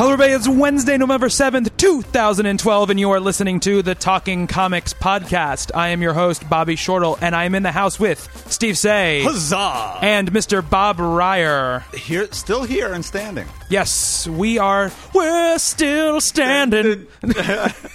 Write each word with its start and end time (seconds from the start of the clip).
Hello, 0.00 0.12
everybody. 0.12 0.32
It's 0.32 0.48
Wednesday, 0.48 0.96
November 0.96 1.28
7th, 1.28 1.69
2012, 1.80 2.90
and 2.90 3.00
you 3.00 3.10
are 3.10 3.20
listening 3.20 3.58
to 3.58 3.80
the 3.80 3.94
Talking 3.94 4.46
Comics 4.46 4.92
podcast. 4.92 5.70
I 5.74 5.88
am 5.88 6.02
your 6.02 6.12
host, 6.12 6.46
Bobby 6.46 6.76
Shortle, 6.76 7.16
and 7.22 7.34
I 7.34 7.44
am 7.44 7.54
in 7.54 7.62
the 7.62 7.72
house 7.72 7.98
with 7.98 8.20
Steve 8.52 8.76
Seigh 8.76 9.22
Huzzah! 9.22 9.98
and 10.02 10.30
Mr. 10.30 10.60
Bob 10.68 11.00
Reyer. 11.00 11.82
Here, 11.94 12.30
still 12.32 12.64
here 12.64 12.92
and 12.92 13.02
standing. 13.02 13.46
Yes, 13.70 14.28
we 14.28 14.58
are. 14.58 14.92
We're 15.14 15.58
still 15.58 16.20
standing. 16.20 17.06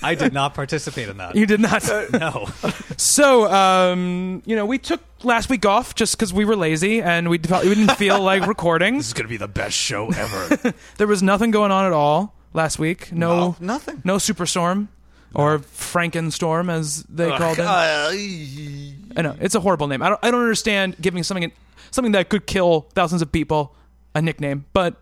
I 0.02 0.16
did 0.16 0.34
not 0.34 0.56
participate 0.56 1.08
in 1.08 1.18
that. 1.18 1.36
You 1.36 1.46
did 1.46 1.60
not. 1.60 1.88
no. 2.12 2.48
So, 2.98 3.52
um, 3.54 4.42
you 4.48 4.56
know, 4.56 4.66
we 4.66 4.80
took 4.80 5.02
last 5.22 5.48
week 5.48 5.64
off 5.68 5.94
just 5.94 6.18
because 6.18 6.34
we 6.34 6.44
were 6.44 6.56
lazy 6.56 7.04
and 7.04 7.30
we, 7.30 7.38
felt, 7.38 7.64
we 7.64 7.76
didn't 7.76 7.98
feel 7.98 8.20
like 8.20 8.48
recording. 8.48 8.98
This 8.98 9.06
is 9.10 9.14
going 9.14 9.26
to 9.26 9.30
be 9.30 9.38
the 9.38 9.48
best 9.48 9.78
show 9.78 10.10
ever. 10.10 10.74
There 10.98 11.06
was 11.06 11.22
nothing 11.22 11.52
going 11.52 11.70
on 11.70 11.86
at 11.86 11.94
all 11.94 12.34
last 12.56 12.80
week. 12.80 13.12
No, 13.12 13.36
No, 13.38 13.56
nothing. 13.60 14.02
No 14.04 14.16
superstorm 14.18 14.88
or 15.34 15.60
Frankenstorm, 15.60 16.72
as 16.72 17.04
they 17.04 17.30
called 17.30 17.60
it. 17.60 17.66
I 17.66 19.22
know 19.22 19.36
it's 19.40 19.56
a 19.56 19.60
horrible 19.60 19.88
name. 19.88 20.02
I 20.02 20.10
don't. 20.10 20.20
I 20.24 20.32
don't 20.32 20.42
understand 20.42 20.96
giving 21.00 21.24
something 21.24 21.52
something 21.92 22.14
that 22.14 22.30
could 22.30 22.48
kill 22.48 22.88
thousands 22.96 23.22
of 23.22 23.32
people 23.32 23.76
a 24.14 24.22
nickname, 24.22 24.66
but 24.74 24.96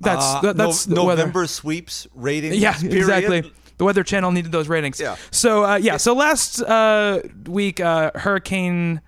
that's 0.00 0.24
uh, 0.24 0.40
that- 0.42 0.56
that's 0.56 0.86
no- 0.86 0.94
the 0.96 1.04
weather. 1.04 1.22
November 1.22 1.46
sweeps 1.46 2.06
ratings. 2.14 2.56
Yeah, 2.58 2.74
period. 2.78 2.96
exactly. 2.98 3.52
The 3.76 3.84
Weather 3.84 4.04
Channel 4.04 4.30
needed 4.30 4.52
those 4.52 4.68
ratings. 4.68 5.00
Yeah. 5.00 5.16
So 5.32 5.64
uh, 5.64 5.76
yeah. 5.76 5.96
So 5.96 6.14
last 6.14 6.62
uh, 6.62 7.20
week, 7.46 7.80
uh, 7.80 8.12
Hurricane 8.14 9.00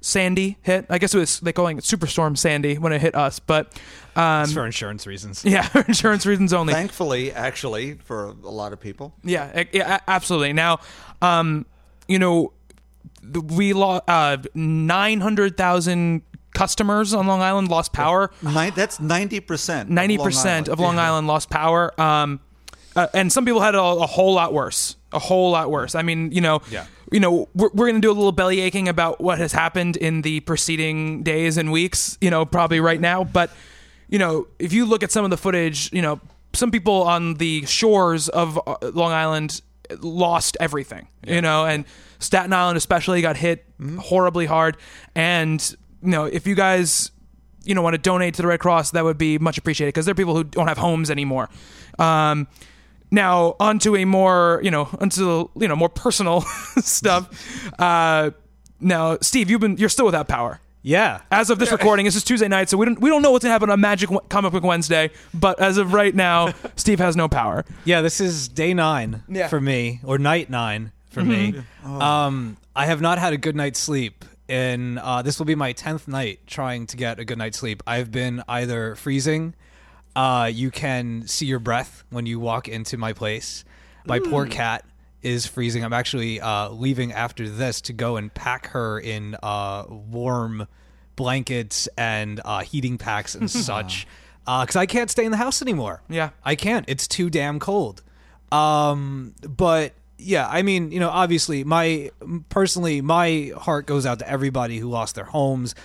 Sandy 0.00 0.58
hit. 0.62 0.86
I 0.88 0.98
guess 0.98 1.14
it 1.14 1.18
was 1.18 1.40
they 1.40 1.52
calling 1.52 1.78
it 1.78 1.84
Superstorm 1.84 2.36
Sandy 2.38 2.78
when 2.78 2.92
it 2.92 3.00
hit 3.00 3.14
us, 3.14 3.38
but 3.38 3.78
um, 4.16 4.44
It's 4.44 4.52
for 4.52 4.64
insurance 4.66 5.06
reasons. 5.06 5.44
yeah, 5.44 5.62
for 5.62 5.80
insurance 5.82 6.24
reasons 6.26 6.52
only. 6.52 6.72
Thankfully, 6.72 7.32
actually, 7.32 7.94
for 7.94 8.26
a 8.26 8.50
lot 8.50 8.72
of 8.72 8.80
people. 8.80 9.14
Yeah, 9.24 9.64
yeah, 9.72 9.98
absolutely. 10.06 10.52
Now, 10.52 10.78
um, 11.22 11.66
you 12.06 12.18
know, 12.18 12.52
we 13.32 13.72
lost 13.72 14.04
uh, 14.08 14.36
nine 14.54 15.20
hundred 15.20 15.56
thousand 15.56 16.22
customers 16.54 17.12
on 17.14 17.26
Long 17.26 17.42
Island 17.42 17.68
lost 17.68 17.92
power. 17.92 18.30
Nine, 18.42 18.72
that's 18.74 19.00
ninety 19.00 19.40
percent. 19.40 19.90
Ninety 19.90 20.16
percent 20.18 20.68
of 20.68 20.78
Long 20.80 20.98
Island 20.98 21.26
lost 21.26 21.50
power. 21.50 21.98
Um, 22.00 22.40
uh, 22.96 23.06
and 23.14 23.32
some 23.32 23.44
people 23.44 23.60
had 23.60 23.74
it 23.74 23.78
a, 23.78 23.82
a 23.82 24.06
whole 24.06 24.34
lot 24.34 24.52
worse. 24.52 24.96
A 25.12 25.18
whole 25.18 25.50
lot 25.52 25.70
worse. 25.70 25.94
I 25.94 26.02
mean, 26.02 26.32
you 26.32 26.40
know, 26.40 26.62
Yeah. 26.70 26.86
You 27.10 27.20
know, 27.20 27.48
we're, 27.54 27.70
we're 27.72 27.86
going 27.86 28.00
to 28.00 28.00
do 28.00 28.10
a 28.10 28.12
little 28.12 28.32
belly 28.32 28.60
aching 28.60 28.88
about 28.88 29.20
what 29.20 29.38
has 29.38 29.52
happened 29.52 29.96
in 29.96 30.22
the 30.22 30.40
preceding 30.40 31.22
days 31.22 31.56
and 31.56 31.72
weeks. 31.72 32.18
You 32.20 32.30
know, 32.30 32.44
probably 32.44 32.80
right 32.80 33.00
now, 33.00 33.24
but 33.24 33.50
you 34.08 34.18
know, 34.18 34.46
if 34.58 34.72
you 34.72 34.86
look 34.86 35.02
at 35.02 35.12
some 35.12 35.24
of 35.24 35.30
the 35.30 35.36
footage, 35.36 35.92
you 35.92 36.02
know, 36.02 36.20
some 36.54 36.70
people 36.70 37.02
on 37.02 37.34
the 37.34 37.64
shores 37.66 38.28
of 38.28 38.58
uh, 38.66 38.76
Long 38.94 39.12
Island 39.12 39.60
lost 40.00 40.56
everything. 40.60 41.08
You 41.26 41.42
know, 41.42 41.66
and 41.66 41.84
Staten 42.18 42.52
Island 42.52 42.76
especially 42.76 43.20
got 43.22 43.36
hit 43.36 43.64
horribly 43.98 44.46
hard. 44.46 44.76
And 45.14 45.62
you 46.02 46.10
know, 46.10 46.24
if 46.24 46.46
you 46.46 46.54
guys 46.54 47.10
you 47.64 47.74
know 47.74 47.82
want 47.82 47.94
to 47.94 47.98
donate 47.98 48.34
to 48.34 48.42
the 48.42 48.48
Red 48.48 48.60
Cross, 48.60 48.92
that 48.92 49.04
would 49.04 49.18
be 49.18 49.38
much 49.38 49.58
appreciated 49.58 49.90
because 49.90 50.06
there 50.06 50.12
are 50.12 50.16
people 50.16 50.34
who 50.34 50.44
don't 50.44 50.68
have 50.68 50.78
homes 50.78 51.10
anymore. 51.10 51.48
Um, 51.98 52.48
now 53.10 53.56
onto 53.60 53.96
a 53.96 54.04
more 54.04 54.60
you 54.62 54.70
know 54.70 54.88
onto 55.00 55.48
you 55.56 55.68
know 55.68 55.76
more 55.76 55.88
personal 55.88 56.40
stuff. 56.78 57.70
Uh, 57.78 58.30
now, 58.80 59.18
Steve, 59.20 59.50
you've 59.50 59.60
been 59.60 59.76
you're 59.76 59.88
still 59.88 60.06
without 60.06 60.28
power. 60.28 60.60
Yeah. 60.82 61.20
As 61.30 61.50
of 61.50 61.58
this 61.58 61.72
recording, 61.72 62.04
this 62.06 62.14
is 62.14 62.22
Tuesday 62.24 62.46
night, 62.48 62.68
so 62.68 62.76
we 62.76 62.86
don't 62.86 63.00
we 63.00 63.10
don't 63.10 63.20
know 63.22 63.32
what's 63.32 63.42
gonna 63.44 63.52
happen 63.52 63.68
on 63.70 63.80
Magic 63.80 64.08
Comic 64.28 64.52
Book 64.52 64.62
Wednesday. 64.62 65.10
But 65.34 65.60
as 65.60 65.76
of 65.76 65.92
right 65.92 66.14
now, 66.14 66.54
Steve 66.76 66.98
has 67.00 67.16
no 67.16 67.28
power. 67.28 67.64
Yeah, 67.84 68.00
this 68.00 68.20
is 68.20 68.48
day 68.48 68.74
nine 68.74 69.22
Yeah. 69.28 69.42
Mm-hmm. 69.42 69.50
for 69.50 69.60
me, 69.60 70.00
or 70.04 70.18
night 70.18 70.50
nine 70.50 70.92
for 71.10 71.24
me. 71.24 71.54
Um, 71.84 72.56
I 72.76 72.86
have 72.86 73.00
not 73.00 73.18
had 73.18 73.32
a 73.32 73.36
good 73.36 73.56
night's 73.56 73.80
sleep. 73.80 74.24
And 74.50 74.98
uh, 75.00 75.20
this 75.20 75.38
will 75.38 75.44
be 75.44 75.54
my 75.54 75.74
10th 75.74 76.08
night 76.08 76.40
trying 76.46 76.86
to 76.86 76.96
get 76.96 77.18
a 77.18 77.24
good 77.26 77.36
night's 77.36 77.58
sleep. 77.58 77.82
I've 77.86 78.10
been 78.10 78.42
either 78.48 78.94
freezing, 78.94 79.54
uh, 80.18 80.46
you 80.46 80.72
can 80.72 81.28
see 81.28 81.46
your 81.46 81.60
breath 81.60 82.02
when 82.10 82.26
you 82.26 82.40
walk 82.40 82.66
into 82.66 82.96
my 82.96 83.12
place. 83.12 83.64
My 84.04 84.18
poor 84.18 84.46
cat 84.46 84.84
is 85.22 85.46
freezing. 85.46 85.84
I'm 85.84 85.92
actually 85.92 86.40
uh, 86.40 86.70
leaving 86.70 87.12
after 87.12 87.48
this 87.48 87.82
to 87.82 87.92
go 87.92 88.16
and 88.16 88.34
pack 88.34 88.66
her 88.68 88.98
in 88.98 89.36
uh, 89.44 89.84
warm 89.88 90.66
blankets 91.14 91.88
and 91.96 92.40
uh, 92.44 92.60
heating 92.60 92.98
packs 92.98 93.36
and 93.36 93.48
such 93.68 94.08
because 94.44 94.74
I 94.74 94.86
can't 94.86 95.08
stay 95.08 95.24
in 95.24 95.30
the 95.30 95.36
house 95.36 95.62
anymore. 95.62 96.02
Yeah. 96.08 96.30
I 96.44 96.56
can't. 96.56 96.84
It's 96.88 97.06
too 97.06 97.30
damn 97.30 97.60
cold. 97.60 98.02
Um, 98.50 99.34
but 99.42 99.92
yeah, 100.16 100.48
I 100.48 100.62
mean, 100.62 100.90
you 100.90 100.98
know, 100.98 101.10
obviously, 101.10 101.62
my 101.62 102.10
personally, 102.48 103.02
my 103.02 103.52
heart 103.56 103.86
goes 103.86 104.04
out 104.04 104.18
to 104.18 104.28
everybody 104.28 104.78
who 104.78 104.88
lost 104.88 105.14
their 105.14 105.26
homes, 105.26 105.76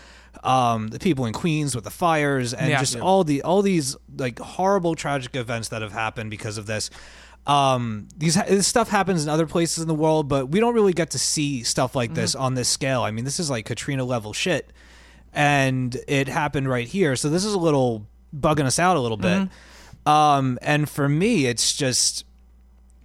um, 0.43 0.89
the 0.89 0.99
people 0.99 1.25
in 1.25 1.33
Queens 1.33 1.73
with 1.73 1.83
the 1.85 1.89
fires, 1.89 2.53
and 2.53 2.69
Yeah. 2.69 2.79
just 2.79 2.95
Yeah. 2.95 3.01
all 3.01 3.23
the 3.23 3.41
all 3.43 3.61
these 3.61 3.95
like 4.17 4.39
horrible, 4.39 4.93
tragic 4.95 5.35
events 5.35 5.69
that 5.69 5.81
have 5.81 5.93
happened 5.93 6.29
because 6.29 6.57
of 6.57 6.65
this. 6.65 6.89
Um, 7.47 8.07
these 8.17 8.35
this 8.35 8.67
stuff 8.67 8.89
happens 8.89 9.23
in 9.23 9.29
other 9.29 9.45
places 9.47 9.79
in 9.81 9.87
the 9.87 9.93
world, 9.95 10.27
but 10.29 10.49
we 10.49 10.59
don't 10.59 10.73
really 10.73 10.93
get 10.93 11.09
to 11.11 11.19
see 11.19 11.63
stuff 11.63 11.95
like 11.95 12.13
this 12.13 12.35
on 12.35 12.53
this 12.55 12.69
scale. 12.69 13.01
I 13.03 13.11
mean, 13.11 13.25
this 13.25 13.39
is 13.39 13.49
like 13.49 13.65
Katrina 13.65 14.03
level 14.05 14.31
shit, 14.33 14.71
and 15.33 15.97
it 16.07 16.27
happened 16.27 16.69
right 16.69 16.87
here. 16.87 17.15
So 17.15 17.29
this 17.29 17.43
is 17.43 17.53
a 17.53 17.59
little 17.59 18.07
bugging 18.37 18.65
us 18.65 18.79
out 18.79 18.97
a 18.97 18.99
little 18.99 19.17
bit. 19.17 19.49
Um, 20.05 20.57
and 20.61 20.89
for 20.89 21.07
me, 21.07 21.45
it's 21.45 21.73
just 21.73 22.25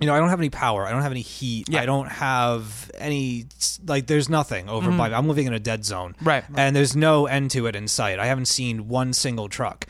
you 0.00 0.06
know, 0.06 0.14
I 0.14 0.18
don't 0.18 0.28
have 0.30 0.38
any 0.40 0.50
power. 0.50 0.86
I 0.86 0.90
don't 0.90 1.02
have 1.02 1.10
any 1.12 1.22
heat. 1.22 1.68
Yeah. 1.68 1.80
I 1.82 1.86
don't 1.86 2.08
have 2.08 2.90
any 2.94 3.46
like. 3.86 4.06
There's 4.06 4.28
nothing 4.28 4.68
over 4.68 4.90
by. 4.92 5.10
I'm 5.12 5.26
living 5.28 5.46
in 5.46 5.52
a 5.54 5.58
dead 5.60 5.84
zone, 5.84 6.14
Right. 6.22 6.44
And 6.56 6.74
there's 6.76 6.94
no 6.94 7.26
end 7.26 7.50
to 7.52 7.66
it 7.66 7.74
in 7.76 7.88
sight. 7.88 8.18
I 8.18 8.26
haven't 8.26 8.46
seen 8.46 8.88
one 8.88 9.12
single 9.12 9.48
truck, 9.48 9.86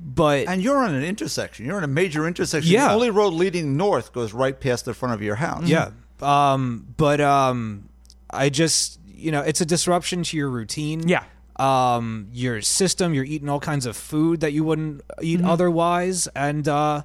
but 0.00 0.48
And 0.48 0.62
you're 0.62 0.78
on 0.78 0.94
an 0.94 1.04
intersection. 1.04 1.64
You're 1.66 1.76
on 1.76 1.84
a 1.84 1.88
major 1.88 2.26
intersection. 2.26 2.72
Yeah. 2.72 2.88
The 2.88 2.94
only 2.94 3.10
road 3.10 3.34
leading 3.34 3.76
north 3.76 4.12
goes 4.12 4.32
right 4.32 4.58
past 4.58 4.84
the 4.84 4.94
front 4.94 5.14
of 5.14 5.22
your 5.22 5.36
house. 5.36 5.64
Yeah. 5.68 5.90
Um, 6.20 6.94
but 6.96 7.20
um, 7.20 7.88
I 8.30 8.48
just 8.48 8.98
you 9.06 9.30
know, 9.30 9.42
it's 9.42 9.60
a 9.60 9.66
disruption 9.66 10.24
to 10.24 10.36
your 10.36 10.50
routine. 10.50 11.08
Yeah. 11.08 11.22
Um, 11.56 12.28
your 12.32 12.60
system. 12.62 13.14
You're 13.14 13.24
eating 13.24 13.48
all 13.48 13.60
kinds 13.60 13.86
of 13.86 13.96
food 13.96 14.40
that 14.40 14.52
you 14.52 14.64
wouldn't 14.64 15.02
eat 15.20 15.38
Mm-hmm. 15.38 15.48
otherwise, 15.48 16.26
and 16.34 16.66
uh, 16.66 17.02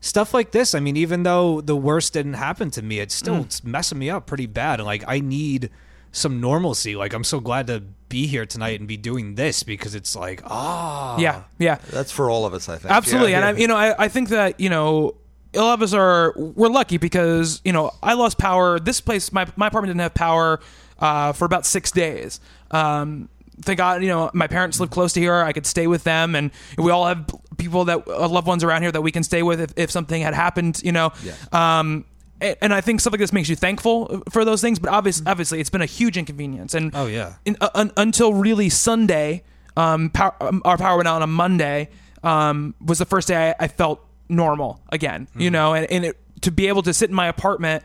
stuff 0.00 0.32
like 0.34 0.50
this. 0.52 0.74
I 0.74 0.80
mean, 0.80 0.96
even 0.96 1.22
though 1.22 1.60
the 1.60 1.76
worst 1.76 2.12
didn't 2.14 2.34
happen 2.34 2.70
to 2.72 2.82
me, 2.82 3.00
it's 3.00 3.14
still 3.14 3.34
Mm. 3.36 3.44
it's 3.44 3.62
messing 3.64 3.98
me 3.98 4.10
up 4.10 4.26
pretty 4.26 4.46
bad. 4.46 4.80
And 4.80 4.86
like, 4.86 5.04
I 5.06 5.20
need 5.20 5.70
some 6.12 6.40
normalcy. 6.40 6.96
Like, 6.96 7.12
I'm 7.12 7.22
so 7.24 7.38
glad 7.40 7.66
to 7.68 7.80
be 8.08 8.26
here 8.26 8.44
tonight 8.46 8.80
and 8.80 8.88
be 8.88 8.96
doing 8.96 9.36
this 9.36 9.62
because 9.62 9.94
it's 9.94 10.16
like, 10.16 10.42
ah, 10.44 11.16
Yeah, 11.18 11.42
yeah. 11.58 11.78
That's 11.90 12.10
for 12.10 12.28
all 12.30 12.44
of 12.46 12.54
us, 12.54 12.68
I 12.68 12.76
think. 12.78 12.92
Absolutely, 12.92 13.32
Yeah. 13.32 13.48
and 13.48 13.56
I, 13.56 13.60
you 13.60 13.68
know, 13.68 13.76
I, 13.76 14.04
I 14.04 14.08
think 14.08 14.30
that 14.30 14.58
you 14.58 14.68
know, 14.70 15.14
a 15.54 15.58
lot 15.60 15.74
of 15.74 15.82
us 15.82 15.92
are 15.92 16.32
we're 16.36 16.68
lucky 16.68 16.96
because 16.96 17.60
you 17.64 17.72
know 17.72 17.90
I 18.02 18.14
lost 18.14 18.38
power. 18.38 18.78
This 18.80 19.00
place, 19.00 19.32
my 19.32 19.46
my 19.56 19.66
apartment 19.66 19.90
didn't 19.90 20.00
have 20.02 20.14
power 20.14 20.60
uh, 21.00 21.32
for 21.32 21.44
about 21.44 21.66
six 21.66 21.90
days. 21.90 22.40
Um, 22.70 23.28
thank 23.62 23.78
God, 23.78 24.02
you 24.02 24.08
know, 24.08 24.30
my 24.34 24.46
parents 24.46 24.80
live 24.80 24.90
close 24.90 25.12
to 25.14 25.20
here. 25.20 25.34
I 25.34 25.52
could 25.52 25.66
stay 25.66 25.86
with 25.86 26.04
them, 26.04 26.34
and 26.34 26.50
we 26.78 26.90
all 26.90 27.06
have 27.06 27.26
people 27.58 27.84
that 27.86 28.06
uh, 28.08 28.28
loved 28.28 28.46
ones 28.46 28.64
around 28.64 28.82
here 28.82 28.92
that 28.92 29.02
we 29.02 29.12
can 29.12 29.22
stay 29.22 29.42
with 29.42 29.60
if, 29.60 29.72
if 29.76 29.90
something 29.90 30.20
had 30.22 30.34
happened. 30.34 30.80
You 30.82 30.92
know, 30.92 31.12
um, 31.52 32.04
a- 32.40 32.62
and 32.62 32.72
I 32.72 32.80
think 32.80 33.00
stuff 33.00 33.12
like 33.12 33.20
this 33.20 33.32
makes 33.32 33.48
you 33.48 33.56
thankful 33.56 34.22
for 34.30 34.44
those 34.44 34.60
things. 34.60 34.78
But 34.78 34.90
obviously, 34.90 35.26
obviously, 35.26 35.60
it's 35.60 35.70
been 35.70 35.82
a 35.82 35.86
huge 35.86 36.16
inconvenience. 36.16 36.74
And 36.74 36.90
Oh, 36.94 37.06
yeah. 37.06 37.34
in, 37.44 37.56
uh, 37.60 37.68
un, 37.74 37.92
until 37.96 38.32
really 38.34 38.68
Sunday, 38.68 39.44
um, 39.76 40.10
power, 40.10 40.34
um, 40.40 40.62
our 40.64 40.76
power 40.78 40.96
went 40.96 41.08
out 41.08 41.16
on 41.16 41.22
a 41.22 41.26
Monday. 41.26 41.88
Um, 42.22 42.74
was 42.84 42.98
the 42.98 43.06
first 43.06 43.28
day 43.28 43.50
I, 43.58 43.64
I 43.64 43.68
felt 43.68 44.04
normal 44.28 44.80
again. 44.90 45.26
Mm-hmm. 45.26 45.40
You 45.40 45.50
know, 45.50 45.74
and, 45.74 45.90
and 45.90 46.04
it, 46.04 46.16
to 46.42 46.50
be 46.50 46.68
able 46.68 46.82
to 46.82 46.92
sit 46.94 47.08
in 47.10 47.14
my 47.16 47.26
apartment 47.28 47.84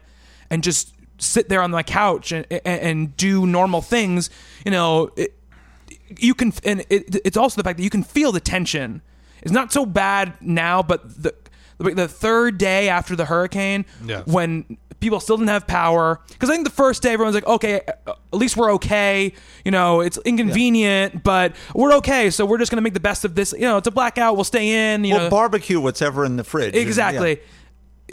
and 0.50 0.63
just 0.63 0.94
sit 1.18 1.48
there 1.50 1.62
on 1.62 1.72
my 1.72 1.83
couch 1.83 2.31
and, 2.33 2.45
and, 2.51 2.62
and 2.66 3.18
do 3.18 3.45
normal 3.48 3.81
things, 3.81 4.30
you 4.66 4.72
know, 4.72 5.10
it, 5.16 5.33
you 6.19 6.33
can, 6.33 6.53
and 6.63 6.81
it, 6.89 7.15
it's 7.25 7.37
also 7.37 7.59
the 7.59 7.63
fact 7.63 7.77
that 7.77 7.83
you 7.83 7.89
can 7.89 8.03
feel 8.03 8.31
the 8.31 8.39
tension. 8.39 9.01
It's 9.41 9.51
not 9.51 9.71
so 9.71 9.85
bad 9.85 10.33
now, 10.41 10.81
but 10.83 11.21
the 11.23 11.33
the 11.77 12.07
third 12.07 12.57
day 12.57 12.87
after 12.89 13.15
the 13.15 13.25
hurricane, 13.25 13.85
Yeah. 14.05 14.21
when 14.25 14.77
people 15.01 15.19
still 15.19 15.35
didn't 15.37 15.49
have 15.49 15.67
power, 15.67 16.21
because 16.29 16.49
I 16.49 16.53
think 16.53 16.65
the 16.65 16.73
first 16.73 17.03
day 17.03 17.11
everyone's 17.13 17.35
like, 17.35 17.45
okay, 17.45 17.81
at 18.07 18.17
least 18.31 18.55
we're 18.57 18.71
okay. 18.75 19.33
You 19.65 19.71
know, 19.71 19.99
it's 19.99 20.17
inconvenient, 20.25 21.21
but 21.23 21.53
we're 21.75 21.93
okay. 21.95 22.29
So 22.29 22.45
we're 22.45 22.57
just 22.57 22.71
gonna 22.71 22.81
make 22.81 22.93
the 22.93 22.99
best 23.01 23.25
of 23.25 23.35
this. 23.35 23.51
You 23.53 23.61
know, 23.67 23.77
it's 23.77 23.87
a 23.87 23.91
blackout. 23.91 24.35
We'll 24.35 24.45
stay 24.45 24.93
in. 24.93 25.03
You 25.03 25.15
Well, 25.15 25.23
know, 25.25 25.29
barbecue 25.29 25.79
whatever 25.79 26.23
in 26.25 26.37
the 26.37 26.43
fridge. 26.43 26.75
Exactly. 26.75 27.39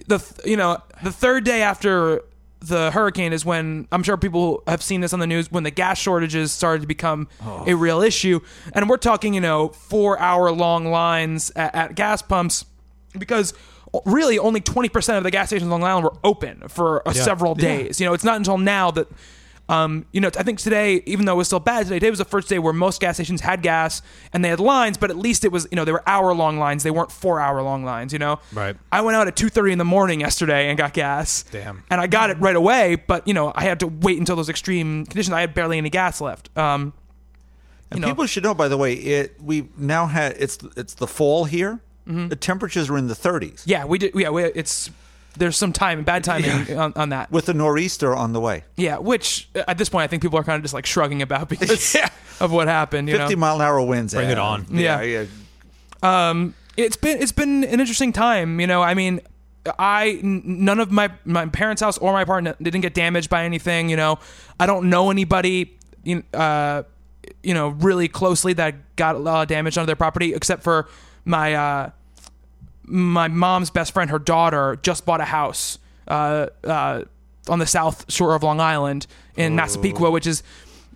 The 0.07 0.21
you 0.45 0.57
know 0.57 0.79
the 1.03 1.13
third 1.13 1.45
day 1.45 1.63
after 1.63 2.23
the 2.63 2.91
hurricane 2.91 3.33
is 3.33 3.45
when 3.45 3.89
I'm 3.93 4.03
sure 4.03 4.17
people 4.17 4.63
have 4.67 4.83
seen 4.83 5.01
this 5.01 5.13
on 5.13 5.21
the 5.21 5.27
news 5.27 5.51
when 5.51 5.63
the 5.65 5.71
gas 5.71 5.99
shortages 5.99 6.53
started 6.53 6.83
to 6.83 6.87
become 6.87 7.29
a 7.67 7.75
real 7.75 8.01
issue, 8.03 8.41
and 8.73 8.89
we're 8.89 8.97
talking 8.97 9.35
you 9.35 9.41
know 9.41 9.69
four 9.69 10.19
hour 10.19 10.51
long 10.53 10.87
lines 10.87 11.51
at, 11.57 11.75
at 11.75 11.95
gas 11.95 12.23
pumps 12.23 12.65
because 13.19 13.53
really 14.07 14.39
only 14.39 14.61
20% 14.61 15.19
of 15.19 15.23
the 15.25 15.31
gas 15.31 15.49
stations 15.49 15.71
on 15.71 15.81
Long 15.81 15.85
Island 15.85 16.05
were 16.05 16.17
open 16.25 16.67
for 16.69 17.07
uh, 17.07 17.13
several 17.13 17.55
days. 17.55 18.01
You 18.01 18.07
know, 18.07 18.15
it's 18.15 18.25
not 18.25 18.37
until 18.37 18.57
now 18.57 18.91
that 18.93 19.07
um, 19.69 20.05
you 20.13 20.21
know, 20.21 20.29
I 20.39 20.43
think 20.43 20.59
today, 20.59 21.03
even 21.07 21.25
though 21.25 21.33
it 21.35 21.37
was 21.37 21.47
still 21.47 21.61
bad 21.61 21.85
today, 21.85 21.97
today 21.97 22.11
was 22.11 22.19
the 22.19 22.25
first 22.27 22.49
day 22.49 22.59
where 22.59 22.73
most 22.73 23.01
gas 23.01 23.17
stations 23.17 23.41
had 23.41 23.63
gas 23.63 24.03
and 24.33 24.45
they 24.45 24.49
had 24.51 24.61
lines, 24.61 24.99
but 24.99 25.09
at 25.11 25.17
least 25.17 25.45
it 25.45 25.53
was, 25.53 25.67
you 25.71 25.77
know, 25.77 25.85
they 25.85 25.93
were 25.93 26.03
hour 26.07 26.35
long 26.35 26.59
lines. 26.59 26.83
They 26.83 26.91
weren't 26.91 27.13
four 27.13 27.41
hour 27.41 27.63
long 27.63 27.85
lines, 27.85 28.13
you 28.13 28.19
know? 28.19 28.39
Right. 28.53 28.77
I 28.91 29.01
went 29.01 29.17
out 29.17 29.29
at 29.29 29.37
2.30 29.37 29.73
in 29.73 29.79
the 29.79 29.85
morning 29.85 30.21
yesterday 30.21 30.69
and 30.69 30.77
got 30.77 30.93
gas. 30.93 31.45
Damn. 31.45 31.85
And 31.91 32.01
I 32.01 32.07
got 32.07 32.31
it 32.31 32.39
right 32.39 32.57
away, 32.57 32.97
but, 32.97 33.27
you 33.27 33.33
know, 33.35 33.53
I 33.55 33.63
had 33.63 33.81
to 33.81 33.87
wait 33.87 34.19
until 34.19 34.37
those 34.37 34.49
extreme 34.51 35.07
conditions. 35.07 35.33
I 35.33 35.41
had 35.41 35.55
barely 35.55 35.79
any 35.79 35.91
gas 35.91 36.21
left. 36.21 36.51
Um, 36.59 36.93
And 37.91 38.01
know- 38.01 38.09
people 38.09 38.27
should 38.27 38.43
know, 38.43 38.55
by 38.55 38.69
the 38.69 38.77
way, 38.77 38.95
it 38.95 39.37
we 39.41 39.69
now 39.77 40.07
had 40.07 40.35
it's 40.39 40.59
it's 40.77 40.95
the 40.95 41.07
fall 41.07 41.45
here. 41.45 41.81
The 42.05 42.35
temperatures 42.37 42.91
are 42.91 42.99
in 42.99 43.07
the 43.07 43.15
30s 43.15 43.63
yeah, 43.65 43.85
we 43.85 43.97
did. 43.97 44.13
Yeah, 44.15 44.31
we, 44.31 44.43
it's, 44.45 44.91
there's 45.37 45.57
some 45.57 45.73
time, 45.73 46.05
bad 46.05 46.25
timing 46.25 46.77
on, 46.77 46.93
on 46.97 47.09
that. 47.11 47.31
with 47.31 47.47
the 47.47 47.55
nor'easter 47.55 48.15
on 48.15 48.33
the 48.33 48.41
way. 48.41 48.65
Yeah, 48.77 48.99
which 48.99 49.49
uh, 49.55 49.65
at 49.69 49.79
this 49.79 49.89
point 49.89 50.05
I 50.05 50.07
think 50.07 50.23
people 50.23 50.39
are 50.39 50.45
kind 50.45 50.57
of 50.57 50.63
just 50.63 50.75
like 50.75 50.87
shrugging 50.87 51.23
about 51.23 51.49
because 51.49 51.97
of 52.41 52.53
what 52.53 52.69
happened. 52.69 53.09
You 53.09 53.17
50 53.17 53.35
know? 53.35 53.41
mile 53.41 53.57
an 53.57 53.63
hour 53.63 53.81
winds. 53.83 54.15
Bring 54.15 54.31
it 54.31 54.39
on. 54.39 54.67
Yeah. 54.71 55.01
yeah. 55.03 55.27
um, 56.03 56.55
it's 56.77 56.97
been 56.97 57.21
it's 57.21 57.33
been 57.33 57.65
an 57.65 57.81
interesting 57.81 58.13
time. 58.13 58.61
You 58.61 58.67
know, 58.67 58.83
I 58.83 58.95
mean, 58.95 59.21
I 59.79 60.21
n- 60.23 60.43
none 60.45 60.81
of 60.81 60.91
my 60.91 61.11
my 61.25 61.47
parents' 61.47 61.83
house 61.83 61.99
or 61.99 62.13
my 62.13 62.23
apartment 62.23 62.63
didn't 62.63 62.81
get 62.81 62.95
damaged 62.95 63.31
by 63.31 63.45
anything. 63.45 63.89
You 63.89 63.97
know, 63.97 64.19
I 64.59 64.67
don't 64.67 64.91
know 64.91 65.11
anybody. 65.11 65.79
You 66.03 66.23
uh, 66.35 66.83
you 67.43 67.55
know, 67.55 67.69
really 67.69 68.09
closely 68.09 68.53
that 68.55 68.97
got 68.97 69.15
a 69.15 69.19
lot 69.19 69.43
of 69.43 69.49
damage 69.49 69.79
on 69.79 69.87
their 69.87 69.97
property, 69.97 70.35
except 70.35 70.63
for 70.63 70.89
my 71.25 71.55
uh, 71.55 71.91
my 72.85 73.29
mom's 73.29 73.71
best 73.71 73.93
friend. 73.93 74.11
Her 74.11 74.19
daughter 74.19 74.79
just 74.83 75.05
bought 75.07 75.21
a 75.21 75.25
house 75.25 75.79
uh, 76.09 76.47
uh, 76.65 77.05
on 77.49 77.59
the 77.59 77.67
south 77.67 78.11
shore 78.13 78.35
of 78.35 78.43
Long 78.43 78.61
Island 78.61 79.07
in 79.37 79.55
Massapequa, 79.57 80.11
which 80.11 80.27
is 80.27 80.43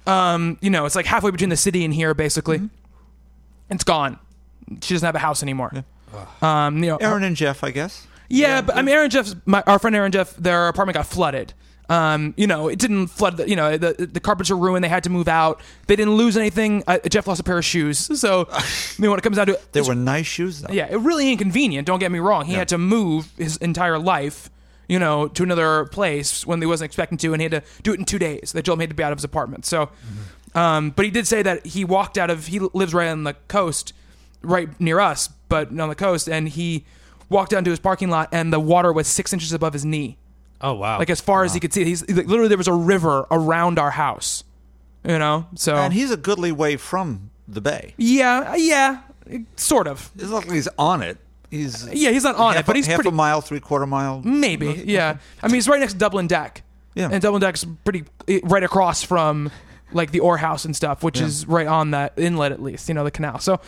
um, 0.06 0.58
you 0.60 0.70
know, 0.70 0.86
it's 0.86 0.94
like 0.94 1.06
halfway 1.06 1.30
between 1.30 1.50
the 1.50 1.56
city 1.56 1.84
and 1.84 1.92
here, 1.92 2.14
basically. 2.14 2.60
It's 3.70 3.84
gone. 3.84 4.18
She 4.82 4.94
doesn't 4.94 5.06
have 5.06 5.14
a 5.16 5.20
house 5.20 5.42
anymore. 5.42 5.84
Um, 6.40 6.82
you 6.82 6.90
know, 6.90 6.96
Aaron 6.96 7.24
and 7.24 7.36
Jeff, 7.36 7.64
I 7.64 7.70
guess. 7.72 8.06
yeah, 8.28 8.60
but 8.60 8.76
I 8.76 8.82
mean, 8.82 8.94
Aaron 8.94 9.10
Jeff's 9.10 9.34
my 9.44 9.62
our 9.66 9.78
friend 9.78 9.94
Aaron 9.96 10.12
Jeff, 10.12 10.34
their 10.36 10.68
apartment 10.68 10.94
got 10.94 11.06
flooded. 11.06 11.52
Um, 11.88 12.34
you 12.36 12.46
know, 12.48 12.66
it 12.68 12.78
didn't 12.80 13.06
flood. 13.08 13.36
The, 13.36 13.48
you 13.48 13.54
know, 13.54 13.76
the 13.78 14.08
the 14.12 14.18
carpets 14.20 14.50
are 14.50 14.56
ruined. 14.56 14.82
They 14.82 14.88
had 14.88 15.04
to 15.04 15.10
move 15.10 15.28
out. 15.28 15.60
They 15.86 15.94
didn't 15.94 16.14
lose 16.16 16.36
anything. 16.36 16.82
Uh, 16.86 16.98
Jeff 17.08 17.26
lost 17.28 17.40
a 17.40 17.44
pair 17.44 17.58
of 17.58 17.64
shoes. 17.64 18.10
So, 18.18 18.48
I 18.50 18.64
mean, 18.98 19.10
when 19.10 19.18
it 19.20 19.22
comes 19.22 19.36
down 19.36 19.46
to 19.46 19.52
it, 19.52 19.72
They 19.72 19.82
were 19.82 19.94
nice 19.94 20.26
shoes, 20.26 20.62
though. 20.62 20.72
yeah, 20.72 20.86
it 20.90 20.96
really 20.96 21.30
inconvenient. 21.30 21.86
Don't 21.86 22.00
get 22.00 22.10
me 22.10 22.18
wrong. 22.18 22.46
He 22.46 22.54
had 22.54 22.68
to 22.68 22.78
move 22.78 23.30
his 23.38 23.56
entire 23.58 23.98
life, 24.00 24.50
you 24.88 24.98
know, 24.98 25.28
to 25.28 25.42
another 25.44 25.84
place 25.86 26.44
when 26.46 26.60
he 26.60 26.66
wasn't 26.66 26.86
expecting 26.86 27.18
to, 27.18 27.32
and 27.32 27.40
he 27.40 27.44
had 27.48 27.62
to 27.62 27.82
do 27.82 27.92
it 27.92 27.98
in 28.00 28.04
two 28.04 28.18
days. 28.18 28.50
They 28.52 28.62
told 28.62 28.78
him 28.78 28.80
he 28.80 28.84
had 28.84 28.90
to 28.90 28.96
be 28.96 29.04
out 29.04 29.12
of 29.12 29.18
his 29.18 29.24
apartment. 29.24 29.64
So, 29.66 29.90
um, 30.54 30.90
but 30.90 31.04
he 31.04 31.10
did 31.10 31.26
say 31.28 31.42
that 31.42 31.66
he 31.66 31.84
walked 31.84 32.18
out 32.18 32.30
of. 32.30 32.46
He 32.46 32.58
lives 32.58 32.94
right 32.94 33.08
on 33.08 33.22
the 33.24 33.34
coast, 33.46 33.92
right 34.42 34.68
near 34.80 34.98
us, 34.98 35.28
but 35.48 35.68
on 35.78 35.88
the 35.88 35.94
coast, 35.94 36.28
and 36.28 36.48
he 36.48 36.84
walked 37.28 37.50
down 37.52 37.62
to 37.64 37.70
his 37.70 37.78
parking 37.78 38.10
lot, 38.10 38.28
and 38.32 38.52
the 38.52 38.60
water 38.60 38.92
was 38.92 39.06
six 39.06 39.32
inches 39.32 39.52
above 39.52 39.72
his 39.74 39.84
knee, 39.84 40.16
Oh 40.60 40.74
wow. 40.74 40.98
like 40.98 41.10
as 41.10 41.20
far 41.20 41.44
as 41.44 41.54
he 41.54 41.60
could 41.60 41.72
see. 41.72 41.84
He's 41.84 42.08
like, 42.08 42.26
literally 42.26 42.48
there 42.48 42.58
was 42.58 42.68
a 42.68 42.72
river 42.72 43.26
around 43.30 43.78
our 43.78 43.90
house, 43.90 44.44
you 45.04 45.18
know. 45.18 45.46
So 45.54 45.74
And 45.76 45.92
he's 45.92 46.10
a 46.10 46.16
goodly 46.16 46.52
way 46.52 46.76
from 46.76 47.30
the 47.48 47.60
bay. 47.60 47.94
yeah, 47.96 48.54
yeah, 48.56 49.02
sort 49.56 49.86
of. 49.86 50.10
It's 50.16 50.30
not 50.30 50.46
like 50.46 50.52
he's 50.52 50.68
on 50.78 51.02
it. 51.02 51.18
He's 51.50 51.86
Yeah, 51.92 52.10
he's 52.10 52.24
not 52.24 52.36
on 52.36 52.54
half 52.54 52.64
it, 52.64 52.66
but 52.66 52.76
he's 52.76 52.86
half 52.86 52.96
pretty 52.96 53.10
a 53.10 53.12
mile, 53.12 53.40
three 53.40 53.60
quarter 53.60 53.86
mile. 53.86 54.20
Maybe, 54.24 54.82
yeah. 54.86 55.18
I 55.42 55.46
mean, 55.46 55.54
he's 55.54 55.68
right 55.68 55.78
next 55.80 55.92
to 55.94 55.98
Dublin 55.98 56.26
Deck. 56.26 56.62
Yeah. 56.94 57.08
And 57.12 57.22
Dublin 57.22 57.40
Deck's 57.40 57.64
pretty 57.84 58.04
eh, 58.26 58.40
right 58.42 58.64
across 58.64 59.02
from 59.02 59.50
like 59.92 60.10
the 60.10 60.20
Orr 60.20 60.38
House 60.38 60.64
and 60.64 60.74
stuff, 60.74 61.02
which 61.04 61.20
is 61.20 61.46
right 61.46 61.66
on 61.66 61.92
that 61.92 62.14
inlet 62.16 62.50
at 62.50 62.60
least, 62.60 62.88
you 62.88 62.94
know, 62.94 63.04
the 63.04 63.10
canal. 63.10 63.38
So, 63.38 63.60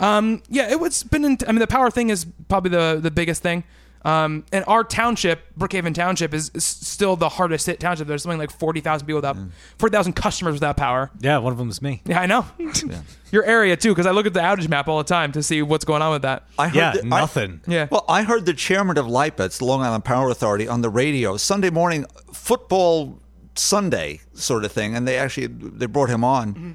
um, 0.00 0.42
yeah, 0.48 0.70
it 0.70 0.80
was 0.80 1.02
been. 1.02 1.24
In, 1.24 1.38
I 1.46 1.52
mean, 1.52 1.58
the 1.58 1.66
power 1.66 1.90
thing 1.90 2.08
is 2.10 2.24
probably 2.48 2.70
the 2.70 2.98
the 3.02 3.10
biggest 3.10 3.42
thing. 3.42 3.64
Um, 4.04 4.44
and 4.52 4.64
our 4.68 4.84
township, 4.84 5.40
Brookhaven 5.58 5.92
Township, 5.92 6.32
is, 6.32 6.50
is 6.54 6.64
still 6.64 7.16
the 7.16 7.28
hardest 7.28 7.66
hit 7.66 7.80
township. 7.80 8.06
There's 8.06 8.22
something 8.22 8.38
like 8.38 8.50
forty 8.52 8.80
thousand 8.80 9.06
people 9.06 9.16
without, 9.18 9.36
forty 9.78 9.92
thousand 9.92 10.12
customers 10.14 10.54
without 10.54 10.76
power. 10.76 11.10
yeah, 11.20 11.38
one 11.38 11.52
of 11.52 11.58
them 11.58 11.68
is 11.68 11.82
me. 11.82 12.00
Yeah, 12.06 12.20
I 12.20 12.26
know. 12.26 12.46
Your 13.32 13.44
area 13.44 13.76
too, 13.76 13.90
because 13.90 14.06
I 14.06 14.12
look 14.12 14.24
at 14.26 14.32
the 14.34 14.40
outage 14.40 14.68
map 14.68 14.88
all 14.88 14.98
the 14.98 15.04
time 15.04 15.32
to 15.32 15.42
see 15.42 15.60
what's 15.62 15.84
going 15.84 16.00
on 16.00 16.12
with 16.12 16.22
that. 16.22 16.44
I 16.58 16.68
heard 16.68 16.76
Yeah, 16.76 16.92
the- 16.92 17.00
I- 17.02 17.20
nothing. 17.20 17.60
Yeah. 17.66 17.88
Well, 17.90 18.04
I 18.08 18.22
heard 18.22 18.46
the 18.46 18.54
chairman 18.54 18.96
of 18.98 19.06
LIPETS, 19.06 19.58
the 19.58 19.64
Long 19.64 19.82
Island 19.82 20.04
Power 20.04 20.30
Authority, 20.30 20.68
on 20.68 20.80
the 20.80 20.88
radio 20.90 21.36
Sunday 21.36 21.70
morning, 21.70 22.06
football 22.32 23.18
Sunday 23.56 24.20
sort 24.34 24.64
of 24.64 24.70
thing, 24.72 24.94
and 24.94 25.06
they 25.08 25.18
actually 25.18 25.48
they 25.48 25.86
brought 25.86 26.08
him 26.08 26.22
on. 26.24 26.54
Mm-hmm. 26.54 26.70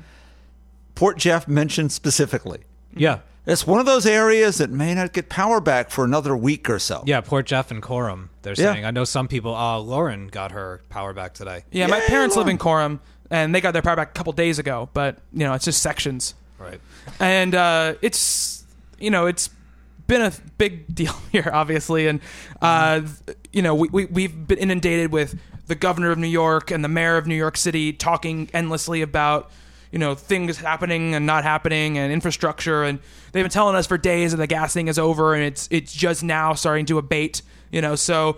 Port 0.96 1.18
Jeff 1.18 1.48
mentioned 1.48 1.92
specifically. 1.92 2.60
Yeah. 2.96 3.20
It's 3.46 3.68
one 3.68 3.80
of 3.80 3.86
those 3.86 4.06
areas 4.06 4.58
that 4.60 4.70
may 4.70 4.94
not 4.96 5.12
get 5.12 5.28
power 5.28 5.60
back 5.60 5.90
for 5.90 6.06
another 6.06 6.36
week 6.36 6.70
or 6.70 6.80
so. 6.80 7.04
Yeah, 7.06 7.20
Port 7.22 7.46
Jeff 7.46 7.72
and 7.72 7.82
Coram. 7.82 8.30
They're 8.42 8.54
Yeah. 8.58 8.72
saying. 8.74 8.86
I 8.86 8.92
know 8.92 9.04
some 9.04 9.28
people. 9.28 9.54
Uh, 9.56 9.80
Lauren 9.80 10.28
got 10.28 10.52
her 10.54 10.82
power 10.90 11.14
back 11.14 11.34
today. 11.34 11.64
Yeah, 11.72 11.88
my 11.88 12.00
Yay, 12.00 12.08
parents 12.08 12.36
live 12.38 12.48
in 12.48 12.58
Coram, 12.58 13.02
and 13.30 13.54
they 13.54 13.60
got 13.60 13.72
their 13.74 13.82
power 13.82 13.98
back 13.98 14.10
a 14.12 14.14
couple 14.14 14.32
days 14.34 14.60
ago. 14.60 14.88
But 14.94 15.18
you 15.34 15.40
know, 15.46 15.54
it's 15.54 15.66
just 15.66 15.82
sections, 15.82 16.36
Right. 16.58 16.80
and 17.20 17.54
uh, 17.54 17.96
it's 18.02 18.64
you 18.98 19.10
know, 19.12 19.26
it's 19.26 19.50
been 20.08 20.22
a 20.22 20.32
big 20.58 20.86
deal 20.96 21.14
here, 21.34 21.50
obviously, 21.52 22.08
and 22.08 22.22
uh, 22.62 23.02
you 23.52 23.62
know, 23.62 23.76
we, 23.76 23.90
we 23.90 24.06
we've 24.06 24.48
been 24.48 24.58
inundated 24.60 25.12
with 25.12 25.38
the 25.68 25.76
governor 25.76 26.12
of 26.12 26.18
New 26.18 26.28
York 26.28 26.72
and 26.72 26.82
the 26.84 26.90
mayor 26.90 27.18
of 27.18 27.28
New 27.28 27.36
York 27.36 27.58
City 27.58 27.92
talking 27.94 28.50
endlessly 28.54 29.02
about 29.02 29.52
you 29.94 30.00
know 30.00 30.16
things 30.16 30.58
happening 30.58 31.14
and 31.14 31.26
not 31.26 31.44
happening 31.44 32.00
and 32.00 32.12
infrastructure. 32.12 32.84
And 32.84 33.00
they've 33.32 33.44
been 33.44 33.52
telling 33.52 33.76
us 33.76 33.86
for 33.86 33.98
days 33.98 34.32
that 34.32 34.38
the 34.38 34.48
gas 34.48 34.74
thing 34.74 34.88
is 34.88 34.98
over 34.98 35.36
and 35.36 35.44
it's 35.44 35.70
it's 35.72 35.94
just 35.94 36.24
now 36.24 36.56
starting 36.56 36.88
to 36.88 36.98
abate 36.98 37.44
you 37.72 37.80
know. 37.80 37.96
So 37.96 38.38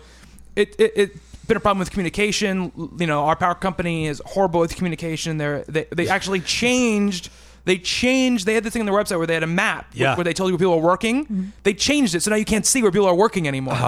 it 0.55 0.75
it, 0.77 0.91
it 0.95 1.47
been 1.47 1.57
a 1.57 1.61
problem 1.61 1.79
with 1.79 1.91
communication. 1.91 2.71
You 2.99 3.07
know 3.07 3.23
our 3.23 3.37
power 3.37 3.55
company 3.55 4.05
is 4.05 4.21
horrible 4.25 4.59
with 4.59 4.75
communication. 4.75 5.37
They're, 5.37 5.63
they 5.63 5.87
they 5.91 6.09
actually 6.09 6.41
changed 6.41 7.29
they 7.65 7.77
changed 7.77 8.45
they 8.45 8.53
had 8.53 8.63
this 8.63 8.73
thing 8.73 8.81
on 8.81 8.85
their 8.85 8.95
website 8.95 9.17
where 9.17 9.27
they 9.27 9.33
had 9.33 9.43
a 9.43 9.47
map 9.47 9.93
where- 9.93 10.01
Yeah. 10.03 10.15
where 10.15 10.23
they 10.23 10.33
told 10.33 10.49
you 10.49 10.53
where 10.53 10.59
people 10.59 10.73
are 10.75 10.77
working 10.93 11.51
they 11.63 11.73
changed 11.73 12.15
it 12.15 12.21
so 12.21 12.29
now 12.31 12.37
you 12.37 12.45
can't 12.45 12.65
see 12.65 12.81
where 12.81 12.91
people 12.91 13.07
are 13.07 13.15
working 13.15 13.47
anymore 13.47 13.75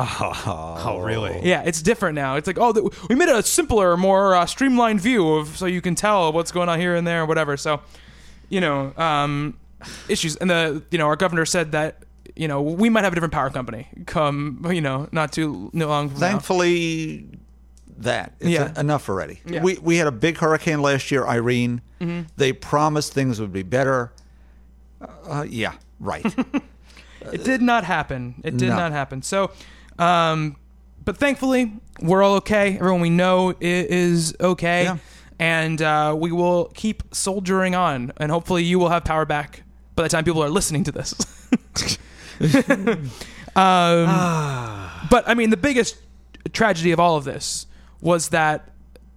Oh, 0.89 0.99
really? 1.03 1.39
yeah, 1.43 1.61
it's 1.65 1.81
different 1.81 2.15
now. 2.15 2.35
It's 2.35 2.47
like, 2.47 2.57
oh, 2.59 2.73
th- 2.73 2.85
we 3.09 3.15
made 3.15 3.29
a 3.29 3.41
simpler, 3.43 3.97
more 3.97 4.35
uh, 4.35 4.45
streamlined 4.45 5.01
view 5.01 5.27
of 5.35 5.55
so 5.57 5.65
you 5.65 5.81
can 5.81 5.95
tell 5.95 6.31
what's 6.33 6.51
going 6.51 6.69
on 6.69 6.79
here 6.79 6.95
and 6.95 7.05
there, 7.05 7.23
or 7.23 7.25
whatever. 7.25 7.57
So, 7.57 7.81
you 8.49 8.61
know, 8.61 8.93
um, 8.97 9.57
issues. 10.09 10.35
And 10.37 10.49
the 10.49 10.83
you 10.91 10.97
know 10.97 11.07
our 11.07 11.15
governor 11.15 11.45
said 11.45 11.71
that 11.73 12.03
you 12.35 12.47
know 12.47 12.61
we 12.61 12.89
might 12.89 13.03
have 13.03 13.13
a 13.13 13.15
different 13.15 13.33
power 13.33 13.49
company 13.49 13.87
come 14.05 14.65
you 14.71 14.81
know 14.81 15.07
not 15.11 15.31
too 15.31 15.69
long 15.73 16.09
from 16.09 16.19
now. 16.19 16.27
Thankfully, 16.29 17.29
that 17.97 18.33
it's 18.39 18.49
Yeah. 18.49 18.65
en- 18.75 18.77
enough 18.85 19.09
already. 19.09 19.39
Yeah. 19.45 19.61
We 19.63 19.77
we 19.81 19.97
had 19.97 20.07
a 20.07 20.11
big 20.11 20.37
hurricane 20.37 20.81
last 20.81 21.11
year, 21.11 21.25
Irene. 21.25 21.81
They 22.37 22.53
promised 22.53 23.13
things 23.13 23.39
would 23.39 23.51
be 23.53 23.63
better. 23.63 24.11
Uh, 25.27 25.45
yeah, 25.47 25.73
right. 25.99 26.25
It 27.33 27.43
did 27.43 27.61
not 27.61 27.83
happen. 27.83 28.35
It 28.43 28.55
did 28.57 28.69
No. 28.69 28.75
not 28.77 28.91
happen. 28.93 29.21
So, 29.21 29.51
um, 29.99 30.55
but 31.03 31.17
thankfully, 31.17 31.73
we're 31.99 32.23
all 32.23 32.35
okay. 32.35 32.75
Everyone 32.77 33.01
we 33.01 33.09
know 33.09 33.53
is 33.59 34.33
okay. 34.39 34.83
Yeah. 34.83 34.97
And 35.39 35.81
uh, 35.81 36.15
we 36.17 36.31
will 36.31 36.71
keep 36.73 37.03
soldiering 37.13 37.75
on. 37.75 38.13
And 38.17 38.31
hopefully, 38.31 38.63
you 38.63 38.79
will 38.79 38.89
have 38.89 39.03
power 39.03 39.25
back 39.25 39.63
by 39.95 40.03
the 40.03 40.09
time 40.09 40.23
people 40.23 40.41
are 40.43 40.49
listening 40.49 40.83
to 40.85 40.91
this. 40.91 41.15
um, 43.55 44.05
but 45.09 45.27
I 45.27 45.33
mean, 45.35 45.49
the 45.49 45.57
biggest 45.57 45.97
tragedy 46.53 46.91
of 46.91 46.99
all 46.99 47.17
of 47.17 47.23
this 47.25 47.66
was 48.01 48.29
that 48.29 48.69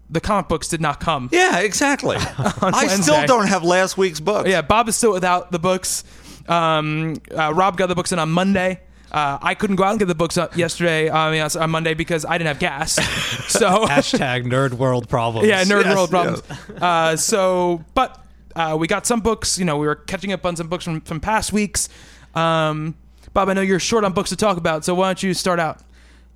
the 0.08 0.20
comic 0.20 0.48
books 0.48 0.68
did 0.68 0.80
not 0.80 1.00
come. 1.00 1.28
Yeah, 1.32 1.60
exactly. 1.60 2.16
I 2.18 2.86
still 2.88 3.14
Wednesday. 3.14 3.26
don't 3.26 3.46
have 3.46 3.62
last 3.62 3.96
week's 3.96 4.20
book. 4.20 4.46
Yeah, 4.46 4.62
Bob 4.62 4.88
is 4.88 4.96
still 4.96 5.12
without 5.12 5.52
the 5.52 5.58
books. 5.58 6.04
Um, 6.48 7.16
uh, 7.36 7.52
Rob 7.54 7.76
got 7.76 7.86
the 7.86 7.94
books 7.94 8.10
in 8.12 8.18
on 8.18 8.30
Monday. 8.30 8.80
Uh, 9.12 9.38
I 9.42 9.54
couldn't 9.54 9.76
go 9.76 9.82
out 9.84 9.90
and 9.90 9.98
get 9.98 10.06
the 10.06 10.14
books 10.14 10.36
up 10.36 10.56
yesterday. 10.56 11.10
I 11.10 11.30
mean, 11.32 11.40
on 11.42 11.70
Monday 11.70 11.94
because 11.94 12.24
I 12.24 12.38
didn't 12.38 12.48
have 12.48 12.58
gas. 12.58 12.98
So 13.50 13.68
Hashtag 13.86 14.44
nerd 14.46 14.74
world 14.74 15.08
problems. 15.08 15.48
yeah, 15.48 15.64
nerd 15.64 15.84
Yes, 15.84 15.96
world 15.96 16.10
problems. 16.10 16.42
Uh, 16.80 17.16
so, 17.16 17.84
but 17.94 18.24
uh, 18.54 18.76
we 18.78 18.86
got 18.86 19.06
some 19.06 19.20
books. 19.20 19.58
You 19.58 19.64
know, 19.64 19.76
we 19.76 19.88
were 19.88 19.96
catching 19.96 20.32
up 20.32 20.46
on 20.46 20.54
some 20.54 20.68
books 20.68 20.84
from 20.84 21.00
from 21.00 21.18
past 21.18 21.52
weeks. 21.52 21.88
Um, 22.36 22.94
Bob, 23.32 23.48
I 23.48 23.54
know 23.54 23.60
you're 23.60 23.80
short 23.80 24.04
on 24.04 24.12
books 24.12 24.30
to 24.30 24.36
talk 24.36 24.56
about, 24.56 24.84
so 24.84 24.94
why 24.94 25.08
don't 25.08 25.20
you 25.22 25.34
start 25.34 25.58
out? 25.58 25.80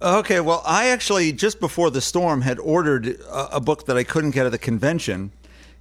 Okay, 0.03 0.41
well, 0.41 0.63
I 0.67 0.89
actually 0.89 1.33
just 1.33 1.61
before 1.61 1.91
the 1.91 2.01
storm 2.01 2.43
had 2.43 2.59
ordered 2.59 3.07
a, 3.07 3.57
a 3.57 3.61
book 3.61 3.87
that 3.87 3.97
I 3.97 4.05
couldn't 4.05 4.33
get 4.33 4.45
at 4.47 4.53
the 4.53 4.59
convention. 4.59 5.33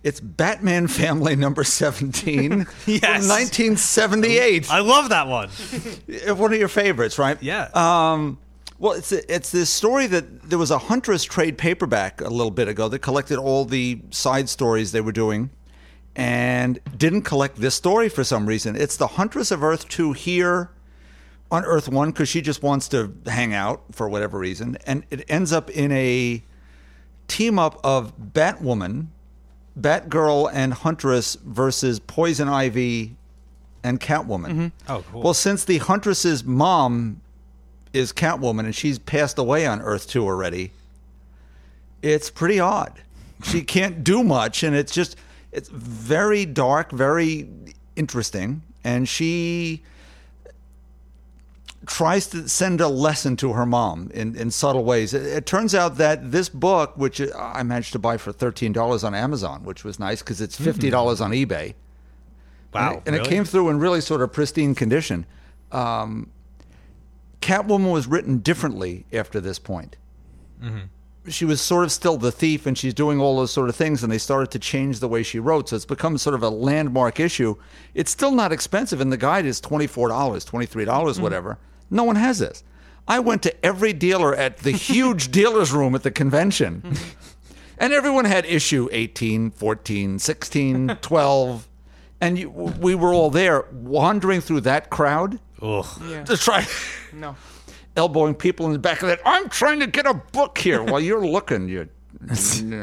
It's 0.04 0.20
Batman 0.20 0.88
Family 0.88 1.36
number 1.46 1.64
17 1.64 2.66
from 2.66 2.94
Yes. 2.94 3.04
1978. 3.28 4.70
I 4.72 4.80
love 4.80 5.10
that 5.10 5.28
one. 5.28 5.50
One 6.38 6.54
of 6.54 6.60
your 6.60 6.68
favorites, 6.68 7.18
right? 7.18 7.42
Yeah. 7.42 7.70
Um, 7.74 8.38
well, 8.80 8.94
it's 8.94 9.12
it's 9.14 9.52
this 9.52 9.70
story 9.70 10.08
that 10.08 10.50
there 10.50 10.60
was 10.60 10.72
a 10.72 10.78
Huntress 10.78 11.24
trade 11.24 11.58
paperback 11.58 12.20
a 12.22 12.28
little 12.30 12.52
bit 12.52 12.68
ago 12.68 12.90
that 12.90 13.00
collected 13.00 13.38
all 13.40 13.64
the 13.66 14.02
side 14.12 14.50
stories 14.50 14.92
they 14.92 15.00
were 15.00 15.14
doing, 15.14 15.52
and 16.18 16.80
didn't 16.98 17.22
collect 17.22 17.58
this 17.58 17.76
story 17.76 18.10
for 18.10 18.24
some 18.26 18.46
reason. 18.46 18.76
It's 18.76 18.98
the 18.98 19.08
Huntress 19.08 19.52
of 19.52 19.64
Earth 19.64 19.88
two 19.88 20.12
here 20.14 20.70
on 21.54 21.64
Earth 21.66 21.88
one 21.88 22.10
because 22.10 22.28
she 22.28 22.42
just 22.42 22.64
wants 22.64 22.88
to 22.90 23.14
hang 23.28 23.54
out 23.54 23.84
for 23.92 24.10
whatever 24.10 24.40
reason, 24.40 24.76
and 24.88 25.06
it 25.12 25.24
ends 25.30 25.54
up 25.54 25.70
in 25.70 25.92
a 25.92 26.44
team 27.28 27.60
up 27.60 27.80
of 27.84 28.18
Batwoman, 28.18 29.08
Batgirl, 29.80 30.50
and 30.52 30.74
Huntress 30.74 31.36
versus 31.36 32.00
Poison 32.00 32.50
Ivy 32.50 33.16
and 33.84 34.00
Catwoman. 34.00 34.48
Mm-hmm. 34.48 34.68
Oh, 34.90 35.04
cool. 35.12 35.22
Well, 35.22 35.34
since 35.36 35.64
the 35.64 35.78
Huntress's 35.78 36.44
mom 36.44 37.22
is 37.94 38.12
Catwoman 38.12 38.62
and 38.62 38.76
she's 38.76 38.98
passed 38.98 39.38
away 39.38 39.68
on 39.68 39.80
Earth 39.82 40.10
2 40.10 40.26
already, 40.26 40.72
it's 42.02 42.32
pretty 42.32 42.60
odd. 42.60 43.00
She 43.44 43.62
can't 43.62 44.04
do 44.04 44.24
much, 44.24 44.64
and 44.64 44.76
it's 44.76 44.92
just, 44.92 45.18
it's 45.52 45.70
very 45.70 46.46
dark, 46.46 46.92
very 46.92 47.48
interesting. 47.96 48.64
And 48.84 49.08
she 49.08 49.84
tries 51.86 52.28
to 52.28 52.48
send 52.48 52.82
a 52.82 52.88
lesson 52.88 53.36
to 53.38 53.54
her 53.54 53.66
mom 53.66 54.10
in, 54.14 54.36
in 54.36 54.52
subtle 54.52 54.84
ways. 54.84 55.14
It, 55.14 55.24
it 55.24 55.46
turns 55.46 55.76
out 55.76 55.98
that 55.98 56.32
this 56.32 56.50
book, 56.50 56.98
which 56.98 57.22
I 57.36 57.64
managed 57.64 57.94
to 57.94 58.00
buy 58.00 58.18
for 58.18 58.32
$13 58.32 59.04
on 59.04 59.14
Amazon, 59.16 59.64
which 59.64 59.84
was 59.84 60.00
nice 60.00 60.22
because 60.22 60.42
it's 60.42 60.58
hmm. 60.58 60.66
$50 60.66 61.22
on 61.22 61.32
eBay. 61.32 61.74
Wow. 62.74 62.90
And, 62.90 62.96
it, 62.96 63.02
and 63.06 63.16
it 63.16 63.30
came 63.30 63.46
through 63.46 63.70
in 63.70 63.80
really 63.80 64.02
sort 64.02 64.22
of 64.22 64.32
pristine 64.32 64.76
condition. 64.76 65.26
Um, 65.72 66.30
Catwoman 67.42 67.92
was 67.92 68.08
written 68.08 68.40
differently 68.40 69.06
after 69.12 69.42
this 69.42 69.60
point. 69.60 69.98
Mm-hmm. 70.64 71.30
She 71.30 71.46
was 71.46 71.62
sort 71.62 71.86
of 71.86 71.92
still 71.92 72.18
the 72.18 72.32
thief, 72.32 72.66
and 72.66 72.78
she's 72.78 72.94
doing 72.94 73.20
all 73.20 73.38
those 73.38 73.52
sort 73.52 73.70
of 73.70 73.76
things, 73.76 74.04
and 74.04 74.12
they 74.12 74.18
started 74.18 74.52
to 74.52 74.60
change 74.60 75.00
the 75.00 75.08
way 75.08 75.24
she 75.24 75.40
wrote. 75.40 75.70
So 75.70 75.76
it's 75.76 75.86
become 75.86 76.18
sort 76.18 76.36
of 76.36 76.44
a 76.44 76.50
landmark 76.50 77.20
issue. 77.20 77.56
It's 77.94 78.12
still 78.12 78.32
not 78.32 78.52
expensive, 78.52 79.00
and 79.00 79.12
the 79.12 79.18
guide 79.18 79.46
is 79.46 79.62
$24, 79.62 80.10
$23, 80.10 80.86
dollars 80.86 81.16
mm-hmm. 81.16 81.24
whatever. 81.24 81.58
No 81.94 82.04
one 82.04 82.16
has 82.16 82.40
this. 82.40 82.64
I 83.08 83.20
went 83.20 83.44
to 83.44 83.66
every 83.66 83.94
dealer 83.94 84.34
at 84.36 84.58
the 84.58 84.72
huge 84.90 85.32
dealer's 85.32 85.72
room 85.72 85.94
at 85.96 86.04
the 86.04 86.12
convention. 86.12 86.96
And 87.78 87.94
everyone 87.94 88.26
had 88.26 88.46
issue 88.46 88.88
18, 88.92 89.52
14, 89.52 90.20
16, 90.20 90.88
12. 91.02 91.68
And 92.22 92.40
you, 92.40 92.50
we 92.50 92.96
were 92.96 93.14
all 93.14 93.30
there 93.30 93.66
wandering 93.72 94.40
through 94.42 94.62
that 94.62 94.90
crowd 94.90 95.40
Ugh. 95.62 95.86
to 96.26 96.38
try 96.38 96.66
No. 97.12 97.36
elbowing 97.98 98.36
people 98.36 98.66
in 98.68 98.72
the 98.74 98.80
back 98.80 99.02
of 99.02 99.10
that. 99.10 99.20
I'm 99.26 99.50
trying 99.50 99.80
to 99.82 99.88
get 99.88 100.06
a 100.06 100.14
book 100.14 100.58
here 100.58 100.82
while 100.82 101.02
you're 101.02 101.26
looking. 101.26 101.68
You 101.68 101.90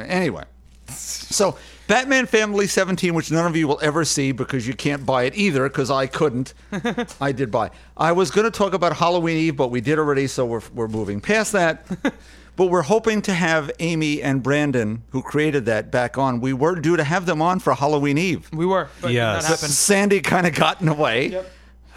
anyway. 0.06 0.44
So 0.88 1.56
Batman 1.90 2.26
Family 2.26 2.68
17, 2.68 3.14
which 3.14 3.32
none 3.32 3.46
of 3.46 3.56
you 3.56 3.66
will 3.66 3.80
ever 3.82 4.04
see 4.04 4.30
because 4.30 4.64
you 4.64 4.74
can't 4.74 5.04
buy 5.04 5.24
it 5.24 5.34
either, 5.34 5.68
because 5.68 5.90
I 5.90 6.06
couldn't. 6.06 6.54
I 7.20 7.32
did 7.32 7.50
buy. 7.50 7.72
I 7.96 8.12
was 8.12 8.30
going 8.30 8.44
to 8.44 8.56
talk 8.56 8.74
about 8.74 8.96
Halloween 8.96 9.36
Eve, 9.36 9.56
but 9.56 9.72
we 9.72 9.80
did 9.80 9.98
already, 9.98 10.28
so 10.28 10.46
we're 10.46 10.62
we're 10.72 10.86
moving 10.86 11.20
past 11.20 11.50
that. 11.50 11.84
but 12.56 12.66
we're 12.66 12.82
hoping 12.82 13.20
to 13.22 13.34
have 13.34 13.72
Amy 13.80 14.22
and 14.22 14.40
Brandon, 14.40 15.02
who 15.10 15.20
created 15.20 15.64
that, 15.64 15.90
back 15.90 16.16
on. 16.16 16.40
We 16.40 16.52
were 16.52 16.76
due 16.76 16.96
to 16.96 17.02
have 17.02 17.26
them 17.26 17.42
on 17.42 17.58
for 17.58 17.74
Halloween 17.74 18.18
Eve. 18.18 18.48
We 18.52 18.66
were, 18.66 18.88
but 19.00 19.10
Yes. 19.10 19.42
that 19.42 19.48
happened. 19.48 19.72
Sandy 19.72 20.20
kind 20.20 20.46
of 20.46 20.54
got 20.54 20.80
in 20.80 20.86
the 20.86 20.94
way. 20.94 21.42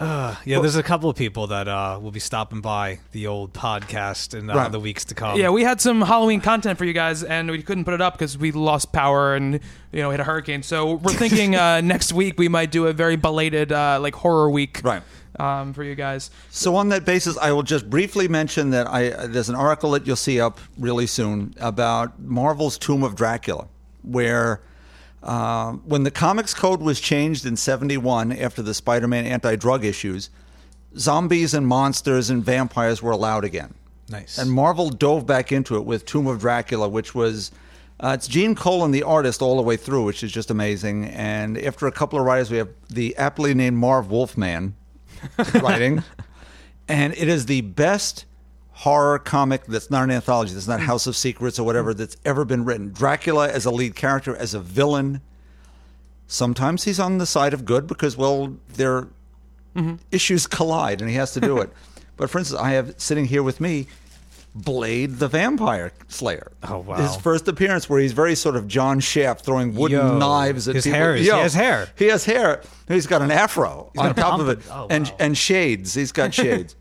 Yeah, 0.00 0.58
there's 0.60 0.76
a 0.76 0.82
couple 0.82 1.08
of 1.08 1.16
people 1.16 1.46
that 1.48 1.68
uh, 1.68 1.98
will 2.02 2.10
be 2.10 2.20
stopping 2.20 2.60
by 2.60 2.98
the 3.12 3.26
old 3.28 3.52
podcast 3.52 4.36
in 4.38 4.50
uh, 4.50 4.54
Right. 4.54 4.72
the 4.72 4.80
weeks 4.80 5.04
to 5.06 5.14
come. 5.14 5.38
Yeah, 5.38 5.50
we 5.50 5.62
had 5.62 5.80
some 5.80 6.02
Halloween 6.02 6.40
content 6.40 6.78
for 6.78 6.84
you 6.84 6.92
guys, 6.92 7.22
and 7.22 7.50
we 7.50 7.62
couldn't 7.62 7.84
put 7.84 7.94
it 7.94 8.00
up 8.00 8.14
because 8.14 8.36
we 8.36 8.50
lost 8.52 8.92
power 8.92 9.34
and 9.34 9.54
you 9.92 10.02
know 10.02 10.10
hit 10.10 10.20
a 10.20 10.24
hurricane. 10.24 10.62
So 10.62 10.94
we're 10.94 11.12
thinking 11.12 11.54
uh, 11.64 11.80
next 11.80 12.12
week 12.12 12.38
we 12.38 12.48
might 12.48 12.70
do 12.70 12.86
a 12.88 12.92
very 12.92 13.16
belated 13.16 13.70
uh, 13.72 13.98
like 14.00 14.14
horror 14.14 14.50
week, 14.50 14.80
Right. 14.82 15.02
Um, 15.38 15.72
for 15.72 15.82
you 15.82 15.94
guys. 15.96 16.30
So 16.50 16.76
on 16.76 16.88
that 16.90 17.04
basis, 17.04 17.36
I 17.38 17.50
will 17.52 17.62
just 17.64 17.88
briefly 17.90 18.28
mention 18.28 18.70
that 18.70 18.86
I 18.86 19.08
there's 19.26 19.48
an 19.48 19.56
article 19.56 19.92
that 19.92 20.06
you'll 20.06 20.16
see 20.16 20.40
up 20.40 20.58
really 20.78 21.06
soon 21.06 21.54
about 21.60 22.20
Marvel's 22.20 22.78
Tomb 22.78 23.02
of 23.02 23.14
Dracula, 23.16 23.66
where 24.02 24.60
uh, 25.24 25.72
when 25.72 26.02
the 26.02 26.10
comics 26.10 26.52
code 26.54 26.80
was 26.80 27.00
changed 27.00 27.46
in 27.46 27.56
'71 27.56 28.32
after 28.32 28.62
the 28.62 28.74
Spider-Man 28.74 29.24
anti-drug 29.24 29.84
issues, 29.84 30.30
zombies 30.96 31.54
and 31.54 31.66
monsters 31.66 32.30
and 32.30 32.44
vampires 32.44 33.02
were 33.02 33.10
allowed 33.10 33.44
again. 33.44 33.74
Nice. 34.10 34.36
And 34.36 34.52
Marvel 34.52 34.90
dove 34.90 35.26
back 35.26 35.50
into 35.50 35.76
it 35.76 35.84
with 35.86 36.04
Tomb 36.04 36.26
of 36.26 36.40
Dracula, 36.40 36.88
which 36.88 37.14
was 37.14 37.50
uh, 38.00 38.12
it's 38.14 38.28
Gene 38.28 38.54
Colan, 38.54 38.90
the 38.90 39.02
artist, 39.02 39.40
all 39.40 39.56
the 39.56 39.62
way 39.62 39.76
through, 39.76 40.04
which 40.04 40.22
is 40.22 40.30
just 40.30 40.50
amazing. 40.50 41.06
And 41.06 41.56
after 41.58 41.86
a 41.86 41.92
couple 41.92 42.18
of 42.18 42.26
writers, 42.26 42.50
we 42.50 42.58
have 42.58 42.68
the 42.90 43.16
aptly 43.16 43.54
named 43.54 43.78
Marv 43.78 44.10
Wolfman 44.10 44.74
writing, 45.54 46.02
and 46.86 47.14
it 47.14 47.28
is 47.28 47.46
the 47.46 47.62
best 47.62 48.26
horror 48.74 49.20
comic 49.20 49.64
that's 49.66 49.90
not 49.90 50.02
an 50.02 50.10
anthology, 50.10 50.52
that's 50.52 50.66
not 50.66 50.80
House 50.80 51.06
of 51.06 51.16
Secrets 51.16 51.58
or 51.58 51.64
whatever, 51.64 51.94
that's 51.94 52.16
ever 52.24 52.44
been 52.44 52.64
written. 52.64 52.92
Dracula 52.92 53.48
as 53.48 53.64
a 53.64 53.70
lead 53.70 53.94
character, 53.94 54.36
as 54.36 54.52
a 54.52 54.60
villain. 54.60 55.20
Sometimes 56.26 56.84
he's 56.84 56.98
on 56.98 57.18
the 57.18 57.26
side 57.26 57.54
of 57.54 57.64
good 57.64 57.86
because, 57.86 58.16
well, 58.16 58.56
their 58.74 59.02
mm-hmm. 59.76 59.94
issues 60.10 60.46
collide 60.46 61.00
and 61.00 61.08
he 61.08 61.16
has 61.16 61.32
to 61.34 61.40
do 61.40 61.58
it. 61.58 61.70
but 62.16 62.28
for 62.28 62.38
instance, 62.38 62.60
I 62.60 62.70
have 62.70 62.94
sitting 62.98 63.26
here 63.26 63.44
with 63.44 63.60
me 63.60 63.86
Blade 64.56 65.18
the 65.18 65.28
Vampire 65.28 65.92
Slayer. 66.08 66.52
Oh, 66.62 66.78
wow. 66.78 66.96
His 66.96 67.14
first 67.16 67.46
appearance 67.46 67.88
where 67.88 68.00
he's 68.00 68.12
very 68.12 68.34
sort 68.34 68.56
of 68.56 68.66
John 68.66 68.98
Shaft 68.98 69.44
throwing 69.44 69.74
wooden 69.74 69.98
Yo, 69.98 70.18
knives 70.18 70.68
at 70.68 70.74
his 70.74 70.84
people. 70.84 70.98
hair 70.98 71.14
is- 71.14 71.26
he 71.26 71.32
has 71.32 71.54
hair. 71.54 71.88
He 71.96 72.06
has 72.06 72.24
hair. 72.24 72.62
He's 72.88 73.06
got 73.06 73.22
an 73.22 73.30
afro 73.30 73.92
on 73.96 74.06
got 74.06 74.18
a 74.18 74.20
top 74.20 74.40
of 74.40 74.48
it. 74.48 74.60
Oh, 74.70 74.88
and 74.90 75.06
wow. 75.06 75.16
and 75.20 75.38
shades. 75.38 75.94
He's 75.94 76.12
got 76.12 76.34
shades. 76.34 76.76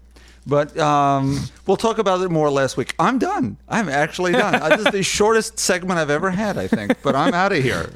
But 0.46 0.78
um, 0.78 1.40
we'll 1.66 1.78
talk 1.78 1.98
about 1.98 2.22
it 2.22 2.30
more 2.30 2.50
last 2.50 2.76
week. 2.76 2.96
I'm 3.00 3.18
done. 3.18 3.58
I'm 3.70 3.88
actually 3.88 4.34
done. 4.34 4.56
Uh, 4.56 4.70
this 4.70 4.86
is 4.86 4.92
the 4.92 5.04
shortest 5.18 5.58
segment 5.60 6.00
I've 6.00 6.10
ever 6.10 6.30
had, 6.32 6.58
I 6.58 6.68
think. 6.68 7.02
But 7.02 7.16
I'm 7.16 7.34
out 7.34 7.54
of 7.54 7.64
here. 7.64 7.90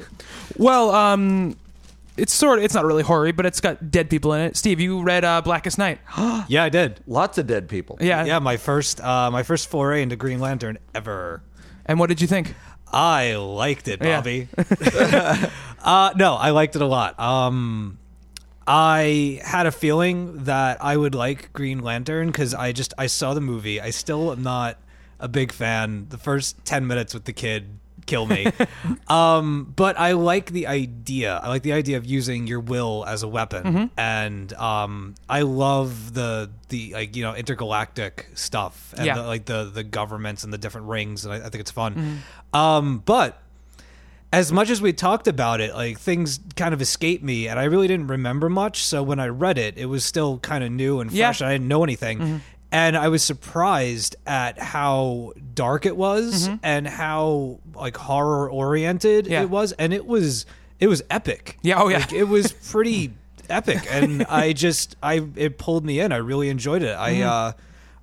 Well, 0.56 0.90
um, 0.90 1.56
it's 2.16 2.32
sort 2.32 2.58
of 2.58 2.64
it's 2.64 2.74
not 2.74 2.84
really 2.84 3.02
horror, 3.02 3.32
but 3.32 3.46
it's 3.46 3.60
got 3.60 3.90
dead 3.90 4.10
people 4.10 4.32
in 4.32 4.40
it. 4.40 4.56
Steve, 4.56 4.80
you 4.80 5.02
read 5.02 5.24
uh, 5.24 5.40
Blackest 5.42 5.78
Night? 5.78 6.00
yeah, 6.48 6.64
I 6.64 6.68
did. 6.68 7.00
Lots 7.06 7.38
of 7.38 7.46
dead 7.46 7.68
people. 7.68 7.98
Yeah, 8.00 8.24
Yeah, 8.24 8.38
my 8.38 8.56
first 8.56 9.00
uh, 9.00 9.30
my 9.30 9.42
first 9.42 9.68
foray 9.68 10.02
into 10.02 10.16
Green 10.16 10.40
Lantern 10.40 10.78
ever. 10.94 11.42
And 11.86 11.98
what 11.98 12.08
did 12.08 12.20
you 12.20 12.26
think? 12.26 12.54
I 12.92 13.36
liked 13.36 13.88
it, 13.88 14.02
Yeah. 14.02 14.16
Bobby. 14.16 14.48
uh, 15.82 16.12
no, 16.16 16.34
I 16.34 16.50
liked 16.50 16.74
it 16.76 16.82
a 16.82 16.86
lot. 16.86 17.18
Um, 17.20 17.98
I 18.68 19.40
had 19.44 19.64
a 19.66 19.72
feeling 19.72 20.44
that 20.44 20.84
I 20.84 20.96
would 20.96 21.14
like 21.14 21.52
Green 21.54 21.80
Lantern 21.80 22.26
because 22.28 22.52
I 22.54 22.72
just 22.72 22.92
I 22.98 23.06
saw 23.06 23.32
the 23.34 23.40
movie. 23.40 23.80
I 23.80 23.90
still 23.90 24.30
am 24.30 24.42
not 24.42 24.76
a 25.18 25.26
big 25.28 25.52
fan. 25.52 26.06
The 26.10 26.18
first 26.18 26.64
ten 26.66 26.86
minutes 26.86 27.14
with 27.14 27.24
the 27.24 27.32
kid 27.32 27.78
kill 28.04 28.26
me. 28.26 28.46
um, 29.08 29.72
but 29.76 29.98
I 29.98 30.12
like 30.12 30.50
the 30.52 30.66
idea. 30.66 31.40
I 31.42 31.48
like 31.48 31.62
the 31.62 31.72
idea 31.72 31.96
of 31.96 32.04
using 32.06 32.46
your 32.46 32.60
will 32.60 33.04
as 33.06 33.22
a 33.22 33.28
weapon, 33.28 33.64
Mm-hmm. 33.64 33.84
and 33.98 34.52
um, 34.54 35.14
I 35.28 35.42
love 35.42 36.12
the 36.14 36.50
the 36.68 36.92
like 36.92 37.16
you 37.16 37.22
know 37.22 37.34
intergalactic 37.34 38.28
stuff 38.34 38.92
and 38.96 39.06
Yeah. 39.06 39.14
the, 39.14 39.22
like 39.22 39.46
the 39.46 39.64
the 39.64 39.82
governments 39.84 40.44
and 40.44 40.52
the 40.52 40.58
different 40.58 40.88
rings, 40.88 41.24
and 41.24 41.32
I, 41.34 41.38
I 41.38 41.48
think 41.48 41.56
it's 41.60 41.70
fun. 41.70 41.94
Mm-hmm. 41.94 42.56
Um, 42.56 42.98
but 43.04 43.42
as 44.32 44.52
much 44.52 44.68
as 44.70 44.82
we 44.82 44.92
talked 44.92 45.26
about 45.26 45.60
it, 45.60 45.74
like 45.74 45.98
things 45.98 46.38
kind 46.56 46.74
of 46.74 46.82
escaped 46.82 47.24
me, 47.24 47.48
and 47.48 47.58
I 47.58 47.64
really 47.64 47.88
didn't 47.88 48.08
remember 48.08 48.48
much. 48.50 48.84
So 48.84 49.02
when 49.02 49.18
I 49.20 49.28
read 49.28 49.56
it, 49.58 49.78
it 49.78 49.86
was 49.86 50.04
still 50.04 50.38
kind 50.38 50.62
of 50.62 50.70
new 50.70 51.00
and 51.00 51.10
Yeah. 51.10 51.28
fresh. 51.28 51.40
and 51.40 51.48
I 51.48 51.54
didn't 51.54 51.68
know 51.68 51.82
anything, 51.82 52.42
and 52.70 52.96
I 52.96 53.08
was 53.08 53.22
surprised 53.22 54.16
at 54.26 54.58
how 54.58 55.32
dark 55.54 55.86
it 55.86 55.96
was 55.96 56.50
and 56.62 56.86
how 56.86 57.60
like 57.74 57.96
horror 57.96 58.50
oriented 58.50 59.26
Yeah. 59.26 59.42
it 59.42 59.50
was, 59.50 59.72
and 59.72 59.92
it 59.94 60.06
was 60.06 60.44
it 60.78 60.86
was 60.88 61.02
epic. 61.10 61.58
Yeah, 61.62 61.80
oh, 61.82 61.88
yeah. 61.88 61.98
Like, 61.98 62.12
it 62.12 62.24
was 62.28 62.52
pretty 62.70 63.12
epic, 63.48 63.86
and 63.90 64.24
I 64.24 64.52
just 64.52 64.94
I 65.02 65.22
it 65.36 65.56
pulled 65.58 65.84
me 65.86 66.00
in. 66.00 66.12
I 66.12 66.16
really 66.18 66.50
enjoyed 66.50 66.82
it. 66.82 66.94
Mm-hmm. 66.96 67.22
I 67.22 67.22
uh, 67.22 67.52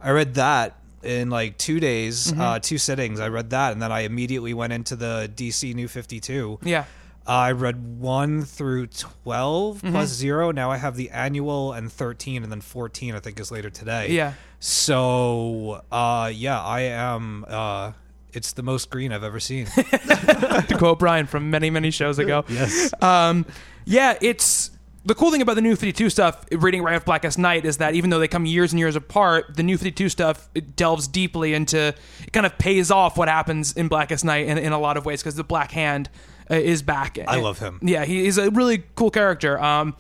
I 0.02 0.10
read 0.10 0.34
that 0.36 0.76
in 1.06 1.30
like 1.30 1.58
two 1.58 1.80
days, 1.80 2.32
Mm-hmm. 2.32 2.42
uh, 2.42 2.60
two 2.60 2.78
sittings. 2.78 3.20
I 3.20 3.28
read 3.30 3.52
that, 3.52 3.72
and 3.74 3.82
then 3.82 3.92
I 3.92 4.02
immediately 4.02 4.54
went 4.54 4.74
into 4.74 4.96
the 4.96 5.32
DC 5.34 5.74
New 5.76 5.88
Fifty 5.88 6.20
Two. 6.20 6.60
Yeah. 6.64 6.86
I 7.28 7.54
read 7.54 8.00
one 8.00 8.44
through 8.44 8.86
12 8.88 9.78
Mm-hmm. 9.78 9.92
plus 9.92 10.10
zero. 10.10 10.52
Now 10.52 10.70
I 10.70 10.78
have 10.78 10.96
the 10.96 11.10
annual 11.10 11.74
and 11.74 11.92
thirteen, 11.92 12.44
and 12.44 12.52
then 12.52 12.62
fourteen. 12.62 13.16
I 13.16 13.20
think 13.20 13.40
is 13.40 13.52
later 13.52 13.70
today. 13.72 14.12
Yeah. 14.12 14.34
So, 14.60 15.82
uh, 15.92 16.32
yeah, 16.34 16.62
I 16.62 16.82
am. 16.82 17.46
Uh, 17.48 17.92
it's 18.34 18.54
the 18.54 18.64
most 18.64 18.90
green 18.90 19.12
I've 19.12 19.24
ever 19.24 19.40
seen. 19.40 19.66
to 19.76 20.76
quote 20.78 21.00
Brian 21.00 21.26
from 21.26 21.50
many, 21.50 21.70
many 21.70 21.90
shows 21.90 22.20
ago. 22.20 22.44
yes. 22.50 22.94
Um, 23.02 23.46
yeah, 23.86 24.18
it's 24.22 24.72
the 25.06 25.14
cool 25.14 25.32
thing 25.32 25.42
about 25.42 25.56
the 25.56 25.62
new 25.62 25.76
52 25.76 26.10
stuff, 26.10 26.44
reading 26.52 26.82
right 26.82 26.96
off 26.96 27.06
Blackest 27.06 27.38
Night, 27.38 27.64
is 27.64 27.78
that 27.78 27.94
even 27.94 28.10
though 28.10 28.20
they 28.20 28.28
come 28.28 28.46
years 28.46 28.74
and 28.74 28.80
years 28.80 28.96
apart, 28.96 29.56
the 29.56 29.64
new 29.64 29.78
52 29.78 30.10
stuff 30.10 30.50
it 30.56 30.76
delves 30.76 31.08
deeply 31.08 31.54
into, 31.54 31.94
it 32.24 32.34
kind 32.34 32.46
of 32.46 32.58
pays 32.58 32.90
off 32.90 33.16
what 33.18 33.28
happens 33.28 33.74
in 33.74 33.88
Blackest 33.88 34.26
Night 34.26 34.48
in, 34.48 34.58
in 34.58 34.72
a 34.74 34.80
lot 34.80 34.98
of 34.98 35.06
ways 35.06 35.22
because 35.22 35.36
the 35.36 35.44
Black 35.44 35.72
Hand 35.72 36.10
uh, 36.50 36.56
is 36.56 36.82
back. 36.82 37.20
I 37.28 37.40
love 37.40 37.60
him. 37.60 37.80
Yeah, 37.84 38.04
he, 38.04 38.24
he's 38.24 38.40
a 38.40 38.50
really 38.50 38.84
cool 38.96 39.12
character. 39.12 39.62
Um, 39.62 39.96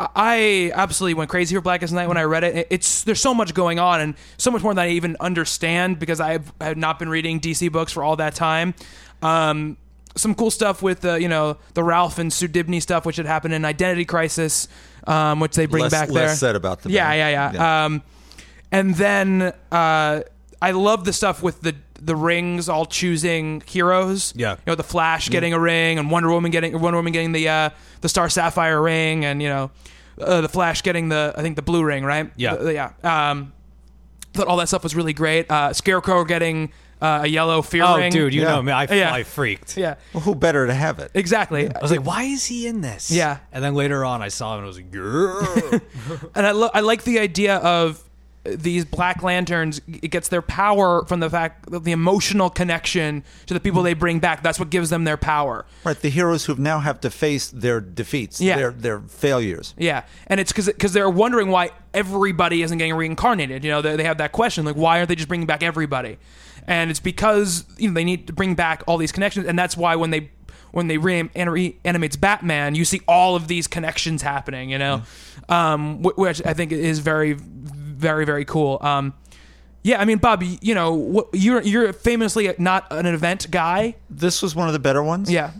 I 0.00 0.72
absolutely 0.74 1.14
went 1.14 1.30
crazy 1.30 1.54
for 1.54 1.60
Blackest 1.60 1.92
Night 1.92 2.08
when 2.08 2.16
I 2.16 2.22
read 2.22 2.42
it. 2.42 2.66
It's 2.70 3.04
there's 3.04 3.20
so 3.20 3.34
much 3.34 3.52
going 3.52 3.78
on 3.78 4.00
and 4.00 4.14
so 4.38 4.50
much 4.50 4.62
more 4.62 4.74
than 4.74 4.86
I 4.86 4.90
even 4.90 5.16
understand 5.20 5.98
because 5.98 6.20
I've 6.20 6.52
I 6.60 6.64
had 6.64 6.78
not 6.78 6.98
been 6.98 7.08
reading 7.08 7.38
DC 7.38 7.70
books 7.70 7.92
for 7.92 8.02
all 8.02 8.16
that 8.16 8.34
time. 8.34 8.74
Um, 9.20 9.76
some 10.16 10.34
cool 10.34 10.50
stuff 10.50 10.82
with 10.82 11.04
uh, 11.04 11.14
you 11.14 11.28
know 11.28 11.56
the 11.74 11.82
Ralph 11.82 12.18
and 12.18 12.32
Sue 12.32 12.48
Dibney 12.48 12.80
stuff, 12.82 13.06
which 13.06 13.16
had 13.16 13.26
happened 13.26 13.54
in 13.54 13.64
Identity 13.64 14.04
Crisis, 14.04 14.68
um, 15.06 15.40
which 15.40 15.54
they 15.56 15.66
bring 15.66 15.82
Less- 15.84 15.92
back 15.92 16.10
less 16.10 16.38
said 16.40 16.56
about 16.56 16.82
the 16.82 16.90
yeah, 16.90 17.08
band. 17.08 17.18
yeah, 17.18 17.28
yeah, 17.30 17.52
Yeah. 17.52 17.84
Um, 17.84 18.02
and 18.70 18.94
then 18.94 19.52
uh, 19.70 20.22
I 20.60 20.70
love 20.70 21.04
the 21.04 21.12
stuff 21.12 21.42
with 21.42 21.60
the 21.62 21.74
the 22.00 22.16
rings 22.16 22.68
all 22.68 22.84
choosing 22.86 23.62
heroes. 23.66 24.32
Yeah. 24.36 24.52
you 24.54 24.58
know 24.66 24.74
the 24.74 24.82
Flash 24.82 25.28
getting 25.28 25.52
a 25.52 25.58
ring 25.60 25.98
and 25.98 26.10
Wonder 26.10 26.30
Woman 26.30 26.50
getting 26.50 26.72
Wonder 26.80 26.98
Woman 26.98 27.12
getting 27.12 27.32
the 27.32 27.48
uh, 27.48 27.70
the 28.00 28.08
Star 28.08 28.28
Sapphire 28.28 28.80
ring, 28.82 29.24
and 29.24 29.40
you 29.42 29.48
know 29.48 29.70
uh, 30.20 30.40
the 30.40 30.48
Flash 30.48 30.82
getting 30.82 31.08
the 31.10 31.32
I 31.36 31.42
think 31.42 31.56
the 31.56 31.62
blue 31.62 31.84
ring, 31.84 32.04
right? 32.04 32.30
Yeah. 32.36 32.56
The- 32.56 32.74
yeah. 32.74 32.90
Um, 33.30 33.52
thought 34.34 34.46
all 34.46 34.56
that 34.56 34.68
stuff 34.68 34.82
was 34.82 34.96
really 34.96 35.12
great. 35.12 35.50
Uh, 35.50 35.72
Scarecrow 35.74 36.24
getting 36.24 36.72
uh, 37.02 37.20
a 37.24 37.26
yellow 37.26 37.60
fear 37.62 37.82
Oh, 37.84 37.96
ring. 37.96 38.12
dude, 38.12 38.32
you 38.32 38.42
Yeah. 38.42 38.48
know 38.52 38.62
me. 38.62 38.72
I, 38.72 38.84
Yeah. 38.84 39.12
I 39.12 39.24
freaked. 39.24 39.76
Yeah, 39.76 39.96
Well, 40.14 40.22
who 40.22 40.34
better 40.34 40.66
to 40.66 40.72
have 40.74 40.98
it? 41.00 41.10
exactly. 41.14 41.68
I 41.74 41.80
was 41.82 41.90
like, 41.90 42.06
why 42.06 42.22
is 42.22 42.46
he 42.46 42.66
in 42.66 42.80
this? 42.80 43.10
Yeah. 43.10 43.38
And 43.52 43.62
then 43.62 43.74
later 43.74 44.04
on, 44.04 44.22
I 44.22 44.28
saw 44.28 44.52
him 44.54 44.64
and 44.64 44.64
I 44.64 44.68
was 44.68 44.76
like, 44.76 44.94
yeah. 44.94 45.78
and 46.36 46.46
I, 46.46 46.52
lo- 46.52 46.70
I 46.72 46.80
like 46.80 47.02
the 47.02 47.18
idea 47.18 47.56
of 47.56 48.02
these 48.44 48.84
Black 48.84 49.22
Lanterns. 49.22 49.80
It 49.86 50.08
gets 50.08 50.26
their 50.28 50.42
power 50.42 51.04
from 51.06 51.20
the 51.20 51.30
fact 51.30 51.72
of 51.72 51.84
the 51.84 51.92
emotional 51.92 52.50
connection 52.50 53.22
to 53.46 53.54
the 53.54 53.60
people 53.60 53.82
they 53.84 53.94
bring 53.94 54.18
back. 54.18 54.42
That's 54.42 54.58
what 54.58 54.68
gives 54.70 54.90
them 54.90 55.04
their 55.04 55.16
power. 55.16 55.64
Right, 55.84 56.00
the 56.00 56.08
heroes 56.08 56.46
who 56.46 56.56
now 56.56 56.80
have 56.80 57.00
to 57.02 57.10
face 57.10 57.50
their 57.50 57.80
defeats, 57.80 58.40
Yeah. 58.40 58.56
their 58.56 58.70
their 58.72 59.00
failures. 59.00 59.74
Yeah, 59.78 60.02
and 60.26 60.40
it's 60.40 60.50
because 60.50 60.66
because 60.66 60.92
they're 60.92 61.08
wondering 61.10 61.50
why 61.50 61.70
everybody 61.94 62.62
isn't 62.62 62.78
getting 62.78 62.94
reincarnated. 62.94 63.62
You 63.64 63.70
know, 63.70 63.80
they, 63.82 63.94
they 63.96 64.04
have 64.04 64.18
that 64.18 64.32
question 64.32 64.64
like, 64.64 64.74
why 64.76 64.98
aren't 64.98 65.08
they 65.08 65.14
just 65.14 65.28
bringing 65.28 65.46
back 65.46 65.62
everybody? 65.62 66.18
And 66.66 66.90
it's 66.90 67.00
because 67.00 67.64
you 67.76 67.88
know 67.88 67.94
they 67.94 68.04
need 68.04 68.26
to 68.28 68.32
bring 68.32 68.54
back 68.54 68.82
all 68.86 68.96
these 68.98 69.12
connections, 69.12 69.46
and 69.46 69.58
that's 69.58 69.76
why 69.76 69.96
when 69.96 70.10
they 70.10 70.30
when 70.70 70.86
they 70.88 70.96
reanimates 70.98 72.16
Batman, 72.16 72.74
you 72.74 72.84
see 72.84 73.00
all 73.06 73.36
of 73.36 73.48
these 73.48 73.66
connections 73.66 74.22
happening. 74.22 74.70
You 74.70 74.78
know, 74.78 75.02
um, 75.48 76.02
which 76.02 76.44
I 76.46 76.54
think 76.54 76.72
is 76.72 77.00
very, 77.00 77.34
very, 77.34 78.24
very 78.24 78.44
cool. 78.44 78.78
Um, 78.80 79.14
yeah, 79.82 80.00
I 80.00 80.04
mean, 80.04 80.18
Bob, 80.18 80.42
you 80.42 80.74
know, 80.74 81.28
you're 81.32 81.60
you're 81.62 81.92
famously 81.92 82.52
not 82.58 82.86
an 82.90 83.06
event 83.06 83.50
guy. 83.50 83.96
This 84.08 84.40
was 84.40 84.54
one 84.54 84.68
of 84.68 84.72
the 84.72 84.78
better 84.78 85.02
ones. 85.02 85.30
Yeah, 85.30 85.50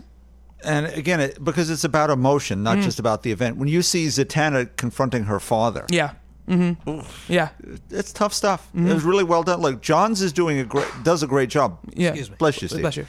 And 0.63 0.85
again, 0.87 1.19
it, 1.19 1.43
because 1.43 1.69
it's 1.69 1.83
about 1.83 2.09
emotion, 2.09 2.63
not 2.63 2.77
just 2.79 2.99
about 2.99 3.23
the 3.23 3.31
event. 3.33 3.57
When 3.57 3.67
you 3.67 3.81
see 3.81 4.07
Zatanna 4.07 4.69
confronting 4.77 5.25
her 5.25 5.41
father, 5.41 5.85
yeah, 5.89 6.13
mm-hmm. 6.47 7.31
yeah, 7.31 7.49
it's 7.89 8.11
tough 8.13 8.33
stuff. 8.33 8.69
It 8.75 8.93
was 8.93 9.03
really 9.03 9.23
well 9.23 9.43
done. 9.43 9.61
Like 9.61 9.81
Johns 9.81 10.21
is 10.21 10.33
doing 10.33 10.59
a 10.59 10.63
great, 10.63 10.87
does 11.03 11.23
a 11.23 11.27
great 11.27 11.49
job. 11.49 11.79
yeah. 11.93 12.09
Excuse 12.09 12.29
me. 12.29 12.35
Bless 12.39 12.61
you, 12.61 12.67
Steve. 12.67 12.81
Bless 12.81 12.97
you. 12.97 13.07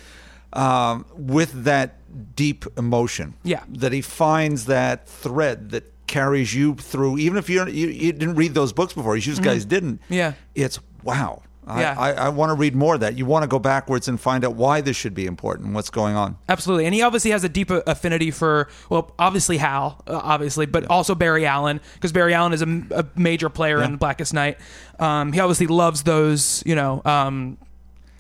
Um, 0.53 1.05
with 1.17 1.65
that 1.65 1.97
deep 2.37 2.65
emotion. 2.79 3.35
Yeah. 3.43 3.65
That 3.69 3.93
he 3.93 4.03
finds 4.03 4.67
that 4.67 5.09
thread 5.09 5.71
that 5.71 5.93
carries 6.07 6.55
you 6.55 6.75
through, 6.77 7.19
even 7.19 7.39
if 7.39 7.51
you're, 7.51 7.69
you 7.69 7.89
you 7.89 8.13
didn't 8.13 8.37
read 8.37 8.55
those 8.55 8.73
books 8.73 8.93
before. 8.93 9.17
You 9.17 9.37
guys 9.37 9.65
didn't. 9.65 10.01
Mm-hmm. 10.03 10.15
Yeah. 10.15 10.33
It's 10.55 10.79
wow. 11.03 11.43
I, 11.67 11.81
Yeah. 11.81 11.95
I, 11.99 12.13
I 12.13 12.29
want 12.29 12.51
to 12.51 12.55
read 12.55 12.75
more 12.75 12.95
of 12.95 13.01
that. 13.01 13.17
You 13.17 13.27
want 13.27 13.43
to 13.43 13.47
go 13.49 13.59
backwards 13.59 14.09
and 14.09 14.21
find 14.21 14.45
out 14.45 14.55
why 14.55 14.81
this 14.81 14.97
should 14.97 15.15
be 15.15 15.27
important, 15.27 15.73
what's 15.75 15.91
going 15.91 16.15
on. 16.17 16.37
Absolutely, 16.49 16.85
and 16.87 16.95
he 16.95 17.03
obviously 17.03 17.31
has 17.31 17.45
a 17.45 17.49
deep 17.49 17.71
affinity 17.71 18.31
for 18.31 18.69
well, 18.91 19.13
obviously 19.19 19.57
Hal, 19.57 20.03
uh, 20.07 20.21
obviously, 20.23 20.67
but 20.67 20.85
also 20.87 21.15
Barry 21.15 21.47
Allen 21.47 21.81
because 21.95 22.13
Barry 22.13 22.35
Allen 22.35 22.53
is 22.53 22.63
a, 22.63 22.83
a 22.91 23.07
major 23.17 23.49
player 23.49 23.83
in 23.83 23.97
Blackest 23.97 24.35
Night. 24.35 24.59
Um, 24.99 25.33
he 25.33 25.41
obviously 25.41 25.67
loves 25.67 26.03
those, 26.03 26.63
you 26.67 26.75
know, 26.75 27.03
um, 27.05 27.59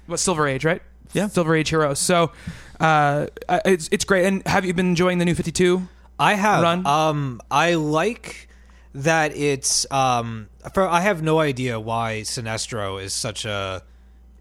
what 0.07 0.18
Silver 0.20 0.46
Age, 0.48 0.64
right? 0.64 0.83
Yeah. 1.12 1.28
Silver 1.28 1.54
Age 1.54 1.68
heroes. 1.68 1.98
So 1.98 2.33
uh, 2.80 3.26
it's 3.64 3.88
it's 3.92 4.04
great. 4.04 4.26
And 4.26 4.46
have 4.46 4.64
you 4.64 4.74
been 4.74 4.87
enjoying 4.88 5.18
the 5.18 5.24
new 5.24 5.35
Fifty 5.35 5.52
Two? 5.52 5.88
I 6.18 6.35
have. 6.35 6.62
Run? 6.62 6.87
Um, 6.87 7.40
I 7.50 7.74
like 7.74 8.48
that 8.94 9.37
it's. 9.37 9.90
Um, 9.90 10.48
for, 10.72 10.87
I 10.87 11.00
have 11.00 11.22
no 11.22 11.38
idea 11.40 11.78
why 11.78 12.20
Sinestro 12.24 13.02
is 13.02 13.12
such 13.12 13.44
a. 13.44 13.83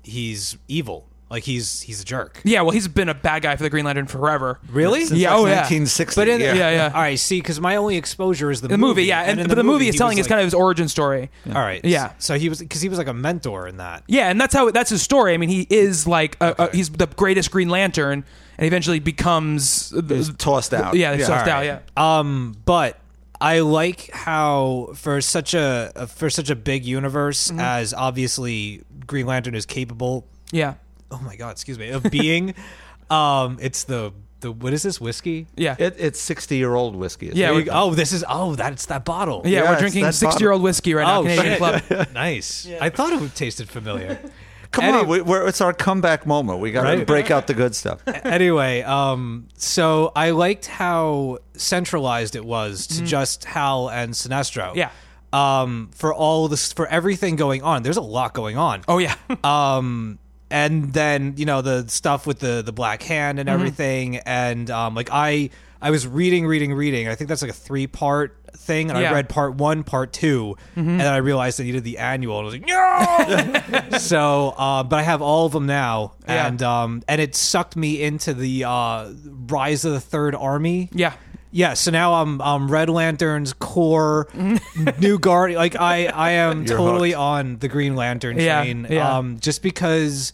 He's 0.03 0.57
evil. 0.67 1.07
Like 1.33 1.45
he's 1.45 1.81
he's 1.81 1.99
a 1.99 2.05
jerk. 2.05 2.41
Yeah, 2.43 2.61
well, 2.61 2.69
he's 2.69 2.87
been 2.87 3.09
a 3.09 3.15
bad 3.15 3.41
guy 3.41 3.55
for 3.55 3.63
the 3.63 3.69
Green 3.71 3.85
Lantern 3.85 4.05
forever. 4.05 4.59
Really? 4.69 5.05
Since 5.05 5.19
Yeah, 5.19 5.31
like 5.31 5.39
oh, 5.39 5.45
yeah. 5.45 5.55
1960. 5.61 6.21
But 6.21 6.27
in 6.27 6.39
yeah. 6.41 6.53
Yeah, 6.53 6.69
yeah. 6.69 6.91
All 6.93 7.01
right. 7.01 7.17
See, 7.17 7.39
because 7.41 7.59
my 7.59 7.77
only 7.77 7.97
exposure 7.97 8.51
is 8.51 8.61
the, 8.61 8.67
The 8.67 8.77
movie, 8.77 9.05
yeah, 9.05 9.21
and, 9.23 9.39
in 9.39 9.47
but 9.47 9.55
the 9.55 9.63
movie 9.63 9.87
is 9.87 9.95
telling 9.95 10.17
was 10.17 10.25
his 10.25 10.27
kind 10.27 10.39
of 10.39 10.45
his 10.45 10.53
origin 10.53 10.87
story. 10.87 11.31
All 11.47 11.53
right. 11.53 11.83
Yeah. 11.83 12.13
So 12.19 12.37
he 12.37 12.49
was 12.49 12.59
because 12.59 12.81
he 12.81 12.89
was 12.89 12.99
like 12.99 13.07
a 13.07 13.15
mentor 13.15 13.67
in 13.67 13.77
that. 13.77 14.03
Yeah, 14.05 14.29
and 14.29 14.39
that's 14.39 14.53
how 14.53 14.69
that's 14.69 14.91
his 14.91 15.01
story. 15.01 15.33
I 15.33 15.37
mean, 15.37 15.49
he 15.49 15.65
is 15.71 16.05
like 16.05 16.37
a, 16.39 16.53
a, 16.59 16.75
he's 16.75 16.91
the 16.91 17.07
greatest 17.07 17.49
Green 17.49 17.69
Lantern, 17.69 18.25
and 18.59 18.67
eventually 18.67 18.99
becomes 18.99 19.89
the- 19.89 20.35
tossed 20.37 20.71
out. 20.71 20.93
Yeah, 20.93 21.15
he's 21.15 21.25
tossed 21.25 21.47
All 21.49 21.57
out. 21.57 21.65
Yeah, 21.65 21.79
Um, 21.97 22.55
but 22.63 22.99
I 23.43 23.59
like 23.59 24.09
how 24.11 24.91
for 24.95 25.19
such 25.21 25.53
a 25.53 26.07
for 26.15 26.29
such 26.29 26.49
a 26.49 26.55
big 26.55 26.85
universe 26.85 27.49
Mm-hmm. 27.49 27.59
as 27.59 27.93
obviously 27.93 28.81
Green 29.05 29.25
Lantern 29.25 29.53
is 29.55 29.65
capable. 29.65 30.25
yeah, 30.51 30.75
Oh 31.11 31.19
my 31.23 31.35
god, 31.35 31.51
excuse 31.51 31.77
me, 31.77 31.89
of 31.89 32.03
being. 32.09 32.55
um, 33.09 33.57
it's 33.61 33.83
the 33.83 34.13
the 34.39 34.51
what 34.51 34.73
is 34.73 34.81
this 34.83 34.99
whiskey? 34.99 35.47
yeah, 35.55 35.75
It, 35.79 35.95
it's 35.97 36.19
60 36.19 36.57
year 36.57 36.73
old 36.75 36.95
whiskey. 36.95 37.31
Yeah, 37.33 37.51
we- 37.53 37.63
go. 37.63 37.71
oh, 37.73 37.93
this 37.93 38.11
is 38.13 38.23
oh 38.27 38.55
that's 38.55 38.85
that 38.87 39.05
bottle. 39.05 39.41
yeah. 39.45 39.63
Yeah, 39.63 39.71
we're 39.71 39.79
drinking 39.79 40.03
that 40.03 40.15
sixty-year-old 40.15 40.61
whiskey 40.61 40.93
right 40.93 41.05
now. 41.07 41.19
Oh 41.19 41.23
Canadian 41.23 41.45
shit! 41.45 41.57
Club. 41.87 42.07
nice. 42.13 42.67
I 42.81 42.89
thought 42.89 43.13
it 43.13 43.35
tasted 43.35 43.69
familiar. 43.69 44.19
Come 44.73 44.83
Any- 44.85 44.97
on, 44.97 45.07
we, 45.07 45.21
we're, 45.21 45.47
it's 45.47 45.61
our 45.61 45.71
comeback 45.71 46.25
moment. 46.25 46.59
We 46.59 46.71
got 46.71 46.83
to 46.83 46.97
Right. 46.97 47.07
break 47.07 47.31
out 47.31 47.47
the 47.47 47.53
good 47.53 47.73
stuff. 47.75 48.01
anyway, 48.07 48.81
um, 48.81 49.47
so 49.55 50.11
I 50.15 50.31
liked 50.31 50.65
how 50.65 51.37
centralized 51.53 52.35
it 52.35 52.43
was 52.43 52.87
to 52.87 53.03
just 53.05 53.45
Hal 53.45 53.89
and 53.89 54.13
Sinestro. 54.13 54.69
Mm-hmm. 54.73 54.77
Yeah. 54.79 54.89
Um, 55.31 55.89
for 55.95 56.13
all 56.13 56.47
this, 56.47 56.73
for 56.73 56.87
everything 56.87 57.35
going 57.37 57.63
on, 57.63 57.83
there's 57.83 57.97
a 57.97 58.01
lot 58.01 58.33
going 58.33 58.57
on. 58.57 58.81
Oh 58.87 58.97
yeah, 58.99 59.15
Um, 59.43 60.19
and 60.51 60.93
then 60.93 61.33
you 61.37 61.45
know 61.45 61.61
the 61.63 61.85
stuff 61.87 62.27
with 62.27 62.37
the 62.39 62.61
the 62.63 62.71
black 62.73 63.01
hand 63.03 63.37
Mm-hmm. 63.37 63.47
and 63.47 63.49
everything, 63.49 64.17
and 64.17 64.69
um, 64.69 64.93
like 64.95 65.09
I 65.11 65.49
I 65.83 65.91
was 65.91 66.07
reading, 66.07 66.47
reading, 66.47 66.73
reading. 66.73 67.07
I 67.07 67.15
think 67.15 67.27
that's 67.27 67.41
like 67.41 67.51
a 67.51 67.53
three 67.53 67.85
part 67.87 68.37
thing, 68.55 68.89
and 68.89 68.97
Yeah. 68.99 69.11
I 69.11 69.13
read 69.13 69.29
part 69.29 69.55
one, 69.55 69.83
part 69.83 70.13
2 70.13 70.55
and 70.75 70.99
then 70.99 71.07
I 71.13 71.17
realized 71.17 71.59
I 71.59 71.65
needed 71.65 71.83
the 71.83 71.97
annual, 71.97 72.39
and 72.39 72.43
I 72.43 72.45
was 72.45 72.53
like, 72.53 73.91
no. 73.91 73.97
so, 73.97 74.53
uh, 74.57 74.83
but 74.83 74.97
I 74.99 75.01
have 75.03 75.21
all 75.21 75.45
of 75.45 75.51
them 75.51 75.65
now, 75.65 76.13
Yeah. 76.27 76.47
and 76.47 76.61
um, 76.63 77.03
and 77.07 77.19
it 77.19 77.35
sucked 77.35 77.75
me 77.75 78.01
into 78.01 78.33
the 78.33 78.63
uh, 78.63 79.11
Rise 79.47 79.85
of 79.85 79.93
the 79.93 79.99
Third 80.01 80.35
Army. 80.35 80.89
Yeah. 80.93 81.13
Yeah, 81.55 81.75
so 81.75 81.91
now 81.91 82.15
I'm 82.15 82.41
um, 82.41 82.71
Red 82.71 82.89
Lantern's 82.89 83.53
Corps, 83.53 84.27
New 84.99 85.19
Guardian. 85.19 85.59
Like 85.59 85.75
I, 85.75 86.07
I 86.07 86.31
am 86.31 86.65
You're 86.65 86.77
totally 86.77 87.11
hooked. 87.11 87.19
on 87.19 87.57
the 87.57 87.67
Green 87.67 87.95
Lantern 87.95 88.39
Yeah, 88.39 88.61
train. 88.63 88.87
yeah. 88.89 89.17
Um, 89.17 89.39
just 89.39 89.61
because 89.61 90.33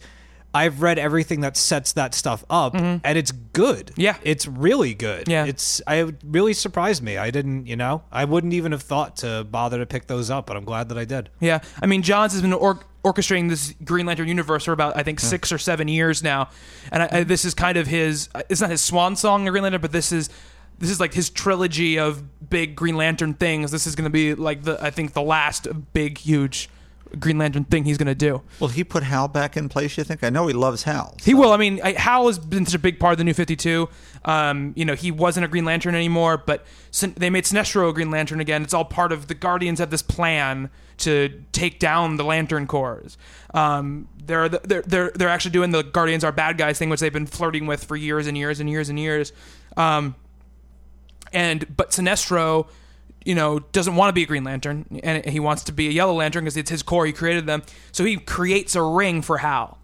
I've 0.52 0.82
read 0.82 0.98
everything 0.98 1.42
that 1.42 1.56
sets 1.56 1.92
that 1.92 2.14
stuff 2.14 2.44
up, 2.50 2.74
and 2.74 3.00
it's 3.04 3.30
good. 3.30 3.86
Mm-hmm. 3.88 4.00
Yeah. 4.00 4.16
it's 4.22 4.46
really 4.48 4.94
good. 4.94 5.28
Yeah. 5.28 5.44
it's 5.44 5.80
I 5.86 5.96
it 6.02 6.16
really 6.24 6.54
surprised 6.54 7.02
me. 7.02 7.16
I 7.16 7.30
didn't, 7.30 7.66
you 7.66 7.76
know, 7.76 8.02
I 8.10 8.24
wouldn't 8.24 8.52
even 8.52 8.72
have 8.72 8.82
thought 8.82 9.16
to 9.18 9.44
bother 9.48 9.78
to 9.78 9.86
pick 9.86 10.06
those 10.08 10.28
up, 10.30 10.46
but 10.46 10.56
I'm 10.56 10.64
glad 10.64 10.88
that 10.88 10.98
I 10.98 11.04
did. 11.04 11.30
Yeah, 11.40 11.60
I 11.80 11.86
mean, 11.86 12.02
Johns 12.02 12.32
has 12.32 12.42
been 12.42 12.52
or- 12.52 12.80
orchestrating 13.04 13.48
this 13.48 13.74
Green 13.84 14.06
Lantern 14.06 14.28
universe 14.28 14.64
for 14.64 14.72
about 14.72 14.96
I 14.96 15.02
think 15.04 15.20
six 15.20 15.52
or 15.52 15.58
seven 15.58 15.86
years 15.88 16.22
now, 16.22 16.48
and 16.90 17.02
I, 17.04 17.08
I, 17.12 17.22
this 17.24 17.44
is 17.44 17.54
kind 17.54 17.76
of 17.78 17.86
his. 17.86 18.28
It's 18.48 18.60
not 18.60 18.70
his 18.70 18.80
swan 18.80 19.16
song 19.16 19.46
in 19.46 19.52
Green 19.52 19.62
Lantern, 19.62 19.80
but 19.80 19.92
this 19.92 20.10
is 20.10 20.30
this 20.78 20.90
is 20.90 20.98
like 20.98 21.14
his 21.14 21.30
trilogy 21.30 21.98
of 21.98 22.24
big 22.50 22.74
Green 22.74 22.96
Lantern 22.96 23.34
things. 23.34 23.70
This 23.70 23.86
is 23.86 23.94
going 23.94 24.04
to 24.04 24.10
be 24.10 24.34
like 24.34 24.64
the 24.64 24.82
I 24.82 24.90
think 24.90 25.12
the 25.12 25.22
last 25.22 25.68
big 25.92 26.18
huge 26.18 26.68
Green 27.18 27.38
Lantern 27.38 27.64
thing 27.64 27.84
he's 27.84 27.98
going 27.98 28.06
to 28.06 28.14
do. 28.14 28.42
Will 28.60 28.68
he 28.68 28.84
put 28.84 29.02
Hal 29.02 29.28
back 29.28 29.56
in 29.56 29.68
place? 29.68 29.96
You 29.98 30.04
think? 30.04 30.22
I 30.22 30.30
know 30.30 30.46
he 30.46 30.54
loves 30.54 30.84
Hal. 30.84 31.16
He 31.22 31.34
will. 31.34 31.52
I 31.52 31.56
mean, 31.56 31.80
I, 31.82 31.92
Hal 31.92 32.26
has 32.26 32.38
been 32.38 32.64
such 32.64 32.74
a 32.74 32.78
big 32.78 33.00
part 33.00 33.12
of 33.12 33.18
the 33.18 33.24
New 33.24 33.34
Fifty 33.34 33.56
Two. 33.56 33.88
Um, 34.24 34.72
you 34.76 34.84
know, 34.84 34.94
he 34.94 35.10
wasn't 35.10 35.44
a 35.44 35.48
Green 35.48 35.64
Lantern 35.64 35.94
anymore, 35.94 36.36
but 36.36 36.64
Sin- 36.90 37.14
they 37.16 37.30
made 37.30 37.44
Sinestro 37.44 37.88
a 37.88 37.92
Green 37.92 38.10
Lantern 38.10 38.40
again. 38.40 38.62
It's 38.62 38.74
all 38.74 38.84
part 38.84 39.12
of 39.12 39.28
the 39.28 39.34
Guardians 39.34 39.78
have 39.78 39.90
this 39.90 40.02
plan 40.02 40.70
to 40.98 41.42
take 41.52 41.78
down 41.78 42.16
the 42.16 42.24
Lantern 42.24 42.66
Corps. 42.66 43.16
Um, 43.54 44.08
they're, 44.24 44.48
they're 44.48 44.82
they're 44.82 45.10
they're 45.14 45.28
actually 45.28 45.52
doing 45.52 45.70
the 45.70 45.82
Guardians 45.82 46.24
are 46.24 46.32
bad 46.32 46.58
guys 46.58 46.78
thing, 46.78 46.90
which 46.90 47.00
they've 47.00 47.12
been 47.12 47.26
flirting 47.26 47.66
with 47.66 47.84
for 47.84 47.96
years 47.96 48.26
and 48.26 48.36
years 48.36 48.60
and 48.60 48.68
years 48.68 48.88
and 48.88 48.98
years. 48.98 49.32
Um, 49.76 50.14
and 51.32 51.76
but 51.76 51.90
Sinestro, 51.90 52.68
you 53.24 53.34
know, 53.34 53.58
doesn't 53.58 53.96
want 53.96 54.08
to 54.08 54.12
be 54.12 54.22
a 54.22 54.26
Green 54.26 54.44
Lantern, 54.44 54.86
and 55.02 55.24
he 55.26 55.40
wants 55.40 55.64
to 55.64 55.72
be 55.72 55.88
a 55.88 55.90
Yellow 55.90 56.14
Lantern 56.14 56.44
because 56.44 56.56
it's 56.56 56.70
his 56.70 56.82
Corps. 56.82 57.06
He 57.06 57.12
created 57.12 57.46
them, 57.46 57.62
so 57.92 58.04
he 58.04 58.16
creates 58.16 58.74
a 58.74 58.82
ring 58.82 59.20
for 59.22 59.38
Hal. 59.38 59.78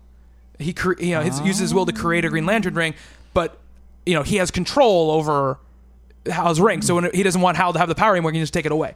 He 0.59 0.73
cre- 0.73 0.99
you 0.99 1.15
know 1.15 1.21
his, 1.23 1.41
uses 1.41 1.61
his 1.61 1.75
will 1.75 1.85
to 1.87 1.93
create 1.93 2.25
a 2.25 2.29
Green 2.31 2.47
Lantern 2.47 2.75
ring, 2.75 2.95
but 3.35 3.59
you 4.07 4.15
know 4.15 4.23
he 4.23 4.37
has 4.37 4.51
control 4.51 5.11
over 5.11 5.59
Hal's 6.27 6.61
ring. 6.61 6.81
So 6.83 6.95
when 6.95 7.11
he 7.13 7.23
doesn't 7.23 7.41
want 7.43 7.57
Hal 7.59 7.73
to 7.75 7.79
have 7.79 7.89
the 7.89 7.95
power 7.95 8.13
anymore, 8.13 8.31
he 8.33 8.37
can 8.39 8.43
just 8.43 8.55
take 8.55 8.65
it 8.67 8.73
away. 8.73 8.95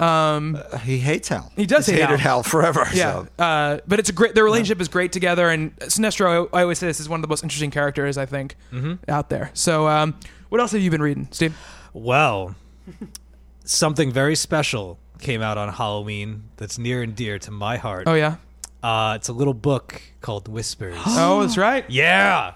Um, 0.00 0.58
He 0.82 0.98
hates 0.98 1.28
Hal. 1.28 1.52
He 1.54 1.66
does 1.66 1.86
He's 1.86 1.94
hate 1.94 2.02
hated 2.04 2.18
Hal. 2.20 2.36
Hal 2.38 2.42
forever. 2.42 2.86
Yeah, 2.94 3.24
so. 3.36 3.44
uh, 3.44 3.78
but 3.86 4.00
it's 4.00 4.08
a 4.08 4.12
great. 4.12 4.34
Their 4.34 4.44
relationship 4.44 4.80
is 4.80 4.88
great 4.88 5.12
together, 5.12 5.48
and 5.48 5.76
Sinestro. 5.76 6.48
I, 6.52 6.58
I 6.60 6.62
always 6.62 6.78
say 6.78 6.86
this 6.86 6.98
is 7.00 7.08
one 7.08 7.18
of 7.20 7.22
the 7.22 7.28
most 7.28 7.42
interesting 7.44 7.70
characters 7.70 8.16
I 8.18 8.26
think 8.26 8.56
out 9.08 9.28
there. 9.28 9.50
So, 9.54 9.86
um, 9.86 10.18
what 10.48 10.60
else 10.60 10.72
have 10.72 10.80
you 10.80 10.90
been 10.90 11.02
reading, 11.02 11.28
Steve? 11.30 11.56
Well, 11.92 12.54
something 13.64 14.10
very 14.12 14.34
special 14.36 14.98
came 15.18 15.40
out 15.42 15.56
on 15.58 15.68
Halloween 15.72 16.44
that's 16.56 16.78
near 16.78 17.02
and 17.02 17.14
dear 17.14 17.38
to 17.40 17.50
my 17.50 17.76
heart. 17.76 18.04
Oh 18.06 18.14
yeah. 18.14 18.36
Uh, 18.82 19.14
it's 19.16 19.28
a 19.28 19.32
little 19.32 19.54
book 19.54 20.02
called 20.20 20.48
Whispers. 20.48 20.98
Oh, 21.06 21.40
that's 21.42 21.56
right. 21.56 21.84
Yeah. 21.88 22.54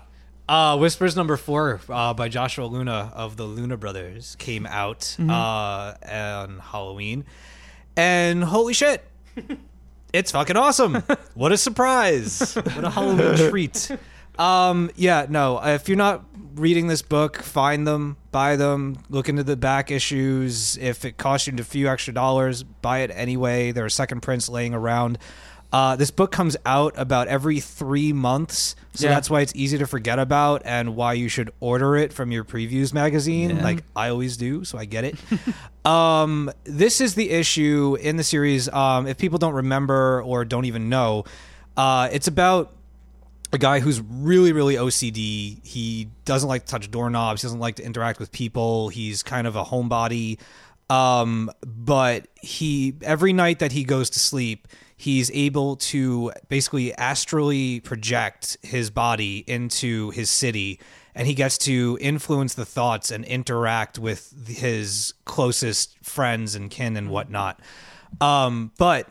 Uh, 0.48 0.76
Whispers 0.78 1.16
number 1.16 1.36
four 1.36 1.80
uh, 1.88 2.14
by 2.14 2.28
Joshua 2.28 2.66
Luna 2.66 3.12
of 3.14 3.36
the 3.36 3.44
Luna 3.44 3.76
Brothers 3.76 4.36
came 4.38 4.66
out 4.66 5.16
uh, 5.20 5.94
on 6.08 6.58
Halloween. 6.60 7.24
And 7.96 8.44
holy 8.44 8.72
shit, 8.74 9.02
it's 10.12 10.32
fucking 10.32 10.56
awesome. 10.56 11.02
what 11.34 11.52
a 11.52 11.56
surprise. 11.56 12.54
What 12.54 12.84
a 12.84 12.90
Halloween 12.90 13.36
treat. 13.50 13.90
Um, 14.38 14.90
yeah, 14.96 15.26
no, 15.28 15.58
if 15.64 15.88
you're 15.88 15.96
not 15.96 16.24
reading 16.56 16.86
this 16.86 17.02
book, 17.02 17.36
find 17.42 17.86
them, 17.86 18.16
buy 18.32 18.56
them, 18.56 18.98
look 19.10 19.28
into 19.28 19.42
the 19.44 19.56
back 19.56 19.90
issues. 19.90 20.76
If 20.78 21.04
it 21.04 21.16
costs 21.16 21.46
you 21.46 21.54
a 21.58 21.62
few 21.62 21.88
extra 21.88 22.14
dollars, 22.14 22.62
buy 22.62 22.98
it 23.00 23.10
anyway. 23.14 23.72
There 23.72 23.84
are 23.84 23.88
second 23.90 24.20
prints 24.22 24.48
laying 24.48 24.74
around. 24.74 25.18
Uh, 25.72 25.96
this 25.96 26.10
book 26.12 26.30
comes 26.30 26.56
out 26.64 26.94
about 26.96 27.26
every 27.28 27.58
three 27.60 28.12
months, 28.12 28.76
so 28.94 29.06
Yeah. 29.08 29.14
that's 29.14 29.28
why 29.28 29.40
it's 29.40 29.52
easy 29.56 29.76
to 29.78 29.86
forget 29.86 30.18
about 30.18 30.62
and 30.64 30.94
why 30.94 31.14
you 31.14 31.28
should 31.28 31.50
order 31.60 31.96
it 31.96 32.12
from 32.12 32.30
your 32.30 32.44
previews 32.44 32.94
magazine, 32.94 33.60
like 33.62 33.82
I 33.94 34.08
always 34.08 34.36
do. 34.36 34.64
So 34.64 34.78
I 34.78 34.84
get 34.84 35.04
it. 35.04 35.16
um, 35.84 36.50
this 36.64 37.00
is 37.00 37.14
the 37.16 37.30
issue 37.30 37.96
in 38.00 38.16
the 38.16 38.24
series. 38.24 38.68
Um, 38.68 39.06
if 39.08 39.18
people 39.18 39.38
don't 39.38 39.54
remember 39.54 40.22
or 40.22 40.44
don't 40.44 40.66
even 40.66 40.88
know, 40.88 41.24
uh, 41.76 42.08
it's 42.12 42.28
about 42.28 42.72
a 43.56 43.58
guy 43.58 43.80
who's 43.80 44.00
really 44.00 44.52
really 44.52 44.76
OCD. 44.76 45.64
He 45.66 46.08
doesn't 46.24 46.48
like 46.48 46.66
to 46.66 46.70
touch 46.70 46.90
doorknobs. 46.90 47.42
He 47.42 47.46
doesn't 47.46 47.58
like 47.58 47.76
to 47.76 47.82
interact 47.82 48.20
with 48.20 48.30
people. 48.30 48.90
He's 48.90 49.22
kind 49.22 49.46
of 49.46 49.56
a 49.56 49.64
homebody. 49.64 50.38
Um, 50.88 51.50
but 51.64 52.28
he 52.40 52.94
every 53.02 53.32
night 53.32 53.58
that 53.58 53.72
he 53.72 53.82
goes 53.82 54.10
to 54.10 54.20
sleep, 54.20 54.68
he's 54.96 55.30
able 55.32 55.76
to 55.76 56.32
basically 56.48 56.92
astrally 56.96 57.80
project 57.80 58.56
his 58.62 58.90
body 58.90 59.42
into 59.48 60.10
his 60.10 60.30
city 60.30 60.78
and 61.16 61.26
he 61.26 61.32
gets 61.32 61.56
to 61.56 61.96
influence 62.00 62.52
the 62.52 62.66
thoughts 62.66 63.10
and 63.10 63.24
interact 63.24 63.98
with 63.98 64.48
his 64.48 65.14
closest 65.24 65.96
friends 66.04 66.54
and 66.54 66.70
kin 66.70 66.94
and 66.94 67.08
whatnot. 67.08 67.58
Um, 68.20 68.70
but 68.78 69.08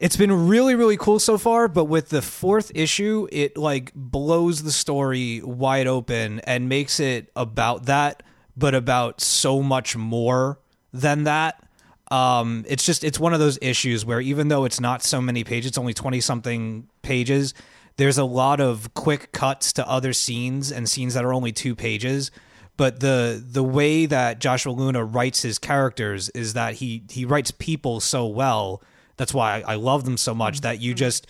it's 0.00 0.16
been 0.16 0.48
really 0.48 0.74
really 0.74 0.96
cool 0.96 1.18
so 1.18 1.38
far 1.38 1.68
but 1.68 1.84
with 1.84 2.10
the 2.10 2.20
fourth 2.20 2.70
issue 2.74 3.26
it 3.32 3.56
like 3.56 3.92
blows 3.94 4.62
the 4.62 4.72
story 4.72 5.40
wide 5.42 5.86
open 5.86 6.40
and 6.40 6.68
makes 6.68 7.00
it 7.00 7.30
about 7.34 7.86
that 7.86 8.22
but 8.56 8.74
about 8.74 9.20
so 9.20 9.62
much 9.62 9.96
more 9.96 10.60
than 10.92 11.24
that. 11.24 11.62
Um 12.10 12.64
it's 12.68 12.84
just 12.84 13.02
it's 13.02 13.18
one 13.18 13.32
of 13.32 13.40
those 13.40 13.58
issues 13.62 14.04
where 14.04 14.20
even 14.20 14.48
though 14.48 14.64
it's 14.64 14.80
not 14.80 15.02
so 15.02 15.20
many 15.20 15.42
pages 15.44 15.70
it's 15.70 15.78
only 15.78 15.94
20 15.94 16.20
something 16.20 16.88
pages 17.02 17.54
there's 17.96 18.18
a 18.18 18.24
lot 18.24 18.60
of 18.60 18.92
quick 18.94 19.32
cuts 19.32 19.72
to 19.74 19.88
other 19.88 20.12
scenes 20.12 20.72
and 20.72 20.88
scenes 20.88 21.14
that 21.14 21.24
are 21.24 21.32
only 21.32 21.52
two 21.52 21.74
pages. 21.74 22.30
But 22.76 23.00
the 23.00 23.42
the 23.44 23.62
way 23.62 24.06
that 24.06 24.40
Joshua 24.40 24.72
Luna 24.72 25.04
writes 25.04 25.42
his 25.42 25.58
characters 25.58 26.28
is 26.30 26.54
that 26.54 26.74
he 26.74 27.04
he 27.08 27.24
writes 27.24 27.52
people 27.52 28.00
so 28.00 28.26
well 28.26 28.82
that's 29.16 29.34
why 29.34 29.62
I, 29.62 29.72
I 29.72 29.74
love 29.76 30.04
them 30.04 30.16
so 30.16 30.34
much 30.34 30.60
that 30.62 30.80
you 30.80 30.94
just 30.94 31.26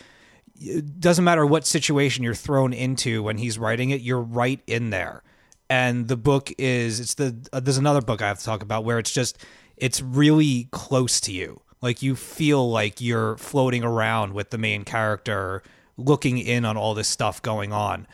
it 0.61 1.01
doesn't 1.01 1.25
matter 1.25 1.45
what 1.45 1.67
situation 1.67 2.23
you're 2.25 2.35
thrown 2.35 2.73
into 2.73 3.23
when 3.23 3.39
he's 3.39 3.59
writing 3.59 3.91
it, 3.91 4.01
you're 4.01 4.21
right 4.21 4.61
in 4.67 4.91
there. 4.91 5.23
And 5.69 6.09
the 6.09 6.17
book 6.17 6.53
is 6.59 7.01
it's 7.01 7.15
the 7.15 7.37
uh, 7.53 7.61
there's 7.61 7.79
another 7.79 8.03
book 8.03 8.23
I 8.23 8.29
have 8.29 8.39
to 8.39 8.45
talk 8.45 8.63
about 8.63 8.85
where 8.85 8.99
it's 8.99 9.13
just 9.13 9.39
it's 9.77 10.01
really 10.01 10.69
close 10.71 11.21
to 11.23 11.33
you. 11.33 11.61
Like 11.81 12.03
you 12.03 12.17
feel 12.17 12.71
like 12.71 13.01
you're 13.01 13.37
floating 13.39 13.83
around 13.83 14.35
with 14.35 14.51
the 14.51 14.59
main 14.59 14.85
character 14.85 15.63
looking 15.97 16.39
in 16.39 16.65
on 16.65 16.77
all 16.77 16.95
this 16.95 17.09
stuff 17.09 17.43
going 17.43 17.73
on. 17.73 18.07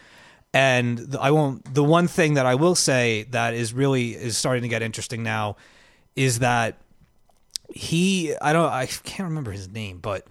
And 0.53 1.17
I 1.21 1.31
won't 1.31 1.75
the 1.75 1.85
one 1.85 2.09
thing 2.09 2.35
that 2.35 2.47
I 2.47 2.55
will 2.55 2.75
say 2.75 3.25
that 3.31 3.55
is 3.55 3.73
really 3.73 4.15
is 4.15 4.37
starting 4.37 4.63
to 4.63 4.69
get 4.69 4.83
interesting 4.83 5.23
now 5.23 5.57
is 6.17 6.41
that 6.41 6.79
he 7.75 8.35
I 8.41 8.53
don't 8.53 8.71
I 8.71 8.87
can't 8.87 9.29
remember 9.29 9.53
his 9.53 9.69
name, 9.69 9.99
but 9.99 10.27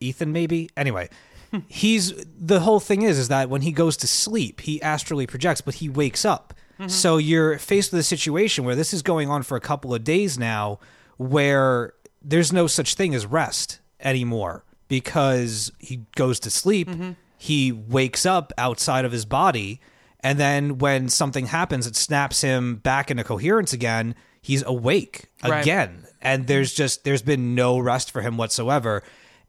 Ethan 0.00 0.32
maybe. 0.32 0.70
Anyway, 0.76 1.08
he's 1.68 2.12
the 2.26 2.60
whole 2.60 2.80
thing 2.80 3.02
is 3.02 3.18
is 3.18 3.28
that 3.28 3.48
when 3.48 3.62
he 3.62 3.72
goes 3.72 3.96
to 3.98 4.06
sleep, 4.06 4.60
he 4.62 4.80
astrally 4.82 5.26
projects, 5.26 5.60
but 5.60 5.74
he 5.74 5.88
wakes 5.88 6.24
up. 6.24 6.54
Mm-hmm. 6.78 6.88
So 6.88 7.18
you're 7.18 7.58
faced 7.58 7.92
with 7.92 8.00
a 8.00 8.04
situation 8.04 8.64
where 8.64 8.74
this 8.74 8.94
is 8.94 9.02
going 9.02 9.28
on 9.28 9.42
for 9.42 9.56
a 9.56 9.60
couple 9.60 9.94
of 9.94 10.02
days 10.02 10.38
now 10.38 10.78
where 11.18 11.92
there's 12.22 12.52
no 12.52 12.66
such 12.66 12.94
thing 12.94 13.14
as 13.14 13.26
rest 13.26 13.80
anymore 14.00 14.64
because 14.88 15.70
he 15.78 16.06
goes 16.16 16.40
to 16.40 16.50
sleep, 16.50 16.88
mm-hmm. 16.88 17.12
he 17.36 17.70
wakes 17.70 18.24
up 18.24 18.52
outside 18.56 19.04
of 19.04 19.12
his 19.12 19.24
body, 19.26 19.80
and 20.20 20.38
then 20.38 20.78
when 20.78 21.08
something 21.08 21.46
happens 21.46 21.86
it 21.86 21.96
snaps 21.96 22.40
him 22.40 22.76
back 22.76 23.10
into 23.10 23.24
coherence 23.24 23.72
again, 23.74 24.14
he's 24.40 24.62
awake 24.64 25.26
Right. 25.44 25.60
again. 25.60 26.06
And 26.22 26.46
there's 26.46 26.74
just 26.74 27.04
there's 27.04 27.22
been 27.22 27.54
no 27.54 27.78
rest 27.78 28.10
for 28.10 28.20
him 28.20 28.36
whatsoever. 28.36 29.02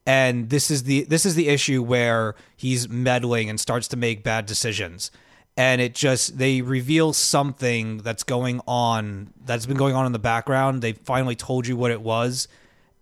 And 0.06 0.50
this 0.50 0.72
is 0.72 0.84
the 0.84 1.04
this 1.04 1.26
is 1.26 1.36
the 1.36 1.50
issue 1.50 1.84
where 1.84 2.36
he's 2.56 2.90
meddling 2.90 3.50
and 3.50 3.60
starts 3.60 3.88
to 3.90 3.98
make 3.98 4.24
bad 4.24 4.46
decisions. 4.46 5.12
And 5.58 5.82
it 5.82 5.94
just 5.94 6.38
they 6.38 6.62
reveal 6.62 7.14
something 7.14 7.98
that's 7.98 8.24
going 8.24 8.62
on 8.68 9.34
that's 9.46 9.66
been 9.66 9.78
going 9.78 9.96
on 9.96 10.06
in 10.06 10.12
the 10.12 10.20
background. 10.20 10.82
They 10.82 10.94
finally 10.94 11.36
told 11.36 11.68
you 11.68 11.76
what 11.76 11.92
it 11.92 12.02
was, 12.02 12.48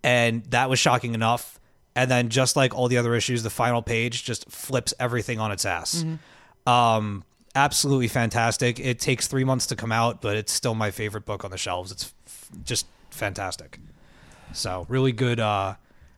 and 0.03 0.43
that 0.45 0.69
was 0.69 0.79
shocking 0.79 1.13
enough. 1.13 1.59
And 1.95 2.09
then 2.09 2.29
just 2.29 2.55
like 2.55 2.73
all 2.73 2.87
the 2.87 2.97
other 2.97 3.13
issues, 3.13 3.43
the 3.43 3.49
final 3.49 3.81
page 3.81 4.23
just 4.23 4.49
flips 4.49 4.93
everything 4.99 5.39
on 5.39 5.51
its 5.51 5.65
ass. 5.65 6.03
Um, 6.65 7.23
absolutely 7.55 8.07
fantastic. 8.07 8.79
It 8.79 8.99
takes 8.99 9.27
three 9.27 9.43
months 9.43 9.67
to 9.67 9.75
come 9.75 9.91
out, 9.91 10.21
but 10.21 10.35
it's 10.37 10.51
still 10.51 10.75
my 10.75 10.91
favorite 10.91 11.25
book 11.25 11.43
on 11.43 11.51
the 11.51 11.57
shelves. 11.57 11.91
It's 11.91 12.13
f- 12.25 12.49
just 12.63 12.85
fantastic. 13.19 13.79
So 14.53 14.85
really 14.89 15.11
good 15.11 15.39
uh, 15.39 15.75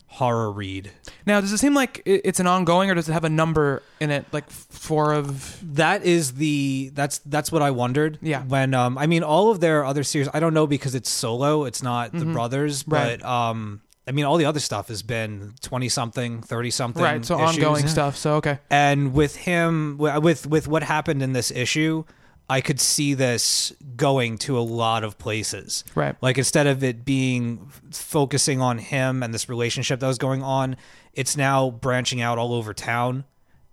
horror 0.08 0.52
read. 0.52 0.92
Now, 1.26 1.42
does 1.42 1.52
it 1.52 1.58
seem 1.58 1.74
like 1.74 2.02
it's 2.06 2.40
an 2.40 2.48
ongoing, 2.48 2.90
or 2.90 2.96
does 2.96 3.10
it 3.10 3.14
have 3.14 3.24
a 3.26 3.30
number 3.30 3.84
in 4.00 4.10
it, 4.10 4.26
like 4.32 4.50
four 4.50 5.14
of? 5.14 5.60
That 5.76 6.04
is 6.06 6.34
the 6.34 6.92
that's 6.94 7.20
that's 7.20 7.52
what 7.52 7.62
I 7.62 7.72
wondered. 7.72 8.20
Yeah. 8.22 8.44
When 8.44 8.74
um 8.74 8.98
I 8.98 9.08
mean 9.08 9.24
all 9.24 9.52
of 9.52 9.60
their 9.60 9.84
other 9.84 10.04
series 10.04 10.30
I 10.34 10.40
don't 10.40 10.54
know 10.54 10.68
because 10.68 10.96
it's 10.96 11.10
solo, 11.10 11.66
it's 11.66 11.84
not 11.84 12.12
the 12.14 12.26
brothers, 12.26 12.84
Mm-hmm. 12.84 12.94
Right. 12.94 13.20
but 13.22 13.28
um 13.30 13.82
I 14.08 14.12
mean 14.12 14.26
all 14.26 14.38
the 14.38 14.46
other 14.46 14.60
stuff 14.60 14.88
has 14.88 15.04
been 15.04 15.54
20 15.62 15.88
something, 15.90 16.42
30 16.42 16.72
something 16.72 17.04
Right, 17.04 17.26
so 17.26 17.38
ongoing 17.38 17.88
stuff. 17.88 18.16
So 18.18 18.36
okay, 18.36 18.60
And 18.70 19.14
with 19.14 19.36
him 19.36 19.98
with 19.98 20.48
with 20.48 20.68
what 20.68 20.84
happened 20.84 21.22
in 21.22 21.34
this 21.34 21.52
issue, 21.52 22.04
I 22.52 22.60
could 22.62 22.80
see 22.82 23.14
this 23.14 23.72
going 23.96 24.38
to 24.40 24.58
a 24.58 24.66
lot 24.82 25.04
of 25.04 25.18
places. 25.18 25.84
Right. 25.96 26.16
Like 26.22 26.38
instead 26.38 26.68
of 26.68 26.84
it 26.84 27.06
being 27.06 27.70
focusing 27.92 28.60
on 28.62 28.78
him 28.78 29.24
and 29.24 29.34
this 29.34 29.48
relationship 29.48 30.00
that 30.02 30.08
was 30.08 30.18
going 30.18 30.44
on, 30.44 30.76
it's 31.14 31.38
now 31.38 31.70
branching 31.70 32.22
out 32.22 32.38
all 32.38 32.54
over 32.54 32.74
town. 32.74 33.24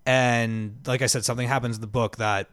And 0.06 0.76
like 0.86 1.02
I 1.02 1.06
said, 1.06 1.24
something 1.24 1.48
happens 1.48 1.76
in 1.76 1.80
the 1.80 1.86
book 1.88 2.16
that 2.16 2.48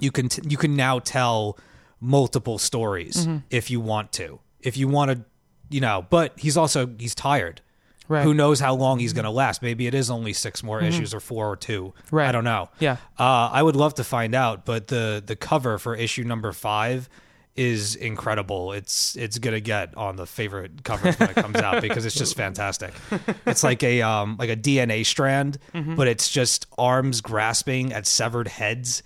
you 0.00 0.10
can 0.10 0.28
t- 0.28 0.42
you 0.48 0.56
can 0.56 0.76
now 0.76 0.98
tell 0.98 1.56
multiple 2.00 2.58
stories 2.58 3.16
Mm-hmm. 3.26 3.38
if 3.50 3.70
you 3.70 3.80
want 3.80 4.12
to. 4.12 4.40
If 4.60 4.76
you 4.76 4.88
want 4.88 5.10
to, 5.12 5.24
you 5.70 5.80
know, 5.80 6.06
but 6.10 6.38
he's 6.38 6.56
also 6.56 6.90
he's 6.98 7.14
tired. 7.14 7.60
Right. 8.08 8.22
Who 8.24 8.32
knows 8.34 8.58
how 8.58 8.74
long 8.74 8.98
he's 8.98 9.12
going 9.12 9.24
to 9.26 9.30
last? 9.30 9.60
Maybe 9.62 9.86
it 9.86 9.94
is 9.94 10.10
only 10.10 10.32
six 10.32 10.62
more 10.62 10.80
issues 10.80 11.12
or 11.12 11.20
four 11.20 11.46
or 11.50 11.56
two. 11.56 11.92
Mm-hmm. 12.06 12.16
Right. 12.16 12.28
I 12.28 12.32
don't 12.32 12.44
know. 12.44 12.70
Yeah. 12.80 12.96
Uh, 13.18 13.50
I 13.52 13.62
would 13.62 13.76
love 13.76 13.94
to 13.94 14.04
find 14.04 14.34
out, 14.34 14.64
but 14.64 14.88
the 14.88 15.22
the 15.24 15.36
cover 15.36 15.78
for 15.78 15.94
issue 15.94 16.24
number 16.24 16.52
five 16.52 17.08
is 17.54 17.96
incredible. 17.96 18.72
It's 18.72 19.16
it's 19.16 19.38
gonna 19.38 19.60
get 19.60 19.96
on 19.96 20.16
the 20.16 20.26
favorite 20.26 20.84
covers 20.84 21.18
when 21.18 21.30
it 21.30 21.34
comes 21.34 21.56
out 21.56 21.82
because 21.82 22.06
it's 22.06 22.14
just 22.14 22.36
fantastic. 22.36 22.94
It's 23.46 23.64
like 23.64 23.82
a 23.82 24.00
um 24.02 24.36
like 24.38 24.48
a 24.50 24.56
DNA 24.56 25.04
strand, 25.04 25.58
Mm-hmm. 25.74 25.96
but 25.96 26.06
it's 26.08 26.28
just 26.30 26.66
arms 26.78 27.20
grasping 27.20 27.92
at 27.92 28.06
severed 28.06 28.46
heads, 28.48 29.02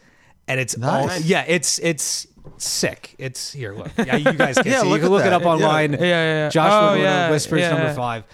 and 0.47 0.61
it's 0.61 0.77
all 0.83 1.11
yeah, 1.21 1.45
it's 1.49 1.79
it's 1.79 2.27
sick. 2.59 3.15
It's 3.19 3.53
here. 3.53 3.73
Look, 3.75 3.91
yeah, 3.97 4.17
you 4.17 4.33
guys 4.35 4.57
can 4.62 4.67
Yeah, 4.71 4.83
see. 4.83 4.91
You 4.93 4.99
can 4.99 5.09
look 5.09 5.25
it 5.25 5.33
up 5.33 5.45
online. 5.47 5.93
Yeah, 5.95 5.99
yeah, 6.01 6.25
yeah. 6.25 6.49
Joshua 6.51 6.91
Oh, 6.91 6.95
yeah, 7.03 7.31
whispers 7.31 7.61
yeah, 7.61 7.71
number 7.71 7.95
five. 7.95 8.25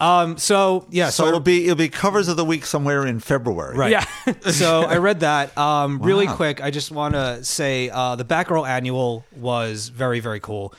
Um. 0.00 0.38
So 0.38 0.86
yeah. 0.90 1.10
So 1.10 1.26
it'll 1.26 1.40
be 1.40 1.64
it'll 1.64 1.74
be 1.76 1.88
covers 1.88 2.28
of 2.28 2.36
the 2.36 2.44
week 2.44 2.64
somewhere 2.64 3.06
in 3.06 3.20
February. 3.20 3.76
Right. 3.76 3.90
Yeah. 3.90 4.04
so 4.50 4.82
I 4.82 4.98
read 4.98 5.20
that. 5.20 5.56
Um, 5.58 5.98
really 6.00 6.26
quick, 6.26 6.62
I 6.62 6.70
just 6.70 6.90
want 6.90 7.14
to 7.14 7.42
say 7.44 7.90
uh, 7.90 8.14
the 8.16 8.24
Batgirl 8.24 8.68
Annual 8.68 9.24
was 9.36 9.88
very, 9.88 10.20
very 10.20 10.40
cool. 10.40 10.72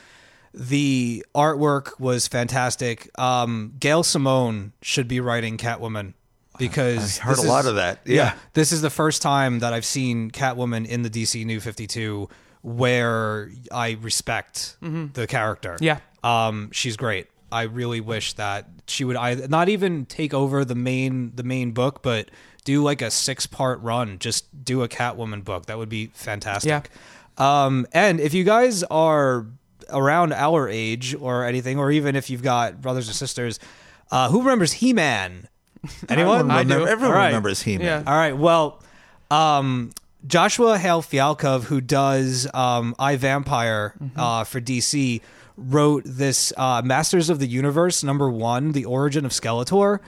The 0.54 1.24
artwork 1.34 2.00
was 2.00 2.26
fantastic. 2.26 3.08
Um, 3.18 3.74
Gail 3.78 4.02
Simone 4.02 4.72
should 4.82 5.06
be 5.06 5.20
writing 5.20 5.58
Catwoman 5.58 6.14
because 6.58 7.20
I 7.20 7.22
heard 7.22 7.36
this 7.36 7.44
a 7.44 7.48
lot 7.48 7.60
is- 7.60 7.66
of 7.66 7.74
that. 7.76 8.00
Yeah. 8.04 8.34
this 8.54 8.72
is 8.72 8.82
the 8.82 8.90
first 8.90 9.22
time 9.22 9.60
that 9.60 9.72
I've 9.72 9.84
seen 9.84 10.30
Catwoman 10.30 10.86
in 10.88 11.02
the 11.02 11.10
DC 11.10 11.44
New 11.46 11.60
Fifty 11.60 11.86
Two 11.86 12.28
where 12.62 13.50
I 13.72 13.96
respect 14.00 14.76
the 14.80 15.26
character. 15.28 15.76
Yeah. 15.80 16.00
Um, 16.22 16.70
she's 16.72 16.96
great. 16.96 17.28
I 17.52 17.62
really 17.62 18.00
wish 18.00 18.34
that 18.34 18.68
she 18.86 19.04
would 19.04 19.16
either 19.16 19.48
not 19.48 19.68
even 19.68 20.06
take 20.06 20.34
over 20.34 20.64
the 20.64 20.74
main 20.74 21.32
the 21.34 21.42
main 21.42 21.72
book, 21.72 22.02
but 22.02 22.30
do 22.64 22.82
like 22.82 23.02
a 23.02 23.10
six 23.10 23.46
part 23.46 23.80
run. 23.80 24.18
Just 24.18 24.64
do 24.64 24.82
a 24.82 24.88
Catwoman 24.88 25.44
book. 25.44 25.66
That 25.66 25.78
would 25.78 25.88
be 25.88 26.06
fantastic. 26.14 26.90
Um, 27.38 27.86
and 27.92 28.20
if 28.20 28.34
you 28.34 28.44
guys 28.44 28.82
are 28.84 29.46
around 29.88 30.32
our 30.32 30.68
age 30.68 31.14
or 31.18 31.44
anything, 31.44 31.78
or 31.78 31.90
even 31.90 32.16
if 32.16 32.28
you've 32.30 32.42
got 32.42 32.80
brothers 32.80 33.08
and 33.08 33.16
sisters, 33.16 33.58
uh, 34.10 34.28
who 34.28 34.40
remembers 34.40 34.74
He 34.74 34.92
Man? 34.92 35.48
Anyone? 36.08 36.50
I 36.50 36.64
do. 36.64 36.86
Everyone 36.86 37.12
All 37.12 37.18
right. 37.18 37.26
remembers 37.28 37.62
He-Man. 37.62 37.86
Yeah. 37.86 38.02
All 38.06 38.16
right. 38.16 38.36
Well, 38.36 38.82
um, 39.30 39.92
Joshua 40.26 40.78
Hale 40.78 41.02
Fialkov, 41.02 41.64
who 41.64 41.80
does 41.80 42.46
um, 42.52 42.94
I 42.98 43.16
Vampire 43.16 43.94
uh, 44.16 44.44
for 44.44 44.60
DC, 44.60 45.22
wrote 45.60 46.02
this 46.06 46.52
uh, 46.56 46.82
Masters 46.84 47.30
of 47.30 47.38
the 47.38 47.46
Universe 47.46 48.02
number 48.02 48.30
one, 48.30 48.72
The 48.72 48.84
Origin 48.84 49.24
of 49.24 49.32
Skeletor. 49.32 50.00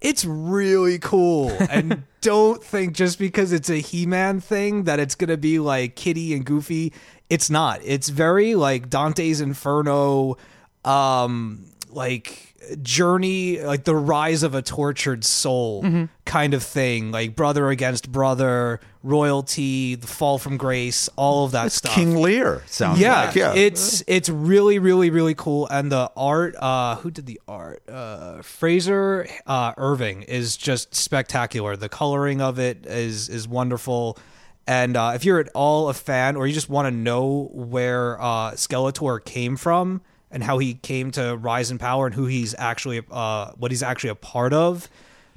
It's 0.00 0.24
really 0.24 0.98
cool. 0.98 1.50
and 1.70 2.04
don't 2.20 2.62
think 2.62 2.94
just 2.94 3.18
because 3.18 3.52
it's 3.52 3.70
a 3.70 3.76
He 3.76 4.06
Man 4.06 4.40
thing 4.40 4.84
that 4.84 5.00
it's 5.00 5.14
going 5.14 5.30
to 5.30 5.36
be 5.36 5.58
like 5.58 5.96
kitty 5.96 6.34
and 6.34 6.44
goofy. 6.44 6.92
It's 7.30 7.48
not. 7.48 7.80
It's 7.82 8.08
very 8.08 8.54
like 8.54 8.90
Dante's 8.90 9.40
Inferno, 9.40 10.36
um, 10.84 11.66
like 11.90 12.51
journey, 12.82 13.60
like 13.60 13.84
the 13.84 13.96
rise 13.96 14.42
of 14.42 14.54
a 14.54 14.62
tortured 14.62 15.24
soul 15.24 16.08
kind 16.24 16.54
of 16.54 16.62
thing. 16.62 17.10
Like 17.10 17.36
brother 17.36 17.68
against 17.68 18.10
brother, 18.10 18.80
royalty, 19.02 19.94
the 19.94 20.06
fall 20.06 20.38
from 20.38 20.56
grace, 20.56 21.08
all 21.16 21.44
of 21.44 21.52
that 21.52 21.66
It's 21.66 21.76
stuff 21.76 21.94
King 21.94 22.16
Lear 22.16 22.62
sounds 22.66 22.98
yeah, 23.00 23.26
like. 23.26 23.34
Yeah. 23.34 23.54
it's 23.54 24.02
it's 24.06 24.28
really 24.28 24.78
really 24.78 25.10
really 25.10 25.34
cool, 25.34 25.66
and 25.68 25.90
the 25.90 26.10
art. 26.16 26.54
Uh, 26.56 26.96
who 26.96 27.10
did 27.10 27.26
the 27.26 27.40
art? 27.48 27.82
Uh, 27.88 28.42
Fraser 28.42 29.26
uh, 29.46 29.74
Irving 29.76 30.22
is 30.22 30.56
just 30.56 30.94
spectacular. 30.94 31.76
The 31.76 31.88
coloring 31.88 32.40
of 32.40 32.58
it 32.58 32.86
is 32.86 33.28
is 33.28 33.46
wonderful, 33.48 34.18
and 34.66 34.96
uh, 34.96 35.12
if 35.14 35.24
you're 35.24 35.40
at 35.40 35.48
all 35.54 35.88
a 35.88 35.94
fan, 35.94 36.36
or 36.36 36.46
you 36.46 36.54
just 36.54 36.68
want 36.68 36.86
to 36.86 36.90
know 36.90 37.50
where 37.52 38.20
uh, 38.20 38.52
Skeletor 38.52 39.24
came 39.24 39.56
from 39.56 40.02
and 40.32 40.42
how 40.42 40.58
he 40.58 40.74
came 40.74 41.10
to 41.12 41.36
rise 41.36 41.70
in 41.70 41.78
power 41.78 42.06
and 42.06 42.14
who 42.14 42.26
he's 42.26 42.54
actually 42.58 43.02
uh, 43.10 43.52
what 43.56 43.70
he's 43.70 43.82
actually 43.82 44.10
a 44.10 44.14
part 44.14 44.52
of, 44.52 44.88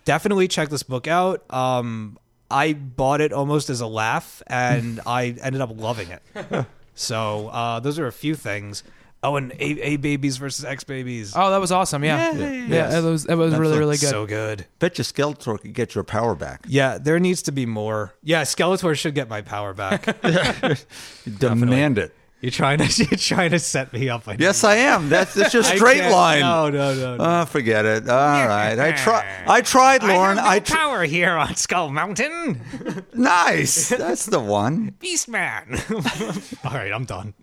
definitely 0.05 0.47
check 0.47 0.69
this 0.69 0.83
book 0.83 1.07
out. 1.07 1.43
Um, 1.53 2.17
I 2.49 2.73
bought 2.73 3.21
it 3.21 3.33
almost 3.33 3.69
as 3.69 3.81
a 3.81 3.87
laugh, 3.87 4.41
and 4.47 4.99
I 5.07 5.35
ended 5.41 5.61
up 5.61 5.71
loving 5.79 6.07
it. 6.09 6.65
So 6.95 7.49
uh, 7.49 7.79
those 7.81 7.99
are 7.99 8.07
a 8.07 8.11
few 8.11 8.35
things. 8.35 8.83
Oh, 9.23 9.37
and 9.37 9.51
A, 9.53 9.63
a 9.81 9.95
babies 9.97 10.37
versus 10.37 10.63
X 10.63 10.83
babies. 10.83 11.33
Oh, 11.35 11.49
that 11.49 11.57
was 11.57 11.71
awesome. 11.71 12.03
Yeah, 12.03 12.31
yeah, 12.33 12.65
Yes. 12.67 12.93
it 12.93 13.01
was 13.03 13.25
it 13.25 13.33
was 13.33 13.55
really 13.55 13.79
really 13.79 13.97
good. 13.97 14.09
So 14.09 14.27
good. 14.27 14.67
Bet 14.77 14.99
you 14.99 15.03
Skeletor 15.03 15.59
could 15.59 15.73
get 15.73 15.95
your 15.95 16.03
power 16.03 16.35
back. 16.35 16.63
Yeah, 16.67 16.99
there 16.99 17.19
needs 17.19 17.41
to 17.43 17.51
be 17.51 17.65
more. 17.65 18.13
Yeah, 18.21 18.43
Skeletor 18.43 18.95
should 18.95 19.15
get 19.15 19.27
my 19.27 19.41
power 19.41 19.73
back. 19.73 20.05
Demand 21.39 21.97
it. 21.97 22.13
You're 22.45 22.51
trying 22.51 22.77
to 22.77 23.03
you're 23.09 23.17
trying 23.17 23.49
to 23.49 23.57
set 23.57 23.91
me 23.91 24.07
up. 24.07 24.27
I. 24.27 24.35
Yes, 24.37 24.63
I 24.63 24.75
am. 24.75 25.09
That's 25.09 25.33
that's 25.33 25.51
your 25.51 25.63
straight 25.77 26.07
line. 26.11 26.41
No, 26.41 26.69
no, 26.69 26.93
no. 26.93 27.17
no. 27.17 27.41
Oh, 27.41 27.45
forget 27.45 27.85
it. 27.85 28.07
All 28.07 28.47
right. 28.47 28.77
I 28.77 28.91
try. 28.91 29.43
I 29.47 29.61
tried, 29.61 30.03
Lauren. 30.03 30.37
I, 30.37 30.59
tr- 30.59 30.75
power 30.75 31.05
here 31.05 31.31
on 31.31 31.55
Skull 31.55 31.89
Mountain, 31.89 32.61
nice. 33.15 33.89
That's 33.89 34.27
the 34.27 34.39
one. 34.39 34.91
Beastman. 34.99 36.63
All 36.63 36.71
right, 36.73 36.91
I'm 36.93 37.05
done. 37.05 37.33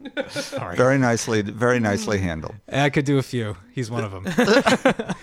All 0.56 0.68
right, 0.68 0.76
Very 0.76 0.98
nicely. 0.98 1.42
Very 1.42 1.80
nicely 1.80 2.18
handled. 2.18 2.54
I 2.70 2.88
could 2.88 3.04
do 3.04 3.18
a 3.18 3.22
few. 3.22 3.56
He's 3.72 3.90
one 3.90 4.04
of 4.04 4.12
them. 4.12 5.14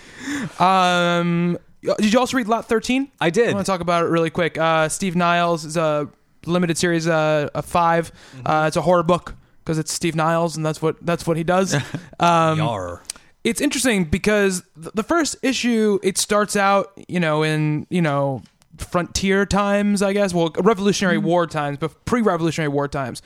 Um, 0.58 1.58
did 1.82 2.12
you 2.12 2.18
also 2.18 2.36
read 2.36 2.48
Lot 2.48 2.68
Thirteen? 2.68 3.10
I 3.18 3.30
did. 3.30 3.48
I 3.48 3.54
want 3.54 3.64
to 3.64 3.72
talk 3.72 3.80
about 3.80 4.04
it 4.04 4.08
really 4.08 4.28
quick. 4.30 4.58
Uh, 4.58 4.90
Steve 4.90 5.16
Niles 5.16 5.64
is 5.64 5.78
a 5.78 6.10
limited 6.46 6.76
series 6.78 7.06
uh, 7.06 7.48
of 7.54 7.64
5 7.64 8.12
Mm-hmm. 8.12 8.46
Uh, 8.46 8.66
it's 8.66 8.76
a 8.76 8.82
horror 8.82 9.02
book 9.02 9.34
because 9.70 9.78
it's 9.78 9.92
Steve 9.92 10.16
Niles 10.16 10.56
and 10.56 10.66
that's 10.66 10.82
what 10.82 10.96
that's 11.06 11.28
what 11.28 11.36
he 11.36 11.44
does. 11.44 11.74
um, 12.20 12.58
Yar. 12.58 13.00
it's 13.44 13.60
interesting 13.60 14.02
because 14.02 14.64
th- 14.74 14.92
the 14.94 15.04
first 15.04 15.36
issue 15.44 16.00
it 16.02 16.18
starts 16.18 16.56
out 16.56 16.90
you 17.06 17.20
know 17.20 17.44
in 17.44 17.86
you 17.88 18.02
know 18.02 18.42
frontier 18.78 19.46
times 19.46 20.02
i 20.02 20.12
guess. 20.12 20.34
Well 20.34 20.50
revolutionary 20.58 21.18
war 21.18 21.46
times 21.46 21.78
but 21.78 22.04
pre-revolutionary 22.04 22.66
war 22.68 22.88
times. 22.88 23.22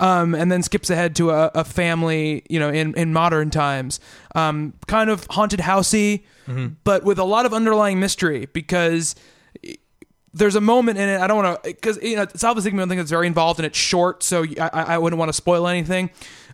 Um, 0.00 0.34
and 0.34 0.50
then 0.50 0.64
skips 0.64 0.90
ahead 0.90 1.14
to 1.16 1.30
a, 1.30 1.52
a 1.54 1.62
family 1.62 2.42
you 2.50 2.58
know 2.58 2.70
in, 2.70 2.92
in 2.94 3.12
modern 3.12 3.50
times. 3.50 4.00
Um, 4.34 4.74
kind 4.88 5.10
of 5.10 5.28
haunted 5.30 5.60
housey 5.60 6.24
but 6.82 7.04
with 7.04 7.20
a 7.20 7.24
lot 7.24 7.46
of 7.46 7.54
underlying 7.54 8.00
mystery 8.00 8.48
because 8.52 9.14
there's 10.34 10.56
a 10.56 10.60
moment 10.60 10.98
in 10.98 11.08
it. 11.08 11.20
I 11.20 11.26
don't 11.26 11.42
want 11.42 11.62
to 11.62 11.70
because 11.70 11.98
you 12.02 12.16
know 12.16 12.26
Salva 12.34 12.60
Sigmund 12.60 12.90
thing 12.90 12.98
that's 12.98 13.10
very 13.10 13.26
involved 13.26 13.58
and 13.60 13.64
it's 13.66 13.78
short, 13.78 14.22
so 14.22 14.42
I, 14.60 14.68
I 14.72 14.82
I 14.94 14.98
wouldn't 14.98 15.18
want 15.18 15.28
to 15.30 15.32
spoil 15.34 15.66
anything. 15.68 16.10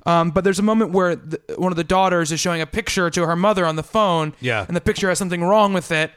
Um, 0.07 0.31
but 0.31 0.45
there's 0.45 0.59
a 0.59 0.62
moment 0.62 0.93
where 0.93 1.14
the, 1.16 1.40
one 1.57 1.73
of 1.73 1.77
the 1.77 1.85
daughters 1.85 2.33
is 2.33 2.40
showing 2.40 2.61
a 2.62 2.66
picture 2.66 3.11
to 3.11 3.27
her 3.27 3.37
mother 3.37 3.66
on 3.66 3.77
the 3.77 3.83
phone, 3.83 4.33
Yeah. 4.40 4.64
and 4.66 4.75
the 4.75 4.81
picture 4.81 5.09
has 5.11 5.19
something 5.19 5.43
wrong 5.43 5.75
with 5.75 5.93
it, 5.93 6.11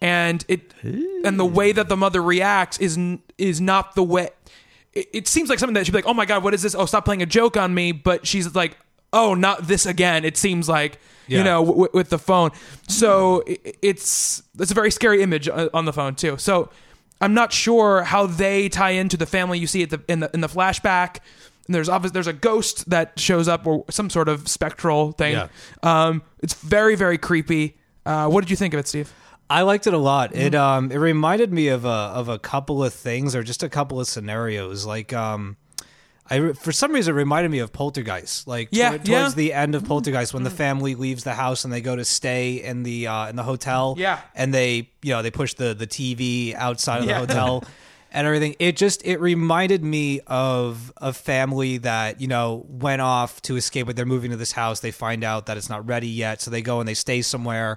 and 0.00 0.44
it 0.48 0.72
and 0.82 1.38
the 1.38 1.44
way 1.44 1.72
that 1.72 1.88
the 1.88 1.96
mother 1.96 2.22
reacts 2.22 2.78
is 2.78 2.98
is 3.36 3.60
not 3.60 3.94
the 3.94 4.02
way. 4.02 4.30
It, 4.94 5.08
it 5.12 5.28
seems 5.28 5.48
like 5.50 5.58
something 5.58 5.74
that 5.74 5.84
she'd 5.86 5.92
be 5.92 5.98
like, 5.98 6.06
"Oh 6.06 6.14
my 6.14 6.24
god, 6.26 6.42
what 6.42 6.54
is 6.54 6.62
this? 6.62 6.74
Oh, 6.74 6.86
stop 6.86 7.04
playing 7.04 7.22
a 7.22 7.26
joke 7.26 7.56
on 7.56 7.74
me!" 7.74 7.92
But 7.92 8.26
she's 8.26 8.54
like, 8.54 8.76
"Oh, 9.12 9.34
not 9.34 9.66
this 9.66 9.84
again." 9.86 10.24
It 10.24 10.36
seems 10.36 10.68
like 10.68 10.98
Yeah. 11.26 11.38
you 11.38 11.44
know 11.44 11.64
w- 11.66 11.88
with 11.92 12.08
the 12.08 12.18
phone. 12.18 12.50
So 12.88 13.42
it's 13.46 14.42
it's 14.58 14.70
a 14.70 14.74
very 14.74 14.90
scary 14.90 15.22
image 15.22 15.48
uh, 15.48 15.68
on 15.74 15.84
the 15.84 15.92
phone 15.92 16.14
too. 16.14 16.36
So 16.38 16.70
I'm 17.20 17.34
not 17.34 17.52
sure 17.52 18.02
how 18.02 18.26
they 18.26 18.68
tie 18.68 18.90
into 18.90 19.16
the 19.16 19.26
family 19.26 19.58
you 19.58 19.66
see 19.66 19.82
at 19.82 19.90
the 19.90 20.00
in 20.08 20.20
the 20.20 20.30
in 20.32 20.40
the 20.40 20.48
flashback. 20.48 21.18
And 21.66 21.74
there's 21.74 21.88
obvious 21.88 22.12
there's 22.12 22.26
a 22.26 22.32
ghost 22.32 22.88
that 22.90 23.18
shows 23.18 23.46
up 23.48 23.66
or 23.66 23.84
some 23.90 24.08
sort 24.08 24.28
of 24.28 24.48
spectral 24.48 25.12
thing. 25.12 25.32
Yeah. 25.34 25.48
Um, 25.82 26.22
it's 26.40 26.54
very 26.54 26.94
very 26.96 27.18
creepy. 27.18 27.76
Uh, 28.06 28.28
what 28.28 28.40
did 28.42 28.50
you 28.50 28.56
think 28.56 28.72
of 28.74 28.80
it, 28.80 28.88
Steve? 28.88 29.12
I 29.50 29.62
liked 29.62 29.86
it 29.86 29.94
a 29.94 29.98
lot. 29.98 30.34
It 30.34 30.52
Mm-hmm. 30.52 30.62
um 30.62 30.92
it 30.92 30.96
reminded 30.96 31.52
me 31.52 31.68
of 31.68 31.84
a 31.84 31.88
of 31.88 32.28
a 32.28 32.38
couple 32.38 32.84
of 32.84 32.94
things 32.94 33.34
or 33.34 33.42
just 33.42 33.62
a 33.62 33.68
couple 33.68 33.98
of 34.00 34.06
scenarios. 34.06 34.86
Like 34.86 35.12
um 35.12 35.56
I 36.30 36.52
for 36.52 36.72
some 36.72 36.92
reason 36.92 37.14
it 37.14 37.16
reminded 37.16 37.50
me 37.50 37.58
of 37.60 37.72
Poltergeist. 37.72 38.46
Like 38.46 38.68
Yeah, 38.70 38.90
yeah. 38.92 38.96
Mm-hmm. 38.98 39.04
towards 39.04 39.34
the 39.34 39.52
end 39.52 39.74
of 39.74 39.84
Poltergeist 39.84 40.34
when 40.34 40.42
the 40.42 40.50
family 40.50 40.94
leaves 40.94 41.24
the 41.24 41.34
house 41.34 41.64
and 41.64 41.72
they 41.72 41.80
go 41.80 41.96
to 41.96 42.04
stay 42.04 42.62
in 42.62 42.82
the 42.82 43.06
uh 43.06 43.28
in 43.28 43.36
the 43.36 43.42
hotel. 43.42 43.94
Yeah. 43.98 44.20
And 44.34 44.52
they 44.52 44.90
you 45.02 45.12
know, 45.12 45.22
they 45.22 45.30
push 45.30 45.54
the 45.54 45.74
the 45.74 45.86
TV 45.86 46.54
outside 46.54 46.98
of 46.98 47.04
the 47.06 47.10
Yeah. 47.12 47.18
hotel. 47.18 47.64
And 48.10 48.26
everything. 48.26 48.56
It 48.58 48.78
just 48.78 49.04
it 49.04 49.20
reminded 49.20 49.84
me 49.84 50.20
of 50.26 50.90
a 50.96 51.12
family 51.12 51.76
that, 51.78 52.22
you 52.22 52.26
know, 52.26 52.64
went 52.66 53.02
off 53.02 53.42
to 53.42 53.56
escape 53.56 53.86
but 53.86 53.96
they're 53.96 54.06
moving 54.06 54.30
to 54.30 54.36
this 54.38 54.52
house. 54.52 54.80
They 54.80 54.92
find 54.92 55.22
out 55.22 55.44
that 55.44 55.58
it's 55.58 55.68
not 55.68 55.86
ready 55.86 56.08
yet, 56.08 56.40
so 56.40 56.50
they 56.50 56.62
go 56.62 56.80
and 56.80 56.88
they 56.88 56.94
stay 56.94 57.20
somewhere 57.20 57.76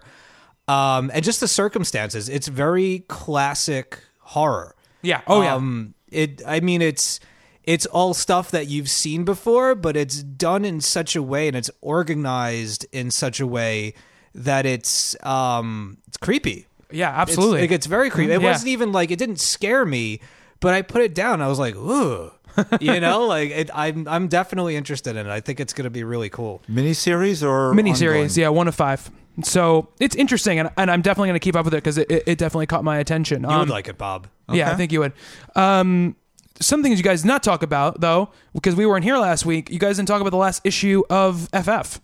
um, 0.70 1.12
and 1.14 1.22
just 1.22 1.42
the 1.42 1.50
circumstances. 1.50 2.30
It's 2.30 2.48
very 2.48 3.00
classic 3.10 4.00
horror. 4.20 4.74
Yeah. 5.02 5.20
Oh 5.28 5.42
yeah. 5.42 5.56
Um, 5.56 5.96
it. 6.10 6.42
I 6.48 6.62
mean, 6.62 6.82
it's 6.82 7.20
it's 7.64 7.86
all 7.88 8.14
stuff 8.14 8.50
that 8.52 8.68
you've 8.68 8.90
seen 8.90 9.24
before, 9.24 9.76
but 9.76 9.96
it's 9.96 10.24
done 10.24 10.66
in 10.66 10.82
such 10.82 11.16
a 11.16 11.22
way 11.24 11.48
and 11.48 11.56
it's 11.56 11.70
organized 11.82 12.86
in 12.92 13.12
such 13.12 13.40
a 13.40 13.48
way 13.48 13.94
that 14.34 14.66
it's 14.66 15.16
um 15.26 15.98
it's 16.08 16.18
creepy. 16.18 16.68
yeah. 16.92 17.10
It's- 17.10 17.22
Absolutely. 17.30 17.62
like 17.62 17.72
it's 17.72 17.86
very 17.86 18.10
creepy. 18.10 18.34
It 18.34 18.42
Yeah. 18.42 18.52
wasn't 18.52 18.70
even 18.70 18.92
like 18.92 19.12
it 19.12 19.20
didn't 19.20 19.40
scare 19.40 19.86
me, 19.86 20.20
but 20.60 20.74
I 20.74 20.82
put 20.82 21.02
it 21.02 21.14
down. 21.14 21.42
I 21.42 21.48
was 21.48 21.60
like, 21.60 21.76
ooh. 21.76 22.32
you 22.82 23.00
know, 23.00 23.26
like 23.28 23.50
it, 23.52 23.70
I'm 23.74 24.06
I'm 24.10 24.28
definitely 24.28 24.76
interested 24.76 25.16
in 25.16 25.26
it. 25.26 25.32
I 25.32 25.40
think 25.40 25.62
it's 25.62 25.72
going 25.72 25.86
to 25.86 25.90
be 25.90 26.04
really 26.04 26.30
cool. 26.30 26.62
Miniseries 26.70 27.42
or 27.48 27.74
miniseries. 27.74 28.12
ongoing? 28.12 28.30
Yeah, 28.36 28.50
one 28.50 28.68
of 28.68 28.76
five. 28.76 29.10
So 29.44 29.88
it's 30.02 30.18
interesting, 30.18 30.60
and, 30.60 30.70
and 30.76 30.92
I'm 30.92 31.02
definitely 31.02 31.30
going 31.30 31.40
to 31.40 31.44
keep 31.46 31.56
up 31.56 31.64
with 31.64 31.74
it 31.74 31.78
because 31.78 31.98
it, 31.98 32.12
it, 32.12 32.24
it 32.28 32.38
definitely 32.38 32.66
caught 32.66 32.84
my 32.84 32.98
attention. 32.98 33.44
You 33.44 33.50
Um, 33.50 33.60
would 33.62 33.70
like 33.70 33.88
it, 33.88 33.98
Bob. 33.98 34.28
Yeah, 34.52 34.70
I 34.70 34.76
think 34.76 34.92
you 34.92 35.00
would. 35.00 35.14
Um, 35.56 36.18
some 36.62 36.84
things 36.84 36.98
you 37.00 37.04
guys 37.04 37.22
did 37.24 37.28
not 37.28 37.44
talk 37.44 37.64
about 37.64 38.00
though, 38.02 38.30
because 38.54 38.76
we 38.76 38.86
weren't 38.86 39.04
here 39.04 39.18
last 39.18 39.46
week. 39.46 39.70
You 39.70 39.80
guys 39.80 39.98
didn't 39.98 40.08
talk 40.08 40.22
about 40.22 40.30
the 40.32 40.38
last 40.38 40.62
issue 40.66 41.04
of 41.10 41.50
FF. 41.50 42.00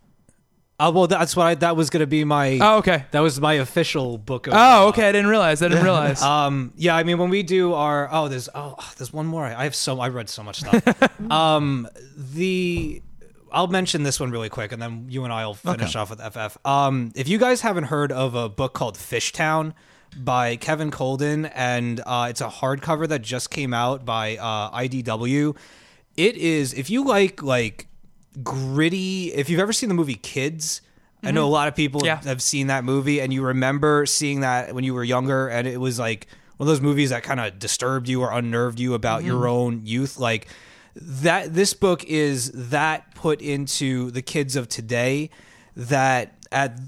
Uh, 0.80 0.91
well, 0.93 1.08
that's 1.08 1.36
what 1.36 1.48
I, 1.48 1.56
that 1.56 1.76
was 1.76 1.89
going 1.89 2.02
to 2.02 2.08
be 2.08 2.24
my. 2.24 2.60
Oh, 2.62 2.78
okay. 2.78 3.06
That 3.10 3.22
was 3.22 3.41
my 3.41 3.54
official 3.54 4.20
book. 4.20 4.46
Of, 4.46 4.54
Oh, 4.56 4.89
okay. 4.89 5.10
I 5.10 5.12
didn't 5.12 5.28
realize. 5.30 5.63
I 5.63 5.70
didn't 5.70 5.84
realize. 5.91 6.22
Um. 6.22 6.72
Yeah. 6.76 6.96
I 6.96 7.04
mean, 7.04 7.17
when 7.17 7.30
we 7.30 7.41
do 7.41 7.74
our 7.74 8.08
oh, 8.12 8.28
there's 8.28 8.48
oh, 8.54 8.76
there's 8.98 9.12
one 9.12 9.26
more. 9.26 9.46
I 9.46 9.63
have 9.63 9.74
so 9.74 10.00
I 10.00 10.10
read 10.10 10.30
so 10.30 10.43
much 10.43 10.60
stuff. 10.60 11.22
um. 11.32 11.88
The 12.15 13.02
I'll 13.52 13.67
mention 13.67 14.04
this 14.04 14.20
one 14.20 14.30
really 14.30 14.50
quick, 14.50 14.72
and 14.72 14.80
then 14.80 15.08
you 15.10 15.24
and 15.24 15.34
I'll 15.34 15.56
finish 15.56 15.96
off 15.96 16.12
with 16.12 16.20
FF. 16.22 16.58
Um. 16.63 17.12
If 17.15 17.28
you 17.28 17.39
guys 17.39 17.62
haven't 17.62 17.86
heard 17.86 18.12
of 18.12 18.36
a 18.36 18.48
book 18.48 18.74
called 18.74 18.98
Fishtown 18.98 19.74
by 20.23 20.56
Kevin 20.56 20.91
Colden, 20.91 21.45
and 21.45 22.01
uh, 22.06 22.27
it's 22.30 22.41
a 22.41 22.47
hardcover 22.47 23.08
that 23.10 23.21
just 23.21 23.49
came 23.51 23.73
out 23.73 24.06
by 24.06 24.38
uh, 24.38 24.71
IDW. 24.71 25.56
It 26.15 26.36
is 26.38 26.73
if 26.73 26.89
you 26.89 27.03
like 27.06 27.41
like 27.43 27.88
gritty. 28.43 29.34
If 29.34 29.49
you've 29.49 29.60
ever 29.60 29.73
seen 29.73 29.89
the 29.89 29.95
movie 29.95 30.15
Kids. 30.15 30.82
I 31.23 31.32
know 31.32 31.45
a 31.45 31.49
lot 31.49 31.67
of 31.67 31.75
people 31.75 32.01
Yeah. 32.06 32.21
have 32.23 32.43
seen 32.43 32.67
that 32.67 32.84
movie 32.84 33.19
and 33.19 33.34
you 33.34 33.41
remember 33.43 34.06
seeing 34.06 34.41
that 34.41 34.73
when 34.75 34.84
you 34.84 34.93
were 34.93 35.03
younger 35.03 35.47
and 35.47 35.67
it 35.67 35.80
was 35.80 35.97
like 35.97 36.27
one 36.58 36.67
of 36.67 36.71
those 36.71 36.80
movies 36.80 37.10
that 37.10 37.23
kind 37.23 37.39
of 37.39 37.58
disturbed 37.58 38.08
you 38.08 38.21
or 38.21 38.32
unnerved 38.32 38.80
you 38.80 38.93
about 38.93 39.23
your 39.23 39.47
own 39.47 39.82
youth 39.84 40.19
like 40.19 40.47
that 40.95 41.56
this 41.56 41.73
book 41.73 42.03
is 42.03 42.51
that 42.53 43.15
put 43.15 43.41
into 43.41 44.12
the 44.12 44.21
kids 44.21 44.56
of 44.56 44.69
today 44.69 45.32
that 45.75 46.36
at 46.51 46.80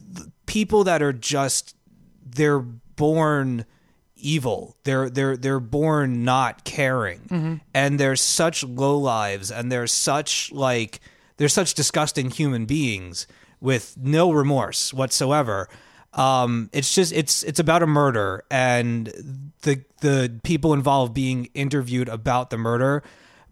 people 0.46 0.84
that 0.84 1.02
are 1.02 1.12
just 1.12 1.76
they're 2.24 2.64
born 3.00 3.66
evil. 4.18 4.76
They're 4.84 5.10
they're 5.10 5.38
they're 5.38 5.62
born 5.62 6.24
not 6.26 6.66
caring. 6.66 7.62
And 7.74 8.00
they're 8.00 8.18
such 8.18 8.64
low 8.64 8.98
lives 8.98 9.50
and 9.52 9.72
they're 9.72 9.88
such 9.88 10.52
like 10.52 11.00
they're 11.38 11.48
such 11.48 11.74
disgusting 11.74 12.30
human 12.30 12.66
beings 12.66 13.26
with 13.62 13.96
no 13.98 14.32
remorse 14.32 14.94
whatsoever. 14.94 15.70
Um 16.14 16.70
it's 16.74 16.94
just 16.94 17.14
it's 17.14 17.44
it's 17.44 17.60
about 17.60 17.82
a 17.82 17.88
murder. 17.88 18.44
And 18.52 19.08
the 19.62 19.84
the 20.02 20.40
people 20.44 20.74
involved 20.74 21.14
being 21.14 21.48
interviewed 21.54 22.10
about 22.10 22.50
the 22.50 22.58
murder 22.58 23.02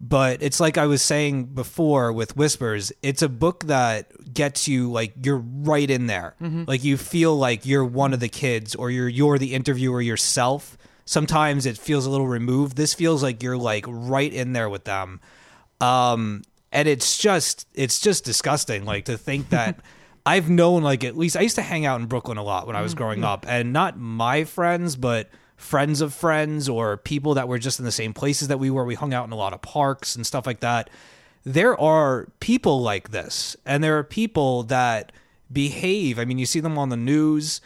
but 0.00 0.42
it's 0.42 0.60
like 0.60 0.78
I 0.78 0.86
was 0.86 1.02
saying 1.02 1.46
before 1.46 2.12
with 2.12 2.36
Whispers, 2.36 2.92
it's 3.02 3.22
a 3.22 3.28
book 3.28 3.64
that 3.64 4.32
gets 4.32 4.68
you 4.68 4.90
like 4.90 5.14
you're 5.22 5.42
right 5.44 5.90
in 5.90 6.06
there. 6.06 6.36
Mm-hmm. 6.40 6.64
Like 6.66 6.84
you 6.84 6.96
feel 6.96 7.36
like 7.36 7.66
you're 7.66 7.84
one 7.84 8.12
of 8.12 8.20
the 8.20 8.28
kids 8.28 8.74
or 8.74 8.90
you're 8.90 9.08
you're 9.08 9.38
the 9.38 9.54
interviewer 9.54 10.00
yourself. 10.00 10.78
Sometimes 11.04 11.66
it 11.66 11.76
feels 11.78 12.06
a 12.06 12.10
little 12.10 12.28
removed. 12.28 12.76
This 12.76 12.94
feels 12.94 13.22
like 13.22 13.42
you're 13.42 13.56
like 13.56 13.84
right 13.88 14.32
in 14.32 14.52
there 14.52 14.68
with 14.68 14.84
them. 14.84 15.20
Um 15.80 16.42
and 16.70 16.86
it's 16.86 17.18
just 17.18 17.66
it's 17.74 17.98
just 17.98 18.24
disgusting 18.24 18.84
like 18.84 19.06
to 19.06 19.18
think 19.18 19.48
that 19.50 19.80
I've 20.24 20.48
known 20.48 20.84
like 20.84 21.02
at 21.02 21.16
least 21.16 21.36
I 21.36 21.40
used 21.40 21.56
to 21.56 21.62
hang 21.62 21.86
out 21.86 22.00
in 22.00 22.06
Brooklyn 22.06 22.38
a 22.38 22.44
lot 22.44 22.68
when 22.68 22.76
I 22.76 22.82
was 22.82 22.92
mm-hmm. 22.92 22.98
growing 22.98 23.18
mm-hmm. 23.18 23.26
up 23.26 23.46
and 23.48 23.72
not 23.72 23.98
my 23.98 24.44
friends 24.44 24.94
but 24.94 25.28
friends 25.58 26.00
of 26.00 26.14
friends 26.14 26.68
or 26.70 26.96
people 26.96 27.34
that 27.34 27.46
were 27.48 27.58
just 27.58 27.78
in 27.78 27.84
the 27.84 27.92
same 27.92 28.14
places 28.14 28.48
that 28.48 28.58
we 28.58 28.70
were. 28.70 28.84
We 28.84 28.94
hung 28.94 29.12
out 29.12 29.26
in 29.26 29.32
a 29.32 29.36
lot 29.36 29.52
of 29.52 29.60
parks 29.60 30.16
and 30.16 30.26
stuff 30.26 30.46
like 30.46 30.60
that. 30.60 30.88
There 31.44 31.78
are 31.78 32.28
people 32.40 32.80
like 32.80 33.10
this 33.10 33.56
and 33.66 33.84
there 33.84 33.98
are 33.98 34.04
people 34.04 34.62
that 34.64 35.12
behave. 35.52 36.18
I 36.18 36.24
mean 36.24 36.38
you 36.38 36.46
see 36.46 36.60
them 36.60 36.78
on 36.78 36.88
the 36.88 36.96
news 36.96 37.60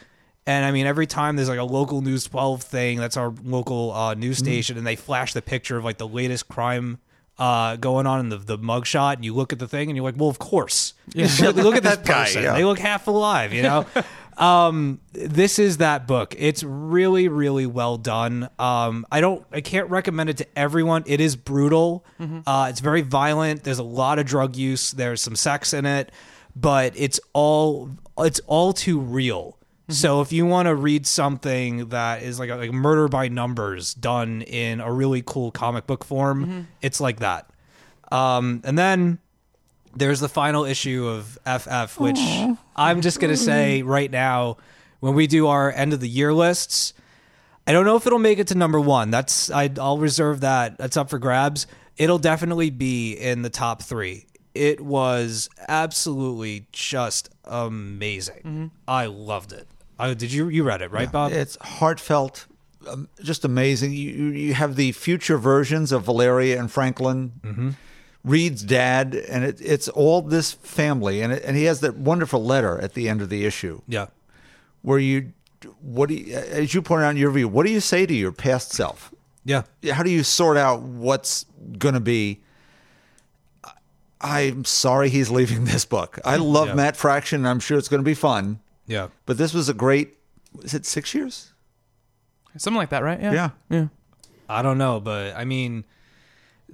and 0.45 0.65
i 0.65 0.71
mean 0.71 0.85
every 0.85 1.07
time 1.07 1.37
there's 1.37 1.47
like 1.47 1.57
a 1.59 1.63
local 1.63 2.01
news 2.01 2.25
12 2.25 2.61
thing 2.63 2.97
that's 2.97 3.15
our 3.15 3.33
local 3.45 3.93
uh, 3.93 4.13
news 4.13 4.37
station 4.39 4.77
and 4.77 4.85
they 4.85 4.97
flash 4.97 5.31
the 5.33 5.41
picture 5.41 5.77
of 5.77 5.85
like 5.85 5.97
the 5.97 6.07
latest 6.07 6.49
crime 6.49 6.99
uh, 7.39 7.77
going 7.77 8.05
on 8.05 8.19
in 8.19 8.27
the, 8.29 8.37
the 8.37 8.57
mugshot 8.59 9.15
and 9.15 9.23
you 9.25 9.33
look 9.33 9.53
at 9.53 9.59
the 9.59 9.67
thing 9.69 9.89
and 9.89 9.95
you're 9.95 10.03
like 10.03 10.17
well 10.17 10.29
of 10.29 10.39
course. 10.39 10.93
Look, 11.15 11.39
look 11.55 11.75
at 11.75 11.83
this 11.83 11.95
That 11.97 12.05
guy, 12.05 12.25
person. 12.25 12.43
yeah. 12.43 12.53
they 12.53 12.65
look 12.65 12.77
half 12.79 13.07
alive 13.07 13.53
you 13.53 13.61
know 13.63 13.85
um 14.37 14.99
this 15.13 15.59
is 15.59 15.77
that 15.77 16.07
book. 16.07 16.35
It's 16.37 16.63
really 16.63 17.27
really 17.27 17.65
well 17.65 17.97
done. 17.97 18.49
Um 18.59 19.05
i 19.11 19.21
don't 19.21 19.45
i 19.51 19.61
can't 19.61 19.89
recommend 19.89 20.29
it 20.29 20.37
to 20.37 20.47
everyone. 20.57 21.03
It 21.05 21.19
is 21.21 21.35
brutal. 21.35 22.05
Uh 22.45 22.67
it's 22.69 22.79
very 22.79 23.01
violent. 23.01 23.63
There's 23.63 23.79
a 23.79 23.83
lot 23.83 24.19
of 24.19 24.25
drug 24.25 24.55
use. 24.55 24.91
There's 24.91 25.21
some 25.21 25.35
sex 25.35 25.73
in 25.73 25.85
it 25.85 26.11
but 26.55 26.93
it's 26.95 27.19
all 27.33 27.89
it's 28.19 28.39
all 28.47 28.73
too 28.73 28.99
real. 28.99 29.57
So 29.89 30.21
if 30.21 30.31
you 30.31 30.45
want 30.45 30.67
to 30.67 30.75
read 30.75 31.05
something 31.05 31.89
that 31.89 32.23
is 32.23 32.39
like 32.39 32.49
a, 32.49 32.55
like 32.55 32.71
murder 32.71 33.07
by 33.07 33.27
numbers 33.27 33.93
done 33.93 34.41
in 34.43 34.79
a 34.79 34.91
really 34.91 35.21
cool 35.25 35.51
comic 35.51 35.85
book 35.87 36.03
form 36.05 36.67
it's 36.81 36.99
like 37.01 37.19
that. 37.19 37.49
Um 38.11 38.61
and 38.63 38.77
then 38.77 39.19
there's 39.95 40.19
the 40.19 40.29
final 40.29 40.65
issue 40.65 41.07
of 41.07 41.37
FF, 41.45 41.99
which 41.99 42.19
I'm 42.75 43.01
just 43.01 43.19
going 43.19 43.31
to 43.31 43.37
say 43.37 43.81
right 43.83 44.09
now, 44.11 44.57
when 44.99 45.13
we 45.15 45.27
do 45.27 45.47
our 45.47 45.71
end 45.71 45.93
of 45.93 45.99
the 45.99 46.09
year 46.09 46.33
lists, 46.33 46.93
I 47.67 47.71
don't 47.71 47.85
know 47.85 47.95
if 47.95 48.05
it'll 48.07 48.19
make 48.19 48.39
it 48.39 48.47
to 48.47 48.55
number 48.55 48.79
one. 48.79 49.09
That's 49.11 49.49
I, 49.51 49.69
I'll 49.79 49.97
reserve 49.97 50.41
that. 50.41 50.77
That's 50.77 50.97
up 50.97 51.09
for 51.09 51.19
grabs. 51.19 51.67
It'll 51.97 52.17
definitely 52.19 52.69
be 52.69 53.13
in 53.13 53.41
the 53.43 53.49
top 53.49 53.81
three. 53.83 54.25
It 54.55 54.81
was 54.81 55.49
absolutely 55.67 56.67
just 56.71 57.29
amazing. 57.45 58.71
I 58.87 59.05
loved 59.07 59.51
it. 59.53 59.67
I, 59.99 60.13
did 60.13 60.31
you 60.31 60.49
you 60.49 60.63
read 60.63 60.81
it 60.81 60.91
right, 60.91 61.11
Bob? 61.11 61.31
It's 61.31 61.55
heartfelt, 61.61 62.45
um, 62.87 63.07
just 63.21 63.45
amazing. 63.45 63.91
You 63.93 64.11
you 64.11 64.25
you 64.31 64.53
have 64.53 64.75
the 64.75 64.91
future 64.91 65.37
versions 65.37 65.91
of 65.91 66.03
Valeria 66.03 66.59
and 66.59 66.71
Franklin, 66.71 67.33
Mm-hmm. 67.43 67.69
Reed's 68.23 68.63
dad, 68.63 69.15
and 69.15 69.43
it, 69.43 69.59
it's 69.61 69.89
all 69.89 70.21
this 70.21 70.51
family, 70.53 71.21
and 71.21 71.33
it, 71.33 71.43
and 71.43 71.57
he 71.57 71.65
has 71.65 71.81
that 71.81 71.95
wonderful 71.97 72.43
letter 72.43 72.79
at 72.79 72.93
the 72.93 73.09
end 73.09 73.21
of 73.21 73.29
the 73.29 73.45
issue 73.45 73.81
yeah. 73.87 74.07
where 74.81 74.97
you, 74.99 75.33
what 75.81 76.07
do 76.09 76.15
you, 76.15 76.33
as 76.35 76.73
you 76.73 76.81
pointed 76.81 77.05
out 77.05 77.09
in 77.11 77.17
your 77.17 77.29
review, 77.29 77.49
what 77.49 77.65
do 77.65 77.71
you 77.71 77.81
say 77.81 78.05
to 78.05 78.13
your 78.13 78.31
past 78.31 78.71
self? 78.71 79.13
Yeah. 79.43 79.63
How 79.91 80.03
do 80.03 80.09
you 80.09 80.23
sort 80.23 80.55
out 80.55 80.81
what's 80.81 81.45
going 81.77 81.95
to 81.95 81.99
be? 81.99 82.39
I'm 84.21 84.63
sorry 84.63 85.09
he's 85.09 85.29
leaving 85.29 85.65
this 85.65 85.83
book. 85.83 86.17
I 86.23 86.35
love 86.37 86.69
Yeah. 86.69 86.75
Matt 86.75 86.95
Fraction. 86.95 87.41
and 87.41 87.47
I'm 87.47 87.59
sure 87.59 87.77
it's 87.77 87.89
going 87.89 88.01
to 88.01 88.05
be 88.05 88.13
fun, 88.13 88.59
Yeah. 88.87 89.09
but 89.25 89.37
this 89.37 89.53
was 89.53 89.67
a 89.67 89.73
great. 89.73 90.17
Is 90.63 90.73
it 90.73 90.85
six 90.85 91.13
years? 91.13 91.51
Something 92.55 92.77
like 92.77 92.89
that, 92.91 93.03
right? 93.03 93.19
Yeah. 93.19 93.33
Yeah. 93.33 93.49
Yeah. 93.69 93.87
I 94.47 94.61
don't 94.61 94.77
know, 94.77 94.99
but 94.99 95.35
I 95.35 95.45
mean, 95.45 95.83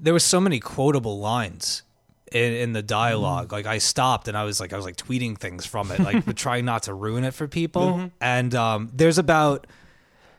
there 0.01 0.13
were 0.13 0.19
so 0.19 0.39
many 0.39 0.59
quotable 0.59 1.19
lines 1.19 1.83
in, 2.31 2.53
in 2.53 2.73
the 2.73 2.81
dialogue. 2.81 3.51
Like 3.51 3.65
I 3.65 3.77
stopped 3.77 4.27
and 4.27 4.37
I 4.37 4.43
was 4.43 4.59
like, 4.59 4.73
I 4.73 4.75
was 4.75 4.85
like 4.85 4.95
tweeting 4.95 5.37
things 5.37 5.65
from 5.65 5.91
it, 5.91 5.99
like 5.99 6.25
but 6.27 6.35
trying 6.35 6.65
not 6.65 6.83
to 6.83 6.93
ruin 6.93 7.23
it 7.23 7.33
for 7.33 7.47
people. 7.47 8.11
And 8.21 8.55
um, 8.55 8.91
there's 8.93 9.17
about 9.17 9.67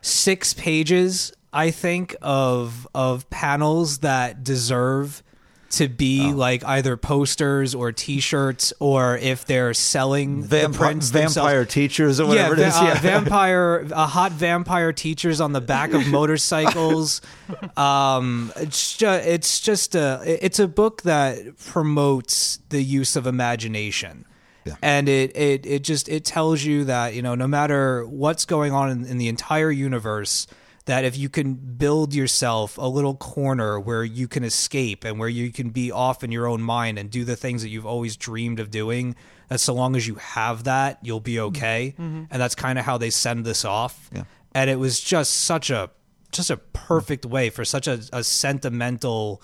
six 0.03 0.55
pages 0.55 1.33
I 1.53 1.71
think 1.71 2.17
of 2.23 2.87
of 2.95 3.29
panels 3.31 3.99
that 3.99 4.45
deserve 4.45 5.23
to 5.71 5.89
be 5.89 6.33
like 6.33 6.65
either 6.65 6.97
posters 6.97 7.75
or 7.75 7.93
T-shirts, 7.93 8.73
or 8.81 9.17
if 9.17 9.45
they're 9.45 9.73
selling 9.73 10.43
the 10.43 10.57
Vampi- 10.57 10.75
prints 10.75 11.11
vampire 11.11 11.65
teachers 11.65 12.19
or 12.19 12.27
whatever 12.27 12.57
yeah, 12.57 12.65
it 12.65 12.69
is. 12.69 12.77
uh, 12.77 12.83
yeah. 12.85 13.01
vampire, 13.01 13.87
uh, 13.93 14.07
hot 14.07 14.33
vampire 14.33 14.93
teachers 14.93 15.41
on 15.41 15.53
the 15.53 15.61
back 15.61 15.93
of 15.93 16.07
motorcycles. 16.09 17.21
um, 17.77 18.53
it's 18.57 18.97
just, 18.97 19.27
it's 19.27 19.61
just 19.61 19.95
a, 19.95 20.23
it's 20.27 20.59
a 20.59 20.67
book 20.67 21.03
that 21.03 21.57
promotes 21.67 22.59
the 22.71 22.83
use 22.83 23.15
of 23.15 23.27
imagination. 23.27 24.25
Yeah. 24.65 24.75
And 24.83 25.09
it, 25.09 25.37
it, 25.37 25.67
it 25.67 25.85
just, 25.85 26.09
it 26.09 26.25
tells 26.25 26.65
you 26.65 26.85
that, 26.85 27.15
you 27.15 27.23
know, 27.23 27.35
no 27.35 27.47
matter 27.47 28.05
what's 28.07 28.45
going 28.45 28.73
on 28.73 28.91
in, 28.91 29.07
in 29.07 29.19
the 29.19 29.29
entire 29.29 29.71
universe, 29.71 30.47
that 30.91 31.05
if 31.05 31.17
you 31.17 31.29
can 31.29 31.55
build 31.55 32.13
yourself 32.13 32.77
a 32.77 32.89
little 32.89 33.15
corner 33.15 33.79
where 33.79 34.03
you 34.03 34.27
can 34.27 34.43
escape 34.43 35.05
and 35.05 35.21
where 35.21 35.29
you 35.29 35.53
can 35.53 35.71
be 35.71 35.93
off 35.93 36.25
in 36.25 36.33
your 36.33 36.49
own 36.49 36.61
mind 36.61 36.99
and 36.99 37.09
do 37.09 37.25
the 37.25 37.37
things 37.37 37.63
that 37.63 37.69
you've 37.69 37.87
always 37.87 38.17
dreamed 38.17 38.59
of 38.59 38.73
doing, 38.73 39.15
that 39.47 39.61
so 39.61 39.73
long 39.73 39.95
as 39.95 40.09
you 40.09 40.17
have 40.17 40.65
that, 40.65 40.99
you'll 41.01 41.21
be 41.21 41.35
mm-hmm. 41.35 41.47
okay. 41.47 41.95
Mm-hmm. 41.97 42.25
And 42.29 42.43
that's 42.43 42.57
kind 42.57 42.77
of 42.77 42.85
how 42.85 42.99
they 42.99 43.11
send 43.11 43.47
this 43.47 43.65
off. 43.65 44.11
Yeah. 44.13 44.25
And 44.53 44.69
it 44.69 44.81
was 44.81 45.01
just 45.01 45.45
such 45.45 45.71
a 45.71 45.91
just 46.33 46.51
a 46.51 46.57
perfect 46.57 47.25
mm. 47.25 47.31
way 47.31 47.51
for 47.51 47.65
such 47.65 47.87
a, 47.87 48.01
a 48.13 48.25
sentimental 48.25 49.43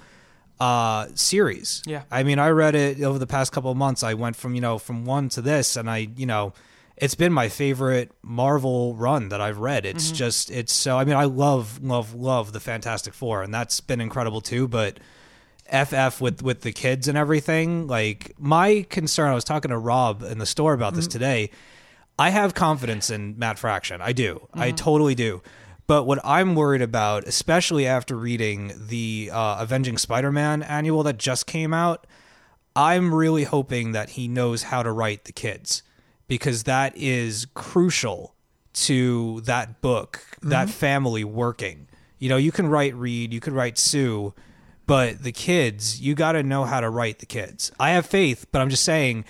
uh 0.58 1.06
series. 1.14 1.80
Yeah. 1.86 2.02
I 2.10 2.24
mean, 2.24 2.40
I 2.40 2.48
read 2.48 2.74
it 2.74 3.00
over 3.02 3.20
the 3.20 3.26
past 3.28 3.52
couple 3.52 3.70
of 3.70 3.76
months. 3.76 4.02
I 4.02 4.14
went 4.14 4.34
from, 4.34 4.56
you 4.56 4.60
know, 4.60 4.78
from 4.78 5.04
one 5.04 5.28
to 5.28 5.42
this 5.42 5.76
and 5.76 5.88
I, 5.88 6.08
you 6.16 6.26
know, 6.26 6.54
it's 6.96 7.14
been 7.14 7.32
my 7.32 7.48
favorite 7.48 8.10
Marvel 8.22 8.94
run 8.94 9.28
that 9.28 9.40
I've 9.40 9.58
read. 9.58 9.84
It's 9.84 10.06
mm-hmm. 10.06 10.16
just 10.16 10.50
it's 10.50 10.72
so 10.72 10.98
I 10.98 11.04
mean, 11.04 11.16
I 11.16 11.24
love 11.24 11.82
love 11.82 12.14
love 12.14 12.52
the 12.52 12.60
Fantastic 12.60 13.14
4 13.14 13.42
and 13.42 13.52
that's 13.52 13.80
been 13.80 14.00
incredible 14.00 14.40
too, 14.40 14.66
but 14.66 14.98
FF 15.66 16.20
with 16.20 16.42
with 16.42 16.62
the 16.62 16.72
kids 16.72 17.08
and 17.08 17.18
everything, 17.18 17.86
like 17.86 18.34
my 18.38 18.86
concern 18.88 19.30
I 19.30 19.34
was 19.34 19.44
talking 19.44 19.70
to 19.70 19.78
Rob 19.78 20.22
in 20.22 20.38
the 20.38 20.46
store 20.46 20.72
about 20.72 20.94
this 20.94 21.06
mm-hmm. 21.06 21.12
today. 21.12 21.50
I 22.18 22.30
have 22.30 22.54
confidence 22.54 23.10
in 23.10 23.38
Matt 23.38 23.58
Fraction. 23.58 24.00
I 24.00 24.12
do. 24.12 24.48
I 24.54 24.68
mm-hmm. 24.68 24.76
totally 24.76 25.14
do. 25.14 25.42
But 25.86 26.04
what 26.04 26.18
I'm 26.24 26.54
worried 26.54 26.82
about, 26.82 27.24
especially 27.24 27.86
after 27.86 28.16
reading 28.16 28.72
the 28.88 29.30
uh, 29.32 29.58
Avenging 29.60 29.98
Spider-Man 29.98 30.62
annual 30.62 31.02
that 31.04 31.18
just 31.18 31.46
came 31.46 31.72
out, 31.72 32.06
I'm 32.74 33.14
really 33.14 33.44
hoping 33.44 33.92
that 33.92 34.10
he 34.10 34.28
knows 34.28 34.64
how 34.64 34.82
to 34.82 34.90
write 34.90 35.24
the 35.24 35.32
kids 35.32 35.82
because 36.28 36.64
that 36.64 36.96
is 36.96 37.46
crucial 37.54 38.34
to 38.72 39.40
that 39.42 39.80
book, 39.80 40.24
that 40.42 40.68
mm-hmm. 40.68 40.70
family 40.70 41.24
working. 41.24 41.88
You 42.18 42.28
know, 42.28 42.36
you 42.36 42.52
can 42.52 42.66
write 42.66 42.94
Reed, 42.94 43.32
you 43.32 43.40
could 43.40 43.52
write 43.52 43.78
Sue, 43.78 44.34
but 44.86 45.22
the 45.22 45.32
kids, 45.32 46.00
you 46.00 46.14
got 46.14 46.32
to 46.32 46.42
know 46.42 46.64
how 46.64 46.80
to 46.80 46.90
write 46.90 47.18
the 47.18 47.26
kids. 47.26 47.72
I 47.78 47.90
have 47.90 48.06
faith, 48.06 48.46
but 48.52 48.60
I'm 48.60 48.70
just 48.70 48.84
saying 48.84 49.24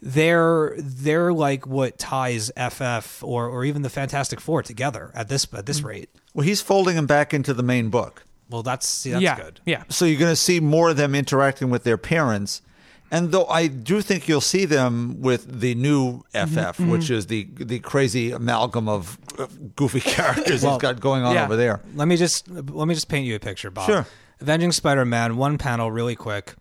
they're 0.00 0.74
they're 0.78 1.32
like 1.32 1.66
what 1.66 1.98
ties 1.98 2.52
FF 2.56 3.22
or 3.24 3.48
or 3.48 3.64
even 3.64 3.82
the 3.82 3.90
Fantastic 3.90 4.40
Four 4.40 4.62
together 4.62 5.10
at 5.14 5.28
this 5.28 5.46
at 5.52 5.66
this 5.66 5.80
mm. 5.80 5.86
rate. 5.86 6.10
well, 6.34 6.46
he's 6.46 6.60
folding 6.60 6.94
them 6.96 7.06
back 7.06 7.34
into 7.34 7.54
the 7.54 7.62
main 7.62 7.90
book. 7.90 8.24
Well, 8.50 8.62
that's 8.62 8.86
see, 8.86 9.10
that's 9.10 9.22
yeah, 9.22 9.36
good. 9.36 9.60
yeah. 9.66 9.84
So 9.88 10.04
you're 10.04 10.18
going 10.18 10.32
to 10.32 10.36
see 10.36 10.60
more 10.60 10.90
of 10.90 10.96
them 10.96 11.14
interacting 11.14 11.70
with 11.70 11.84
their 11.84 11.98
parents. 11.98 12.62
And 13.10 13.32
though 13.32 13.46
I 13.46 13.68
do 13.68 14.02
think 14.02 14.28
you'll 14.28 14.40
see 14.40 14.64
them 14.64 15.20
with 15.20 15.60
the 15.60 15.74
new 15.74 16.24
FF, 16.34 16.80
which 16.80 17.10
is 17.10 17.26
the 17.26 17.48
the 17.56 17.78
crazy 17.78 18.32
amalgam 18.32 18.88
of 18.88 19.18
uh, 19.38 19.46
goofy 19.76 20.00
characters 20.16 20.62
he's 20.62 20.78
got 20.78 21.00
going 21.00 21.22
on 21.22 21.34
yeah. 21.34 21.44
over 21.44 21.56
there. 21.56 21.80
Let 21.94 22.08
me 22.08 22.16
just 22.16 22.48
let 22.50 22.86
me 22.86 22.94
just 22.94 23.08
paint 23.08 23.26
you 23.26 23.34
a 23.34 23.40
picture, 23.40 23.70
Bob. 23.70 23.86
Sure. 23.86 24.06
Avenging 24.40 24.72
Spider-Man, 24.72 25.36
one 25.36 25.58
panel, 25.58 25.90
really 25.90 26.14
quick. 26.14 26.54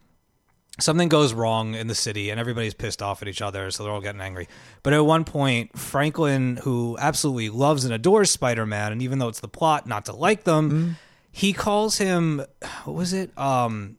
Something 0.80 1.10
goes 1.10 1.34
wrong 1.34 1.76
in 1.76 1.88
the 1.88 1.96
city, 1.96 2.30
and 2.30 2.40
everybody's 2.40 2.74
pissed 2.74 3.02
off 3.02 3.22
at 3.22 3.28
each 3.28 3.42
other, 3.42 3.70
so 3.72 3.84
they're 3.84 3.92
all 3.92 4.02
getting 4.02 4.22
angry. 4.22 4.48
But 4.84 4.94
at 4.94 5.06
one 5.06 5.26
point, 5.26 5.78
Franklin, 5.78 6.58
who 6.58 6.98
absolutely 7.00 7.50
loves 7.50 7.84
and 7.84 7.94
adores 7.94 8.32
Spider-Man, 8.32 8.92
and 8.92 9.02
even 9.02 9.20
though 9.20 9.28
it's 9.28 9.40
the 9.40 9.48
plot 9.48 9.88
not 9.88 10.06
to 10.06 10.14
like 10.14 10.44
them, 10.44 10.98
he 11.32 11.54
calls 11.54 11.98
him 11.98 12.44
what 12.86 12.96
was 12.96 13.14
it? 13.14 13.36
Um, 13.38 13.98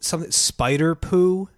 something 0.00 0.30
Spider 0.30 0.94
Poo. 0.94 1.48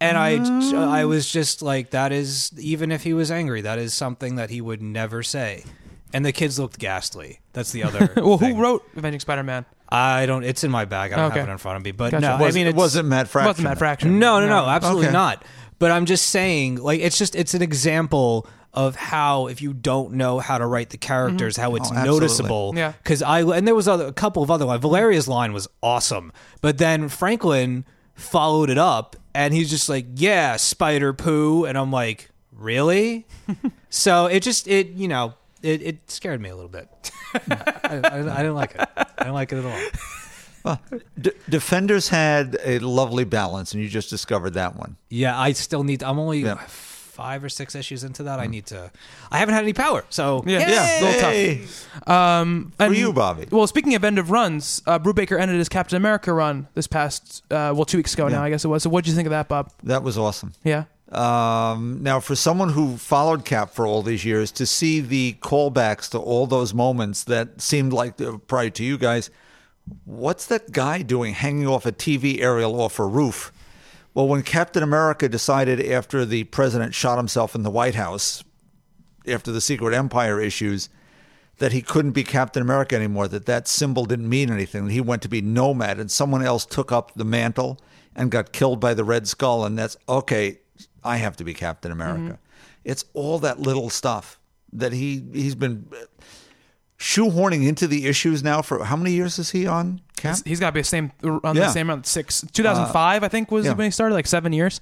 And 0.00 0.16
I, 0.16 0.30
I 0.30 0.38
mm. 0.38 1.08
was 1.08 1.30
just 1.30 1.60
like, 1.60 1.90
that 1.90 2.10
is 2.10 2.52
even 2.58 2.90
if 2.90 3.02
he 3.02 3.12
was 3.12 3.30
angry, 3.30 3.60
that 3.60 3.78
is 3.78 3.92
something 3.92 4.36
that 4.36 4.48
he 4.48 4.60
would 4.60 4.80
never 4.80 5.22
say. 5.22 5.64
And 6.12 6.24
the 6.24 6.32
kids 6.32 6.58
looked 6.58 6.78
ghastly. 6.78 7.40
That's 7.52 7.70
the 7.72 7.84
other. 7.84 8.12
Well, 8.16 8.38
thing. 8.38 8.56
who 8.56 8.62
wrote 8.62 8.82
Avenging 8.96 9.20
Spider-Man? 9.20 9.66
I 9.90 10.26
don't. 10.26 10.44
It's 10.44 10.64
in 10.64 10.70
my 10.70 10.84
bag. 10.84 11.12
I 11.12 11.16
don't 11.16 11.26
Okay. 11.26 11.40
have 11.40 11.48
it 11.48 11.52
in 11.52 11.58
front 11.58 11.76
of 11.76 11.84
me. 11.84 11.92
But 11.92 12.12
Gotcha. 12.12 12.38
no, 12.38 12.44
Was- 12.44 12.54
I 12.54 12.58
mean, 12.58 12.66
it 12.66 12.70
it's, 12.70 12.76
wasn't 12.76 13.08
Matt 13.08 13.28
Fraction. 13.28 13.48
Wasn't 13.48 13.64
Matt 13.64 13.78
Fraction? 13.78 14.18
No, 14.18 14.40
no, 14.40 14.48
no, 14.48 14.66
absolutely 14.66 15.06
Okay. 15.06 15.12
not. 15.12 15.44
But 15.78 15.90
I'm 15.90 16.06
just 16.06 16.26
saying, 16.28 16.76
like, 16.76 17.00
it's 17.00 17.18
just 17.18 17.34
it's 17.34 17.54
an 17.54 17.62
example 17.62 18.46
of 18.72 18.94
how 18.94 19.48
if 19.48 19.60
you 19.60 19.72
don't 19.72 20.12
know 20.12 20.38
how 20.38 20.58
to 20.58 20.66
write 20.66 20.90
the 20.90 20.98
mm-hmm. 20.98 21.08
characters, 21.08 21.56
how 21.56 21.74
it's 21.74 21.90
Oh, 21.90 21.94
absolutely. 21.94 22.20
noticeable. 22.20 22.72
Yeah. 22.76 22.92
Because 23.02 23.22
I 23.22 23.40
and 23.42 23.66
there 23.66 23.74
was 23.74 23.88
other, 23.88 24.06
a 24.06 24.12
couple 24.12 24.42
of 24.42 24.50
other 24.50 24.64
lines. 24.64 24.80
Valeria's 24.80 25.28
line 25.28 25.52
was 25.52 25.68
awesome, 25.82 26.32
but 26.60 26.78
then 26.78 27.08
Franklin 27.08 27.84
followed 28.20 28.70
it 28.70 28.78
up, 28.78 29.16
and 29.34 29.52
he's 29.54 29.70
just 29.70 29.88
like, 29.88 30.06
"Yeah, 30.14 30.56
spider 30.56 31.12
poo," 31.12 31.64
and 31.64 31.76
I'm 31.78 31.90
like, 31.90 32.30
"Really?" 32.52 33.26
so 33.90 34.26
it 34.26 34.40
just 34.42 34.68
it 34.68 34.88
you 34.90 35.08
know 35.08 35.34
it, 35.62 35.82
it 35.82 36.10
scared 36.10 36.40
me 36.40 36.48
a 36.48 36.54
little 36.54 36.70
bit. 36.70 36.88
I, 37.34 37.72
I, 37.84 38.18
I 38.18 38.36
didn't 38.38 38.54
like 38.54 38.74
it. 38.74 38.88
I 38.96 39.06
didn't 39.18 39.34
like 39.34 39.52
it 39.52 39.64
at 39.64 39.64
all. 39.64 40.78
D- 41.20 41.30
Defenders 41.48 42.08
had 42.08 42.58
a 42.64 42.78
lovely 42.80 43.24
balance, 43.24 43.72
and 43.72 43.82
you 43.82 43.88
just 43.88 44.10
discovered 44.10 44.50
that 44.50 44.76
one. 44.76 44.96
Yeah, 45.08 45.38
I 45.38 45.52
still 45.52 45.84
need. 45.84 46.02
I'm 46.02 46.18
only 46.18 46.40
Yeah. 46.40 46.54
Five 47.20 47.44
or 47.44 47.50
six 47.50 47.74
issues 47.74 48.02
into 48.02 48.22
that. 48.22 48.40
I 48.40 48.46
need 48.46 48.64
to. 48.66 48.90
I 49.30 49.38
haven't 49.38 49.54
had 49.54 49.62
any 49.64 49.74
power, 49.74 50.04
so 50.08 50.42
Yeah, 50.46 50.60
yeah, 50.70 51.00
a 51.00 51.02
little 51.04 51.20
tough. 51.66 52.08
Um, 52.08 52.72
for 52.78 52.84
and- 52.84 52.96
you, 52.96 53.12
Bobby. 53.12 53.46
Well, 53.50 53.66
speaking 53.66 53.94
of 53.94 54.02
end 54.04 54.18
of 54.18 54.30
runs, 54.30 54.80
uh, 54.86 54.98
Brubaker 54.98 55.38
ended 55.38 55.58
his 55.58 55.68
Captain 55.68 55.96
America 55.96 56.32
run 56.32 56.66
this 56.74 56.86
past, 56.86 57.42
uh, 57.50 57.72
well, 57.76 57.84
two 57.84 57.98
weeks 57.98 58.14
ago 58.14 58.28
now, 58.28 58.42
I 58.42 58.48
guess 58.48 58.64
it 58.64 58.68
was. 58.68 58.84
So, 58.84 58.88
what 58.90 59.04
did 59.04 59.10
you 59.10 59.16
think 59.16 59.26
of 59.26 59.30
that, 59.32 59.48
Bob? 59.48 59.70
That 59.82 60.02
was 60.02 60.16
awesome. 60.16 60.54
Yeah. 60.64 60.84
Um, 61.12 61.98
now, 62.02 62.20
for 62.20 62.36
someone 62.36 62.70
who 62.70 62.96
followed 62.96 63.44
Cap 63.44 63.70
for 63.70 63.86
all 63.86 64.00
these 64.02 64.24
years, 64.24 64.50
to 64.52 64.64
see 64.64 65.00
the 65.00 65.36
callbacks 65.42 66.08
to 66.12 66.18
all 66.18 66.46
those 66.46 66.72
moments 66.72 67.24
that 67.24 67.60
seemed 67.60 67.92
like 67.92 68.16
they 68.16 68.30
were 68.30 68.70
to 68.70 68.84
you 68.84 68.96
guys, 68.96 69.28
what's 70.04 70.46
that 70.46 70.72
guy 70.72 71.02
doing 71.02 71.34
hanging 71.34 71.66
off 71.66 71.84
a 71.84 71.92
TV 71.92 72.40
aerial 72.40 72.80
off 72.80 72.98
a 72.98 73.04
roof? 73.04 73.52
Well, 74.14 74.26
when 74.26 74.42
Captain 74.42 74.82
America 74.82 75.28
decided 75.28 75.80
after 75.80 76.24
the 76.24 76.44
president 76.44 76.94
shot 76.94 77.16
himself 77.16 77.54
in 77.54 77.62
the 77.62 77.70
White 77.70 77.94
House, 77.94 78.42
after 79.26 79.52
the 79.52 79.60
Secret 79.60 79.94
Empire 79.94 80.40
issues, 80.40 80.88
that 81.58 81.72
he 81.72 81.82
couldn't 81.82 82.12
be 82.12 82.24
Captain 82.24 82.62
America 82.62 82.96
anymore, 82.96 83.28
that 83.28 83.46
that 83.46 83.68
symbol 83.68 84.06
didn't 84.06 84.28
mean 84.28 84.50
anything, 84.50 84.86
that 84.86 84.92
he 84.92 85.00
went 85.00 85.22
to 85.22 85.28
be 85.28 85.40
Nomad, 85.40 86.00
and 86.00 86.10
someone 86.10 86.42
else 86.42 86.64
took 86.66 86.90
up 86.90 87.12
the 87.14 87.24
mantle 87.24 87.78
and 88.16 88.30
got 88.30 88.52
killed 88.52 88.80
by 88.80 88.94
the 88.94 89.04
Red 89.04 89.28
Skull, 89.28 89.64
and 89.64 89.78
that's 89.78 89.96
okay. 90.08 90.58
I 91.04 91.18
have 91.18 91.36
to 91.36 91.44
be 91.44 91.54
Captain 91.54 91.92
America. 91.92 92.22
Mm-hmm. 92.22 92.34
It's 92.84 93.04
all 93.14 93.38
that 93.40 93.60
little 93.60 93.90
stuff 93.90 94.40
that 94.72 94.92
he 94.92 95.22
he's 95.32 95.54
been 95.54 95.86
shoehorning 97.00 97.66
into 97.66 97.86
the 97.88 98.06
issues 98.06 98.42
now 98.44 98.60
for 98.62 98.84
how 98.84 98.94
many 98.94 99.12
years 99.12 99.38
is 99.38 99.50
he 99.50 99.66
on 99.66 100.02
Cap? 100.16 100.34
He's- 100.36 100.42
He's 100.44 100.60
got 100.60 100.66
to 100.68 100.72
be 100.74 100.80
the 100.80 100.84
same 100.84 101.10
on 101.24 101.56
Yeah. 101.56 101.66
the 101.66 101.70
same 101.72 101.88
amount. 101.88 102.06
Six, 102.06 102.44
2005, 102.52 103.22
uh, 103.22 103.26
I 103.26 103.28
think, 103.28 103.50
was 103.50 103.64
yeah. 103.64 103.72
when 103.72 103.86
he 103.86 103.90
started, 103.90 104.14
like 104.14 104.26
seven 104.26 104.52
years. 104.52 104.80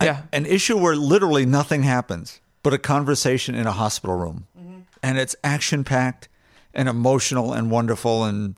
Yeah. 0.00 0.22
an 0.32 0.46
issue 0.46 0.78
where 0.78 0.94
literally 0.94 1.44
nothing 1.44 1.82
happens 1.82 2.40
but 2.62 2.72
a 2.72 2.78
conversation 2.78 3.56
in 3.56 3.66
a 3.66 3.72
hospital 3.72 4.16
room. 4.16 4.46
Mm-hmm. 4.56 4.78
And 5.02 5.18
it's 5.18 5.34
action 5.42 5.82
packed 5.82 6.28
and 6.72 6.88
emotional 6.88 7.52
and 7.52 7.68
wonderful 7.70 8.24
and 8.24 8.54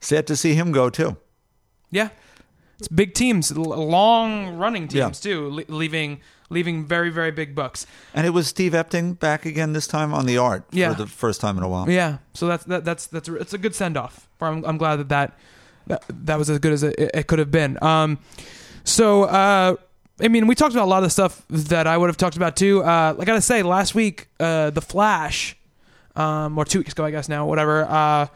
sad 0.00 0.26
to 0.26 0.36
see 0.36 0.54
him 0.54 0.72
go 0.72 0.90
too. 0.90 1.16
Yeah, 1.92 2.08
it's 2.78 2.88
big 2.88 3.14
teams, 3.14 3.56
long 3.56 4.56
running 4.56 4.88
Yeah. 4.90 5.04
teams 5.06 5.20
too, 5.20 5.48
le- 5.50 5.64
leaving 5.68 6.20
leaving 6.50 6.84
very 6.84 7.08
very 7.10 7.30
big 7.30 7.54
books. 7.54 7.86
And 8.14 8.26
it 8.26 8.30
was 8.30 8.46
Steve 8.48 8.72
Epting 8.72 9.18
back 9.18 9.46
again 9.46 9.72
this 9.72 9.86
time 9.86 10.12
on 10.12 10.26
the 10.26 10.36
art 10.36 10.64
Yeah. 10.72 10.92
for 10.92 11.02
the 11.02 11.06
first 11.08 11.40
time 11.40 11.56
in 11.56 11.62
a 11.62 11.68
while. 11.68 11.88
Yeah, 11.88 12.18
so 12.34 12.46
that's 12.46 12.64
that, 12.64 12.84
that's 12.84 13.06
that's 13.06 13.28
a, 13.28 13.34
it's 13.36 13.54
a 13.54 13.58
good 13.58 13.74
send 13.74 13.96
off. 13.96 14.28
I'm, 14.40 14.64
I'm 14.64 14.76
glad 14.78 14.96
that 14.96 15.08
that 15.08 15.38
that, 15.86 16.04
that 16.26 16.38
was 16.38 16.50
as 16.50 16.58
good 16.58 16.72
as 16.72 16.82
it, 16.82 16.94
it 16.98 17.26
could 17.26 17.38
have 17.38 17.50
been. 17.50 17.82
Um, 17.82 18.18
so 18.84 19.24
uh, 19.24 19.76
I 20.22 20.28
mean, 20.28 20.46
we 20.46 20.54
talked 20.54 20.74
about 20.74 20.84
a 20.84 20.90
lot 20.90 20.98
of 20.98 21.04
the 21.04 21.10
stuff 21.10 21.42
that 21.48 21.86
I 21.86 21.96
would 21.96 22.08
have 22.08 22.16
talked 22.18 22.36
about 22.36 22.56
too. 22.56 22.82
Uh, 22.82 23.14
I 23.18 23.24
gotta 23.24 23.40
say, 23.40 23.62
last 23.62 23.94
week, 23.94 24.28
uh, 24.38 24.70
the 24.70 24.82
Flash, 24.82 25.56
um, 26.16 26.58
or 26.58 26.64
two 26.64 26.80
weeks 26.80 26.92
ago, 26.92 27.04
I 27.04 27.10
guess 27.10 27.28
now, 27.28 27.46
whatever, 27.46 27.84
uh, 27.84 28.26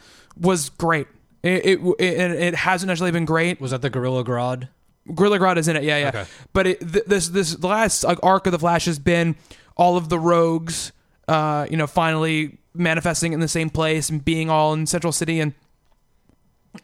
was 0.40 0.70
great. 0.70 1.06
It, 1.42 1.66
it 1.66 1.80
it 1.98 2.30
it 2.32 2.54
hasn't 2.54 2.90
actually 2.90 3.10
been 3.10 3.26
great. 3.26 3.60
was 3.60 3.72
that 3.72 3.82
the 3.82 3.90
Gorilla 3.90 4.24
Grodd? 4.24 4.68
Gorilla 5.14 5.38
Grodd 5.38 5.56
is 5.58 5.68
in 5.68 5.76
it, 5.76 5.82
yeah, 5.84 5.98
yeah. 5.98 6.08
Okay. 6.08 6.24
But 6.52 6.66
it, 6.66 6.80
th- 6.80 7.04
this 7.06 7.28
this 7.28 7.54
the 7.56 7.66
last 7.66 8.04
like, 8.04 8.18
arc 8.22 8.46
of 8.46 8.52
the 8.52 8.58
Flash 8.58 8.84
has 8.86 8.98
been 8.98 9.36
all 9.76 9.96
of 9.96 10.08
the 10.08 10.18
rogues, 10.18 10.92
uh, 11.28 11.66
you 11.70 11.76
know, 11.76 11.86
finally 11.86 12.58
manifesting 12.74 13.32
in 13.32 13.40
the 13.40 13.48
same 13.48 13.70
place 13.70 14.08
and 14.08 14.24
being 14.24 14.48
all 14.50 14.72
in 14.72 14.86
Central 14.86 15.12
City 15.12 15.40
and 15.40 15.52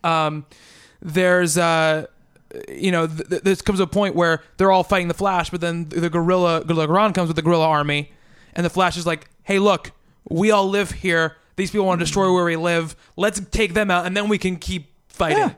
um 0.05 0.47
there's 1.03 1.59
uh 1.59 2.07
you 2.69 2.91
know 2.93 3.07
th- 3.07 3.29
th- 3.29 3.43
this 3.43 3.63
comes 3.63 3.79
to 3.79 3.85
a 3.85 3.89
point 3.89 4.15
where 4.15 4.43
they're 4.57 4.71
all 4.71 4.85
fighting 4.85 5.09
the 5.09 5.15
Flash 5.15 5.51
but 5.51 5.61
then 5.61 5.89
the 5.89 6.11
gorilla 6.11 6.65
Gorilla 6.65 6.87
Grodd 6.87 7.15
comes 7.15 7.29
with 7.29 7.37
the 7.37 7.43
gorilla 7.43 7.67
army 7.67 8.13
and 8.55 8.65
the 8.65 8.71
Flash 8.71 8.97
is 8.97 9.07
like 9.07 9.29
hey 9.43 9.59
look 9.59 9.93
we 10.29 10.51
all 10.51 10.69
live 10.69 10.91
here 10.93 11.37
these 11.57 11.71
people 11.71 11.87
want 11.87 11.99
to 11.99 12.05
destroy 12.05 12.33
where 12.33 12.45
we 12.45 12.57
live 12.57 12.95
let's 13.17 13.41
take 13.51 13.75
them 13.75 13.91
out 13.91 14.07
and 14.07 14.17
then 14.17 14.29
we 14.29 14.39
can 14.39 14.57
keep 14.57 14.93
fighting 15.09 15.39
Yeah. 15.39 15.55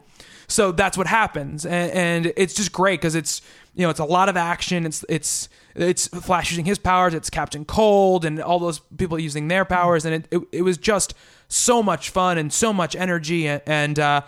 So 0.52 0.72
that's 0.72 0.96
what 0.98 1.06
happens. 1.06 1.64
And, 1.64 1.90
and 1.92 2.32
it's 2.36 2.54
just 2.54 2.72
great 2.72 3.00
because 3.00 3.14
it's 3.14 3.42
you 3.74 3.82
know 3.82 3.90
it's 3.90 4.00
a 4.00 4.04
lot 4.04 4.28
of 4.28 4.36
action. 4.36 4.86
It's 4.86 5.04
it's 5.08 5.48
it's 5.74 6.08
flash 6.08 6.50
using 6.50 6.64
his 6.64 6.78
powers. 6.78 7.14
It's 7.14 7.30
captain 7.30 7.64
cold 7.64 8.24
and 8.24 8.40
all 8.40 8.58
those 8.58 8.78
people 8.78 9.18
using 9.18 9.48
their 9.48 9.64
powers. 9.64 10.04
And 10.04 10.14
it, 10.14 10.28
it, 10.30 10.42
it 10.52 10.62
was 10.62 10.76
just 10.76 11.14
so 11.48 11.82
much 11.82 12.10
fun 12.10 12.38
and 12.38 12.52
so 12.52 12.72
much 12.72 12.94
energy. 12.94 13.48
And, 13.48 13.98
uh 13.98 14.22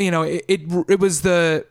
you 0.00 0.10
know 0.10 0.22
it, 0.22 0.44
it 0.48 0.60
it 0.88 0.98
was 0.98 1.22
the 1.22 1.66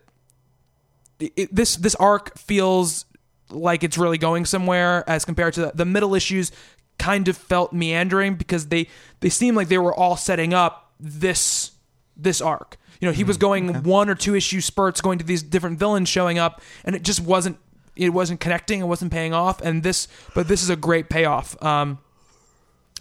it, 1.20 1.54
this 1.54 1.76
this 1.76 1.96
arc 1.96 2.38
feels 2.38 3.06
like 3.50 3.84
it's 3.84 3.98
really 3.98 4.18
going 4.18 4.46
somewhere 4.46 5.04
as 5.10 5.26
compared 5.26 5.54
to 5.56 5.62
the, 5.62 5.72
the 5.74 5.86
middle 5.86 6.14
issues 6.14 6.52
kind 6.98 7.28
of 7.28 7.36
felt 7.36 7.74
meandering 7.74 8.36
because 8.36 8.68
they 8.68 8.88
they 9.22 9.30
seemed 9.30 9.58
like 9.58 9.68
they 9.68 9.78
were 9.78 9.94
all 9.94 10.16
setting 10.16 10.54
up 10.54 10.94
this 11.00 11.72
this 12.16 12.42
arc 12.42 12.78
you 13.00 13.08
know 13.08 13.12
he 13.12 13.24
was 13.24 13.38
going 13.38 13.84
one 13.84 14.10
or 14.10 14.16
two 14.16 14.36
issue 14.36 14.62
spurts 14.62 15.02
going 15.02 15.20
to 15.20 15.26
these 15.26 15.42
different 15.44 15.80
villains 15.80 16.10
showing 16.10 16.38
up 16.38 16.62
and 16.84 16.96
it 16.96 17.04
just 17.04 17.22
wasn't 17.22 17.58
it 17.96 18.10
wasn't 18.10 18.40
connecting 18.40 18.80
it 18.82 18.86
wasn't 18.86 19.12
paying 19.12 19.34
off 19.34 19.62
and 19.62 19.84
this 19.84 20.08
but 20.36 20.48
this 20.48 20.64
is 20.64 20.70
a 20.70 20.76
great 20.76 21.10
payoff. 21.10 21.62
Um 21.64 22.00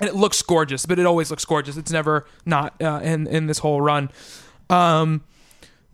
and 0.01 0.09
it 0.09 0.15
looks 0.15 0.41
gorgeous 0.43 0.87
but 0.87 0.99
it 0.99 1.07
always 1.07 1.31
looks 1.31 1.45
gorgeous. 1.45 1.77
It's 1.77 1.93
never 1.93 2.27
not 2.47 2.81
uh, 2.83 3.01
in 3.03 3.27
in 3.27 3.47
this 3.47 3.59
whole 3.59 3.81
run. 3.81 4.11
Um 4.71 5.25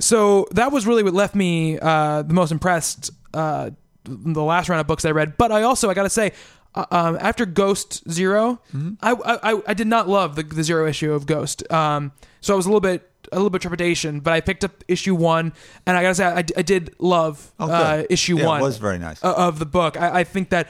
so 0.00 0.46
that 0.52 0.72
was 0.72 0.86
really 0.86 1.02
what 1.02 1.14
left 1.14 1.34
me 1.34 1.78
uh, 1.78 2.22
the 2.22 2.34
most 2.34 2.50
impressed 2.50 3.10
uh, 3.32 3.70
the 4.04 4.42
last 4.42 4.68
round 4.68 4.80
of 4.80 4.86
books 4.86 5.04
I 5.04 5.10
read. 5.12 5.36
But 5.36 5.52
I 5.52 5.62
also 5.62 5.88
I 5.88 5.94
gotta 5.94 6.10
say, 6.10 6.32
uh, 6.74 6.84
um, 6.90 7.16
after 7.20 7.46
Ghost 7.46 8.02
0 8.10 8.60
I, 9.00 9.12
I 9.12 9.62
I 9.68 9.74
did 9.74 9.86
not 9.86 10.08
love 10.08 10.34
the, 10.36 10.42
the 10.42 10.64
zero 10.64 10.86
issue 10.86 11.12
of 11.12 11.26
Ghost. 11.26 11.70
Um, 11.72 12.12
so 12.40 12.54
I 12.54 12.56
was 12.56 12.66
a 12.66 12.68
little 12.68 12.80
bit 12.80 13.08
a 13.32 13.36
little 13.36 13.50
bit 13.50 13.62
trepidation, 13.62 14.20
but 14.20 14.32
I 14.32 14.40
picked 14.40 14.64
up 14.64 14.84
issue 14.88 15.14
one, 15.14 15.52
and 15.86 15.96
I 15.96 16.02
gotta 16.02 16.14
say 16.14 16.24
I, 16.24 16.38
I 16.38 16.62
did 16.62 16.94
love 16.98 17.52
Oh, 17.60 17.70
uh, 17.70 18.04
issue 18.10 18.38
Yeah, 18.38 18.58
it 18.58 18.62
was 18.62 18.78
very 18.78 18.98
nice. 18.98 19.22
uh, 19.24 19.32
of 19.36 19.58
the 19.58 19.66
book. 19.66 19.96
I, 20.00 20.20
I 20.20 20.24
think 20.24 20.50
that 20.50 20.68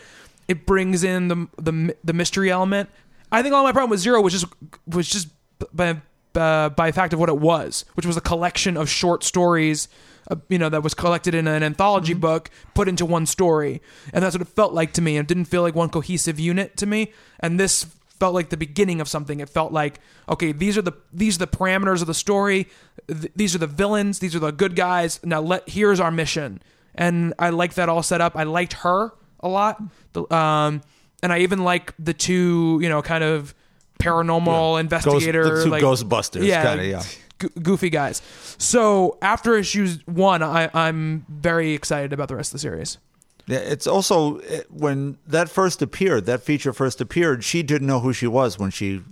it 0.48 0.66
brings 0.66 1.04
in 1.04 1.28
the 1.28 1.48
the 1.58 1.96
the 2.04 2.12
mystery 2.12 2.50
element. 2.50 2.88
I 3.32 3.42
think 3.42 3.54
all 3.54 3.64
my 3.64 3.72
problem 3.72 3.90
with 3.90 4.00
Zero 4.00 4.20
was 4.20 4.32
just 4.32 4.46
was 4.86 5.08
just 5.08 5.28
by 5.72 6.00
uh, 6.34 6.68
by 6.70 6.92
fact 6.92 7.12
of 7.12 7.18
what 7.20 7.28
it 7.28 7.38
was, 7.38 7.84
which 7.94 8.06
was 8.06 8.16
a 8.16 8.20
collection 8.20 8.76
of 8.76 8.88
short 8.88 9.24
stories. 9.24 9.88
Uh, 10.30 10.36
you 10.48 10.58
know 10.58 10.68
that 10.70 10.82
was 10.82 10.94
collected 10.94 11.34
in 11.34 11.46
an 11.46 11.62
anthology 11.62 12.12
Mm-hmm. 12.12 12.20
book, 12.20 12.50
put 12.74 12.88
into 12.88 13.04
one 13.04 13.26
story, 13.26 13.82
and 14.12 14.24
that's 14.24 14.34
what 14.34 14.40
it 14.42 14.48
felt 14.48 14.72
like 14.72 14.92
to 14.94 15.02
me. 15.02 15.16
It 15.18 15.26
didn't 15.26 15.44
feel 15.46 15.60
like 15.62 15.74
one 15.74 15.90
cohesive 15.90 16.40
unit 16.40 16.76
to 16.78 16.86
me, 16.86 17.12
and 17.40 17.60
this 17.60 17.86
felt 18.20 18.34
like 18.34 18.48
the 18.50 18.56
beginning 18.56 19.00
of 19.00 19.08
something. 19.08 19.40
It 19.40 19.48
felt 19.48 19.72
like 19.72 20.00
okay, 20.28 20.52
these 20.52 20.76
are 20.78 20.82
the 20.82 20.92
these 21.12 21.36
are 21.36 21.40
the 21.40 21.46
parameters 21.46 22.00
of 22.00 22.06
the 22.06 22.14
story. 22.14 22.68
Th- 23.08 23.32
these 23.36 23.54
are 23.54 23.58
the 23.58 23.66
villains. 23.66 24.18
These 24.20 24.34
are 24.34 24.38
the 24.38 24.52
good 24.52 24.76
guys. 24.76 25.20
Now 25.24 25.40
let 25.40 25.68
here's 25.68 26.00
our 26.00 26.10
mission, 26.10 26.62
and 26.94 27.34
I 27.38 27.50
like 27.50 27.74
that 27.74 27.88
all 27.88 28.02
set 28.02 28.20
up. 28.20 28.36
I 28.36 28.44
liked 28.44 28.74
her 28.74 29.12
a 29.40 29.48
lot, 29.48 29.82
The- 30.12 30.32
um, 30.34 30.80
and 31.22 31.32
I 31.32 31.40
even 31.40 31.64
like 31.64 31.92
the 31.98 32.14
two 32.14 32.78
you 32.82 32.88
know 32.88 33.02
kind 33.02 33.24
of 33.24 33.54
paranormal 33.98 34.80
investigator, 34.80 35.58
the 35.58 35.64
two 35.64 35.70
like 35.70 35.82
Ghostbusters, 35.82 36.44
yeah, 36.46 36.62
kinda, 36.64 36.86
yeah. 36.86 37.02
go- 37.38 37.48
goofy 37.62 37.90
guys. 37.90 38.22
So 38.58 39.18
after 39.22 39.56
issues 39.56 39.98
one, 40.06 40.42
I, 40.42 40.70
I'm 40.74 41.24
very 41.28 41.72
excited 41.72 42.12
about 42.12 42.28
the 42.28 42.36
rest 42.36 42.50
of 42.50 42.52
the 42.54 42.58
series. 42.60 42.98
Yeah, 43.46 43.58
it's 43.58 43.86
also 43.86 44.38
eh, 44.38 44.62
when 44.70 45.18
that 45.26 45.48
first 45.48 45.82
appeared, 45.82 46.24
that 46.26 46.42
feature 46.42 46.72
first 46.72 47.00
appeared, 47.00 47.44
she 47.44 47.62
didn't 47.62 47.86
know 47.86 48.00
who 48.00 48.12
she 48.12 48.26
was 48.26 48.58
when 48.58 48.70
she 48.70 49.02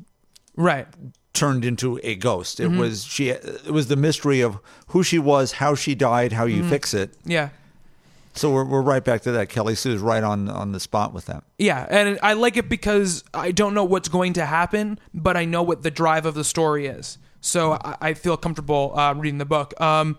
Right. 0.56 0.86
turned 1.32 1.64
into 1.64 1.98
a 2.02 2.14
ghost. 2.14 2.58
Mm-hmm. 2.58 2.74
It 2.74 2.78
was 2.78 3.04
she 3.04 3.28
it 3.30 3.70
was 3.70 3.88
the 3.88 3.96
mystery 3.96 4.40
of 4.40 4.58
who 4.88 5.02
she 5.02 5.18
was, 5.18 5.52
how 5.52 5.74
she 5.74 5.94
died, 5.94 6.32
how 6.32 6.44
you 6.46 6.60
Mm-hmm. 6.62 6.70
fix 6.70 6.94
it. 6.94 7.14
Yeah. 7.24 7.50
So 8.34 8.50
we're 8.50 8.64
we're 8.64 8.80
right 8.82 9.04
back 9.04 9.20
to 9.22 9.32
that. 9.32 9.50
Kelly 9.50 9.74
Sue's 9.74 10.00
right 10.00 10.22
on 10.22 10.48
on 10.48 10.72
the 10.72 10.80
spot 10.80 11.12
with 11.12 11.26
that. 11.26 11.44
Yeah, 11.58 11.86
and 11.90 12.18
I 12.22 12.32
like 12.32 12.56
it 12.56 12.68
because 12.70 13.24
I 13.34 13.52
don't 13.52 13.74
know 13.74 13.84
what's 13.84 14.08
going 14.08 14.32
to 14.34 14.46
happen, 14.46 14.98
but 15.12 15.36
I 15.36 15.44
know 15.44 15.62
what 15.62 15.82
the 15.82 15.90
drive 15.90 16.24
of 16.24 16.34
the 16.34 16.44
story 16.44 16.86
is. 16.86 17.18
So 17.42 17.72
I, 17.72 17.96
I 18.00 18.14
feel 18.14 18.38
comfortable 18.38 18.92
uh, 18.98 19.12
reading 19.14 19.36
the 19.38 19.44
book. 19.44 19.78
Um, 19.80 20.16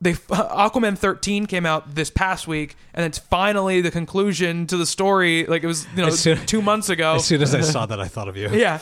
they 0.00 0.12
Aquaman 0.30 0.96
13 0.96 1.46
came 1.46 1.66
out 1.66 1.94
this 1.94 2.10
past 2.10 2.46
week, 2.48 2.76
and 2.94 3.04
it's 3.04 3.18
finally 3.18 3.80
the 3.80 3.90
conclusion 3.90 4.66
to 4.68 4.76
the 4.76 4.86
story. 4.86 5.44
Like 5.46 5.62
it 5.62 5.66
was, 5.66 5.86
you 5.96 6.02
know, 6.02 6.10
soon- 6.10 6.44
two 6.46 6.62
months 6.62 6.88
ago. 6.88 7.14
As 7.16 7.24
soon 7.26 7.42
as 7.42 7.54
I 7.54 7.60
saw 7.60 7.86
that, 7.86 8.00
I 8.00 8.08
thought 8.14 8.28
of 8.28 8.36
you. 8.36 8.48
yeah. 8.50 8.78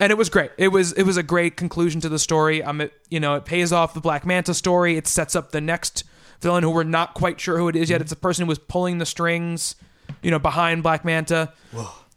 And 0.00 0.10
it 0.10 0.16
was 0.18 0.28
great. 0.30 0.50
It 0.58 0.68
was 0.68 0.92
it 0.94 1.04
was 1.04 1.16
a 1.16 1.22
great 1.22 1.56
conclusion 1.56 2.00
to 2.00 2.08
the 2.08 2.18
story. 2.18 2.60
Um 2.62 2.80
it 2.80 2.92
you 3.08 3.20
know 3.20 3.36
it 3.36 3.44
pays 3.44 3.72
off 3.72 3.94
the 3.94 4.00
black 4.00 4.26
manta 4.26 4.52
story. 4.54 4.96
It 4.96 5.06
sets 5.06 5.36
up 5.36 5.52
the 5.52 5.60
next 5.60 6.02
villain 6.40 6.64
who 6.64 6.70
we're 6.70 6.82
not 6.82 7.14
quite 7.14 7.38
sure 7.40 7.56
who 7.56 7.68
it 7.68 7.76
is 7.76 7.88
yet. 7.88 8.00
It's 8.00 8.10
the 8.10 8.16
person 8.16 8.44
who 8.44 8.48
was 8.48 8.58
pulling 8.58 8.98
the 8.98 9.06
strings 9.06 9.76
you 10.20 10.30
know 10.32 10.40
behind 10.40 10.82
black 10.82 11.04
manta. 11.04 11.52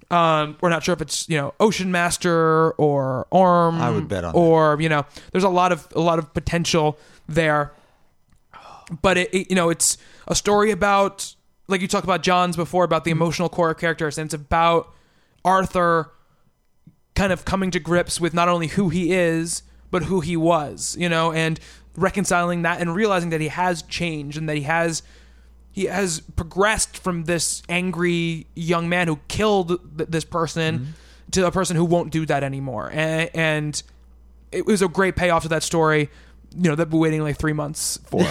Um 0.09 0.57
we're 0.61 0.69
not 0.69 0.83
sure 0.83 0.93
if 0.93 1.01
it's 1.01 1.27
you 1.29 1.37
know 1.37 1.53
ocean 1.59 1.91
master 1.91 2.71
or 2.71 3.27
orm 3.29 3.79
I 3.81 3.91
would 3.91 4.07
bet 4.07 4.23
on 4.23 4.33
that. 4.33 4.39
or 4.39 4.77
you 4.79 4.89
know 4.89 5.05
there's 5.31 5.43
a 5.43 5.49
lot 5.49 5.71
of 5.71 5.87
a 5.95 5.99
lot 6.01 6.17
of 6.17 6.33
potential 6.33 6.97
there 7.27 7.71
but 9.01 9.17
it, 9.17 9.33
it- 9.33 9.49
you 9.49 9.55
know 9.55 9.69
it's 9.69 9.97
a 10.27 10.35
story 10.35 10.71
about 10.71 11.35
like 11.67 11.81
you 11.81 11.87
talked 11.87 12.03
about 12.03 12.21
Johns 12.21 12.55
before 12.55 12.83
about 12.83 13.03
the 13.03 13.11
mm-hmm. 13.11 13.21
emotional 13.21 13.49
core 13.49 13.71
of 13.71 13.77
characters 13.77 14.17
and 14.17 14.27
it's 14.27 14.33
about 14.33 14.93
Arthur 15.43 16.11
kind 17.15 17.31
of 17.31 17.45
coming 17.45 17.71
to 17.71 17.79
grips 17.79 18.19
with 18.19 18.33
not 18.33 18.49
only 18.49 18.67
who 18.67 18.89
he 18.89 19.13
is 19.13 19.63
but 19.91 20.03
who 20.03 20.19
he 20.19 20.35
was 20.37 20.95
you 20.99 21.09
know 21.09 21.31
and 21.31 21.59
reconciling 21.95 22.63
that 22.63 22.81
and 22.81 22.93
realizing 22.93 23.29
that 23.29 23.41
he 23.41 23.47
has 23.47 23.81
changed 23.83 24.37
and 24.37 24.49
that 24.49 24.57
he 24.57 24.63
has 24.63 25.01
he 25.75 25.85
has 25.85 26.21
progressed 26.37 26.97
from 26.97 27.25
this 27.25 27.61
angry 27.67 28.47
young 28.55 28.87
man 28.87 29.09
who 29.09 29.19
killed 29.27 29.77
th- 29.97 30.09
this 30.09 30.23
person 30.23 30.79
mm-hmm. 30.79 30.91
to 31.31 31.45
a 31.45 31.51
person 31.51 31.75
who 31.75 31.83
won't 31.83 32.13
do 32.13 32.25
that 32.25 32.45
anymore. 32.45 32.89
And, 32.93 33.29
and 33.33 33.83
it 34.53 34.65
was 34.65 34.81
a 34.81 34.87
great 34.87 35.17
payoff 35.17 35.43
to 35.43 35.49
that 35.49 35.63
story 35.63 36.09
you 36.57 36.69
know 36.69 36.75
that 36.75 36.89
we're 36.89 36.99
waiting 36.99 37.21
like 37.21 37.37
three 37.37 37.53
months 37.53 37.99
for 38.05 38.25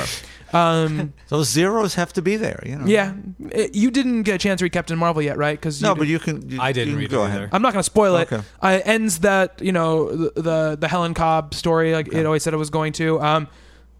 um 0.56 1.12
Those 1.28 1.48
zeros 1.50 1.94
have 1.96 2.12
to 2.14 2.22
be 2.22 2.36
there, 2.36 2.62
you 2.64 2.76
know. 2.76 2.86
yeah 2.86 3.12
It- 3.50 3.74
you 3.74 3.90
didn't 3.90 4.22
get 4.22 4.34
a 4.36 4.38
chance 4.38 4.58
to 4.60 4.64
read 4.64 4.72
captain 4.72 4.98
marvel 4.98 5.20
yet 5.22 5.36
right 5.36 5.58
because 5.58 5.82
No, 5.82 5.94
but 5.94 6.06
you 6.06 6.18
can. 6.18 6.48
You, 6.48 6.60
I 6.60 6.72
didn't 6.72 6.88
you 6.88 6.94
can 6.94 7.00
read 7.00 7.10
go 7.10 7.22
it 7.22 7.26
ahead. 7.28 7.38
either. 7.42 7.50
I'm 7.52 7.62
not 7.62 7.72
going 7.72 7.80
to 7.80 7.90
spoil 7.94 8.16
it. 8.16 8.32
Okay. 8.32 8.42
Uh, 8.62 8.68
it 8.80 8.82
ends 8.86 9.18
that 9.20 9.60
you 9.60 9.72
know 9.72 10.14
the 10.14 10.32
the, 10.40 10.76
the 10.80 10.88
Helen 10.88 11.14
Cobb 11.14 11.54
story 11.54 11.92
like 11.92 12.12
it 12.12 12.24
always 12.26 12.42
said 12.42 12.54
it 12.54 12.58
was 12.58 12.70
going 12.70 12.92
to. 12.94 13.20
Um, 13.20 13.48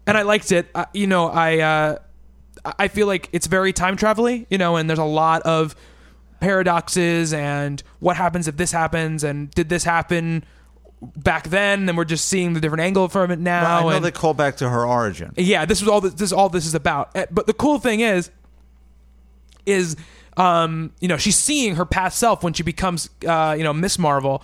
and 0.07 0.17
I 0.17 0.21
liked 0.21 0.51
it. 0.51 0.67
Uh, 0.75 0.85
you 0.93 1.07
know, 1.07 1.29
I 1.29 1.59
uh, 1.59 1.97
I 2.79 2.87
feel 2.87 3.07
like 3.07 3.29
it's 3.31 3.47
very 3.47 3.73
time 3.73 3.95
travel-y, 3.97 4.45
You 4.49 4.57
know, 4.57 4.75
and 4.77 4.89
there's 4.89 4.97
a 4.99 5.03
lot 5.03 5.41
of 5.43 5.75
paradoxes 6.39 7.33
and 7.33 7.81
what 7.99 8.15
happens 8.17 8.47
if 8.47 8.57
this 8.57 8.71
happens 8.71 9.23
and 9.23 9.49
did 9.51 9.69
this 9.69 9.83
happen 9.83 10.43
back 11.01 11.49
then? 11.49 11.87
And 11.89 11.97
we're 11.97 12.05
just 12.05 12.25
seeing 12.25 12.53
the 12.53 12.59
different 12.59 12.81
angle 12.83 13.07
from 13.09 13.31
it 13.31 13.39
now. 13.39 13.77
I 13.77 13.81
know 13.81 13.89
and- 13.89 14.05
they 14.05 14.11
call 14.11 14.33
back 14.33 14.57
to 14.57 14.69
her 14.69 14.85
origin. 14.85 15.33
yeah, 15.37 15.65
this 15.65 15.81
is 15.81 15.87
all 15.87 16.01
this, 16.01 16.13
this 16.13 16.27
is 16.29 16.33
all 16.33 16.49
this 16.49 16.65
is 16.65 16.75
about. 16.75 17.15
Uh, 17.15 17.25
But 17.31 17.47
the 17.47 17.53
cool 17.53 17.79
thing 17.79 17.99
is, 17.99 18.29
is 19.65 19.95
um, 20.37 20.91
you 20.99 21.07
know, 21.07 21.17
she's 21.17 21.37
seeing 21.37 21.75
her 21.75 21.85
past 21.85 22.19
self 22.19 22.43
when 22.43 22.53
she 22.53 22.63
becomes 22.63 23.09
uh, 23.27 23.55
you 23.57 23.63
know 23.63 23.73
Miss 23.73 23.97
Marvel, 23.97 24.43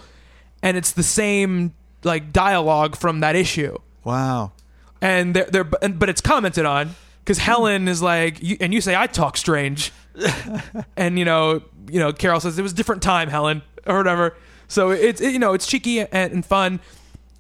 and 0.64 0.78
it's 0.78 0.92
the 0.92 1.04
same 1.04 1.74
like 2.04 2.32
dialogue 2.34 2.96
from 2.96 3.20
that 3.20 3.36
issue, 3.36 3.78
Wow. 4.04 4.54
and 5.02 5.36
they're, 5.36 5.46
they're 5.46 5.64
but 5.64 6.10
it's 6.10 6.22
commented 6.22 6.66
on 6.66 6.96
because 7.24 7.38
Helen 7.38 7.88
is 7.88 8.02
like, 8.02 8.42
you, 8.42 8.58
and 8.60 8.74
you 8.74 8.82
say 8.82 8.96
I 8.96 9.06
talk 9.08 9.38
strange, 9.38 9.92
and 10.98 11.20
you 11.20 11.26
know, 11.26 11.62
you 11.92 12.00
know, 12.00 12.12
Carol 12.14 12.40
says 12.40 12.58
it 12.58 12.62
was 12.64 12.72
a 12.72 12.76
different 12.76 13.04
time, 13.04 13.30
Helen, 13.30 13.62
or 13.86 13.98
whatever. 13.98 14.36
So 14.72 14.92
it's 14.92 15.20
it, 15.20 15.34
you 15.34 15.40
know, 15.40 15.54
it's 15.54 15.68
cheeky 15.68 16.00
and, 16.00 16.10
and 16.34 16.46
fun. 16.46 16.80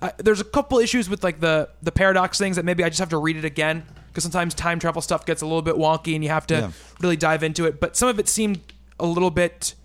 I, 0.01 0.11
there's 0.17 0.41
a 0.41 0.43
couple 0.43 0.79
issues 0.79 1.09
with 1.09 1.23
like 1.23 1.39
the 1.39 1.69
the 1.81 1.91
paradox 1.91 2.37
things 2.37 2.57
that 2.57 2.65
maybe 2.65 2.83
I 2.83 2.89
just 2.89 2.99
have 2.99 3.09
to 3.09 3.17
read 3.17 3.37
it 3.37 3.45
again 3.45 3.83
because 4.07 4.23
sometimes 4.23 4.53
time 4.53 4.79
travel 4.79 5.01
stuff 5.01 5.25
gets 5.25 5.41
a 5.41 5.45
little 5.45 5.61
bit 5.61 5.75
wonky 5.75 6.13
and 6.15 6.23
you 6.23 6.29
have 6.29 6.45
to 6.47 6.53
Yeah. 6.55 6.71
really 6.99 7.15
dive 7.15 7.43
into 7.43 7.65
it. 7.65 7.79
But 7.79 7.95
some 7.95 8.09
of 8.09 8.19
it 8.19 8.27
seemed 8.27 8.59
a 8.99 9.05
little 9.05 9.31
bit 9.31 9.75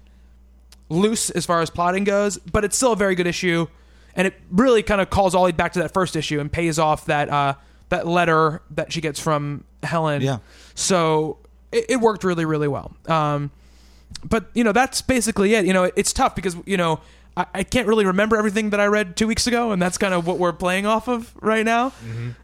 loose 0.88 1.30
as 1.30 1.46
far 1.46 1.60
as 1.60 1.70
plotting 1.70 2.04
goes, 2.04 2.38
but 2.38 2.64
it's 2.64 2.76
still 2.76 2.92
a 2.92 2.96
very 2.96 3.14
good 3.14 3.26
issue, 3.26 3.66
and 4.14 4.26
it 4.26 4.34
really 4.50 4.82
kind 4.82 5.00
of 5.00 5.10
calls 5.10 5.34
Ollie 5.34 5.52
back 5.52 5.72
to 5.74 5.78
that 5.80 5.92
first 5.92 6.16
issue 6.16 6.40
and 6.40 6.50
pays 6.50 6.78
off 6.78 7.06
that 7.06 7.28
uh, 7.28 7.54
that 7.90 8.06
letter 8.06 8.62
that 8.72 8.92
she 8.92 9.00
gets 9.00 9.20
from 9.20 9.62
Helen. 9.84 10.22
Yeah. 10.22 10.38
So 10.74 11.38
it, 11.70 11.86
it 11.90 11.96
worked 12.00 12.24
really 12.24 12.44
really 12.44 12.68
well. 12.68 12.96
Um, 13.06 13.50
but 14.24 14.46
you 14.54 14.64
know 14.64 14.72
that's 14.72 15.02
basically 15.02 15.54
it. 15.54 15.64
You 15.66 15.72
know 15.72 15.84
it's 15.84 16.12
tough 16.12 16.34
because 16.34 16.56
you 16.66 16.76
know 16.76 17.00
I, 17.36 17.46
I 17.54 17.62
can't 17.62 17.86
really 17.86 18.06
remember 18.06 18.36
everything 18.36 18.70
that 18.70 18.80
I 18.80 18.86
read 18.86 19.16
two 19.16 19.26
weeks 19.26 19.46
ago, 19.46 19.72
and 19.72 19.80
that's 19.80 19.98
kind 19.98 20.14
of 20.14 20.26
what 20.26 20.38
we're 20.38 20.52
playing 20.52 20.86
off 20.86 21.08
of 21.08 21.34
right 21.40 21.64
now. 21.64 21.92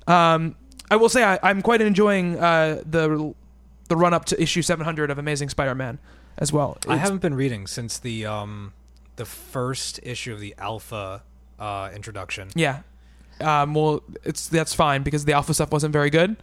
Um, 0.07 0.57
I 0.90 0.97
will 0.97 1.09
say 1.09 1.24
I, 1.24 1.38
I'm 1.43 1.62
quite 1.62 1.80
enjoying 1.80 2.38
uh, 2.38 2.82
the 2.84 3.34
the 3.88 3.97
run 3.97 4.14
up 4.14 4.24
to 4.26 4.40
issue 4.40 4.62
700 4.62 5.11
of 5.11 5.18
Amazing 5.18 5.51
Spider-Man 5.51 5.99
as 6.38 6.53
well. 6.53 6.78
I 6.88 6.97
haven't 6.97 7.20
been 7.20 7.34
reading 7.34 7.66
since 7.66 7.99
the 7.99 8.26
um 8.26 8.72
the 9.16 9.24
first 9.24 10.01
issue 10.03 10.32
of 10.32 10.40
the 10.40 10.55
Alpha 10.59 11.22
uh, 11.59 11.90
introduction. 11.95 12.49
Yeah. 12.55 12.80
Um, 13.40 13.74
well, 13.74 14.03
it's 14.24 14.49
that's 14.49 14.74
fine 14.74 15.03
because 15.03 15.24
the 15.24 15.32
alpha 15.32 15.53
stuff 15.55 15.72
wasn't 15.72 15.93
very 15.93 16.11
good. 16.11 16.36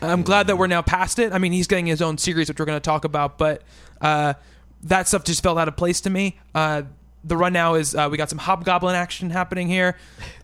I'm 0.00 0.22
glad 0.22 0.46
that 0.46 0.56
we're 0.56 0.66
now 0.68 0.82
past 0.82 1.18
it. 1.18 1.32
I 1.32 1.38
mean, 1.38 1.52
he's 1.52 1.66
getting 1.66 1.86
his 1.86 2.00
own 2.02 2.18
series, 2.18 2.48
which 2.48 2.58
we're 2.58 2.66
going 2.66 2.76
to 2.76 2.84
talk 2.84 3.04
about, 3.04 3.38
but 3.38 3.62
uh, 4.00 4.34
that 4.82 5.08
stuff 5.08 5.24
just 5.24 5.42
felt 5.42 5.58
out 5.58 5.66
of 5.66 5.76
place 5.76 6.00
to 6.02 6.10
me. 6.10 6.38
Uh, 6.54 6.82
the 7.24 7.36
run 7.36 7.52
now 7.52 7.74
is 7.74 7.94
uh, 7.94 8.08
we 8.10 8.16
got 8.16 8.28
some 8.28 8.38
hobgoblin 8.38 8.94
action 8.94 9.30
happening 9.30 9.68
here, 9.68 9.96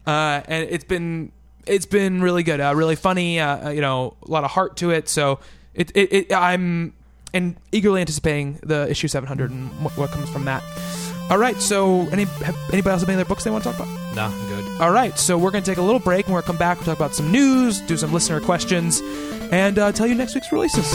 uh, 0.07 0.41
and 0.47 0.69
it's 0.69 0.85
been 0.85 1.33
it's 1.67 1.87
been 1.87 2.23
really 2.23 2.43
good, 2.43 2.61
uh, 2.61 2.75
really 2.75 2.97
funny. 2.97 3.39
Uh, 3.39 3.69
uh, 3.69 3.71
you 3.71 3.81
know, 3.81 4.17
a 4.27 4.31
lot 4.31 4.45
of 4.45 4.51
heart 4.51 4.77
to 4.79 4.91
it. 4.91 5.09
So 5.09 5.41
it, 5.75 5.91
it, 5.95 6.13
it 6.13 6.33
I'm 6.33 6.95
and 7.33 7.57
eagerly 7.71 8.01
anticipating 8.01 8.59
the 8.63 8.91
issue 8.91 9.07
700 9.07 9.51
and 9.51 9.69
what, 9.85 9.97
what 9.97 10.11
comes 10.11 10.29
from 10.31 10.45
that. 10.47 10.65
All 11.31 11.39
right, 11.39 11.61
so 11.61 12.09
any 12.09 12.25
have, 12.25 12.57
anybody 12.73 12.91
else 12.91 13.03
have 13.03 13.09
any 13.09 13.21
other 13.21 13.29
books 13.29 13.45
they 13.45 13.51
want 13.51 13.63
to 13.63 13.71
talk 13.71 13.79
about? 13.79 14.17
No, 14.17 14.25
I'm 14.25 14.49
good. 14.49 14.81
All 14.81 14.91
right, 14.91 15.17
so 15.17 15.39
we're 15.39 15.53
going 15.53 15.63
to 15.63 15.71
take 15.71 15.79
a 15.79 15.83
little 15.83 16.01
break. 16.01 16.27
and 16.27 16.35
We're 16.35 16.41
going 16.41 16.43
to 16.43 16.47
come 16.49 16.59
back. 16.59 16.79
We'll 16.79 16.87
talk 16.87 16.97
about 16.97 17.15
some 17.15 17.31
news, 17.31 17.81
do 17.83 17.97
some 17.97 18.13
listener 18.13 18.41
questions, 18.41 19.01
and 19.53 19.79
uh, 19.79 19.93
tell 19.93 20.09
you 20.09 20.17
next 20.17 20.35
week's 20.35 20.51
releases. 20.51 20.91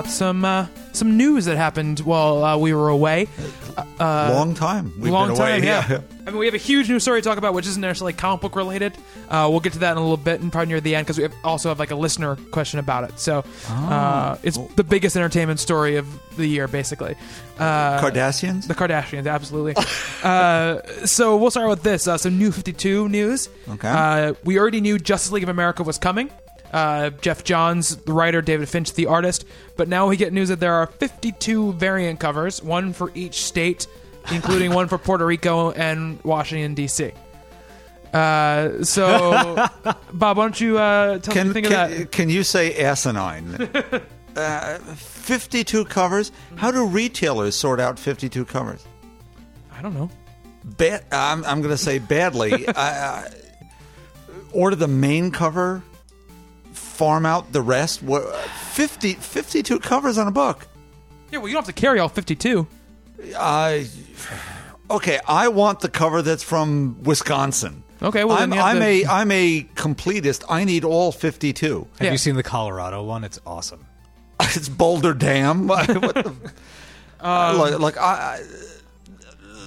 About 0.00 0.10
some 0.12 0.44
uh, 0.44 0.66
some 0.92 1.16
news 1.16 1.44
that 1.44 1.56
happened 1.56 2.00
while 2.00 2.42
uh, 2.42 2.56
we 2.56 2.72
were 2.74 2.88
away. 2.88 3.28
Uh, 3.76 4.32
Long 4.34 4.54
time. 4.54 4.92
We've 4.98 5.12
long 5.12 5.28
been 5.28 5.36
away. 5.38 5.60
time, 5.60 5.64
yeah. 5.64 6.00
I 6.26 6.30
mean, 6.30 6.38
we 6.38 6.46
have 6.46 6.54
a 6.54 6.58
huge 6.58 6.88
news 6.88 7.02
story 7.02 7.20
to 7.20 7.28
talk 7.28 7.38
about, 7.38 7.54
which 7.54 7.66
isn't 7.66 7.80
necessarily 7.80 8.12
comic 8.12 8.40
book 8.40 8.56
related. 8.56 8.94
Uh, 9.28 9.48
we'll 9.50 9.60
get 9.60 9.72
to 9.74 9.78
that 9.80 9.92
in 9.92 9.98
a 9.98 10.00
little 10.00 10.16
bit, 10.16 10.40
and 10.40 10.50
probably 10.50 10.68
near 10.68 10.80
the 10.80 10.94
end, 10.94 11.06
because 11.06 11.16
we 11.18 11.22
have, 11.22 11.34
also 11.44 11.68
have 11.68 11.78
like 11.78 11.90
a 11.90 11.94
listener 11.94 12.36
question 12.50 12.78
about 12.78 13.04
it. 13.04 13.18
So 13.18 13.44
uh, 13.68 14.36
it's 14.42 14.58
the 14.76 14.84
biggest 14.84 15.16
entertainment 15.16 15.60
story 15.60 15.96
of 15.96 16.06
the 16.36 16.46
year, 16.46 16.68
basically. 16.68 17.14
Uh, 17.58 18.00
Cardassians? 18.00 18.66
the 18.66 18.74
Kardashians, 18.74 19.30
absolutely. 19.30 19.74
uh, 20.22 20.80
so 21.06 21.36
we'll 21.36 21.50
start 21.50 21.68
with 21.68 21.82
this. 21.82 22.06
Uh, 22.06 22.18
some 22.18 22.38
new 22.38 22.52
52 22.52 23.08
news. 23.08 23.48
Okay. 23.68 23.88
Uh, 23.88 24.34
we 24.44 24.58
already 24.58 24.80
knew 24.80 24.98
Justice 24.98 25.32
League 25.32 25.42
of 25.42 25.48
America 25.48 25.82
was 25.82 25.98
coming. 25.98 26.30
Uh, 26.72 27.10
Geoff 27.10 27.42
Johns, 27.44 27.96
the 27.96 28.12
writer, 28.12 28.40
David 28.42 28.68
Finch, 28.68 28.92
the 28.94 29.06
artist. 29.06 29.44
But 29.76 29.88
now 29.88 30.06
we 30.08 30.16
get 30.16 30.32
news 30.32 30.48
that 30.50 30.60
there 30.60 30.74
are 30.74 30.86
52 30.86 31.72
variant 31.74 32.20
covers, 32.20 32.62
one 32.62 32.92
for 32.92 33.10
each 33.14 33.42
state, 33.44 33.86
including 34.32 34.72
one 34.72 34.86
for 34.88 34.96
Puerto 35.06 35.26
Rico 35.26 35.72
and 35.72 36.22
Washington, 36.22 36.74
D.C. 36.74 37.12
Uh, 38.12 38.82
so, 38.84 39.68
Bob, 40.12 40.36
why 40.36 40.44
don't 40.44 40.60
you 40.60 40.78
uh, 40.78 41.18
tell 41.18 41.34
me 41.34 41.40
what 41.40 41.46
you 41.46 41.52
Can, 41.52 41.52
think 41.52 41.66
of 41.66 41.72
that? 41.72 42.12
can 42.12 42.28
you 42.28 42.42
say 42.42 42.74
asinine? 42.82 43.68
uh, 44.36 44.78
52 44.78 45.84
covers? 45.86 46.32
How 46.56 46.70
do 46.70 46.86
retailers 46.86 47.54
sort 47.56 47.80
out 47.80 47.98
52 47.98 48.44
covers? 48.44 48.84
I 49.72 49.82
don't 49.82 49.94
know. 49.94 50.10
Ba- 50.64 51.02
I'm, 51.12 51.44
I'm 51.44 51.62
going 51.62 51.72
to 51.74 51.78
say 51.78 51.98
badly. 51.98 52.66
uh, 52.66 52.72
uh, 52.76 53.28
order 54.52 54.76
the 54.76 54.88
main 54.88 55.30
cover, 55.30 55.82
farm 56.72 57.26
out 57.26 57.52
the 57.52 57.62
rest. 57.62 58.02
What, 58.02 58.34
50, 58.34 59.14
52 59.14 59.78
covers 59.80 60.18
on 60.18 60.26
a 60.28 60.30
book. 60.30 60.66
Yeah, 61.30 61.38
well, 61.38 61.48
you 61.48 61.54
don't 61.54 61.64
have 61.66 61.74
to 61.74 61.80
carry 61.80 61.98
all 62.00 62.08
52. 62.08 62.66
I 63.36 63.86
okay. 64.90 65.20
I 65.28 65.48
want 65.48 65.80
the 65.80 65.88
cover 65.88 66.22
that's 66.22 66.42
from 66.42 67.02
Wisconsin. 67.02 67.84
Okay, 68.02 68.24
well, 68.24 68.38
I'm, 68.38 68.52
you 68.52 68.58
I'm 68.60 68.76
to- 68.78 68.84
a 68.84 69.06
I'm 69.06 69.30
a 69.30 69.62
completist. 69.74 70.42
I 70.48 70.64
need 70.64 70.84
all 70.84 71.12
52. 71.12 71.86
Have 71.98 72.06
Yeah. 72.06 72.12
you 72.12 72.18
seen 72.18 72.34
the 72.36 72.42
Colorado 72.42 73.02
one? 73.04 73.22
It's 73.24 73.38
awesome. 73.46 73.84
it's 74.40 74.68
Boulder 74.70 75.12
Dam. 75.14 75.66
what 75.68 75.86
the, 75.86 76.34
Um, 77.20 77.58
like, 77.58 77.78
like 77.78 77.98
I, 77.98 78.38
I, 78.40 78.44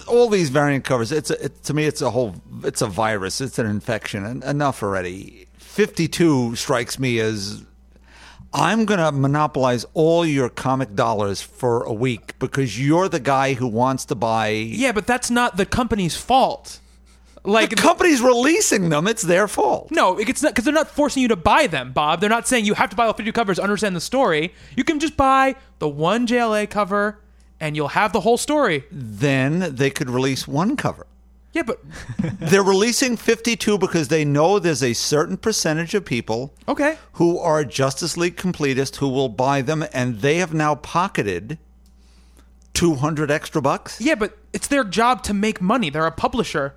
all 0.07 0.27
these 0.29 0.49
variant 0.49 0.83
covers. 0.83 1.11
It's 1.11 1.29
a, 1.29 1.45
it, 1.45 1.63
to 1.65 1.73
me, 1.75 1.85
it's 1.85 2.01
a 2.01 2.09
whole. 2.09 2.33
It's 2.63 2.81
a 2.81 2.87
virus. 2.87 3.39
It's 3.41 3.59
an 3.59 3.67
infection. 3.67 4.25
En- 4.25 4.41
enough 4.43 4.81
already. 4.81 5.45
Fifty-two 5.73 6.55
strikes 6.55 6.99
me 6.99 7.19
as. 7.19 7.63
I'm 8.53 8.85
gonna 8.85 9.11
monopolize 9.11 9.87
all 9.95 10.23
your 10.23 10.47
comic 10.47 10.93
dollars 10.93 11.41
for 11.41 11.81
a 11.81 11.91
week 11.91 12.37
because 12.37 12.79
you're 12.79 13.09
the 13.09 13.19
guy 13.19 13.55
who 13.55 13.65
wants 13.65 14.05
to 14.05 14.13
buy. 14.13 14.49
Yeah, 14.49 14.91
but 14.91 15.07
that's 15.07 15.31
not 15.31 15.57
the 15.57 15.65
company's 15.65 16.15
fault. 16.15 16.79
Like 17.43 17.71
the 17.71 17.75
company's 17.75 18.21
releasing 18.21 18.89
them. 18.89 19.07
It's 19.07 19.23
their 19.23 19.47
fault. 19.47 19.89
No, 19.89 20.19
it's 20.19 20.43
not 20.43 20.49
because 20.49 20.63
they're 20.63 20.73
not 20.75 20.91
forcing 20.91 21.23
you 21.23 21.29
to 21.29 21.35
buy 21.35 21.65
them, 21.65 21.91
Bob. 21.91 22.21
They're 22.21 22.29
not 22.29 22.47
saying 22.47 22.65
you 22.65 22.75
have 22.75 22.91
to 22.91 22.95
buy 22.95 23.07
all 23.07 23.13
52 23.13 23.33
covers 23.33 23.57
to 23.57 23.63
understand 23.63 23.95
the 23.95 24.01
story. 24.01 24.53
You 24.77 24.83
can 24.83 24.99
just 24.99 25.17
buy 25.17 25.55
the 25.79 25.89
one 25.89 26.27
JLA 26.27 26.69
cover, 26.69 27.19
and 27.59 27.75
you'll 27.75 27.87
have 27.87 28.13
the 28.13 28.21
whole 28.21 28.37
story. 28.37 28.83
Then 28.91 29.75
they 29.75 29.89
could 29.89 30.11
release 30.11 30.47
one 30.47 30.77
cover. 30.77 31.07
Yeah, 31.53 31.63
but 31.63 31.79
They're 32.39 32.63
releasing 32.63 33.15
52 33.15 33.77
because 33.77 34.07
they 34.07 34.25
know 34.25 34.59
there's 34.59 34.83
a 34.83 34.93
certain 34.93 35.37
percentage 35.37 35.93
of 35.93 36.03
people 36.03 36.53
okay. 36.67 36.97
who 37.13 37.37
are 37.37 37.63
Justice 37.63 38.17
League 38.17 38.35
completists 38.35 38.97
who 38.97 39.07
will 39.07 39.29
buy 39.29 39.61
them, 39.61 39.85
and 39.93 40.19
they 40.19 40.37
have 40.37 40.53
now 40.53 40.75
pocketed 40.75 41.59
200 42.73 43.29
extra 43.29 43.61
bucks. 43.61 44.01
Yeah, 44.01 44.15
but 44.15 44.37
it's 44.51 44.67
their 44.67 44.83
job 44.83 45.23
to 45.23 45.33
make 45.33 45.61
money. 45.61 45.89
They're 45.89 46.07
a 46.07 46.11
publisher. 46.11 46.75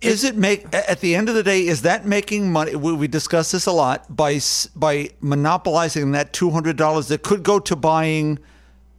Is 0.00 0.22
it 0.22 0.36
make 0.36 0.66
at 0.74 1.00
the 1.00 1.14
end 1.14 1.30
of 1.30 1.34
the 1.34 1.42
day? 1.42 1.66
Is 1.66 1.82
that 1.82 2.04
making 2.04 2.52
money? 2.52 2.76
We, 2.76 2.92
we 2.92 3.08
discuss 3.08 3.52
this 3.52 3.64
a 3.64 3.72
lot 3.72 4.14
by 4.14 4.40
by 4.76 5.10
monopolizing 5.20 6.12
that 6.12 6.32
two 6.34 6.50
hundred 6.50 6.76
dollars 6.76 7.08
that 7.08 7.22
could 7.22 7.42
go 7.42 7.58
to 7.60 7.74
buying 7.74 8.38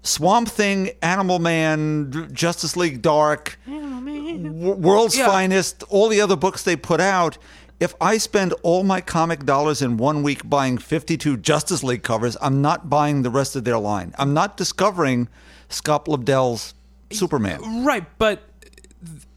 Swamp 0.05 0.47
Thing, 0.47 0.91
Animal 1.01 1.39
Man, 1.39 2.29
Justice 2.31 2.77
League 2.77 3.01
Dark, 3.01 3.57
W- 3.65 4.73
World's 4.73 5.17
Yeah. 5.17 5.25
Finest, 5.27 5.83
all 5.89 6.07
the 6.09 6.21
other 6.21 6.35
books 6.35 6.61
they 6.63 6.75
put 6.75 7.01
out. 7.01 7.37
If 7.79 7.93
I 7.99 8.17
spend 8.19 8.53
all 8.63 8.83
my 8.83 9.01
comic 9.01 9.45
dollars 9.45 9.81
in 9.81 9.97
one 9.97 10.23
week 10.23 10.47
buying 10.49 10.77
52 10.77 11.37
Justice 11.37 11.83
League 11.83 12.03
covers, 12.03 12.37
I'm 12.41 12.61
not 12.61 12.89
buying 12.89 13.23
the 13.23 13.29
rest 13.29 13.55
of 13.55 13.63
their 13.65 13.77
line. 13.79 14.13
I'm 14.17 14.33
not 14.33 14.55
discovering 14.57 15.27
Scott 15.69 16.05
Lobdell's 16.07 16.73
Superman. 17.11 17.83
Right, 17.83 18.05
but 18.17 18.43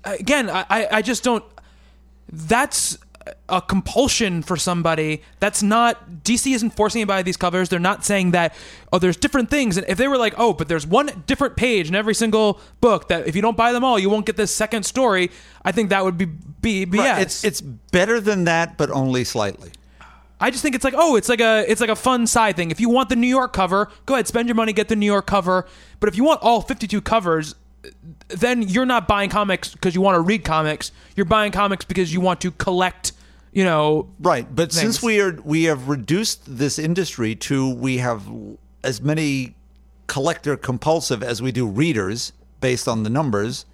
uh, 0.05 0.13
again, 0.21 0.49
I 0.51 0.87
I 0.93 1.03
just 1.03 1.25
don't. 1.25 1.45
That's 2.31 2.99
a 3.49 3.61
compulsion 3.61 4.43
for 4.43 4.57
somebody. 4.57 5.23
That's 5.41 5.63
not 5.63 6.23
DC 6.25 6.55
isn't 6.55 6.71
forcing 6.71 7.01
anybody 7.01 7.23
these 7.23 7.37
covers. 7.37 7.69
They're 7.69 7.79
not 7.79 8.05
saying 8.05 8.33
that 8.33 8.55
oh, 8.93 8.99
there's 8.99 9.17
different 9.17 9.51
things. 9.51 9.77
And 9.77 9.87
if 9.89 9.99
they 9.99 10.09
were 10.09 10.19
like, 10.19 10.35
oh, 10.37 10.53
but 10.53 10.69
there's 10.69 10.87
one 10.87 11.25
different 11.27 11.57
page 11.57 11.89
in 11.89 11.95
every 11.95 12.15
single 12.15 12.61
book 12.81 13.09
that 13.09 13.27
if 13.27 13.37
you 13.37 13.43
don't 13.43 13.57
buy 13.57 13.73
them 13.73 13.85
all, 13.85 13.99
you 13.99 14.11
won't 14.11 14.27
get 14.27 14.37
this 14.37 14.55
second 14.55 14.85
story. 14.85 15.31
I 15.65 15.73
think 15.73 15.91
that 15.91 16.05
would 16.05 16.19
be 16.19 16.27
be, 16.27 16.85
be 16.85 16.99
yeah. 16.99 17.19
It's 17.19 17.45
it's 17.45 17.61
better 17.61 18.21
than 18.21 18.45
that, 18.45 18.77
but 18.77 18.91
only 18.91 19.25
slightly. 19.25 19.71
I 20.41 20.51
just 20.51 20.63
think 20.63 20.75
it's 20.75 20.85
like 20.85 20.95
oh, 20.97 21.17
it's 21.17 21.29
like 21.29 21.41
a 21.41 21.65
it's 21.69 21.81
like 21.81 21.91
a 21.91 21.97
fun 21.97 22.27
side 22.27 22.57
thing. 22.57 22.71
If 22.71 22.81
you 22.81 22.89
want 22.89 23.09
the 23.09 23.17
New 23.17 23.27
York 23.27 23.53
cover, 23.53 23.91
go 24.07 24.15
ahead, 24.15 24.27
spend 24.27 24.49
your 24.49 24.55
money, 24.55 24.73
get 24.73 24.89
the 24.89 24.97
New 24.97 25.07
York 25.07 25.27
cover. 25.27 25.67
But 26.01 26.09
if 26.09 26.17
you 26.17 26.25
want 26.25 26.43
all 26.43 26.61
52 26.61 27.01
covers, 27.01 27.55
then 28.29 28.63
you're 28.63 28.87
not 28.87 29.09
buying 29.09 29.31
comics 29.31 29.73
because 29.73 29.95
you 29.95 30.01
want 30.01 30.17
to 30.17 30.21
read 30.21 30.45
comics. 30.45 30.93
You're 31.17 31.27
buying 31.27 31.53
comics 31.53 31.85
because 31.85 32.13
you 32.13 32.21
want 32.21 32.41
to 32.43 32.51
collect. 32.53 33.13
You 33.53 33.65
know, 33.65 34.09
Right, 34.21 34.47
but 34.55 34.73
since 34.73 35.03
we 35.03 35.21
are 35.21 35.33
we 35.43 35.65
have 35.65 35.89
reduced 35.89 36.43
this 36.47 36.79
industry 36.79 37.35
to 37.37 37.73
we 37.75 37.99
have 37.99 38.23
as 38.85 39.01
many 39.01 39.55
collector 40.07 40.57
compulsive 40.57 41.23
as 41.23 41.41
we 41.43 41.53
do 41.53 41.67
readers 41.67 42.33
based 42.61 42.87
on 42.89 43.03
the 43.03 43.11
numbers, 43.11 43.65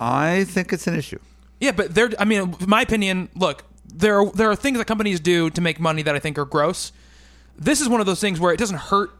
I 0.00 0.44
think 0.44 0.72
it's 0.72 0.86
an 0.86 0.94
issue. 0.96 1.18
yeah, 1.60 1.72
but 1.72 1.94
there. 1.94 2.10
I 2.18 2.24
mean, 2.24 2.56
my 2.66 2.82
opinion, 2.82 3.28
look, 3.34 3.64
there 3.84 4.20
are, 4.20 4.30
there 4.32 4.50
are 4.50 4.56
things 4.56 4.78
that 4.78 4.86
companies 4.86 5.20
do 5.20 5.50
to 5.50 5.60
make 5.60 5.78
money 5.78 6.02
that 6.02 6.14
I 6.14 6.18
think 6.18 6.38
are 6.38 6.44
gross. 6.44 6.92
This 7.56 7.80
is 7.80 7.88
one 7.88 8.00
of 8.00 8.06
those 8.06 8.20
things 8.20 8.40
where 8.40 8.52
it 8.52 8.58
doesn't 8.58 8.78
hurt. 8.78 9.10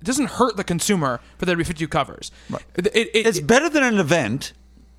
It 0.00 0.04
doesn't 0.04 0.30
hurt 0.30 0.56
the 0.56 0.64
consumer 0.64 1.20
for 1.38 1.46
there 1.46 1.54
to 1.54 1.58
be 1.58 1.64
52 1.64 1.88
covers. 1.88 2.30
Right. 2.50 2.62
It, 2.76 2.86
it, 2.94 3.10
It's 3.14 3.40
better 3.40 3.68
than 3.68 3.82
an 3.82 3.98
event. 3.98 4.52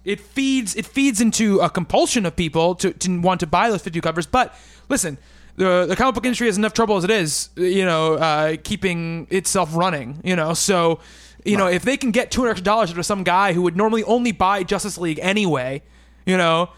It 0.05 0.19
feeds 0.19 0.75
it 0.75 0.85
feeds 0.85 1.21
into 1.21 1.59
a 1.59 1.69
compulsion 1.69 2.25
of 2.25 2.35
people 2.35 2.75
to, 2.75 2.91
to 2.93 3.19
want 3.19 3.39
to 3.41 3.47
buy 3.47 3.69
those 3.69 3.81
52 3.81 4.01
covers. 4.01 4.25
But 4.25 4.55
listen, 4.87 5.17
the 5.55 5.85
the 5.87 5.95
comic 5.95 6.15
book 6.15 6.25
industry 6.25 6.47
has 6.47 6.57
enough 6.57 6.73
trouble 6.73 6.97
as 6.97 7.03
it 7.03 7.11
is, 7.11 7.49
you 7.55 7.85
know, 7.85 8.15
uh, 8.15 8.55
keeping 8.63 9.27
itself 9.29 9.75
running. 9.75 10.21
You 10.23 10.35
know, 10.35 10.53
so 10.53 10.99
you 11.45 11.57
know 11.57 11.67
if 11.67 11.83
they 11.83 11.97
can 11.97 12.11
get 12.11 12.31
two 12.31 12.41
hundred 12.41 12.51
extra 12.51 12.65
dollars 12.65 12.91
out 12.91 12.97
of 12.97 13.05
some 13.05 13.23
guy 13.23 13.53
who 13.53 13.61
would 13.63 13.75
normally 13.75 14.03
only 14.03 14.31
buy 14.31 14.63
Justice 14.63 14.97
League 14.97 15.19
anyway, 15.21 15.81
you 16.25 16.37
know, 16.37 16.69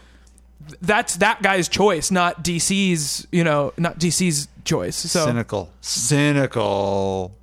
that's 0.80 1.16
that 1.16 1.42
guy's 1.42 1.68
choice, 1.68 2.10
not 2.10 2.42
DC's. 2.42 3.26
You 3.30 3.44
know, 3.44 3.72
not 3.76 3.98
DC's 3.98 4.48
choice. 4.64 4.96
So 4.96 5.26
Cynical. 5.26 5.70
Cynical. 5.80 7.34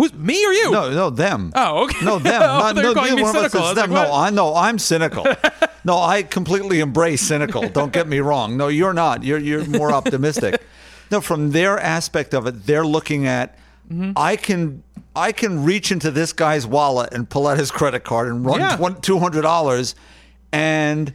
Who's 0.00 0.14
me 0.14 0.44
or 0.46 0.52
you? 0.52 0.70
No, 0.70 0.90
no, 0.90 1.10
them. 1.10 1.52
Oh, 1.54 1.84
okay. 1.84 2.04
No, 2.04 2.18
them. 2.18 2.42
I 2.44 2.72
Not, 2.72 2.76
no, 2.76 2.94
calling 2.94 3.10
neither 3.10 3.16
me 3.16 3.22
one 3.22 3.36
of 3.36 3.44
us 3.44 3.52
cynical. 3.52 3.66
I 3.66 3.70
is 3.70 3.76
them. 3.76 3.90
like, 3.90 4.08
no. 4.08 4.14
I 4.14 4.30
know. 4.30 4.54
I'm 4.54 4.78
cynical. 4.78 5.26
no, 5.84 5.98
I 5.98 6.22
completely 6.22 6.80
embrace 6.80 7.20
cynical. 7.20 7.68
Don't 7.68 7.92
get 7.92 8.08
me 8.08 8.20
wrong. 8.20 8.56
No, 8.56 8.68
you're 8.68 8.94
not. 8.94 9.22
You're 9.24 9.38
you're 9.38 9.66
more 9.66 9.92
optimistic. 9.92 10.62
No, 11.10 11.20
from 11.20 11.50
their 11.50 11.78
aspect 11.78 12.34
of 12.34 12.46
it, 12.46 12.64
they're 12.66 12.86
looking 12.86 13.26
at. 13.26 13.58
Mm-hmm. 13.92 14.12
I 14.16 14.36
can 14.36 14.82
I 15.14 15.32
can 15.32 15.64
reach 15.64 15.90
into 15.92 16.10
this 16.10 16.32
guy's 16.32 16.66
wallet 16.66 17.12
and 17.12 17.28
pull 17.28 17.46
out 17.46 17.58
his 17.58 17.70
credit 17.70 18.04
card 18.04 18.28
and 18.28 18.46
run 18.46 18.60
Yeah. 18.60 18.94
two 19.02 19.18
hundred 19.18 19.42
dollars, 19.42 19.94
and 20.52 21.12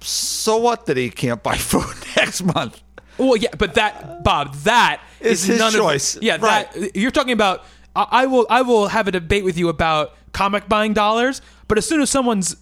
so 0.00 0.56
what 0.58 0.86
that 0.86 0.96
he 0.96 1.08
can't 1.10 1.42
buy 1.42 1.56
food 1.70 1.94
next 2.16 2.42
month? 2.42 2.82
Well, 3.18 3.36
yeah, 3.36 3.50
but 3.56 3.74
that 3.74 4.24
Bob, 4.24 4.54
that 4.64 5.02
is, 5.20 5.42
is 5.42 5.44
his 5.46 5.58
none 5.58 5.72
choice. 5.72 6.16
Of, 6.16 6.22
yeah, 6.22 6.38
Right. 6.40 6.70
that 6.72 6.96
you're 6.96 7.10
talking 7.10 7.32
about. 7.32 7.64
I, 7.96 8.06
I 8.10 8.26
will, 8.26 8.46
I 8.50 8.62
will 8.62 8.88
have 8.88 9.08
a 9.08 9.12
debate 9.12 9.44
with 9.44 9.56
you 9.58 9.68
about 9.68 10.14
comic 10.32 10.68
buying 10.68 10.92
dollars. 10.94 11.42
But 11.68 11.78
as 11.78 11.86
soon 11.86 12.00
as 12.00 12.10
someone's 12.10 12.56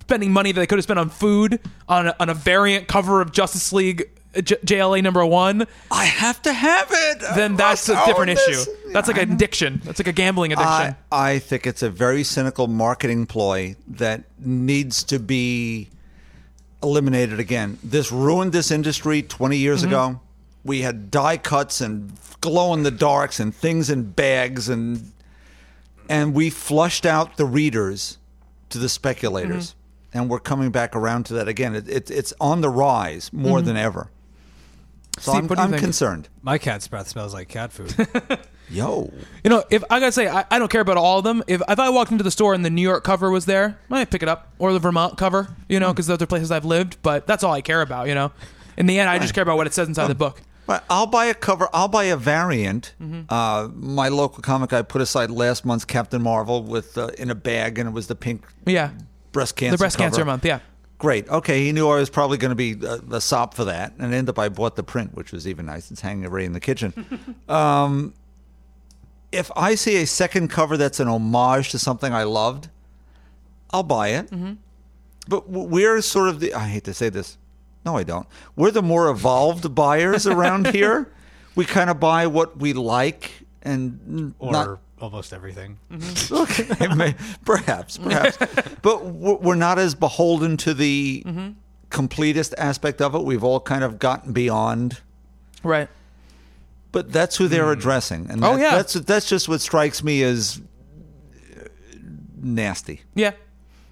spending 0.00 0.32
money 0.32 0.52
that 0.52 0.60
they 0.60 0.66
could 0.66 0.78
have 0.78 0.84
spent 0.84 0.98
on 0.98 1.08
food 1.10 1.60
on 1.88 2.08
a, 2.08 2.16
on 2.20 2.28
a 2.28 2.34
variant 2.34 2.88
cover 2.88 3.20
of 3.20 3.32
Justice 3.32 3.72
League 3.72 4.10
uh, 4.36 4.40
J- 4.40 4.56
JLA 4.56 5.02
number 5.02 5.24
one, 5.26 5.66
I 5.90 6.04
have 6.06 6.40
to 6.42 6.52
have 6.52 6.88
it. 6.90 7.20
then 7.36 7.56
that's 7.56 7.88
a 7.88 8.00
Oh, 8.00 8.06
different 8.06 8.36
this- 8.38 8.48
issue. 8.66 8.70
That's 8.92 9.08
like 9.08 9.16
an 9.18 9.32
addiction. 9.32 9.80
That's 9.84 9.98
like 10.00 10.06
a 10.08 10.12
gambling 10.12 10.52
addiction. 10.52 10.96
I, 11.10 11.30
I 11.34 11.38
think 11.38 11.66
it's 11.66 11.82
a 11.82 11.88
very 11.90 12.24
cynical 12.24 12.66
marketing 12.68 13.24
ploy 13.26 13.76
that 13.88 14.24
needs 14.38 15.02
to 15.04 15.18
be 15.18 15.88
eliminated 16.82 17.40
again. 17.40 17.78
This 17.82 18.12
ruined 18.12 18.52
this 18.52 18.70
industry 18.70 19.22
20 19.22 19.56
years 19.56 19.82
ago. 19.82 20.20
We 20.64 20.82
had 20.82 21.10
die 21.10 21.38
cuts 21.38 21.80
and 21.80 22.12
glow 22.40 22.74
in 22.74 22.82
the 22.82 22.90
darks 22.90 23.40
and 23.40 23.54
things 23.54 23.90
in 23.90 24.12
bags 24.12 24.68
and 24.68 25.12
and 26.08 26.34
we 26.34 26.50
flushed 26.50 27.06
out 27.06 27.36
the 27.36 27.46
readers 27.46 28.18
to 28.70 28.78
the 28.78 28.88
speculators. 28.88 29.70
Mm-hmm. 29.70 29.78
And 30.14 30.28
we're 30.28 30.40
coming 30.40 30.70
back 30.70 30.94
around 30.94 31.24
to 31.26 31.34
that 31.34 31.48
again. 31.48 31.74
It, 31.74 31.88
it, 31.88 32.10
it's 32.10 32.34
on 32.38 32.60
the 32.60 32.68
rise 32.68 33.32
more 33.32 33.58
mm-hmm. 33.58 33.68
than 33.68 33.76
ever. 33.78 34.10
So 35.18 35.32
Steve, 35.32 35.44
I'm, 35.44 35.48
what 35.48 35.56
do 35.56 35.68
you 35.68 35.74
I'm 35.74 35.80
concerned. 35.80 36.28
My 36.42 36.58
cat's 36.58 36.86
breath 36.88 37.08
smells 37.08 37.32
like 37.32 37.48
cat 37.48 37.72
food. 37.72 37.94
Yo. 38.70 39.12
You 39.44 39.50
know, 39.50 39.64
if 39.70 39.84
I 39.90 40.00
gotta 40.00 40.12
say, 40.12 40.28
I, 40.28 40.44
I 40.50 40.58
don't 40.58 40.70
care 40.70 40.80
about 40.80 40.96
all 40.96 41.18
of 41.18 41.24
them. 41.24 41.42
If 41.46 41.60
if 41.68 41.78
I 41.78 41.90
walked 41.90 42.12
into 42.12 42.24
the 42.24 42.30
store 42.30 42.54
and 42.54 42.64
the 42.64 42.70
New 42.70 42.82
York 42.82 43.04
cover 43.04 43.30
was 43.30 43.44
there, 43.44 43.78
I 43.90 43.94
might 43.94 44.10
pick 44.10 44.22
it 44.22 44.28
up, 44.28 44.52
or 44.58 44.72
the 44.72 44.78
Vermont 44.78 45.18
cover. 45.18 45.54
You 45.68 45.80
know, 45.80 45.88
mm. 45.88 45.92
because 45.92 46.06
those 46.06 46.20
are 46.22 46.26
places 46.26 46.50
I've 46.50 46.64
lived. 46.64 46.96
But 47.02 47.26
that's 47.26 47.44
all 47.44 47.52
I 47.52 47.60
care 47.60 47.82
about. 47.82 48.08
You 48.08 48.14
know, 48.14 48.32
in 48.76 48.86
the 48.86 48.98
end, 48.98 49.10
I 49.10 49.18
just 49.18 49.34
care 49.34 49.42
about 49.42 49.56
what 49.56 49.66
it 49.66 49.74
says 49.74 49.88
inside 49.88 50.08
the 50.08 50.14
book. 50.14 50.40
But 50.66 50.84
I'll 50.88 51.06
buy 51.06 51.26
a 51.26 51.34
cover. 51.34 51.68
I'll 51.72 51.88
buy 51.88 52.04
a 52.04 52.16
variant. 52.16 52.94
Mm-hmm. 53.02 53.22
Uh, 53.28 53.68
my 53.74 54.08
local 54.08 54.42
comic 54.42 54.70
guy 54.70 54.82
put 54.82 55.00
aside 55.02 55.30
last 55.30 55.64
month's 55.64 55.84
Captain 55.84 56.22
Marvel 56.22 56.62
with 56.62 56.96
uh, 56.96 57.08
in 57.18 57.30
a 57.30 57.34
bag, 57.34 57.78
and 57.78 57.88
it 57.88 57.92
was 57.92 58.06
the 58.06 58.14
pink 58.14 58.44
Yeah, 58.64 58.90
breast 59.32 59.56
cancer. 59.56 59.72
the 59.76 59.78
breast 59.78 59.96
cover. 59.98 60.10
cancer 60.10 60.24
month. 60.24 60.44
Yeah, 60.44 60.60
Great. 60.98 61.28
Okay, 61.28 61.64
he 61.64 61.72
knew 61.72 61.88
I 61.88 61.96
was 61.96 62.08
probably 62.10 62.38
going 62.38 62.50
to 62.50 62.54
be 62.54 62.76
a, 62.86 63.16
a 63.16 63.20
sop 63.20 63.54
for 63.54 63.64
that, 63.64 63.92
and 63.98 64.14
ended 64.14 64.28
up 64.28 64.38
I 64.38 64.48
bought 64.48 64.76
the 64.76 64.84
print, 64.84 65.14
which 65.14 65.32
was 65.32 65.48
even 65.48 65.66
nice. 65.66 65.90
It's 65.90 66.00
hanging 66.00 66.30
right 66.30 66.44
in 66.44 66.52
the 66.52 66.60
kitchen. 66.60 66.94
um, 67.48 68.14
if 69.32 69.50
I 69.56 69.74
see 69.74 69.96
a 69.96 70.06
second 70.06 70.48
cover 70.48 70.76
that's 70.76 71.00
an 71.00 71.08
homage 71.08 71.70
to 71.72 71.78
something 71.80 72.12
I 72.12 72.22
loved, 72.22 72.68
I'll 73.72 73.82
buy 73.82 74.08
it. 74.10 74.30
Mm-hmm. 74.30 74.52
But 75.26 75.48
we're 75.50 76.00
sort 76.02 76.28
of 76.28 76.38
the. 76.38 76.54
I 76.54 76.68
hate 76.68 76.84
to 76.84 76.94
say 76.94 77.08
this. 77.08 77.36
No, 77.84 77.96
I 77.96 78.02
don't. 78.04 78.26
We're 78.56 78.70
the 78.70 78.82
more 78.82 79.08
evolved 79.10 79.74
buyers 79.74 80.26
around 80.26 80.68
here. 80.74 81.10
We 81.54 81.64
kind 81.64 81.90
of 81.90 81.98
buy 82.00 82.26
what 82.28 82.56
we 82.58 82.72
like 82.72 83.30
and 83.62 84.34
or 84.38 84.52
not 84.52 84.78
almost 85.00 85.32
everything. 85.32 85.78
Okay, 86.30 86.86
may- 86.96 87.14
perhaps, 87.44 87.98
perhaps, 87.98 88.38
but 88.82 89.04
we're 89.06 89.54
not 89.56 89.78
as 89.78 89.94
beholden 89.94 90.56
to 90.58 90.74
the 90.74 91.22
Mm-hmm. 91.26 91.48
completist 91.90 92.54
aspect 92.56 93.00
of 93.02 93.14
it. 93.14 93.22
We've 93.24 93.44
all 93.44 93.60
kind 93.60 93.84
of 93.84 93.98
gotten 93.98 94.32
beyond, 94.32 95.00
right. 95.62 95.88
but 96.92 97.12
that's 97.12 97.36
who 97.36 97.48
they're 97.48 97.70
addressing, 97.72 98.30
and 98.30 98.42
Oh, 98.44 98.56
that- 98.56 98.60
yeah. 98.60 98.70
that's 98.76 98.94
that's 98.94 99.28
just 99.28 99.48
what 99.48 99.60
strikes 99.60 100.02
me 100.02 100.22
as 100.22 100.60
uh, 101.56 101.64
nasty. 102.40 103.02
Yeah, 103.14 103.32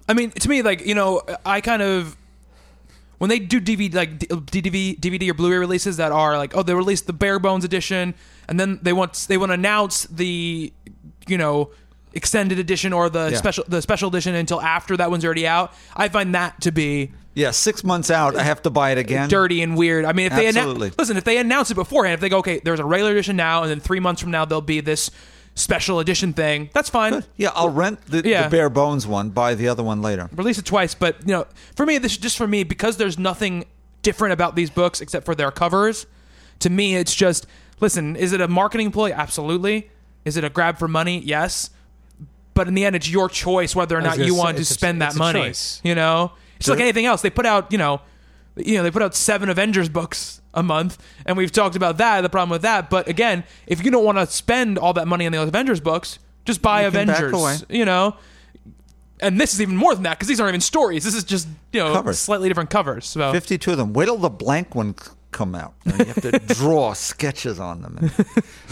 I 0.09 0.13
mean, 0.13 0.31
to 0.31 0.49
me, 0.49 0.61
like 0.63 0.85
you 0.85 0.95
know, 0.95 1.21
I 1.45 1.61
kind 1.61 1.81
of 1.81 2.15
when 3.21 3.29
they 3.29 3.37
do 3.37 3.61
DVD 3.61 3.93
like 3.93 4.17
DVD 4.17 4.99
DVD 4.99 5.29
or 5.29 5.35
Blu-ray 5.35 5.57
releases 5.59 5.97
that 5.97 6.11
are 6.11 6.37
like, 6.37 6.57
oh, 6.57 6.63
they 6.63 6.73
released 6.73 7.05
the 7.05 7.13
bare 7.13 7.37
bones 7.37 7.63
edition, 7.63 8.15
and 8.47 8.59
then 8.59 8.79
they 8.81 8.93
want 8.93 9.13
they 9.29 9.37
want 9.37 9.51
to 9.51 9.53
announce 9.53 10.05
the 10.05 10.73
you 11.27 11.37
know 11.37 11.69
extended 12.13 12.57
edition 12.57 12.93
or 12.93 13.11
the 13.11 13.29
Yeah. 13.31 13.37
special 13.37 13.63
the 13.67 13.79
special 13.83 14.09
edition 14.09 14.33
until 14.33 14.59
after 14.59 14.97
that 14.97 15.11
one's 15.11 15.23
already 15.23 15.45
out. 15.45 15.71
I 15.95 16.09
find 16.09 16.33
that 16.33 16.59
to 16.61 16.71
be 16.71 17.11
Yeah, 17.35 17.51
six 17.51 17.83
months 17.83 18.09
out, 18.09 18.35
I 18.35 18.41
have 18.41 18.63
to 18.63 18.71
buy 18.71 18.89
it 18.89 18.97
again. 18.97 19.29
dirty 19.29 19.61
and 19.61 19.77
weird. 19.77 20.03
I 20.03 20.13
mean, 20.13 20.25
if 20.25 20.33
they 20.33 20.47
Absolutely. 20.47 20.91
listen, 20.97 21.15
if 21.15 21.23
they 21.23 21.37
announce 21.37 21.69
it 21.69 21.75
beforehand, 21.75 22.15
if 22.15 22.21
they 22.21 22.27
go, 22.29 22.39
okay, 22.39 22.59
there's 22.63 22.79
a 22.79 22.85
regular 22.85 23.11
edition 23.11 23.35
now, 23.35 23.61
and 23.61 23.69
then 23.69 23.79
three 23.79 23.99
months 23.99 24.19
from 24.19 24.31
now 24.31 24.45
there'll 24.45 24.61
be 24.61 24.81
this 24.81 25.11
special 25.61 25.99
edition 25.99 26.33
thing. 26.33 26.69
That's 26.73 26.89
fine. 26.89 27.23
Yeah, 27.37 27.51
I'll 27.53 27.69
rent 27.69 28.05
the, 28.07 28.21
Yeah. 28.27 28.43
the 28.43 28.49
bare 28.49 28.69
bones 28.69 29.05
one, 29.07 29.29
buy 29.29 29.55
the 29.55 29.67
other 29.67 29.83
one 29.83 30.01
later. 30.01 30.29
release 30.35 30.57
it 30.57 30.65
twice, 30.65 30.93
but 30.95 31.17
you 31.21 31.33
know, 31.33 31.45
for 31.75 31.85
me, 31.85 31.97
this 31.97 32.17
just 32.17 32.37
for 32.37 32.47
me 32.47 32.63
because 32.63 32.97
there's 32.97 33.17
nothing 33.19 33.65
different 34.01 34.33
about 34.33 34.55
these 34.55 34.69
books 34.69 35.01
except 35.01 35.25
for 35.25 35.35
their 35.35 35.51
covers. 35.51 36.05
To 36.59 36.69
me, 36.69 36.95
it's 36.95 37.13
just 37.15 37.45
listen. 37.79 38.15
Is 38.15 38.33
it 38.33 38.41
a 38.41 38.47
marketing 38.47 38.91
ploy? 38.91 39.11
Absolutely. 39.11 39.89
Is 40.25 40.37
it 40.37 40.43
a 40.43 40.49
grab 40.49 40.77
for 40.77 40.87
money? 40.87 41.19
Yes. 41.19 41.69
But 42.53 42.67
in 42.67 42.73
the 42.73 42.83
end, 42.85 42.95
it's 42.95 43.09
your 43.09 43.29
choice 43.29 43.75
whether 43.75 43.97
or 43.97 44.01
not 44.01 44.17
you 44.17 44.33
say, 44.33 44.39
want 44.39 44.57
to 44.57 44.61
it's 44.61 44.71
a- 44.71 44.73
spend 44.73 45.01
that 45.01 45.15
money. 45.15 45.39
choice. 45.41 45.79
You 45.83 45.95
know, 45.95 46.33
it's 46.57 46.67
like 46.67 46.79
anything 46.79 47.05
else. 47.05 47.21
They 47.21 47.29
put 47.29 47.45
out, 47.45 47.71
you 47.71 47.77
know, 47.77 48.01
you 48.55 48.75
know, 48.77 48.83
they 48.83 48.91
put 48.91 49.01
out 49.01 49.15
seven 49.15 49.49
Avengers 49.49 49.89
books 49.89 50.41
a 50.53 50.61
month, 50.63 50.97
and 51.25 51.37
we've 51.37 51.51
talked 51.51 51.75
about 51.75 51.97
that. 51.97 52.21
The 52.21 52.29
problem 52.29 52.49
with 52.49 52.63
that, 52.63 52.89
but 52.89 53.07
again, 53.07 53.43
if 53.67 53.83
you 53.83 53.91
don't 53.91 54.03
want 54.03 54.17
to 54.17 54.27
spend 54.27 54.77
all 54.77 54.93
that 54.93 55.07
money 55.07 55.25
on 55.25 55.31
the 55.31 55.41
Avengers 55.41 55.79
books, 55.79 56.19
just 56.45 56.61
buy 56.61 56.81
You 56.81 56.87
Avengers. 56.87 57.65
You 57.69 57.85
know, 57.85 58.15
and 59.21 59.39
this 59.39 59.53
is 59.53 59.61
even 59.61 59.77
more 59.77 59.93
than 59.93 60.03
that 60.03 60.17
because 60.17 60.27
these 60.27 60.39
aren't 60.39 60.51
even 60.51 60.61
stories. 60.61 61.03
This 61.03 61.15
is 61.15 61.23
just 61.23 61.47
you 61.71 61.79
know 61.79 61.93
Covers. 61.93 62.19
slightly 62.19 62.49
different 62.49 62.69
covers. 62.69 63.05
So 63.05 63.31
Fifty-two 63.31 63.71
of 63.71 63.77
them. 63.77 63.93
Wait 63.93 64.05
till 64.05 64.17
the 64.17 64.29
blank 64.29 64.75
one 64.75 64.95
come 65.31 65.55
out. 65.55 65.73
And 65.85 65.99
you 65.99 66.05
have 66.05 66.21
to 66.21 66.31
draw 66.55 66.93
sketches 66.93 67.59
on 67.59 67.81
them. 67.81 68.11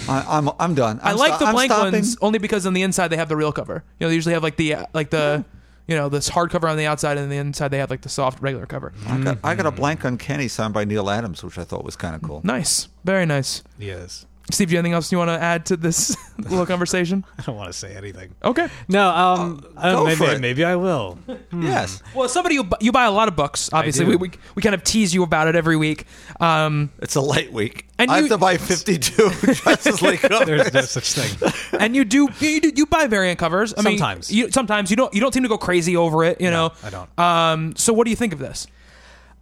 I, 0.09 0.25
I'm 0.27 0.49
I'm 0.59 0.75
done. 0.75 0.99
I 1.01 1.11
I'm 1.11 1.17
like 1.17 1.36
sto- 1.36 1.45
the 1.45 1.51
blank 1.53 1.71
ones 1.71 2.17
only 2.21 2.39
because 2.39 2.65
on 2.65 2.73
the 2.73 2.82
inside 2.82 3.07
they 3.09 3.17
have 3.17 3.30
the 3.30 3.38
real 3.38 3.51
cover. 3.53 3.84
You 3.99 4.05
know, 4.05 4.09
they 4.09 4.15
usually 4.15 4.34
have 4.34 4.43
like 4.43 4.57
the 4.57 4.73
uh, 4.75 4.86
like 4.93 5.09
the 5.09 5.45
you 5.89 5.95
know 5.95 6.07
this 6.07 6.29
hardcover 6.29 6.69
on 6.69 6.77
the 6.77 6.85
outside, 6.85 7.17
and 7.17 7.31
the 7.31 7.37
inside 7.37 7.69
they 7.69 7.79
have 7.79 7.89
like 7.89 8.01
the 8.01 8.09
soft 8.09 8.41
regular 8.41 8.67
cover. 8.67 8.93
I 9.07 9.17
got, 9.17 9.37
I 9.43 9.55
got 9.55 9.65
a 9.65 9.69
mm-hmm. 9.69 9.79
blank 9.79 10.03
Uncanny 10.03 10.47
signed 10.47 10.73
by 10.73 10.85
Neal 10.85 11.09
Adams, 11.09 11.43
which 11.43 11.57
I 11.57 11.63
thought 11.63 11.83
was 11.83 11.95
kind 11.95 12.15
of 12.15 12.21
cool. 12.21 12.41
Nice, 12.43 12.89
very 13.03 13.25
nice. 13.25 13.63
Yes. 13.79 14.27
Steve, 14.51 14.69
do 14.69 14.71
you 14.73 14.77
have 14.77 14.83
anything 14.85 14.93
else 14.95 15.11
you 15.11 15.17
want 15.17 15.29
to 15.29 15.39
add 15.39 15.65
to 15.67 15.77
this 15.77 16.15
little 16.39 16.65
conversation? 16.65 17.23
I 17.37 17.43
don't 17.43 17.55
want 17.55 17.71
to 17.71 17.77
say 17.77 17.95
anything. 17.95 18.33
Okay. 18.43 18.67
No, 18.87 19.07
um, 19.09 19.63
I 19.77 19.91
go 19.91 19.97
don't, 19.97 20.05
maybe, 20.05 20.15
for 20.17 20.31
it. 20.31 20.41
maybe 20.41 20.63
I 20.65 20.75
will. 20.75 21.17
Yes, 21.59 22.01
Well, 22.15 22.25
as 22.25 22.31
somebody 22.31 22.55
you, 22.55 22.63
bu- 22.63 22.77
you 22.79 22.91
buy 22.91 23.05
a 23.05 23.11
lot 23.11 23.27
of 23.27 23.35
books. 23.35 23.69
Obviously, 23.73 24.05
do. 24.05 24.11
we, 24.11 24.15
we 24.17 24.31
we 24.55 24.61
kind 24.61 24.73
of 24.75 24.83
tease 24.83 25.13
you 25.13 25.23
about 25.23 25.47
it 25.47 25.55
every 25.55 25.75
week. 25.75 26.05
Um, 26.39 26.91
it's 26.99 27.15
a 27.15 27.21
light 27.21 27.51
week. 27.51 27.87
And 27.97 28.09
I 28.09 28.17
you- 28.17 28.23
have 28.23 28.31
to 28.31 28.37
buy 28.37 28.57
52 28.57 29.29
Justice 29.53 30.01
League 30.01 30.19
covers. 30.21 30.45
There's 30.69 30.73
no 30.73 30.81
such 30.81 31.13
thing. 31.13 31.51
and 31.79 31.95
you 31.95 32.05
do 32.05 32.29
you, 32.39 32.61
do, 32.61 32.71
you 32.75 32.85
buy 32.85 33.07
variant 33.07 33.39
covers. 33.39 33.73
I 33.73 33.81
Sometimes. 33.81 34.29
mean, 34.31 34.37
you, 34.39 34.51
sometimes 34.51 34.89
you 34.89 34.95
don't 34.95 35.13
you 35.13 35.21
don't 35.21 35.33
seem 35.33 35.43
to 35.43 35.49
go 35.49 35.57
crazy 35.57 35.95
over 35.97 36.23
it. 36.23 36.39
You 36.41 36.49
know, 36.51 36.71
I 36.83 36.89
don't. 36.89 37.19
Um, 37.19 37.75
so 37.75 37.93
what 37.93 38.05
do 38.05 38.09
you 38.11 38.15
think 38.15 38.33
of 38.33 38.39
this? 38.39 38.67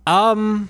Um, 0.05 0.69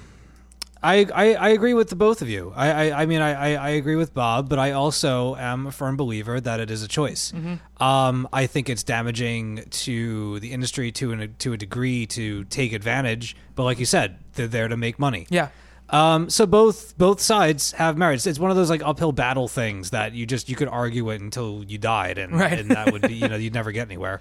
I, 0.91 1.05
I 1.13 1.33
I 1.35 1.49
agree 1.49 1.73
with 1.73 1.89
the 1.89 1.95
both 1.95 2.21
of 2.21 2.29
you. 2.29 2.53
I 2.55 2.67
I, 2.89 3.01
I 3.01 3.05
mean 3.05 3.21
I, 3.21 3.31
I 3.33 3.67
I 3.67 3.69
agree 3.81 3.95
with 3.97 4.13
Bob, 4.13 4.47
but 4.49 4.57
I 4.59 4.71
also 4.71 5.35
am 5.35 5.67
a 5.67 5.71
firm 5.71 5.97
believer 5.97 6.39
that 6.39 6.59
it 6.59 6.71
is 6.71 6.81
a 6.83 6.87
choice. 6.87 7.33
Um, 7.79 8.27
I 8.31 8.47
think 8.47 8.69
it's 8.69 8.83
damaging 8.83 9.65
to 9.69 10.39
the 10.39 10.51
industry 10.53 10.91
to 10.93 11.11
an, 11.11 11.35
to 11.39 11.53
a 11.53 11.57
degree 11.57 12.05
to 12.07 12.43
take 12.45 12.73
advantage. 12.73 13.35
But 13.55 13.63
like 13.63 13.79
you 13.79 13.85
said, 13.85 14.17
they're 14.33 14.47
there 14.47 14.67
to 14.67 14.77
make 14.77 14.97
money. 14.99 15.27
Yeah. 15.29 15.49
Um, 15.89 16.29
so 16.29 16.45
both 16.45 16.97
both 16.97 17.21
sides 17.21 17.71
have 17.73 17.97
merits. 17.97 18.27
It's 18.27 18.39
one 18.39 18.51
of 18.51 18.57
those 18.57 18.69
like 18.69 18.81
uphill 18.83 19.13
battle 19.13 19.47
things 19.47 19.91
that 19.91 20.13
you 20.13 20.25
just 20.25 20.49
you 20.49 20.55
could 20.55 20.67
argue 20.67 21.09
it 21.11 21.21
until 21.21 21.63
you 21.65 21.77
died, 21.77 22.17
and 22.17 22.33
Right. 22.33 22.59
and 22.59 22.71
that 22.71 22.91
would 22.91 23.03
be 23.03 23.13
you 23.15 23.27
know 23.29 23.37
you'd 23.37 23.53
never 23.53 23.71
get 23.71 23.87
anywhere. 23.87 24.19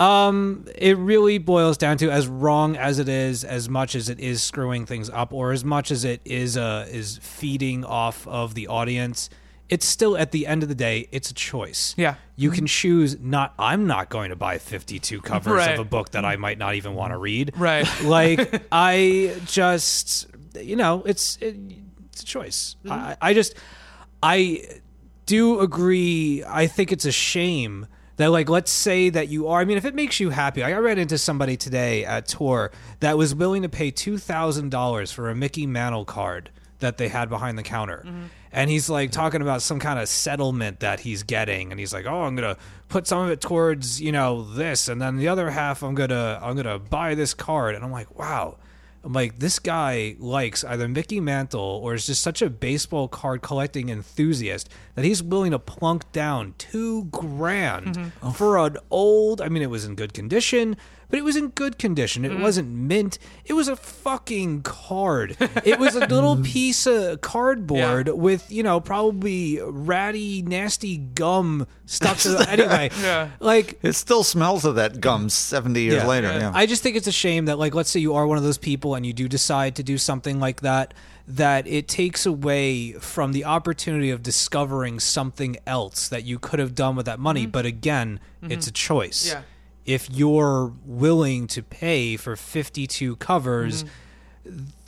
Um, 0.00 0.64
it 0.76 0.96
really 0.96 1.38
boils 1.38 1.76
down 1.76 1.98
to 1.98 2.10
as 2.10 2.26
wrong 2.26 2.76
as 2.76 2.98
it 2.98 3.08
is, 3.08 3.44
as 3.44 3.68
much 3.68 3.94
as 3.94 4.08
it 4.08 4.18
is 4.18 4.42
screwing 4.42 4.86
things 4.86 5.10
up, 5.10 5.32
or 5.32 5.52
as 5.52 5.64
much 5.64 5.90
as 5.90 6.04
it 6.04 6.20
is 6.24 6.56
uh 6.56 6.86
is 6.90 7.18
feeding 7.22 7.84
off 7.84 8.26
of 8.26 8.54
the 8.54 8.66
audience. 8.68 9.28
It's 9.68 9.86
still 9.86 10.16
at 10.16 10.32
the 10.32 10.48
end 10.48 10.64
of 10.64 10.68
the 10.68 10.74
day, 10.74 11.06
it's 11.12 11.30
a 11.30 11.34
choice. 11.34 11.94
Yeah. 11.96 12.16
you 12.34 12.50
can 12.50 12.66
choose 12.66 13.20
not. 13.20 13.54
I'm 13.56 13.86
not 13.86 14.08
going 14.08 14.30
to 14.30 14.36
buy 14.36 14.58
52 14.58 15.20
covers 15.20 15.52
Right. 15.52 15.74
of 15.74 15.78
a 15.78 15.84
book 15.84 16.10
that 16.10 16.24
I 16.24 16.34
might 16.34 16.58
not 16.58 16.74
even 16.74 16.94
want 16.94 17.12
to 17.12 17.18
read. 17.18 17.52
Right. 17.56 17.86
Like 18.02 18.64
I 18.72 19.36
just, 19.44 20.26
you 20.60 20.74
know, 20.74 21.02
it's 21.06 21.36
it, 21.40 21.54
it's 22.06 22.22
a 22.22 22.26
choice. 22.26 22.74
I, 22.88 23.16
I 23.22 23.32
just, 23.34 23.54
I 24.22 24.64
do 25.26 25.60
agree. 25.60 26.42
I 26.44 26.66
think 26.66 26.90
it's 26.90 27.04
a 27.04 27.12
shame 27.12 27.86
that, 28.20 28.30
like, 28.30 28.48
let's 28.48 28.70
say 28.70 29.08
that 29.10 29.28
you 29.28 29.48
are. 29.48 29.60
I 29.60 29.64
mean, 29.64 29.78
if 29.78 29.84
it 29.84 29.94
makes 29.94 30.20
you 30.20 30.30
happy, 30.30 30.62
I 30.62 30.72
ran 30.78 30.98
into 30.98 31.16
somebody 31.16 31.56
today 31.56 32.04
at 32.04 32.28
tour 32.28 32.70
that 33.00 33.16
was 33.16 33.34
willing 33.34 33.62
to 33.62 33.68
pay 33.68 33.90
two 33.90 34.18
thousand 34.18 34.70
dollars 34.70 35.10
for 35.10 35.30
a 35.30 35.34
Mickey 35.34 35.66
Mantle 35.66 36.04
card 36.04 36.50
that 36.80 36.98
they 36.98 37.08
had 37.08 37.28
behind 37.28 37.56
the 37.56 37.62
counter. 37.62 38.02
Mm-hmm. 38.06 38.24
And 38.52 38.68
he's 38.68 38.90
like 38.90 39.10
talking 39.10 39.42
about 39.42 39.62
some 39.62 39.78
kind 39.78 39.98
of 39.98 40.08
settlement 40.08 40.80
that 40.80 41.00
he's 41.00 41.22
getting, 41.22 41.70
and 41.70 41.80
he's 41.80 41.94
like, 41.94 42.04
"Oh, 42.04 42.22
I'm 42.22 42.36
gonna 42.36 42.56
put 42.88 43.06
some 43.06 43.20
of 43.24 43.30
it 43.30 43.40
towards 43.40 44.02
you 44.02 44.12
know 44.12 44.42
this, 44.42 44.88
and 44.88 45.00
then 45.00 45.16
the 45.16 45.28
other 45.28 45.50
half 45.50 45.82
I'm 45.82 45.94
gonna 45.94 46.38
I'm 46.42 46.56
gonna 46.56 46.78
buy 46.78 47.14
this 47.14 47.32
card." 47.32 47.74
And 47.74 47.84
I'm 47.84 47.92
like, 47.92 48.18
"Wow." 48.18 48.58
I'm 49.02 49.12
like, 49.14 49.38
this 49.38 49.58
guy 49.58 50.16
likes 50.18 50.62
either 50.62 50.86
Mickey 50.86 51.20
Mantle 51.20 51.60
or 51.60 51.94
is 51.94 52.06
just 52.06 52.22
such 52.22 52.42
a 52.42 52.50
baseball 52.50 53.08
card 53.08 53.40
collecting 53.40 53.88
enthusiast 53.88 54.68
that 54.94 55.04
he's 55.04 55.22
willing 55.22 55.52
to 55.52 55.58
plunk 55.58 56.10
down 56.12 56.54
two 56.58 57.04
grand 57.04 57.96
mm-hmm. 57.96 58.30
for 58.32 58.58
an 58.58 58.76
old. 58.90 59.40
I 59.40 59.48
mean, 59.48 59.62
it 59.62 59.70
was 59.70 59.86
in 59.86 59.94
good 59.94 60.12
condition, 60.12 60.76
but 61.10 61.18
it 61.18 61.24
was 61.24 61.36
in 61.36 61.48
good 61.48 61.78
condition. 61.78 62.24
It 62.24 62.30
mm-hmm. 62.30 62.42
wasn't 62.42 62.70
mint. 62.70 63.18
It 63.44 63.52
was 63.52 63.68
a 63.68 63.76
fucking 63.76 64.62
card. 64.62 65.36
It 65.64 65.78
was 65.78 65.96
a 65.96 66.06
little 66.06 66.36
piece 66.42 66.86
of 66.86 67.20
cardboard 67.20 68.06
Yeah. 68.06 68.14
with 68.14 68.50
you 68.50 68.62
know 68.62 68.80
probably 68.80 69.60
ratty, 69.62 70.42
nasty 70.42 70.96
gum 70.96 71.66
stuck 71.86 72.18
to. 72.18 72.30
the 72.30 72.48
Anyway, 72.48 72.90
Yeah. 73.02 73.30
like 73.40 73.78
It 73.82 73.94
still 73.94 74.22
smells 74.22 74.64
of 74.64 74.76
that 74.76 75.00
gum 75.00 75.28
70 75.28 75.80
years 75.80 75.94
Yeah. 75.94 76.06
later. 76.06 76.28
Yeah. 76.28 76.52
I 76.54 76.66
just 76.66 76.82
think 76.82 76.96
it's 76.96 77.06
a 77.06 77.12
shame 77.12 77.46
that, 77.46 77.58
like, 77.58 77.74
let's 77.74 77.90
say 77.90 78.00
you 78.00 78.14
are 78.14 78.26
one 78.26 78.38
of 78.38 78.44
those 78.44 78.58
people 78.58 78.94
and 78.94 79.04
you 79.04 79.12
do 79.12 79.28
decide 79.28 79.74
to 79.76 79.82
do 79.82 79.98
something 79.98 80.38
like 80.38 80.60
that, 80.60 80.94
that 81.26 81.66
it 81.66 81.88
takes 81.88 82.26
away 82.26 82.92
from 82.92 83.32
the 83.32 83.44
opportunity 83.44 84.10
of 84.10 84.22
discovering 84.22 85.00
something 85.00 85.56
else 85.66 86.08
that 86.08 86.24
you 86.24 86.38
could 86.38 86.58
have 86.58 86.74
done 86.74 86.96
with 86.96 87.06
that 87.06 87.18
money. 87.18 87.42
Mm-hmm. 87.42 87.50
But 87.50 87.66
again, 87.66 88.20
it's 88.42 88.66
mm-hmm. 88.66 88.70
a 88.70 88.72
choice. 88.72 89.28
Yeah. 89.28 89.42
If 89.86 90.10
you're 90.10 90.72
willing 90.84 91.46
to 91.48 91.62
pay 91.62 92.16
for 92.16 92.36
52 92.36 93.16
covers, 93.16 93.84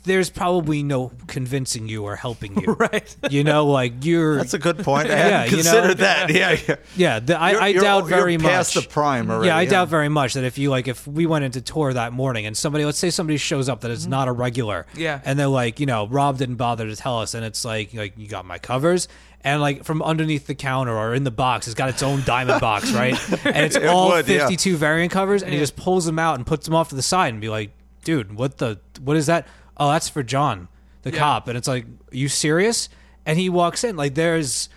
there's 0.05 0.29
probably 0.29 0.83
no 0.83 1.11
convincing 1.27 1.87
you 1.87 2.03
or 2.03 2.15
helping 2.17 2.59
you. 2.59 2.73
Right. 2.83 3.15
You 3.29 3.43
know, 3.45 3.65
like 3.67 4.03
you're. 4.03 4.35
That's 4.39 4.53
a 4.53 4.59
good 4.59 4.79
point. 4.79 5.07
I 5.09 5.11
Yeah, 5.15 5.43
hadn't 5.45 5.57
you 5.57 5.63
know? 5.63 5.93
that. 5.93 6.29
Yeah, 6.33 6.57
yeah. 6.67 6.75
yeah, 6.97 7.19
the, 7.19 7.39
I, 7.39 7.49
I 7.67 7.73
doubt 7.73 7.99
you're 7.99 8.07
very 8.09 8.37
past 8.37 8.75
much. 8.75 8.85
the 8.85 8.89
prime 8.91 9.29
already, 9.31 9.47
Yeah, 9.47 9.57
I 9.57 9.61
yeah. 9.61 9.69
doubt 9.69 9.87
very 9.87 10.09
much 10.09 10.33
that 10.33 10.43
if 10.43 10.57
you 10.57 10.69
like, 10.69 10.87
if 10.89 11.07
we 11.07 11.25
went 11.25 11.45
into 11.45 11.61
tour 11.61 11.93
that 11.93 12.11
morning 12.11 12.45
and 12.45 12.55
somebody, 12.57 12.83
let's 12.83 12.97
say 12.97 13.09
somebody 13.09 13.37
shows 13.37 13.69
up 13.69 13.81
that 13.81 13.91
is 13.91 14.05
not 14.05 14.27
a 14.27 14.31
regular, 14.33 14.85
Mm-hmm. 14.91 14.99
Yeah. 15.01 15.21
and 15.23 15.39
they're 15.39 15.47
like, 15.47 15.79
you 15.79 15.85
know, 15.85 16.07
Rob 16.07 16.37
didn't 16.37 16.55
bother 16.55 16.85
to 16.87 16.95
tell 16.95 17.19
us, 17.21 17.33
and 17.33 17.45
it's 17.45 17.63
like, 17.63 17.93
like 17.93 18.17
you 18.17 18.27
got 18.27 18.45
my 18.45 18.57
covers, 18.59 19.07
and 19.43 19.61
like 19.61 19.83
from 19.83 20.01
underneath 20.01 20.47
the 20.47 20.55
counter 20.55 20.95
or 20.97 21.13
in 21.13 21.23
the 21.23 21.31
box, 21.31 21.67
it's 21.67 21.75
got 21.75 21.89
its 21.89 22.01
own 22.03 22.23
diamond 22.25 22.61
box, 22.61 22.91
right? 22.93 23.13
And 23.45 23.65
it's 23.65 23.75
It 23.83 23.85
all 23.85 24.09
would, 24.09 24.27
yeah. 24.27 24.47
52 24.47 24.77
variant 24.77 25.11
covers, 25.11 25.43
and 25.43 25.51
he 25.51 25.59
just 25.59 25.75
pulls 25.75 26.05
them 26.05 26.19
out 26.19 26.35
and 26.35 26.45
puts 26.45 26.65
them 26.65 26.75
off 26.75 26.89
to 26.89 26.95
the 26.95 27.01
side 27.01 27.33
and 27.33 27.41
be 27.41 27.49
like, 27.49 27.71
dude, 28.03 28.33
what 28.35 28.57
the, 28.57 28.79
what 29.01 29.17
is 29.17 29.25
that? 29.27 29.47
Oh, 29.77 29.91
that's 29.91 30.09
for 30.09 30.23
John, 30.23 30.67
the 31.01 31.11
cop, 31.11 31.47
and 31.47 31.57
it's 31.57 31.67
like, 31.67 31.85
are 31.85 32.15
you 32.15 32.29
serious? 32.29 32.89
And 33.25 33.39
he 33.39 33.49
walks 33.49 33.83
in, 33.83 33.95
like, 33.95 34.15
there's. 34.15 34.69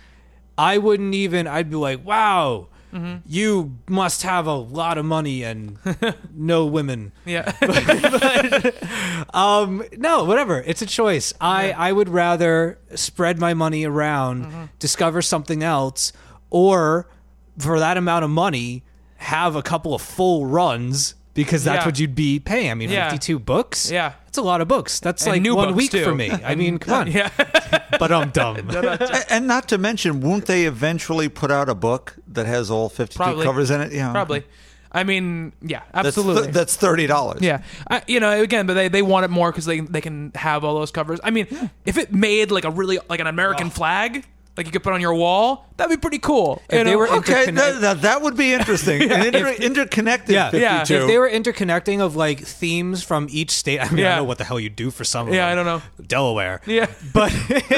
I 0.57 0.79
wouldn't 0.79 1.13
even. 1.13 1.45
I'd 1.45 1.69
be 1.69 1.75
like, 1.75 2.03
"Wow, 2.03 2.69
Mm-hmm. 2.93 3.17
you 3.25 3.77
must 3.89 4.23
have 4.23 4.47
a 4.47 4.53
lot 4.53 4.97
of 4.97 5.05
money 5.05 5.43
and 5.43 5.77
no 6.33 6.65
women." 6.65 7.11
Yeah. 7.25 7.51
Um, 9.33 9.83
no, 9.97 10.23
whatever. 10.23 10.63
It's 10.65 10.81
a 10.81 10.85
choice. 10.85 11.33
I 11.41 11.71
I 11.71 11.91
would 11.91 12.09
rather 12.09 12.79
spread 12.95 13.39
my 13.39 13.53
money 13.53 13.85
around, 13.85 14.45
Mm-hmm. 14.45 14.63
discover 14.79 15.21
something 15.21 15.63
else, 15.63 16.13
or 16.49 17.09
for 17.57 17.79
that 17.79 17.97
amount 17.97 18.23
of 18.23 18.31
money, 18.31 18.83
have 19.17 19.55
a 19.55 19.61
couple 19.61 19.93
of 19.93 20.01
full 20.01 20.45
runs 20.45 21.15
because 21.33 21.63
that's 21.63 21.81
Yeah. 21.81 21.85
what 21.85 21.99
you'd 21.99 22.15
be 22.15 22.39
paying. 22.39 22.71
I 22.71 22.73
mean, 22.75 22.89
Yeah. 22.89 23.09
fifty-two 23.09 23.39
books. 23.39 23.91
Yeah. 23.91 24.13
That's 24.37 24.45
a 24.45 24.47
lot 24.47 24.61
of 24.61 24.67
books. 24.67 24.99
That's 24.99 25.23
And 25.25 25.33
like 25.33 25.41
new 25.41 25.55
one 25.55 25.69
books, 25.69 25.77
week 25.77 25.91
too. 25.91 26.03
for 26.03 26.13
me. 26.15 26.31
I 26.31 26.55
mean, 26.55 26.77
come 26.79 26.93
on. 27.01 27.11
yeah. 27.11 27.29
But 27.99 28.11
I'm 28.11 28.29
dumb. 28.29 28.57
A- 28.69 29.33
And 29.33 29.47
not 29.47 29.67
to 29.69 29.77
mention, 29.77 30.21
won't 30.21 30.45
they 30.45 30.65
eventually 30.65 31.29
put 31.29 31.49
out 31.51 31.67
a 31.69 31.73
book 31.75 32.15
that 32.27 32.45
has 32.45 32.69
all 32.69 32.89
52 32.89 33.17
Probably. 33.17 33.43
covers 33.45 33.71
in 33.71 33.81
it? 33.81 33.91
Yeah. 33.91 34.11
Probably. 34.11 34.43
I 34.91 35.03
mean, 35.03 35.51
yeah, 35.61 35.81
That's, 35.93 36.07
absolutely. 36.09 36.43
th- 36.43 36.53
that's 36.53 36.77
$30. 36.77 37.41
Yeah, 37.41 37.61
I, 37.89 38.03
you 38.07 38.19
know, 38.19 38.41
again, 38.41 38.65
but 38.67 38.75
they, 38.75 38.87
they 38.87 39.01
want 39.01 39.25
it 39.25 39.29
more 39.29 39.51
because 39.51 39.65
they 39.65 39.81
they 39.81 39.99
can 40.01 40.31
have 40.33 40.63
all 40.63 40.75
those 40.75 40.91
covers. 40.91 41.19
I 41.23 41.29
mean, 41.31 41.47
if 41.85 41.97
it 41.97 42.13
made 42.13 42.51
like 42.51 42.63
a 42.65 42.71
really 42.71 42.97
like 43.09 43.19
an 43.19 43.27
American 43.27 43.69
flag, 43.69 44.25
like 44.57 44.65
you 44.65 44.71
could 44.71 44.83
put 44.83 44.93
on 44.93 45.01
your 45.01 45.13
wall, 45.13 45.65
that'd 45.77 45.95
be 45.95 46.01
pretty 46.01 46.19
cool. 46.19 46.61
If 46.69 46.77
you 46.79 46.83
they 46.83 46.91
know? 46.91 46.97
were 46.97 47.07
uh, 47.07 47.17
Okay, 47.17 47.45
interconnect- 47.45 47.55
that, 47.55 47.81
that, 47.81 48.01
that 48.01 48.21
would 48.21 48.35
be 48.35 48.53
interesting. 48.55 49.03
An 49.11 49.27
inter- 49.27 49.53
interconnected 49.53 50.33
Yeah, 50.33 50.49
52. 50.49 50.93
Yeah. 50.93 51.01
If 51.01 51.07
they 51.07 51.17
were 51.19 51.29
interconnecting 51.29 51.99
of 52.01 52.15
like 52.15 52.39
themes 52.41 53.03
from 53.03 53.27
each 53.29 53.51
state, 53.51 53.79
I 53.79 53.89
mean, 53.91 54.05
I 54.05 54.09
don't 54.09 54.17
know 54.17 54.23
what 54.25 54.37
the 54.39 54.43
hell 54.43 54.59
you 54.59 54.69
do 54.69 54.89
for 54.91 55.03
some. 55.03 55.27
Of 55.27 55.33
Yeah, 55.33 55.47
them. 55.47 55.51
I 55.51 55.55
don't 55.55 55.65
know. 55.99 56.05
Delaware. 56.05 56.61
Yeah. 56.65 56.87
but 57.13 57.31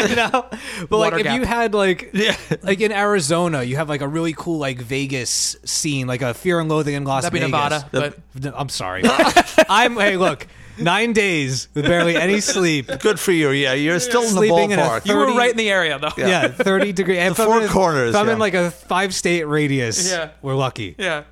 you 0.10 0.16
know, 0.16 0.48
but 0.90 0.98
like 0.98 1.12
Water 1.14 1.18
if 1.20 1.34
you 1.34 1.46
had 1.46 1.74
like, 1.74 2.12
yeah. 2.14 2.36
like 2.62 2.80
in 2.82 2.92
Arizona, 2.92 3.64
you 3.64 3.76
have 3.76 3.90
like 3.90 4.02
a 4.02 4.08
really 4.08 4.34
cool 4.34 4.58
like 4.60 4.80
Vegas 4.80 5.56
scene, 5.66 6.08
like 6.08 6.22
a 6.22 6.34
Fear 6.34 6.60
and 6.62 6.70
Loathing 6.70 6.96
in 6.96 7.04
Las 7.04 7.24
That'd 7.24 7.34
be 7.34 7.40
Vegas. 7.40 7.52
Nevada, 7.52 7.90
but 8.36 8.54
I'm 8.56 8.70
sorry. 8.70 9.02
I'm 9.06 9.96
hey, 9.96 10.16
look, 10.18 10.48
nine 10.82 11.14
days 11.14 11.68
with 11.74 11.86
barely 11.86 12.16
any 12.16 12.40
sleep. 12.42 12.90
Good 13.00 13.20
for 13.20 13.32
you. 13.32 13.50
Yeah, 13.52 13.74
you're 13.74 14.00
still 14.00 14.22
in 14.22 14.28
the 14.30 14.34
Sleeping 14.34 14.72
in 14.72 14.80
a 14.80 14.82
ballpark. 14.84 15.06
you 15.06 15.16
were 15.16 15.26
30 15.28 15.38
right 15.38 15.52
in 15.52 15.58
the 15.58 15.70
area 15.70 15.98
though. 16.00 16.12
Yeah, 16.18 16.48
thirty 16.50 16.92
degree. 16.94 17.16
The 17.16 17.36
four 17.36 17.66
corners, 17.68 18.12
If 18.12 18.16
I'm 18.16 18.28
yeah. 18.28 18.34
in 18.34 18.40
like 18.40 18.54
a 18.54 18.72
five 18.72 19.14
state 19.14 19.44
radius, 19.44 20.10
Yeah. 20.12 20.30
we're 20.42 20.56
lucky. 20.56 20.96
yeah. 20.98 21.24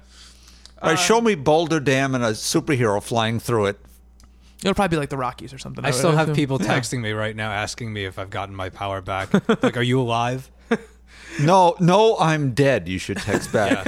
All 0.82 0.92
right, 0.92 1.00
show 1.00 1.20
me 1.22 1.34
Boulder 1.36 1.80
Dam 1.80 2.14
and 2.14 2.24
a 2.24 2.32
superhero 2.32 3.02
flying 3.02 3.40
through 3.40 3.66
it. 3.68 3.80
It'll 4.62 4.74
probably 4.76 4.96
be 4.96 5.00
like 5.00 5.10
the 5.10 5.18
Rockies 5.18 5.54
or 5.54 5.58
something. 5.58 5.84
I 5.86 5.92
still 5.92 6.12
have 6.12 6.36
people 6.36 6.60
texting 6.60 7.00
me 7.02 7.12
right 7.12 7.36
now 7.36 7.52
asking 7.52 7.92
me 7.94 8.06
if 8.06 8.18
I've 8.20 8.30
gotten 8.30 8.56
my 8.56 8.70
power 8.70 9.02
back. 9.02 9.34
like, 9.64 9.76
are 9.78 9.82
you 9.84 10.00
alive? 10.00 10.52
No, 11.40 11.76
no, 11.80 12.18
I'm 12.18 12.54
dead. 12.56 12.88
You 12.88 12.98
should 12.98 13.18
text 13.18 13.52
back. 13.54 13.86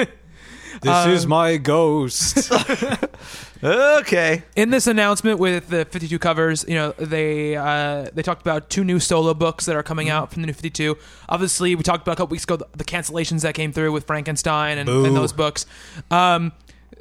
This 0.81 0.91
um, 0.93 1.09
is 1.09 1.25
my 1.25 1.57
ghost. 1.57 2.51
okay. 3.63 4.43
in 4.55 4.69
this 4.69 4.87
announcement 4.87 5.39
with 5.39 5.69
the 5.69 5.85
52 5.85 6.19
covers, 6.19 6.65
you 6.67 6.75
know, 6.75 6.91
they 6.93 7.55
uh, 7.55 8.09
they 8.13 8.21
talked 8.21 8.41
about 8.41 8.69
two 8.69 8.83
new 8.83 8.99
solo 8.99 9.33
books 9.33 9.65
that 9.65 9.75
are 9.75 9.83
coming 9.83 10.09
out 10.09 10.31
from 10.31 10.41
the 10.41 10.47
new 10.47 10.53
52. 10.53 10.97
Obviously, 11.27 11.75
we 11.75 11.83
talked 11.83 12.01
about 12.01 12.13
a 12.13 12.15
couple 12.15 12.31
weeks 12.31 12.43
ago 12.43 12.57
the, 12.57 12.67
the 12.75 12.83
cancellations 12.83 13.41
that 13.41 13.53
came 13.53 13.71
through 13.71 13.91
with 13.91 14.05
Frankenstein 14.05 14.77
and, 14.77 14.87
Boo. 14.87 15.05
and 15.05 15.15
those 15.15 15.33
books. 15.33 15.65
Um, 16.11 16.51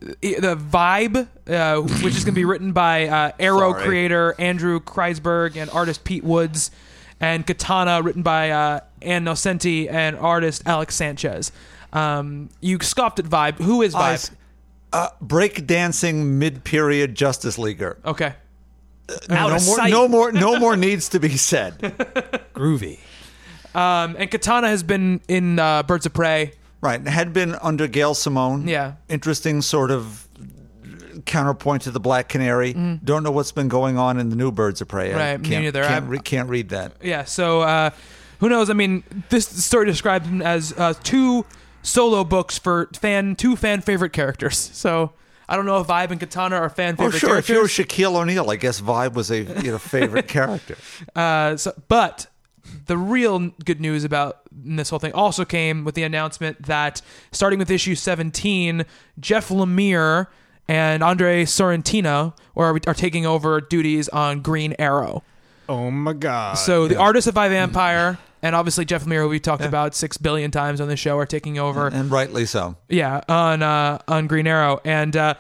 the 0.01 0.57
Vibe, 0.57 1.29
uh, 1.49 1.81
which 2.03 2.15
is 2.15 2.25
going 2.25 2.35
to 2.35 2.39
be 2.39 2.45
written 2.45 2.73
by 2.73 3.09
uh, 3.09 3.33
Arrow 3.41 3.73
Sorry. 3.73 3.85
creator 3.85 4.35
Andrew 4.39 4.81
Kreisberg 4.81 5.57
and 5.57 5.71
artist 5.71 6.05
Pete 6.05 6.25
Woods, 6.25 6.71
and 7.21 7.47
Katana, 7.47 8.01
written 8.03 8.23
by 8.23 8.51
uh, 8.51 8.81
Ann 9.03 9.25
Nocenti 9.25 9.91
and 9.91 10.17
artist 10.17 10.63
Alex 10.67 10.95
Sanchez. 10.95 11.51
Um, 11.93 12.49
you 12.61 12.79
scoffed 12.81 13.19
at 13.19 13.25
Vibe. 13.25 13.55
Who 13.57 13.83
is 13.83 13.95
Vibe? 13.95 14.31
Uh, 14.93 15.09
breakdancing 15.22 16.24
mid-period 16.24 17.14
Justice 17.14 17.59
Leaguer. 17.59 17.99
okay. 18.05 18.34
Out 19.30 19.49
no 19.49 19.49
more, 19.49 19.59
sight. 19.61 19.91
no 19.91 20.07
more, 20.09 20.32
no 20.32 20.59
more 20.61 20.76
needs 20.76 21.09
to 21.11 21.18
be 21.20 21.36
said. 21.36 21.78
Groovy. 22.55 22.99
Um, 23.74 24.16
and 24.18 24.30
Katana 24.30 24.68
has 24.68 24.82
been 24.82 25.20
in 25.28 25.59
uh, 25.59 25.82
Birds 25.82 26.05
of 26.07 26.12
Prey. 26.12 26.53
Right, 26.80 27.07
had 27.07 27.32
been 27.32 27.55
under 27.57 27.86
Gail 27.89 28.14
Simone. 28.14 28.68
Yeah. 28.68 28.95
interesting 29.09 29.62
sort 29.62 29.91
of 29.91 30.28
counterpoint 31.26 31.82
to 31.82 31.91
the 31.91 32.01
Black 32.01 32.28
Canary. 32.28 32.72
Don't 32.72 33.22
know 33.22 33.30
what's 33.30 33.53
been 33.53 33.68
going 33.68 33.99
on 33.99 34.18
in 34.18 34.28
the 34.30 34.36
new 34.36 34.53
Birds 34.53 34.80
of 34.80 34.89
Prey. 34.89 35.12
Right, 35.12 35.41
me 35.41 35.49
can't, 35.49 35.64
neither. 35.64 35.84
Can't, 35.84 36.09
re- 36.09 36.18
can't 36.20 36.49
read 36.49 36.68
that. 36.70 36.93
Yeah, 37.03 37.24
so 37.24 37.62
uh, 37.62 37.91
who 38.41 38.49
knows? 38.49 38.70
I 38.70 38.74
mean, 38.74 39.03
this 39.28 39.47
story 39.64 39.86
describes 39.86 40.28
him 40.28 40.41
as 40.43 40.72
uh, 40.76 40.95
two 41.03 41.45
solo 41.89 42.24
books 42.24 42.59
for 42.59 42.89
fan 42.95 43.34
two 43.36 43.57
fan 43.57 43.80
favorite 43.80 44.12
characters. 44.12 44.70
So 44.78 45.12
I 45.49 45.57
don't 45.57 45.64
know 45.66 45.80
if 45.80 45.86
Vibe 45.86 46.11
and 46.11 46.20
Katana 46.20 46.57
are 46.57 46.68
fan 46.68 46.95
Oh, 46.99 47.05
favorite 47.05 47.18
sure. 47.18 47.39
If 47.39 47.49
you 47.49 47.55
were 47.62 47.68
characters. 47.68 47.86
Shaquille 47.86 48.14
O'Neal, 48.16 48.51
I 48.51 48.57
guess 48.57 48.80
Vibe 48.80 49.14
was 49.14 49.30
a 49.30 49.39
you 49.43 49.70
know 49.72 49.78
favorite 49.78 50.28
character. 50.36 50.76
uh, 51.16 51.57
so, 51.57 51.72
but 51.89 52.26
the 52.86 52.99
real 52.99 53.51
good 53.64 53.80
news 53.80 54.05
about 54.05 54.41
this 54.53 54.91
whole 54.91 54.99
thing 54.99 55.12
also 55.14 55.45
came 55.47 55.84
with 55.84 55.95
the 55.95 56.03
announcement 56.03 56.62
that 56.66 57.01
starting 57.32 57.59
with 57.59 57.70
issue 57.70 57.95
17, 57.95 58.84
Jeff 59.18 59.49
Lemire 59.49 60.26
and 60.68 61.03
Andrea 61.03 61.47
Sorrentino 61.47 62.34
are, 62.55 62.78
are 62.86 62.95
taking 62.95 63.24
over 63.24 63.59
duties 63.62 64.11
on 64.11 64.43
Green 64.43 64.74
Arrow. 64.78 65.22
Oh 65.66 65.91
my 65.91 66.12
god. 66.12 66.59
So 66.59 66.89
the 66.89 66.97
artists 66.97 67.26
of 67.26 67.39
I, 67.39 67.49
Vampire 67.49 68.18
and 68.43 68.55
obviously 68.55 68.84
Jeff 68.84 69.05
Lemire, 69.05 69.22
who 69.22 69.28
we 69.28 69.41
talked 69.41 69.64
about 69.64 69.95
six 69.95 70.16
billion 70.16 70.51
times 70.51 70.80
on 70.80 70.89
the 70.89 70.97
show, 70.97 71.18
are 71.18 71.26
taking 71.26 71.59
over. 71.59 71.89
and 71.89 72.11
rightly 72.11 72.47
so. 72.47 72.76
yeah, 72.89 73.20
on 73.28 73.62
uh, 73.62 73.99
on 74.09 74.26
Green 74.26 74.47
Arrow, 74.47 74.80
and 74.84 75.16
uh, 75.16 75.34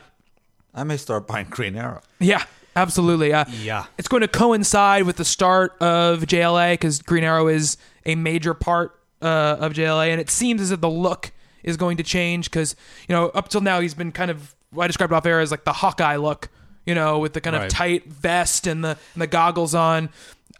I 0.74 0.84
may 0.84 0.96
start 0.96 1.26
buying 1.26 1.46
Green 1.50 1.76
Arrow. 1.76 2.00
yeah, 2.20 2.44
absolutely. 2.76 3.32
Uh, 3.32 3.44
Yeah. 3.62 3.86
it's 3.98 4.08
going 4.08 4.20
to 4.22 4.28
coincide 4.28 5.04
with 5.04 5.16
the 5.16 5.24
start 5.24 5.76
of 5.80 6.20
JLA 6.22 6.74
because 6.74 7.02
Green 7.02 7.24
Arrow 7.24 7.48
is 7.48 7.76
a 8.06 8.14
major 8.14 8.54
part 8.54 8.98
uh, 9.22 9.56
of 9.60 9.72
JLA, 9.72 10.08
and 10.10 10.20
it 10.20 10.30
seems 10.30 10.60
as 10.60 10.70
if 10.70 10.80
the 10.80 10.90
look 10.90 11.32
is 11.64 11.76
going 11.76 11.96
to 11.96 12.02
change 12.04 12.50
because 12.50 12.76
you 13.08 13.14
know 13.14 13.26
up 13.30 13.48
till 13.48 13.60
now 13.60 13.80
he's 13.80 13.94
been 13.94 14.12
kind 14.12 14.30
of 14.30 14.54
what 14.70 14.84
I 14.84 14.86
described 14.86 15.12
off 15.12 15.26
air 15.26 15.40
as 15.40 15.50
like 15.50 15.64
the 15.64 15.72
Hawkeye 15.72 16.16
look, 16.16 16.48
you 16.86 16.94
know, 16.94 17.18
with 17.18 17.32
the 17.32 17.40
kind 17.40 17.56
Right. 17.56 17.64
of 17.64 17.70
tight 17.72 18.06
vest 18.06 18.66
and 18.66 18.84
the 18.84 18.90
and 19.14 19.22
the 19.22 19.26
goggles 19.26 19.74
on, 19.74 20.10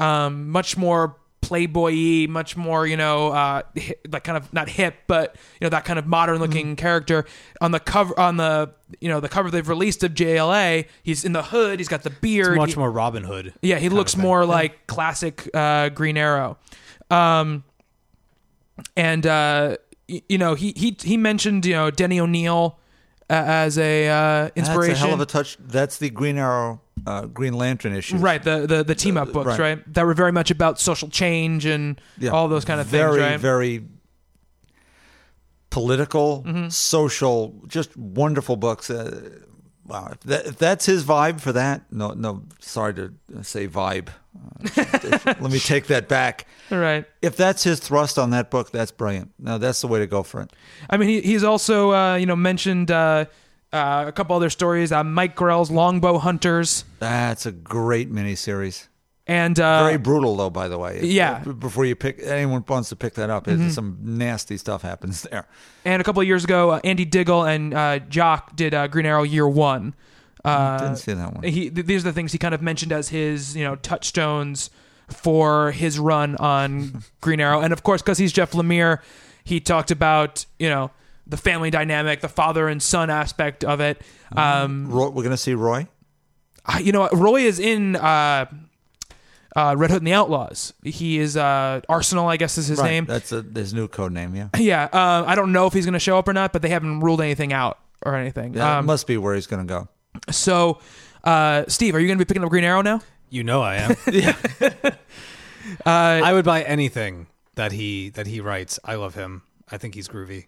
um, 0.00 0.48
much 0.50 0.76
more 0.76 1.16
playboy-y, 1.40 2.26
much 2.28 2.56
more 2.56 2.86
you 2.86 2.96
know 2.96 3.28
uh, 3.28 3.62
like 4.10 4.24
kind 4.24 4.36
of 4.36 4.52
not 4.52 4.68
hip, 4.68 4.94
but 5.06 5.36
you 5.60 5.64
know 5.64 5.70
that 5.70 5.84
kind 5.84 5.98
of 5.98 6.06
modern 6.06 6.38
looking 6.38 6.76
character 6.76 7.24
on 7.60 7.70
the 7.72 7.80
cover 7.80 8.18
on 8.18 8.36
the 8.36 8.70
you 9.00 9.08
know 9.08 9.20
the 9.20 9.28
cover 9.28 9.50
they've 9.50 9.68
released 9.68 10.02
of 10.04 10.12
JLA. 10.14 10.86
He's 11.02 11.24
in 11.24 11.32
the 11.32 11.42
hood. 11.42 11.78
He's 11.80 11.88
got 11.88 12.02
the 12.02 12.10
beard. 12.10 12.56
much 12.56 12.70
he- 12.74 12.76
more 12.78 12.90
Robin 12.90 13.24
Hood. 13.24 13.54
yeah, 13.62 13.78
he 13.78 13.88
looks 13.88 14.16
more 14.16 14.44
like 14.44 14.86
classic 14.86 15.48
uh, 15.54 15.88
Green 15.90 16.16
Arrow. 16.16 16.58
Um, 17.10 17.64
and 18.96 19.26
uh, 19.26 19.76
y- 20.08 20.22
you 20.28 20.38
know, 20.38 20.54
he 20.54 20.72
he 20.76 20.96
he 21.02 21.16
mentioned 21.16 21.64
you 21.66 21.74
know 21.74 21.90
Denny 21.90 22.20
O'Neil 22.20 22.78
uh, 22.78 22.78
as 23.30 23.76
a 23.78 24.08
uh, 24.08 24.50
inspiration. 24.56 24.88
That's 24.94 25.00
a 25.02 25.04
hell 25.06 25.14
of 25.14 25.20
a 25.20 25.26
touch. 25.26 25.56
That's 25.60 25.98
the 25.98 26.10
Green 26.10 26.38
Arrow, 26.38 26.80
uh, 27.06 27.26
Green 27.26 27.52
Lantern 27.54 27.94
issue. 27.94 28.16
Right, 28.16 28.42
the 28.42 28.66
the, 28.66 28.82
the 28.84 28.94
team 28.94 29.16
up 29.16 29.32
books, 29.32 29.46
right. 29.46 29.76
right. 29.76 29.94
That 29.94 30.06
were 30.06 30.14
very 30.14 30.32
much 30.32 30.50
about 30.50 30.80
social 30.80 31.08
change 31.08 31.64
and 31.66 32.00
Yeah. 32.18 32.30
all 32.30 32.48
those 32.48 32.64
kind 32.64 32.80
of 32.80 32.86
very, 32.86 33.18
things, 33.20 33.30
right? 33.32 33.40
Very 33.40 33.84
political, 35.70 36.42
Mm-hmm. 36.46 36.68
social, 36.68 37.54
just 37.66 37.96
wonderful 37.96 38.56
books. 38.56 38.90
Uh, 38.90 39.40
wow, 39.88 40.10
if, 40.12 40.20
that, 40.20 40.46
if 40.46 40.58
that's 40.58 40.86
his 40.86 41.04
vibe 41.04 41.40
for 41.40 41.52
that, 41.52 41.82
no, 41.90 42.10
no, 42.10 42.44
sorry 42.60 42.94
to 42.94 43.12
say 43.42 43.66
vibe. 43.66 44.08
Uh, 44.38 45.34
let 45.40 45.50
me 45.50 45.58
take 45.58 45.86
that 45.86 46.08
back. 46.08 46.46
right. 46.70 47.04
If 47.22 47.36
that's 47.36 47.64
his 47.64 47.80
thrust 47.80 48.18
on 48.18 48.30
that 48.30 48.50
book, 48.50 48.70
that's 48.70 48.90
brilliant. 48.90 49.32
No, 49.38 49.58
that's 49.58 49.80
the 49.80 49.88
way 49.88 49.98
to 49.98 50.06
go 50.06 50.22
for 50.22 50.42
it. 50.42 50.52
I 50.88 50.96
mean, 50.96 51.08
he, 51.08 51.20
he's 51.22 51.42
also 51.42 51.92
uh, 51.92 52.16
you 52.16 52.26
know 52.26 52.36
mentioned 52.36 52.90
uh, 52.90 53.24
uh, 53.72 54.04
a 54.06 54.12
couple 54.12 54.36
other 54.36 54.50
stories. 54.50 54.92
Uh, 54.92 55.02
Mike 55.02 55.34
Grell's 55.34 55.70
Longbow 55.70 56.18
Hunters 56.18 56.84
That's 56.98 57.46
a 57.46 57.52
great 57.52 58.12
miniseries. 58.12 58.88
And 59.28 59.60
uh, 59.60 59.84
Very 59.84 59.98
brutal, 59.98 60.34
though. 60.36 60.50
By 60.50 60.66
the 60.68 60.78
way, 60.78 60.96
If- 60.98 61.04
yeah. 61.04 61.40
Mm-hmm. 61.40 61.52
Before 61.60 61.84
you 61.84 61.94
pick, 61.94 62.20
anyone 62.24 62.64
wants 62.66 62.88
to 62.88 62.96
pick 62.96 63.14
that 63.14 63.28
up, 63.30 63.46
it's 63.46 63.74
some 63.74 63.98
nasty 64.00 64.56
stuff 64.56 64.82
happens 64.82 65.22
there. 65.30 65.46
And 65.84 66.00
a 66.00 66.04
couple 66.04 66.20
of 66.22 66.26
years 66.26 66.42
ago, 66.44 66.70
uh, 66.70 66.80
Andy 66.82 67.04
Diggle 67.04 67.44
and 67.44 67.74
uh, 67.74 67.98
Jock 68.00 68.56
did 68.56 68.74
uh, 68.74 68.88
Green 68.88 69.06
Arrow 69.06 69.22
Year 69.22 69.46
One. 69.46 69.94
Uh, 70.44 70.78
Didn't 70.78 70.96
see 70.96 71.12
that 71.12 71.34
one. 71.34 71.42
He 71.44 71.68
th- 71.68 71.86
these 71.86 72.02
are 72.04 72.08
the 72.08 72.12
things 72.12 72.32
he 72.32 72.38
kind 72.38 72.54
of 72.54 72.62
mentioned 72.62 72.90
as 72.92 73.08
his 73.10 73.54
you 73.56 73.64
know 73.64 73.76
touchstones 73.76 74.70
for 75.08 75.72
his 75.72 75.98
run 75.98 76.36
on 76.36 77.02
Green 77.20 77.40
Arrow, 77.40 77.60
and 77.60 77.72
of 77.72 77.82
course, 77.82 78.00
because 78.02 78.18
he's 78.18 78.32
Jeff 78.32 78.52
Lemire, 78.52 79.00
he 79.44 79.60
talked 79.60 79.90
about 79.90 80.46
you 80.58 80.70
know 80.70 80.90
the 81.26 81.36
family 81.36 81.70
dynamic, 81.70 82.20
the 82.20 82.28
father 82.28 82.68
and 82.68 82.82
son 82.82 83.10
aspect 83.10 83.62
of 83.64 83.80
it. 83.80 84.00
Um, 84.34 84.86
Roy, 84.90 85.06
we're 85.08 85.22
going 85.24 85.30
to 85.30 85.36
see 85.36 85.54
Roy. 85.54 85.86
You 86.80 86.92
know, 86.92 87.08
Roy 87.12 87.42
is 87.42 87.58
in. 87.58 87.96
Uh, 89.58 89.74
Red 89.76 89.90
Hood 89.90 90.02
and 90.02 90.06
the 90.06 90.12
Outlaws. 90.12 90.72
He 90.84 91.18
is 91.18 91.36
uh, 91.36 91.80
Arsenal, 91.88 92.28
I 92.28 92.36
guess 92.36 92.58
is 92.58 92.68
his 92.68 92.78
Right, 92.78 92.90
name. 92.90 93.04
That's 93.06 93.32
a, 93.32 93.42
his 93.42 93.74
new 93.74 93.88
code 93.88 94.12
name. 94.12 94.34
Yeah. 94.36 94.48
Yeah, 94.58 94.84
uh, 94.92 95.24
I 95.26 95.34
don't 95.34 95.52
know 95.52 95.66
if 95.66 95.72
he's 95.72 95.84
going 95.84 95.94
to 95.94 95.98
show 95.98 96.16
up 96.18 96.28
or 96.28 96.32
not, 96.32 96.52
but 96.52 96.62
they 96.62 96.68
haven't 96.68 97.00
ruled 97.00 97.20
anything 97.20 97.52
out 97.52 97.78
or 98.06 98.14
anything. 98.14 98.52
That 98.52 98.78
Um, 98.78 98.86
must 98.86 99.06
be 99.06 99.16
where 99.16 99.34
he's 99.34 99.46
going 99.46 99.66
to 99.66 99.72
go. 99.74 99.88
so, 100.30 100.78
uh, 101.24 101.64
Steve, 101.68 101.94
are 101.94 102.00
you 102.00 102.06
going 102.06 102.18
to 102.18 102.24
be 102.24 102.28
picking 102.28 102.44
up 102.44 102.50
Green 102.50 102.64
Arrow 102.64 102.82
now? 102.82 103.00
You 103.30 103.42
know 103.44 103.60
I 103.62 103.76
am. 103.76 103.96
Uh, 105.84 106.22
I 106.24 106.32
would 106.32 106.46
buy 106.46 106.62
anything 106.62 107.26
that 107.56 107.72
he 107.72 108.08
that 108.10 108.26
he 108.26 108.40
writes. 108.40 108.78
I 108.84 108.94
love 108.94 109.14
him. 109.14 109.42
I 109.70 109.76
think 109.76 109.94
he's 109.94 110.08
groovy. 110.08 110.46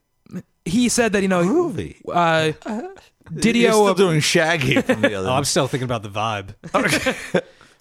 he 0.65 0.89
said 0.89 1.13
that 1.13 1.21
you 1.21 1.29
know 1.29 1.43
Groovy. 1.45 1.97
uh, 2.09 2.53
You're 2.67 2.95
Didio 3.31 3.71
still 3.73 3.95
doing 3.95 4.21
Shaggy 4.21 4.81
from 4.81 5.03
the 5.03 5.13
other. 5.15 5.29
Oh, 5.29 5.33
I'm 5.33 5.45
still 5.45 5.69
thinking 5.69 5.85
about 5.85 6.03
the 6.03 6.09
vibe. 6.09 6.55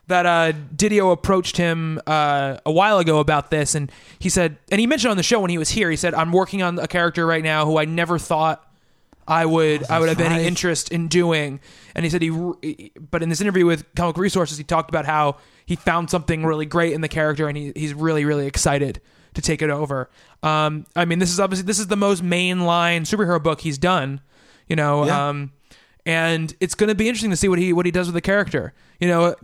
That 0.09 0.25
uh, 0.25 0.51
Didio 0.75 1.11
approached 1.11 1.55
him 1.57 2.01
uh, 2.05 2.57
a 2.65 2.71
while 2.71 2.99
ago 2.99 3.19
about 3.19 3.49
this, 3.51 3.75
and 3.75 3.91
he 4.19 4.29
said, 4.29 4.57
and 4.71 4.79
he 4.79 4.87
mentioned 4.87 5.11
on 5.11 5.17
the 5.17 5.23
show 5.23 5.39
when 5.39 5.49
he 5.49 5.57
was 5.57 5.69
here, 5.69 5.89
he 5.89 5.95
said, 5.95 6.13
"I'm 6.13 6.31
working 6.31 6.61
on 6.61 6.77
a 6.77 6.87
character 6.87 7.25
right 7.25 7.43
now 7.43 7.65
who 7.65 7.77
I 7.77 7.85
never 7.85 8.19
thought 8.19 8.67
I 9.27 9.45
would 9.45 9.89
I 9.89 9.99
would 9.99 10.09
have 10.09 10.19
any 10.19 10.45
interest 10.45 10.91
in 10.91 11.07
doing." 11.07 11.59
And 11.95 12.05
he 12.05 12.09
said 12.09 12.21
he, 12.21 12.91
but 13.11 13.23
in 13.23 13.29
this 13.29 13.39
interview 13.39 13.65
with 13.65 13.85
Comic 13.95 14.17
Resources, 14.17 14.57
he 14.57 14.63
talked 14.63 14.89
about 14.89 15.05
how 15.05 15.37
he 15.65 15.75
found 15.75 16.09
something 16.09 16.45
really 16.45 16.65
great 16.65 16.93
in 16.93 17.01
the 17.01 17.07
character, 17.07 17.47
and 17.47 17.57
he, 17.57 17.71
he's 17.75 17.93
really 17.93 18.25
really 18.25 18.47
excited 18.47 18.99
to 19.35 19.41
take 19.41 19.61
it 19.61 19.69
over. 19.69 20.09
Um, 20.41 20.85
I 20.95 21.05
mean, 21.05 21.19
this 21.19 21.31
is 21.31 21.39
obviously 21.39 21.65
this 21.65 21.79
is 21.79 21.87
the 21.87 21.97
most 21.97 22.23
mainline 22.23 23.01
superhero 23.01 23.41
book 23.41 23.61
he's 23.61 23.77
done, 23.77 24.21
you 24.67 24.75
know. 24.75 25.05
Yeah. 25.05 25.29
Um, 25.29 25.51
and 26.09 26.55
it's 26.59 26.73
going 26.73 26.87
to 26.87 26.95
be 26.95 27.07
interesting 27.07 27.29
to 27.29 27.37
see 27.37 27.47
what 27.47 27.59
he 27.59 27.71
what 27.71 27.85
he 27.85 27.91
does 27.91 28.07
with 28.07 28.15
the 28.15 28.21
character. 28.21 28.73
You 28.99 29.07
know, 29.07 29.35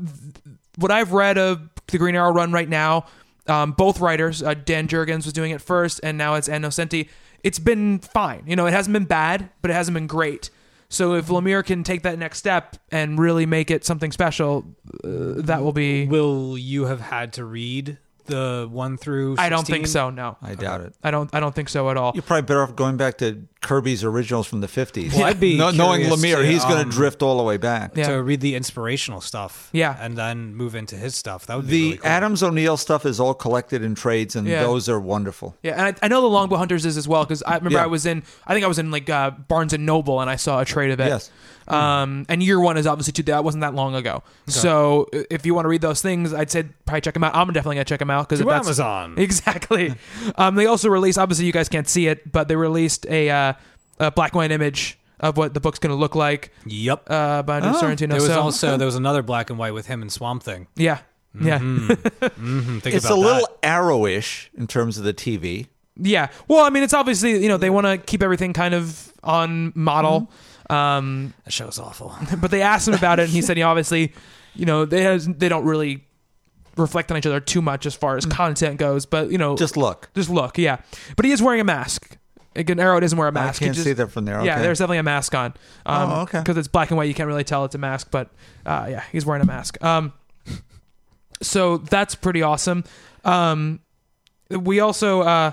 what 0.78 0.90
I've 0.90 1.12
read 1.12 1.38
of 1.38 1.70
the 1.86 2.00
Green 2.00 2.16
Arrow 2.16 2.34
run 2.34 2.52
right 2.52 2.68
now, 2.68 3.06
um, 3.46 3.74
both 3.74 4.00
writers, 4.00 4.42
uh, 4.42 4.56
Dan 4.56 4.88
Jurgens 4.88 5.26
was 5.26 5.34
doing 5.34 5.52
it 5.52 5.62
first, 5.62 6.00
and 6.02 6.18
now 6.18 6.34
it's 6.34 6.50
Nocenti. 6.50 7.08
It's 7.44 7.60
been 7.60 8.00
fine. 8.00 8.46
You 8.48 8.56
know, 8.56 8.66
it 8.66 8.72
hasn't 8.72 8.94
been 8.94 9.06
bad, 9.06 9.52
but 9.62 9.70
it 9.70 9.76
hasn't 9.76 9.94
been 9.94 10.08
great. 10.08 10.50
So 10.90 11.14
if 11.14 11.28
Lemire 11.28 11.64
can 11.64 11.84
take 11.84 12.02
that 12.02 12.18
next 12.18 12.40
step 12.40 12.78
and 12.92 13.20
really 13.20 13.46
make 13.46 13.70
it 13.70 13.86
something 13.86 14.12
special, 14.12 14.66
uh, 15.04 15.42
that 15.44 15.62
will 15.62 15.74
be. 15.74 16.08
Will 16.08 16.58
you 16.58 16.86
have 16.86 17.00
had 17.00 17.34
to 17.34 17.46
read 17.46 18.00
the 18.26 18.68
one 18.72 18.98
through? 18.98 19.34
16? 19.38 19.46
I 19.46 19.50
don't 19.50 19.66
think 19.68 19.88
so. 19.88 20.10
No, 20.10 20.38
I 20.42 20.56
doubt 20.56 20.82
it. 20.82 20.94
I 21.04 21.12
don't. 21.12 21.30
I 21.34 21.40
don't 21.40 21.54
think 21.56 21.70
so 21.70 21.90
at 21.90 21.98
all. 21.98 22.12
You're 22.14 22.22
probably 22.24 22.44
better 22.44 22.62
off 22.64 22.76
going 22.76 22.98
back 22.98 23.18
to 23.20 23.44
Kirby's 23.62 24.04
originals 24.04 24.48
from 24.48 24.62
the 24.62 24.68
50s. 24.68 25.14
Well, 25.14 25.24
I'd 25.24 25.40
be 25.40 25.58
No- 25.58 25.72
knowing 25.72 26.02
curious 26.02 26.22
Lemire, 26.22 26.42
to, 26.42 26.46
he's 26.46 26.64
going 26.64 26.80
um, 26.84 26.90
to 26.90 26.96
drift 26.96 27.22
all 27.24 27.38
the 27.38 27.44
way 27.44 27.58
back. 27.58 27.96
Yeah. 27.98 28.10
to 28.10 28.22
read 28.24 28.42
the 28.42 28.54
inspirational 28.56 29.22
stuff. 29.22 29.70
Yeah. 29.74 29.98
and 30.00 30.16
then 30.18 30.54
move 30.56 30.76
into 30.76 30.96
his 30.96 31.16
stuff. 31.16 31.46
That 31.48 31.58
would 31.58 31.68
be 31.68 31.72
The 31.72 31.84
really 31.86 31.98
cool. 31.98 32.08
Adams 32.12 32.44
O'Neil 32.44 32.78
stuff 32.78 33.06
is 33.06 33.20
all 33.20 33.34
collected 33.34 33.82
in 33.84 33.96
trades, 33.96 34.36
and 34.36 34.48
Yeah. 34.48 34.62
those 34.64 34.88
are 34.90 35.00
wonderful. 35.00 35.56
Yeah, 35.64 35.74
and 35.84 35.98
I, 36.02 36.06
I 36.06 36.08
know 36.08 36.22
the 36.22 36.28
Longbow 36.28 36.58
Hunters 36.58 36.86
is 36.86 36.96
as 36.98 37.08
well 37.08 37.24
because 37.24 37.42
I 37.44 37.56
remember 37.56 37.78
Yeah. 37.80 37.84
I 37.86 37.88
was 37.88 38.06
in. 38.06 38.24
I 38.46 38.54
think 38.54 38.64
I 38.64 38.68
was 38.68 38.78
in 38.80 38.92
like 38.92 39.10
uh, 39.10 39.32
Barnes 39.32 39.74
and 39.74 39.86
Noble 39.86 40.22
and 40.22 40.30
I 40.30 40.36
saw 40.36 40.60
a 40.62 40.66
trade 40.66 40.92
of 40.92 41.00
it. 41.00 41.08
Yes. 41.08 41.32
Um, 41.68 42.26
and 42.30 42.44
year 42.44 42.60
one 42.60 42.78
is 42.78 42.86
obviously 42.86 43.14
too. 43.14 43.24
That 43.24 43.44
wasn't 43.44 43.62
that 43.62 43.74
long 43.74 43.96
ago. 43.96 44.22
So 44.48 45.08
if 45.12 45.46
you 45.46 45.56
want 45.56 45.66
to 45.66 45.70
read 45.70 45.82
those 45.82 46.02
things, 46.02 46.34
I'd 46.34 46.52
say 46.52 46.64
probably 46.86 47.02
check 47.02 47.14
them 47.16 47.24
out. 47.24 47.36
I'm 47.36 47.48
definitely 47.48 47.76
gonna 47.78 47.86
check 47.86 48.00
them 48.00 48.10
out 48.12 48.30
because 48.30 48.42
To 48.46 48.52
Amazon. 48.52 49.16
Exactly. 49.18 49.96
um, 50.38 50.56
they 50.56 50.68
also 50.68 50.90
released. 50.90 51.18
Obviously, 51.18 51.46
you 51.46 51.52
guys 51.52 51.68
can't 51.70 51.88
see 51.88 52.08
it, 52.08 52.32
but 52.32 52.48
they 52.48 52.56
released 52.56 53.06
a, 53.08 53.30
uh, 53.30 53.54
a 54.00 54.12
black 54.12 54.34
and 54.34 54.38
white 54.38 54.52
image 54.52 55.00
of 55.20 55.38
what 55.38 55.54
the 55.54 55.60
book's 55.60 55.80
gonna 55.80 55.96
look 55.96 56.14
like 56.14 56.52
Yep. 56.66 57.10
uh, 57.10 57.42
by 57.44 57.58
Andrea 57.58 57.74
Sorrentino. 57.74 58.10
there 58.10 58.16
was 58.18 58.26
so, 58.28 58.42
also 58.42 58.78
there 58.78 58.86
was 58.86 58.96
another 58.96 59.24
black 59.24 59.50
and 59.50 59.58
white 59.58 59.74
with 59.74 59.88
him 59.88 60.02
and 60.02 60.12
Swamp 60.12 60.44
Thing. 60.44 60.68
yeah, 60.76 61.00
yeah. 61.40 61.60
Hmm, 61.60 61.88
think 62.80 62.96
It's 62.96 63.06
about 63.06 63.18
a 63.18 63.20
little 63.22 63.48
that. 63.62 63.62
arrowish 63.64 64.50
in 64.58 64.68
terms 64.68 64.98
of 64.98 65.04
the 65.04 65.14
TV. 65.14 65.68
Yeah. 65.98 66.28
Well, 66.48 66.64
I 66.66 66.70
mean, 66.70 66.84
it's 66.84 66.94
obviously 66.94 67.42
you 67.42 67.48
know 67.48 67.58
they 67.58 67.70
want 67.70 67.88
to 67.88 67.98
keep 67.98 68.22
everything 68.22 68.54
kind 68.54 68.74
of 68.74 69.12
on 69.24 69.72
model. 69.76 70.30
Um, 70.70 71.34
That 71.44 71.52
show's 71.52 71.80
awful. 71.80 72.16
but 72.40 72.52
they 72.52 72.62
asked 72.62 72.88
him 72.88 72.94
about 72.94 73.20
it, 73.20 73.24
and 73.24 73.32
he 73.32 73.42
said, 73.42 73.58
he 73.58 73.64
obviously, 73.64 74.14
you 74.56 74.66
know, 74.66 74.86
they 74.86 75.02
has, 75.04 75.28
they 75.28 75.50
don't 75.50 75.66
really 75.66 76.04
reflect 76.78 77.12
on 77.12 77.18
each 77.18 77.26
other 77.26 77.40
too 77.40 77.62
much 77.62 77.86
as 77.86 77.96
far 77.96 78.18
as 78.18 78.26
content 78.26 78.78
goes. 78.78 79.06
But 79.06 79.32
you 79.32 79.38
know, 79.38 79.56
Just 79.56 79.78
look. 79.78 80.10
just 80.16 80.30
look, 80.30 80.58
yeah. 80.58 80.78
But 81.16 81.26
he 81.26 81.32
is 81.32 81.42
wearing 81.42 81.62
a 81.62 81.66
mask. 81.66 82.18
Again, 82.58 82.80
Arrow 82.80 83.00
doesn't 83.02 83.18
wear 83.18 83.28
a 83.28 83.32
mask. 83.34 83.62
I 83.62 83.66
can't 83.66 83.76
just- 83.76 83.86
see 83.86 83.94
that 83.94 84.08
from 84.12 84.24
there. 84.26 84.44
Yeah, 84.46 84.62
there's 84.62 84.80
definitely 84.80 85.00
a 85.00 85.04
mask 85.04 85.36
on. 85.36 85.54
Um, 85.86 86.10
Oh, 86.12 86.22
okay. 86.22 86.40
Because 86.40 86.56
it's 86.58 86.70
black 86.70 86.90
and 86.90 86.98
white, 86.98 87.10
you 87.10 87.14
can't 87.14 87.28
really 87.28 87.44
tell 87.44 87.66
it's 87.66 87.76
a 87.76 87.78
mask. 87.78 88.08
But 88.12 88.30
uh, 88.66 88.88
yeah, 88.90 89.04
he's 89.12 89.26
wearing 89.26 89.42
a 89.44 89.46
mask. 89.46 89.82
Um, 89.84 90.14
so 91.42 91.78
that's 91.78 92.16
pretty 92.16 92.42
awesome. 92.42 92.84
Um, 93.24 93.82
we 94.50 94.80
also 94.80 95.22
uh, 95.22 95.52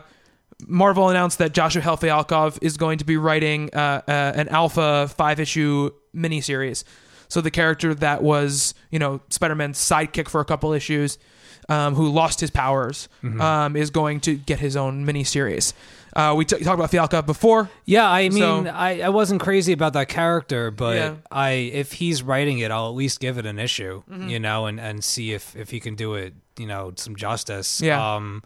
Marvel 0.66 1.08
announced 1.08 1.38
that 1.38 1.52
Joshua 1.52 1.82
Hale 1.82 1.96
Fialkov 1.96 2.58
is 2.62 2.76
going 2.76 2.98
to 2.98 3.04
be 3.04 3.16
writing 3.16 3.70
uh, 3.74 4.02
uh, 4.06 4.10
an 4.34 4.48
Alpha 4.48 5.08
five 5.08 5.40
issue 5.40 5.90
miniseries. 6.14 6.84
So 7.28 7.40
the 7.40 7.50
character 7.50 7.94
that 7.94 8.22
was, 8.22 8.74
you 8.90 8.98
know, 8.98 9.20
Spider-Man's 9.30 9.78
sidekick 9.78 10.28
for 10.28 10.40
a 10.40 10.44
couple 10.44 10.72
issues, 10.74 11.18
um, 11.68 11.94
who 11.94 12.08
lost 12.10 12.40
his 12.40 12.50
powers, 12.50 13.08
Mm-hmm. 13.22 13.40
um, 13.40 13.76
is 13.76 13.90
going 13.90 14.20
to 14.20 14.34
get 14.36 14.58
his 14.60 14.76
own 14.76 15.06
miniseries. 15.06 15.72
Uh, 16.14 16.34
we 16.36 16.44
t- 16.44 16.58
talked 16.62 16.78
about 16.78 16.90
Fialkov 16.90 17.24
before. 17.24 17.70
Yeah, 17.86 18.06
I 18.06 18.28
mean, 18.28 18.66
So- 18.66 18.66
I, 18.66 19.00
I 19.00 19.08
wasn't 19.08 19.40
crazy 19.40 19.72
about 19.72 19.94
that 19.94 20.08
character, 20.10 20.70
but 20.70 20.96
Yeah. 20.96 21.14
I 21.30 21.50
if 21.52 21.92
he's 21.94 22.22
writing 22.22 22.58
it, 22.58 22.70
I'll 22.70 22.88
at 22.88 22.94
least 22.94 23.18
give 23.20 23.38
it 23.38 23.46
an 23.46 23.58
issue, 23.58 24.02
Mm-hmm. 24.10 24.28
you 24.28 24.38
know, 24.38 24.66
and, 24.66 24.78
and 24.78 25.02
see 25.02 25.32
if 25.32 25.56
if 25.56 25.70
he 25.70 25.80
can 25.80 25.94
do 25.94 26.14
it, 26.14 26.34
you 26.58 26.66
know, 26.66 26.92
some 26.96 27.16
justice. 27.16 27.80
Yeah. 27.80 28.16
Um, 28.16 28.42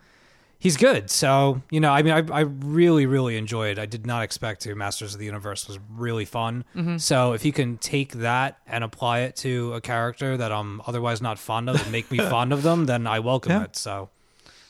he's 0.66 0.76
good. 0.76 1.10
So 1.10 1.62
you 1.70 1.80
know, 1.80 1.92
I 1.92 2.02
mean, 2.02 2.12
I 2.12 2.22
I 2.38 2.40
really 2.40 3.06
really 3.06 3.36
enjoyed. 3.36 3.78
I 3.78 3.86
did 3.86 4.06
not 4.06 4.22
expect 4.22 4.62
to. 4.62 4.74
Masters 4.74 5.14
of 5.14 5.20
the 5.20 5.26
Universe 5.26 5.66
was 5.68 5.78
really 5.94 6.24
fun. 6.24 6.64
Mm-hmm. 6.74 6.96
So 6.98 7.32
if 7.32 7.42
he 7.42 7.52
can 7.52 7.78
take 7.78 8.12
that 8.14 8.58
and 8.66 8.82
apply 8.84 9.20
it 9.20 9.36
to 9.36 9.72
a 9.74 9.80
character 9.80 10.36
that 10.36 10.52
I'm 10.52 10.82
otherwise 10.86 11.22
not 11.22 11.38
fond 11.38 11.70
of 11.70 11.80
and 11.80 11.90
make 11.92 12.10
me 12.10 12.18
fond 12.34 12.52
of 12.52 12.62
them, 12.62 12.86
then 12.86 13.06
I 13.06 13.20
welcome 13.20 13.52
Yeah. 13.52 13.64
it. 13.64 13.76
So 13.76 14.10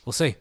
we'll 0.04 0.12
see. 0.12 0.36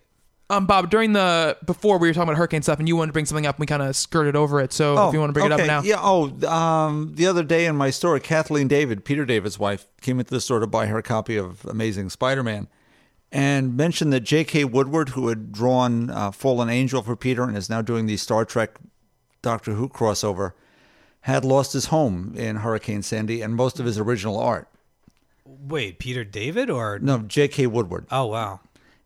Um, 0.47 0.67
Bob, 0.67 0.91
during 0.91 1.13
the 1.13 1.57
before 1.65 1.97
we 1.97 2.07
were 2.07 2.13
talking 2.13 2.29
about 2.29 2.37
hurricane 2.37 2.61
stuff, 2.61 2.77
and 2.77 2.87
you 2.87 2.95
wanted 2.95 3.07
to 3.09 3.13
bring 3.13 3.25
something 3.25 3.47
up, 3.47 3.55
and 3.55 3.61
we 3.61 3.65
kind 3.65 3.81
of 3.81 3.95
skirted 3.95 4.35
over 4.35 4.61
it. 4.61 4.73
So 4.73 5.07
if 5.07 5.13
you 5.15 5.19
want 5.19 5.31
to 5.31 5.33
bring 5.33 5.47
it 5.47 5.51
up 5.51 5.65
now, 5.65 5.81
Yeah. 5.81 5.95
Oh, 5.99 6.29
um, 6.47 7.13
the 7.15 7.25
other 7.25 7.41
day 7.43 7.65
in 7.65 7.75
my 7.75 7.89
store, 7.89 8.19
Kathleen 8.19 8.67
David, 8.67 9.03
Peter 9.05 9.25
David's 9.25 9.57
wife, 9.57 9.87
came 10.01 10.19
into 10.19 10.29
the 10.31 10.39
store 10.41 10.59
to 10.59 10.67
buy 10.67 10.85
her 10.85 11.01
copy 11.01 11.35
of 11.35 11.65
Amazing 11.65 12.11
Spider-Man, 12.11 12.67
and 13.35 13.75
mentioned 13.75 14.13
that 14.13 14.21
J.K. 14.21 14.63
Woodward, 14.63 15.09
who 15.09 15.27
had 15.27 15.51
drawn 15.51 16.09
uh, 16.09 16.31
Fallen 16.31 16.69
Angel 16.69 17.01
for 17.03 17.17
Peter 17.17 17.43
and 17.43 17.57
is 17.57 17.69
now 17.69 17.81
doing 17.81 18.05
the 18.05 18.15
Star 18.15 18.45
Trek 18.45 18.77
Doctor 19.41 19.73
Who 19.73 19.89
crossover, 19.89 20.53
had 21.21 21.43
lost 21.43 21.73
his 21.73 21.87
home 21.87 22.33
in 22.37 22.57
Hurricane 22.57 23.01
Sandy 23.01 23.41
and 23.41 23.53
most 23.55 23.77
of 23.79 23.85
his 23.85 23.99
original 23.99 24.39
art. 24.39 24.69
Wait, 25.45 25.99
Peter 25.99 26.23
David 26.23 26.69
or 26.69 26.97
No, 26.99 27.17
J.K. 27.19 27.67
Woodward, 27.67 28.05
Oh 28.09 28.27
wow. 28.27 28.61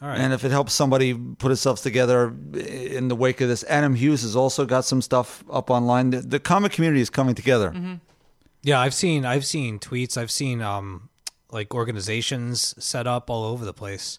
All 0.00 0.08
right. 0.08 0.18
And 0.18 0.32
if 0.32 0.44
it 0.44 0.50
helps 0.50 0.72
somebody 0.72 1.12
put 1.14 1.50
itself 1.50 1.82
together 1.82 2.32
in 2.54 3.08
the 3.08 3.16
wake 3.16 3.40
of 3.40 3.48
this, 3.48 3.64
Adam 3.68 3.94
Hughes 3.94 4.22
has 4.22 4.36
also 4.36 4.64
got 4.64 4.84
some 4.84 5.02
stuff 5.02 5.42
up 5.50 5.70
online. 5.70 6.10
The, 6.10 6.20
the 6.20 6.40
comic 6.40 6.72
community 6.72 7.00
is 7.00 7.10
coming 7.10 7.34
together. 7.34 7.74
yeah, 8.62 8.78
I've 8.80 8.94
seen 8.94 9.24
I've 9.26 9.44
seen 9.44 9.78
tweets. 9.80 10.16
I've 10.16 10.30
seen 10.30 10.62
um 10.62 11.08
like 11.50 11.74
organizations 11.74 12.74
set 12.82 13.06
up 13.08 13.28
all 13.28 13.44
over 13.44 13.64
the 13.64 13.72
place. 13.74 14.18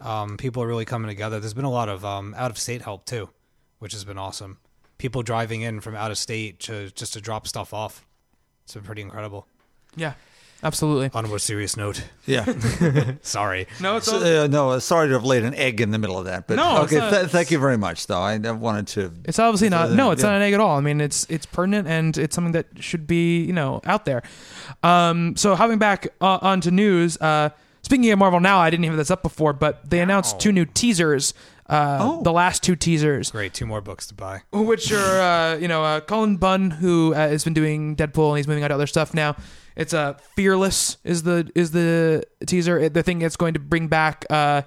Um, 0.00 0.36
people 0.36 0.62
are 0.62 0.66
really 0.66 0.84
coming 0.84 1.08
together. 1.08 1.40
There's 1.40 1.54
been 1.54 1.64
a 1.64 1.70
lot 1.70 1.88
of 1.88 2.04
um 2.04 2.34
out 2.36 2.50
of 2.50 2.58
state 2.58 2.82
help 2.82 3.06
too, 3.06 3.30
which 3.78 3.92
has 3.92 4.04
been 4.04 4.18
awesome. 4.18 4.58
People 4.98 5.22
driving 5.22 5.62
in 5.62 5.80
from 5.80 5.94
out 5.96 6.10
of 6.10 6.18
state 6.18 6.60
to 6.60 6.90
just 6.90 7.14
to 7.14 7.22
drop 7.22 7.46
stuff 7.46 7.72
off. 7.72 8.04
It's 8.64 8.74
been 8.74 8.82
pretty 8.82 9.00
incredible. 9.00 9.46
yeah, 9.94 10.14
absolutely. 10.62 11.10
On 11.14 11.24
a 11.24 11.28
more 11.28 11.38
serious 11.38 11.76
note, 11.76 12.02
Yeah. 12.26 12.44
sorry. 13.22 13.66
No, 13.80 13.96
it's 13.98 14.06
So, 14.06 14.44
uh, 14.44 14.46
no, 14.46 14.70
uh, 14.70 14.80
sorry 14.80 15.08
to 15.08 15.14
have 15.14 15.24
laid 15.24 15.44
an 15.44 15.54
egg 15.54 15.80
in 15.80 15.90
the 15.90 15.98
middle 15.98 16.18
of 16.18 16.24
that. 16.26 16.46
But 16.46 16.56
No, 16.56 16.82
it's 16.82 16.92
okay, 16.92 16.98
not- 17.00 17.10
th- 17.12 17.26
thank 17.30 17.50
you 17.50 17.58
very 17.58 17.76
much, 17.78 18.06
though. 18.06 18.20
I 18.20 18.34
I 18.42 18.50
wanted 18.52 18.86
to. 18.88 19.12
It's 19.24 19.38
obviously 19.38 19.68
not. 19.68 19.90
No, 19.92 20.10
it's 20.10 20.22
Yeah. 20.22 20.30
not 20.30 20.36
an 20.36 20.42
egg 20.42 20.54
at 20.54 20.60
all. 20.60 20.76
I 20.76 20.80
mean, 20.80 21.00
it's 21.00 21.26
it's 21.28 21.46
pertinent 21.46 21.86
and 21.88 22.16
it's 22.18 22.34
something 22.34 22.52
that 22.52 22.66
should 22.80 23.06
be 23.06 23.42
you 23.44 23.52
know 23.52 23.80
out 23.84 24.04
there. 24.04 24.22
Um, 24.82 25.36
so 25.36 25.54
hopping 25.54 25.78
back 25.78 26.08
uh, 26.20 26.38
onto 26.42 26.70
news. 26.70 27.16
Uh, 27.20 27.50
speaking 27.82 28.10
of 28.10 28.18
Marvel 28.18 28.40
now, 28.40 28.58
I 28.58 28.70
didn't 28.70 28.84
have 28.86 28.96
this 28.96 29.10
up 29.10 29.22
before, 29.22 29.52
but 29.52 29.88
they 29.90 30.00
announced 30.00 30.40
two 30.40 30.52
new 30.52 30.64
teasers. 30.64 31.34
Uh, 31.68 31.98
Oh. 32.00 32.22
The 32.22 32.30
last 32.32 32.62
two 32.62 32.76
teasers, 32.76 33.32
Great, 33.32 33.52
two 33.52 33.66
more 33.66 33.80
books 33.80 34.06
to 34.06 34.14
buy. 34.14 34.42
which 34.52 34.92
are 34.92 35.20
uh, 35.20 35.56
you 35.56 35.66
know 35.66 35.82
uh, 35.82 35.98
Cullen 36.00 36.36
Bunn, 36.36 36.70
who 36.70 37.12
uh, 37.12 37.16
has 37.28 37.42
been 37.42 37.54
doing 37.54 37.96
Deadpool 37.96 38.28
and 38.30 38.36
he's 38.36 38.46
moving 38.46 38.62
on 38.62 38.70
to 38.70 38.74
other 38.74 38.86
stuff 38.86 39.12
now. 39.14 39.34
It's 39.76 39.92
uh, 39.94 40.14
Fearless 40.36 40.96
is 41.04 41.22
the 41.22 41.50
is 41.54 41.70
the 41.70 42.24
teaser. 42.46 42.88
The 42.88 43.02
thing 43.02 43.18
that's 43.18 43.36
going 43.36 43.54
to 43.54 43.60
bring 43.60 43.88
back. 43.88 44.24
Uh, 44.30 44.62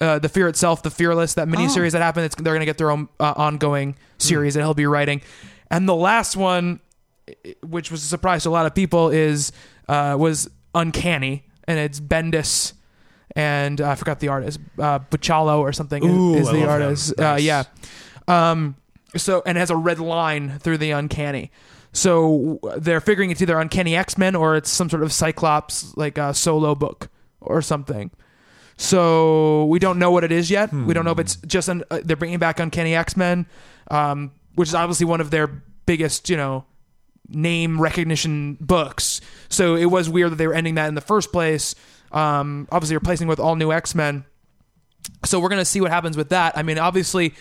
uh, 0.00 0.18
the 0.18 0.28
fear 0.28 0.48
itself, 0.48 0.82
the 0.82 0.90
fearless, 0.90 1.34
that 1.34 1.46
mini 1.46 1.68
series 1.68 1.92
that 1.92 2.02
happened. 2.02 2.26
It's, 2.26 2.34
they're 2.34 2.52
going 2.52 2.60
to 2.60 2.66
get 2.66 2.78
their 2.78 2.90
own 2.90 3.08
uh, 3.20 3.32
ongoing 3.36 3.96
series 4.18 4.54
that 4.54 4.60
he'll 4.60 4.74
be 4.74 4.86
writing. 4.86 5.22
And 5.70 5.88
the 5.88 5.94
last 5.94 6.36
one, 6.36 6.80
which 7.62 7.92
was 7.92 8.02
a 8.02 8.06
surprise 8.06 8.42
to 8.42 8.48
a 8.48 8.50
lot 8.50 8.66
of 8.66 8.74
people, 8.74 9.10
is 9.10 9.52
uh, 9.88 10.16
was 10.18 10.50
uncanny, 10.74 11.44
and 11.68 11.78
it's 11.78 12.00
Bendis, 12.00 12.72
and 13.36 13.80
uh, 13.80 13.90
I 13.90 13.94
forgot 13.94 14.18
the 14.18 14.28
artist, 14.28 14.58
uh, 14.80 14.98
Bachalo 14.98 15.60
or 15.60 15.72
something 15.72 16.02
is- 16.04 16.10
Ooh, 16.10 16.34
is, 16.34 16.48
I 16.48 16.52
the 16.52 16.66
artist. 16.68 17.14
Uh, 17.18 17.22
Nice. 17.22 17.42
yeah. 17.44 17.64
Um, 18.26 18.74
so 19.16 19.42
and 19.46 19.56
it 19.56 19.60
has 19.60 19.70
a 19.70 19.76
red 19.76 20.00
line 20.00 20.58
through 20.58 20.78
the 20.78 20.90
uncanny. 20.90 21.52
So 21.94 22.58
they're 22.76 23.00
figuring 23.00 23.30
it's 23.30 23.40
either 23.40 23.58
Uncanny 23.58 23.96
X 23.96 24.18
Men 24.18 24.34
or 24.34 24.56
it's 24.56 24.68
some 24.68 24.90
sort 24.90 25.02
of 25.02 25.12
Cyclops 25.12 25.96
like 25.96 26.18
a 26.18 26.34
solo 26.34 26.74
book 26.74 27.08
or 27.40 27.62
something. 27.62 28.10
So 28.76 29.66
we 29.66 29.78
don't 29.78 30.00
know 30.00 30.10
what 30.10 30.24
it 30.24 30.32
is 30.32 30.50
yet. 30.50 30.72
We 30.72 30.92
don't 30.94 31.04
know 31.04 31.12
if 31.12 31.20
it's 31.20 31.36
just 31.36 31.68
an, 31.68 31.84
uh, 31.92 32.00
they're 32.04 32.16
bringing 32.16 32.40
back 32.40 32.58
Uncanny 32.58 32.96
X 32.96 33.16
Men, 33.16 33.46
um, 33.88 34.32
which 34.56 34.68
is 34.68 34.74
obviously 34.74 35.06
one 35.06 35.20
of 35.20 35.30
their 35.30 35.46
biggest, 35.86 36.28
you 36.28 36.36
know, 36.36 36.64
name 37.28 37.80
recognition 37.80 38.58
books. 38.60 39.20
So 39.48 39.76
it 39.76 39.86
was 39.86 40.08
weird 40.08 40.32
that 40.32 40.36
they 40.36 40.48
were 40.48 40.54
ending 40.54 40.74
that 40.74 40.88
in 40.88 40.96
the 40.96 41.00
first 41.00 41.30
place. 41.32 41.76
Um, 42.10 42.66
obviously 42.72 42.96
replacing 42.96 43.28
with 43.28 43.38
all 43.38 43.54
new 43.54 43.70
X 43.70 43.94
Men. 43.94 44.24
So 45.24 45.38
we're 45.38 45.48
gonna 45.48 45.64
see 45.64 45.80
what 45.80 45.92
happens 45.92 46.16
with 46.16 46.30
that. 46.30 46.58
I 46.58 46.64
mean, 46.64 46.78
obviously, 46.78 47.34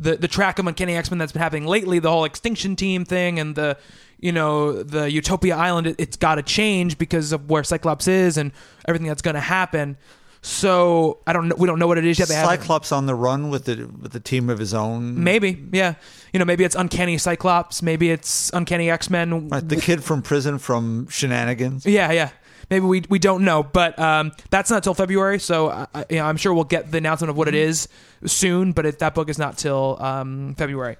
the 0.00 0.16
the 0.16 0.28
track 0.28 0.58
of 0.58 0.66
Uncanny 0.66 0.96
X 0.96 1.10
Men 1.10 1.18
that's 1.18 1.32
been 1.32 1.42
happening 1.42 1.66
lately, 1.66 1.98
the 1.98 2.10
whole 2.10 2.24
Extinction 2.24 2.76
Team 2.76 3.04
thing, 3.04 3.38
and 3.38 3.54
the 3.54 3.76
you 4.20 4.32
know 4.32 4.82
the 4.82 5.10
Utopia 5.10 5.56
Island, 5.56 5.86
it, 5.86 5.96
it's 5.98 6.16
got 6.16 6.36
to 6.36 6.42
change 6.42 6.98
because 6.98 7.32
of 7.32 7.48
where 7.50 7.62
Cyclops 7.64 8.08
is 8.08 8.36
and 8.36 8.52
everything 8.86 9.06
that's 9.08 9.22
gonna 9.22 9.40
happen. 9.40 9.96
So 10.40 11.18
I 11.26 11.32
don't 11.32 11.48
know. 11.48 11.56
We 11.58 11.66
don't 11.66 11.78
know 11.78 11.88
what 11.88 11.98
it 11.98 12.04
is 12.04 12.18
yet. 12.18 12.28
They 12.28 12.34
haven't- 12.34 12.60
Cyclops 12.60 12.92
on 12.92 13.06
the 13.06 13.14
run 13.14 13.50
with 13.50 13.64
the 13.64 13.86
with 14.00 14.12
the 14.12 14.20
team 14.20 14.48
of 14.50 14.58
his 14.58 14.72
own. 14.72 15.22
Maybe, 15.22 15.66
yeah. 15.72 15.94
You 16.32 16.38
know, 16.38 16.44
maybe 16.44 16.62
it's 16.64 16.76
Uncanny 16.76 17.18
Cyclops. 17.18 17.82
Maybe 17.82 18.10
it's 18.10 18.50
Uncanny 18.54 18.88
X 18.90 19.10
Men. 19.10 19.48
Right, 19.48 19.68
the 19.68 19.76
kid 19.76 20.04
from 20.04 20.22
prison 20.22 20.58
from 20.58 21.08
Shenanigans. 21.08 21.84
Yeah, 21.86 22.12
yeah. 22.12 22.30
Maybe 22.70 22.84
we 22.84 23.02
we 23.08 23.18
don't 23.18 23.44
know, 23.44 23.62
but 23.62 23.98
um, 23.98 24.32
that's 24.50 24.70
not 24.70 24.82
till 24.84 24.94
February. 24.94 25.38
So 25.38 25.70
I, 25.70 25.86
I- 25.94 26.04
you 26.10 26.16
know, 26.16 26.26
I'm 26.26 26.36
sure 26.36 26.52
we'll 26.52 26.64
get 26.64 26.90
the 26.90 26.98
announcement 26.98 27.30
of 27.30 27.36
what 27.36 27.48
it 27.48 27.54
is 27.54 27.88
soon. 28.26 28.72
But 28.72 28.84
it, 28.86 28.98
that 28.98 29.14
book 29.14 29.28
is 29.30 29.38
not 29.38 29.56
till 29.58 29.96
um, 30.02 30.54
February. 30.56 30.96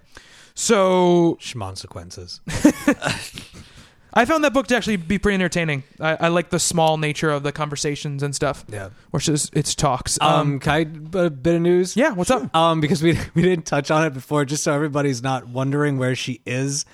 So 0.55 1.37
Schmonsequences. 1.41 2.41
I 4.19 4.25
found 4.25 4.43
that 4.43 4.53
book 4.53 4.67
to 4.67 4.77
actually 4.77 4.97
be 4.97 5.17
pretty 5.17 5.35
entertaining. 5.35 5.85
I, 6.01 6.17
I 6.23 6.29
like 6.29 6.51
the 6.51 6.59
small 6.59 6.99
nature 6.99 7.31
of 7.31 7.45
the 7.45 7.53
conversations 7.53 8.25
and 8.25 8.35
stuff. 8.35 8.65
Yeah. 8.69 8.91
which 9.13 9.29
is 9.29 9.49
it's 9.53 9.77
talks. 9.77 10.19
Um, 10.21 10.59
can 10.59 10.73
I 10.73 10.85
b- 10.85 11.19
a 11.21 11.31
bit 11.31 11.55
of 11.55 11.63
news? 11.63 11.97
yeah. 11.97 12.11
What's 12.11 12.33
up? 12.33 12.53
Um, 12.55 12.81
because 12.81 13.01
we 13.01 13.17
we 13.37 13.43
didn't 13.43 13.65
touch 13.65 13.93
on 13.93 14.05
it 14.05 14.15
before, 14.15 14.45
just 14.45 14.65
so 14.65 14.73
everybody's 14.75 15.23
not 15.23 15.47
wondering 15.47 15.99
where 15.99 16.17
she 16.17 16.41
is. 16.45 16.85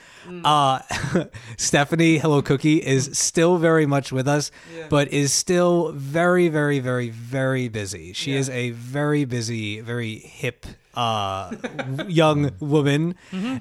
Uh, 0.45 0.81
Stephanie 1.57 2.19
Hello 2.19 2.43
Cookie 2.43 2.85
is 2.85 3.17
still 3.17 3.57
very 3.57 3.87
much 3.87 4.13
with 4.13 4.29
us, 4.29 4.51
but 4.91 5.11
is 5.11 5.33
still 5.33 5.93
very, 5.93 6.49
very, 6.49 6.79
very, 6.79 7.09
very 7.09 7.69
busy. 7.69 8.13
She 8.13 8.35
is 8.35 8.51
a 8.51 8.71
very 8.73 9.25
busy, 9.25 9.81
very 9.81 10.17
hip 10.19 10.67
uh 10.97 11.53
young 12.09 12.51
woman. 12.61 13.15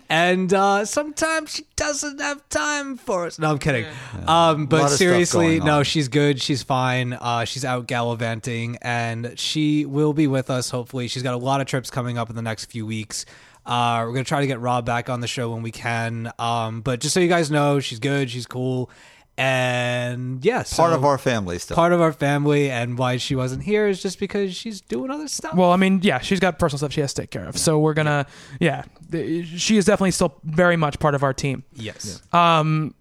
And 0.10 0.54
uh 0.54 0.86
sometimes 0.86 1.56
she 1.56 1.66
doesn't 1.76 2.20
have 2.22 2.48
time 2.50 2.98
for 2.98 3.26
us. 3.26 3.40
No 3.40 3.52
i'm 3.52 3.60
kidding. 3.60 3.86
Um 3.86 4.28
A 4.28 4.50
lot 4.62 4.70
but 4.70 4.88
seriously 4.90 5.60
no 5.60 5.84
she's 5.84 6.08
good. 6.08 6.42
She's 6.42 6.64
fine. 6.64 7.14
Uh 7.14 7.46
she's 7.46 7.66
out 7.66 7.88
gallivanting 7.88 8.78
and 8.82 9.38
she 9.38 9.86
will 9.86 10.14
be 10.14 10.28
with 10.28 10.50
us 10.50 10.70
hopefully. 10.70 11.08
She's 11.08 11.24
got 11.24 11.34
a 11.34 11.38
lot 11.38 11.62
of 11.62 11.68
trips 11.68 11.90
coming 11.90 12.18
up 12.18 12.30
in 12.30 12.36
the 12.36 12.42
next 12.42 12.66
few 12.66 12.86
weeks. 12.86 13.26
Uh 13.66 14.04
we're 14.06 14.14
gonna 14.14 14.24
try 14.26 14.42
to 14.42 14.48
get 14.48 14.60
rob 14.60 14.86
back 14.86 15.10
on 15.10 15.22
the 15.22 15.28
show 15.28 15.52
when 15.52 15.62
we 15.64 15.72
can. 15.72 16.32
Um 16.40 16.82
but 16.82 17.00
just 17.00 17.14
so 17.14 17.20
you 17.20 17.30
guys 17.30 17.50
know 17.50 17.80
she's 17.80 18.00
good. 18.00 18.30
She's 18.30 18.46
cool 18.46 18.90
and 19.38 20.44
yes 20.46 20.76
Part 20.76 20.94
of 20.94 21.04
our 21.04 21.18
family 21.18 21.58
still. 21.60 21.76
part 21.76 21.92
of 21.92 22.02
our 22.02 22.14
family 22.14 22.70
and 22.70 22.98
why 22.98 23.18
she 23.18 23.36
wasn't 23.36 23.64
here 23.64 23.88
is 23.88 24.02
just 24.02 24.20
because 24.20 24.56
she's 24.56 24.80
doing 24.82 25.10
other 25.10 25.28
stuff 25.28 25.56
Well, 25.56 25.72
I 25.72 25.76
mean, 25.76 26.00
yeah, 26.04 26.20
she's 26.20 26.40
got 26.40 26.60
personal 26.60 26.78
stuff 26.78 26.92
she 26.94 27.02
has 27.02 27.14
to 27.16 27.22
take 27.24 27.32
care 27.32 27.46
of. 27.46 27.58
So 27.58 27.80
we're 27.80 27.94
gonna, 27.96 28.26
yeah, 28.60 28.84
th- 29.12 29.48
she 29.48 29.78
is 29.78 29.86
definitely 29.86 30.12
still 30.12 30.40
very 30.44 30.78
much 30.78 31.00
part 31.00 31.16
of 31.16 31.24
our 31.24 31.34
team. 31.34 31.64
yes 31.74 32.22
Um, 32.32 32.94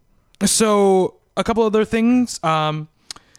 so 0.44 1.16
a 1.36 1.44
couple 1.44 1.62
other 1.64 1.84
things. 1.84 2.42
Um, 2.42 2.88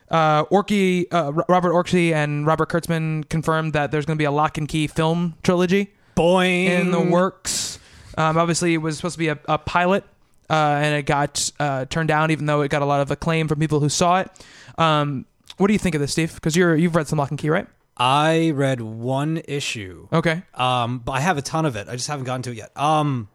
uh, 0.10 0.46
Orci, 0.46 1.06
uh, 1.12 1.32
Robert 1.50 1.72
Orci 1.72 2.14
and 2.14 2.46
Robert 2.46 2.70
Kurtzman 2.70 3.28
confirmed 3.30 3.74
that 3.74 3.92
there's 3.92 4.06
going 4.06 4.16
to 4.18 4.22
be 4.22 4.26
a 4.26 4.32
Locke 4.32 4.58
and 4.60 4.68
Key 4.68 4.86
film 4.88 5.36
trilogy 5.42 5.92
boing 6.16 6.66
in 6.66 6.92
the 6.92 7.02
works. 7.02 7.80
Um, 8.18 8.38
obviously, 8.38 8.76
it 8.76 8.78
was 8.78 8.98
supposed 8.98 9.14
to 9.16 9.20
be 9.20 9.30
a, 9.30 9.40
a 9.48 9.58
pilot 9.58 10.04
uh, 10.50 10.80
and 10.82 10.96
it 10.96 11.06
got 11.06 11.52
uh, 11.60 11.86
turned 11.86 12.08
down, 12.08 12.32
even 12.32 12.46
though 12.46 12.62
it 12.62 12.70
got 12.70 12.82
a 12.82 12.86
lot 12.86 13.02
of 13.02 13.12
acclaim 13.12 13.48
from 13.48 13.60
people 13.60 13.80
who 13.80 13.90
saw 13.90 14.20
it. 14.20 14.30
Um, 14.78 15.26
what 15.58 15.68
do 15.68 15.74
you 15.74 15.80
think 15.80 15.96
of 15.96 16.02
this, 16.02 16.12
Steve? 16.12 16.34
Because 16.36 16.56
you're 16.56 16.76
you've 16.76 16.96
read 16.96 17.08
some 17.08 17.20
Locke 17.20 17.32
and 17.32 17.40
Key, 17.40 17.50
right? 17.50 17.68
I 17.96 18.52
read 18.52 18.82
one 18.82 19.42
issue. 19.48 20.08
Okay. 20.12 20.44
Um, 20.56 21.00
but 21.00 21.14
I 21.14 21.20
have 21.20 21.38
a 21.38 21.42
ton 21.42 21.66
of 21.66 21.76
it. 21.76 21.88
I 21.88 21.96
just 21.96 22.08
haven't 22.08 22.26
gotten 22.26 22.42
to 22.44 22.52
it 22.52 22.58
yet. 22.58 22.72
Um, 22.76 23.30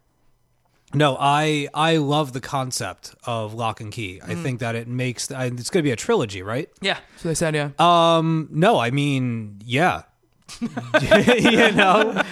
no, 0.93 1.15
I 1.19 1.69
I 1.73 1.97
love 1.97 2.33
the 2.33 2.41
concept 2.41 3.15
of 3.23 3.53
Locke 3.53 3.79
and 3.79 3.91
Key. 3.91 4.21
I 4.23 4.33
think 4.35 4.59
that 4.59 4.75
it 4.75 4.87
makes 4.87 5.31
I, 5.31 5.45
it's 5.45 5.69
going 5.69 5.83
to 5.83 5.87
be 5.87 5.91
a 5.91 5.95
trilogy, 5.95 6.41
right? 6.41 6.69
Yeah. 6.81 6.97
So 7.17 7.29
they 7.29 7.35
said, 7.35 7.55
yeah. 7.55 7.69
Um, 7.77 8.49
no, 8.51 8.79
I 8.79 8.91
mean, 8.91 9.61
yeah. 9.63 10.03
you 10.61 11.71
know, 11.73 12.23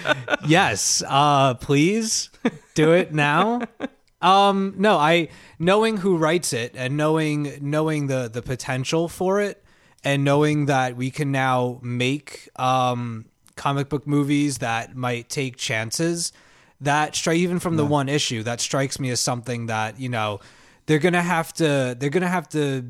yes. 0.46 1.04
Uh, 1.06 1.54
please 1.54 2.30
do 2.74 2.92
it 2.92 3.14
now. 3.14 3.60
Um, 4.20 4.74
no, 4.76 4.96
I 4.96 5.28
knowing 5.58 5.98
who 5.98 6.16
writes 6.16 6.52
it 6.52 6.74
and 6.76 6.96
knowing 6.96 7.58
knowing 7.60 8.08
the 8.08 8.28
the 8.28 8.42
potential 8.42 9.08
for 9.08 9.40
it 9.40 9.62
and 10.04 10.24
knowing 10.24 10.66
that 10.66 10.96
we 10.96 11.10
can 11.10 11.32
now 11.32 11.78
make 11.82 12.48
um 12.56 13.26
comic 13.56 13.88
book 13.88 14.06
movies 14.06 14.58
that 14.58 14.94
might 14.94 15.28
take 15.28 15.56
chances 15.56 16.32
that 16.80 17.16
strike 17.16 17.38
even 17.38 17.58
from 17.58 17.76
the 17.76 17.84
one 17.84 18.08
issue 18.08 18.42
that 18.44 18.60
strikes 18.60 19.00
me 19.00 19.10
as 19.10 19.18
something 19.18 19.66
that 19.66 19.98
you 19.98 20.08
know 20.08 20.38
they're 20.86 21.00
gonna 21.00 21.22
have 21.22 21.52
to 21.52 21.96
they're 21.98 22.10
gonna 22.10 22.28
have 22.28 22.48
to 22.48 22.84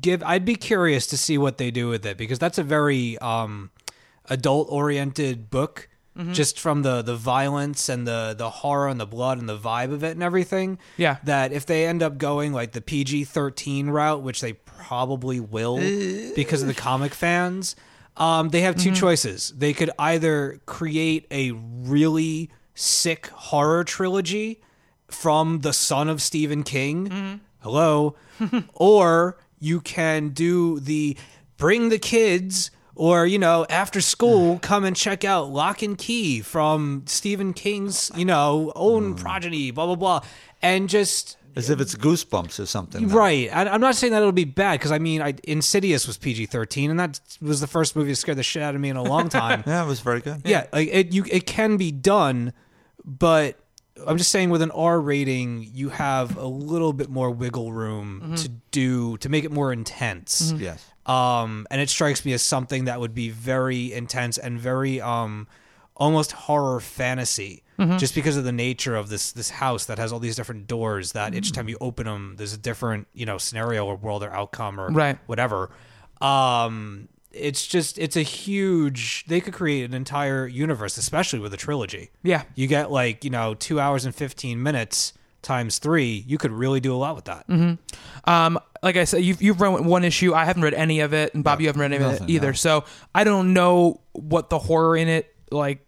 give 0.00 0.22
i'd 0.22 0.46
be 0.46 0.56
curious 0.56 1.06
to 1.06 1.16
see 1.16 1.36
what 1.36 1.58
they 1.58 1.70
do 1.70 1.88
with 1.88 2.06
it 2.06 2.16
because 2.16 2.38
that's 2.38 2.56
a 2.56 2.62
very 2.62 3.18
um 3.18 3.70
adult 4.30 4.66
oriented 4.70 5.50
book 5.50 5.88
Mm-hmm. 6.16 6.34
just 6.34 6.60
from 6.60 6.82
the 6.82 7.00
the 7.00 7.16
violence 7.16 7.88
and 7.88 8.06
the 8.06 8.34
the 8.36 8.50
horror 8.50 8.88
and 8.88 9.00
the 9.00 9.06
blood 9.06 9.38
and 9.38 9.48
the 9.48 9.56
vibe 9.56 9.94
of 9.94 10.04
it 10.04 10.10
and 10.10 10.22
everything 10.22 10.78
Yeah. 10.98 11.16
that 11.24 11.52
if 11.52 11.64
they 11.64 11.86
end 11.86 12.02
up 12.02 12.18
going 12.18 12.52
like 12.52 12.72
the 12.72 12.82
PG-13 12.82 13.88
route 13.88 14.22
which 14.22 14.42
they 14.42 14.52
probably 14.52 15.40
will 15.40 15.78
uh. 15.78 16.34
because 16.36 16.60
of 16.60 16.68
the 16.68 16.74
comic 16.74 17.14
fans 17.14 17.76
um 18.18 18.50
they 18.50 18.60
have 18.60 18.76
2 18.76 18.90
mm-hmm. 18.90 18.94
choices 18.94 19.54
they 19.56 19.72
could 19.72 19.90
either 19.98 20.60
create 20.66 21.26
a 21.30 21.52
really 21.52 22.50
sick 22.74 23.28
horror 23.28 23.84
trilogy 23.84 24.60
from 25.08 25.60
the 25.60 25.72
son 25.72 26.08
of 26.08 26.22
Stephen 26.22 26.62
King. 26.62 27.08
Mm-hmm. 27.08 27.34
Hello. 27.60 28.16
or 28.74 29.38
you 29.58 29.80
can 29.80 30.30
do 30.30 30.80
the 30.80 31.16
bring 31.56 31.90
the 31.90 31.98
kids 31.98 32.70
or 32.94 33.26
you 33.26 33.38
know 33.38 33.66
after 33.68 34.00
school 34.00 34.58
come 34.58 34.84
and 34.84 34.96
check 34.96 35.24
out 35.24 35.50
Locke 35.50 35.82
and 35.82 35.96
Key 35.96 36.40
from 36.40 37.02
Stephen 37.06 37.52
King's, 37.52 38.10
you 38.16 38.24
know, 38.24 38.72
own 38.74 39.12
hmm. 39.12 39.16
progeny, 39.16 39.70
blah 39.70 39.86
blah 39.86 39.96
blah. 39.96 40.20
And 40.60 40.88
just 40.88 41.36
As 41.56 41.70
if 41.70 41.80
it's 41.80 41.94
goosebumps 41.94 42.60
or 42.60 42.66
something. 42.66 43.08
Right. 43.08 43.48
I, 43.52 43.68
I'm 43.68 43.80
not 43.80 43.96
saying 43.96 44.12
that 44.12 44.20
it'll 44.20 44.32
be 44.32 44.44
bad 44.44 44.78
because 44.78 44.92
I 44.92 44.98
mean, 44.98 45.20
I, 45.20 45.34
Insidious 45.44 46.06
was 46.06 46.16
PG-13, 46.16 46.90
and 46.90 47.00
that 47.00 47.20
was 47.40 47.60
the 47.60 47.66
first 47.66 47.96
movie 47.96 48.12
that 48.12 48.16
scared 48.16 48.38
the 48.38 48.42
shit 48.42 48.62
out 48.62 48.74
of 48.74 48.80
me 48.80 48.90
in 48.90 48.96
a 48.96 49.02
long 49.02 49.28
time. 49.28 49.64
Yeah, 49.72 49.84
it 49.84 49.86
was 49.86 50.00
very 50.00 50.20
good. 50.20 50.42
yeah, 50.44 50.66
like 50.72 50.88
it 50.92 51.12
you 51.12 51.24
it 51.30 51.46
can 51.46 51.76
be 51.76 51.92
done, 51.92 52.52
but 53.04 53.58
I'm 54.06 54.18
just 54.18 54.30
saying 54.30 54.50
with 54.50 54.62
an 54.62 54.70
R 54.70 55.00
rating, 55.00 55.68
you 55.72 55.90
have 55.90 56.36
a 56.36 56.46
little 56.46 56.92
bit 56.92 57.08
more 57.08 57.30
wiggle 57.30 57.72
room 57.72 58.20
mm-hmm. 58.22 58.34
to 58.36 58.48
do 58.48 59.16
to 59.18 59.28
make 59.28 59.44
it 59.44 59.52
more 59.52 59.72
intense. 59.72 60.52
Yes. 60.56 60.91
Um, 61.06 61.66
and 61.70 61.80
it 61.80 61.88
strikes 61.90 62.24
me 62.24 62.32
as 62.32 62.42
something 62.42 62.84
that 62.84 63.00
would 63.00 63.14
be 63.14 63.28
very 63.30 63.92
intense 63.92 64.38
and 64.38 64.58
very 64.60 65.00
um 65.00 65.48
almost 65.96 66.32
horror 66.32 66.80
fantasy. 66.80 67.62
Just 67.98 68.14
because 68.14 68.36
of 68.36 68.44
the 68.44 68.52
nature 68.52 68.94
of 68.94 69.08
this 69.08 69.32
this 69.32 69.50
house 69.50 69.86
that 69.86 69.98
has 69.98 70.12
all 70.12 70.20
these 70.20 70.36
different 70.36 70.68
doors 70.68 71.10
that 71.12 71.34
each 71.34 71.50
time 71.50 71.68
you 71.68 71.76
open 71.80 72.06
them, 72.06 72.34
there's 72.36 72.52
a 72.52 72.58
different 72.58 73.08
you 73.12 73.26
know 73.26 73.38
scenario 73.38 73.84
or 73.84 73.96
world 73.96 74.22
or 74.22 74.30
outcome 74.32 74.78
or 74.78 74.88
Right. 74.90 75.18
whatever. 75.26 75.68
Um, 76.20 77.08
it's 77.32 77.66
just 77.66 77.98
it's 77.98 78.14
a 78.16 78.22
huge. 78.22 79.24
They 79.26 79.40
could 79.40 79.54
create 79.54 79.84
an 79.84 79.94
entire 79.94 80.46
universe, 80.46 80.96
especially 80.96 81.40
with 81.40 81.52
a 81.54 81.56
trilogy. 81.56 82.10
Yeah. 82.22 82.44
You 82.54 82.68
get 82.68 82.92
like 82.92 83.24
you 83.24 83.30
know 83.30 83.54
two 83.54 83.80
hours 83.80 84.04
and 84.04 84.14
fifteen 84.14 84.62
minutes 84.62 85.12
times 85.42 85.78
three. 85.78 86.24
You 86.26 86.38
could 86.38 86.52
really 86.52 86.80
do 86.80 86.94
a 86.94 86.96
lot 86.96 87.16
with 87.16 87.24
that. 87.26 87.44
Um, 88.24 88.58
like 88.82 88.96
I 88.96 89.04
said, 89.04 89.22
you've 89.22 89.40
you've 89.42 89.60
read 89.60 89.84
one 89.84 90.04
issue. 90.04 90.34
I 90.34 90.44
haven't 90.44 90.62
read 90.62 90.74
any 90.74 91.00
of 91.00 91.12
it, 91.12 91.34
and 91.34 91.42
Bob, 91.44 91.60
you 91.60 91.66
haven't 91.68 91.80
read 91.80 91.92
any 91.92 92.04
of 92.04 92.22
it 92.22 92.30
either. 92.30 92.48
no. 92.48 92.52
So 92.52 92.84
I 93.14 93.24
don't 93.24 93.52
know 93.52 94.00
what 94.12 94.50
the 94.50 94.58
horror 94.58 94.96
in 94.96 95.08
it 95.08 95.34
like 95.50 95.86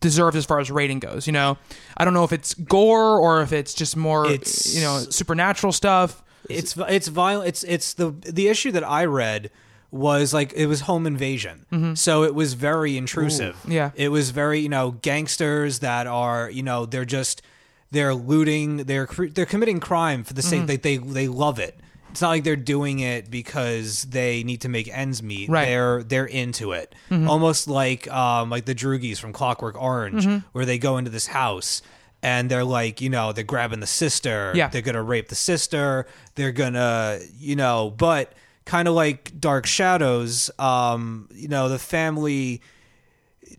deserves 0.00 0.36
as 0.36 0.44
far 0.46 0.60
as 0.60 0.70
rating 0.70 0.98
goes. 0.98 1.26
You 1.26 1.32
know, 1.32 1.58
I 1.96 2.04
don't 2.04 2.14
know 2.14 2.24
if 2.24 2.32
it's 2.32 2.54
gore 2.54 3.18
or 3.18 3.42
if 3.42 3.52
it's 3.52 3.74
just 3.74 3.96
more 3.96 4.26
It's- 4.26 4.74
you 4.74 4.80
know 4.82 4.98
supernatural 5.10 5.72
stuff. 5.72 6.22
It's 6.48 6.76
it's 6.76 7.08
violent. 7.08 7.48
It's 7.48 7.62
it's 7.64 7.94
the 7.94 8.10
the 8.10 8.48
issue 8.48 8.72
that 8.72 8.82
I 8.88 9.04
read 9.04 9.50
was 9.92 10.32
like 10.32 10.52
it 10.54 10.66
was 10.66 10.82
home 10.82 11.06
invasion, 11.06 11.94
so 11.96 12.22
it 12.24 12.34
was 12.34 12.54
very 12.54 12.96
intrusive. 12.96 13.56
Yeah. 13.66 13.90
it 13.94 14.08
was 14.10 14.30
very 14.30 14.60
you 14.60 14.68
know 14.68 14.92
gangsters 14.92 15.80
that 15.80 16.06
are 16.06 16.48
you 16.50 16.62
know 16.62 16.86
they're 16.86 17.04
just 17.04 17.42
they're 17.90 18.14
looting 18.14 18.78
they're 18.78 19.06
they're 19.06 19.46
committing 19.46 19.80
crime 19.80 20.24
for 20.24 20.34
the 20.34 20.42
sake 20.42 20.66
that 20.66 20.82
they 20.82 20.96
they 20.98 21.28
love 21.28 21.58
it. 21.58 21.78
It's 22.10 22.20
not 22.20 22.30
like 22.30 22.42
they're 22.44 22.56
doing 22.56 22.98
it 22.98 23.30
because 23.30 24.02
they 24.04 24.42
need 24.42 24.62
to 24.62 24.68
make 24.68 24.88
ends 24.88 25.22
meet. 25.22 25.48
Right. 25.48 25.66
They're 25.66 26.02
they're 26.02 26.26
into 26.26 26.72
it, 26.72 26.94
almost 27.10 27.68
like 27.68 28.10
um 28.10 28.50
like 28.50 28.64
the 28.64 28.74
Droogies 28.74 29.18
from 29.18 29.32
Clockwork 29.32 29.80
Orange, 29.80 30.26
where 30.52 30.64
they 30.64 30.78
go 30.78 30.96
into 30.98 31.10
this 31.10 31.26
house. 31.28 31.82
And 32.22 32.50
they're 32.50 32.64
like, 32.64 33.00
you 33.00 33.08
know, 33.08 33.32
they're 33.32 33.44
grabbing 33.44 33.80
the 33.80 33.86
sister. 33.86 34.52
Yeah. 34.54 34.68
They're 34.68 34.82
gonna 34.82 35.02
rape 35.02 35.28
the 35.28 35.34
sister. 35.34 36.06
They're 36.34 36.52
gonna, 36.52 37.18
you 37.38 37.56
know, 37.56 37.94
but 37.96 38.34
kind 38.66 38.88
of 38.88 38.94
like 38.94 39.32
Dark 39.40 39.64
Shadows, 39.66 40.50
um, 40.58 41.28
you 41.32 41.48
know, 41.48 41.70
the 41.70 41.78
family 41.78 42.60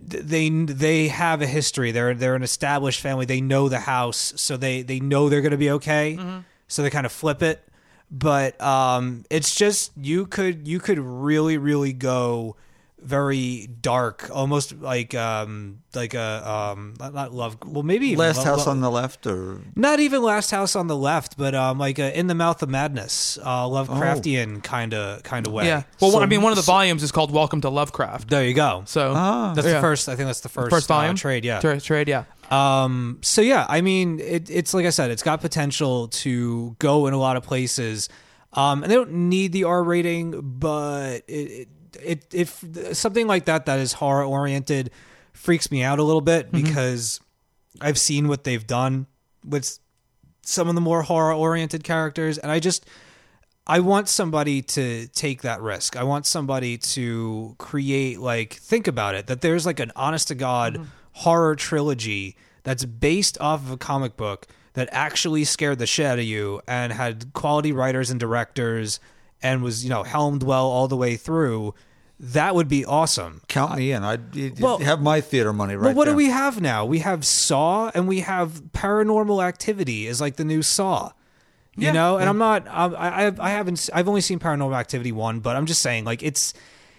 they 0.01 0.49
they 0.49 1.07
have 1.09 1.41
a 1.41 1.47
history. 1.47 1.91
They're 1.91 2.13
they're 2.13 2.35
an 2.35 2.43
established 2.43 3.01
family. 3.01 3.25
They 3.25 3.41
know 3.41 3.69
the 3.69 3.79
house, 3.79 4.33
so 4.35 4.57
they 4.57 4.81
they 4.81 4.99
know 4.99 5.29
they're 5.29 5.41
going 5.41 5.51
to 5.51 5.57
be 5.57 5.71
okay. 5.71 6.17
So 6.67 6.83
they 6.83 6.89
kind 6.89 7.05
of 7.05 7.11
flip 7.11 7.41
it. 7.43 7.63
But 8.09 8.59
um, 8.61 9.23
it's 9.29 9.55
just 9.55 9.91
you 9.95 10.25
could 10.25 10.67
you 10.67 10.79
could 10.79 10.99
really 10.99 11.57
really 11.57 11.93
go 11.93 12.55
very 13.01 13.67
dark, 13.67 14.29
almost 14.33 14.73
like 14.79 15.15
um 15.15 15.79
like 15.95 16.13
a 16.13 16.49
um 16.49 16.93
not, 16.99 17.13
not 17.13 17.33
love. 17.33 17.57
Well, 17.65 17.83
maybe 17.83 18.15
Last 18.15 18.37
Lo- 18.37 18.43
House 18.43 18.65
Lo- 18.65 18.71
on 18.73 18.81
the 18.81 18.91
Left, 18.91 19.25
or 19.27 19.61
not 19.75 19.99
even 19.99 20.21
Last 20.23 20.51
House 20.51 20.75
on 20.75 20.87
the 20.87 20.95
Left, 20.95 21.37
but 21.37 21.55
um 21.55 21.77
like 21.79 21.99
a 21.99 22.17
In 22.17 22.27
the 22.27 22.35
Mouth 22.35 22.61
of 22.61 22.69
Madness, 22.69 23.37
uh, 23.43 23.65
Lovecraftian 23.65 24.63
kind 24.63 24.93
of 24.93 25.23
kind 25.23 25.47
of 25.47 25.53
way. 25.53 25.65
Yeah. 25.65 25.83
Well, 25.99 26.11
one, 26.13 26.23
I 26.23 26.25
mean, 26.25 26.41
one 26.41 26.51
of 26.51 26.57
the 26.57 26.61
volumes 26.63 27.03
is 27.03 27.11
called 27.11 27.31
"Welcome 27.31 27.61
to 27.61 27.69
Lovecraft." 27.69 28.29
There 28.29 28.45
you 28.45 28.53
go. 28.53 28.83
So 28.85 29.13
Ah. 29.15 29.53
That's 29.55 29.67
yeah. 29.67 29.73
the 29.75 29.81
first. 29.81 30.07
I 30.09 30.15
think 30.15 30.27
that's 30.27 30.41
the 30.41 30.49
first, 30.49 30.69
first 30.69 30.89
uh, 30.91 30.95
volume 30.95 31.15
trade. 31.15 31.43
Yeah. 31.43 31.59
Tra- 31.59 31.81
trade. 31.81 32.07
Yeah. 32.07 32.25
Um. 32.49 33.19
So 33.21 33.41
yeah, 33.41 33.65
I 33.69 33.81
mean, 33.81 34.19
it, 34.19 34.49
it's 34.49 34.73
like 34.73 34.85
I 34.85 34.89
said, 34.91 35.11
it's 35.11 35.23
got 35.23 35.41
potential 35.41 36.07
to 36.09 36.75
go 36.79 37.07
in 37.07 37.13
a 37.13 37.17
lot 37.19 37.37
of 37.37 37.43
places. 37.43 38.09
Um, 38.53 38.83
and 38.83 38.91
they 38.91 38.95
don't 38.95 39.13
need 39.29 39.53
the 39.53 39.63
R 39.63 39.81
rating, 39.81 40.39
but 40.59 41.21
it, 41.27 41.31
it, 41.33 41.67
it 42.01 42.25
if 42.33 42.63
something 42.93 43.27
like 43.27 43.45
that 43.45 43.65
that 43.65 43.79
is 43.79 43.93
horror 43.93 44.23
oriented 44.23 44.91
freaks 45.33 45.71
me 45.71 45.83
out 45.83 45.99
a 45.99 46.03
little 46.03 46.21
bit 46.21 46.51
mm-hmm. 46.51 46.63
because 46.63 47.19
I've 47.79 47.97
seen 47.97 48.27
what 48.27 48.43
they've 48.43 48.65
done 48.65 49.07
with 49.45 49.79
some 50.43 50.67
of 50.67 50.75
the 50.75 50.81
more 50.81 51.03
horror 51.03 51.33
oriented 51.33 51.83
characters, 51.83 52.37
and 52.37 52.51
I 52.51 52.59
just 52.59 52.85
I 53.67 53.79
want 53.79 54.09
somebody 54.09 54.61
to 54.61 55.07
take 55.07 55.43
that 55.43 55.61
risk. 55.61 55.95
I 55.95 56.03
want 56.03 56.25
somebody 56.25 56.77
to 56.77 57.55
create 57.57 58.19
like 58.19 58.53
think 58.53 58.87
about 58.87 59.15
it 59.15 59.27
that 59.27 59.41
there's 59.41 59.65
like 59.65 59.79
an 59.79 59.91
honest 59.95 60.29
to 60.29 60.35
god 60.35 60.75
mm-hmm. 60.75 60.83
horror 61.13 61.55
trilogy 61.55 62.35
that's 62.63 62.85
based 62.85 63.39
off 63.39 63.61
of 63.61 63.71
a 63.71 63.77
comic 63.77 64.17
book 64.17 64.47
that 64.73 64.87
actually 64.91 65.43
scared 65.43 65.79
the 65.79 65.85
shit 65.85 66.05
out 66.05 66.19
of 66.19 66.25
you 66.25 66.61
and 66.67 66.93
had 66.93 67.33
quality 67.33 67.71
writers 67.71 68.09
and 68.09 68.19
directors 68.19 68.99
and 69.43 69.63
was, 69.63 69.83
you 69.83 69.89
know, 69.89 70.03
helmed 70.03 70.43
well 70.43 70.65
all 70.67 70.87
the 70.87 70.97
way 70.97 71.15
through. 71.15 71.73
That 72.19 72.53
would 72.53 72.67
be 72.67 72.85
awesome. 72.85 73.41
count 73.47 73.75
me 73.75 73.91
in. 73.91 74.03
I'd 74.03 74.35
you'd 74.35 74.59
Well- 74.59 74.77
have 74.79 75.01
my 75.01 75.21
theater 75.21 75.51
money 75.53 75.75
right 75.75 75.87
Well, 75.87 75.95
what 75.95 76.05
there. 76.05 76.13
do 76.13 76.17
we 76.17 76.29
have 76.29 76.61
now? 76.61 76.85
We 76.85 76.99
have 76.99 77.25
Saw 77.25 77.89
and 77.95 78.07
we 78.07 78.19
have 78.19 78.61
Paranormal 78.73 79.43
Activity 79.43 80.05
is 80.05 80.21
like 80.21 80.35
the 80.35 80.45
new 80.45 80.61
Saw. 80.61 81.11
You 81.75 81.87
Yeah. 81.87 81.91
know, 81.93 82.17
and 82.17 82.29
I'm 82.29 82.37
not. 82.37 82.67
um, 82.67 82.95
I 82.97 83.27
I 83.27 83.31
I 83.39 83.49
haven't. 83.51 83.89
I've 83.93 84.07
only 84.09 84.21
seen 84.21 84.37
Paranormal 84.39 84.77
Activity 84.77 85.11
one, 85.13 85.39
but 85.39 85.55
I'm 85.55 85.65
just 85.65 85.81
saying, 85.81 86.03
like, 86.03 86.21
it's 86.21 86.53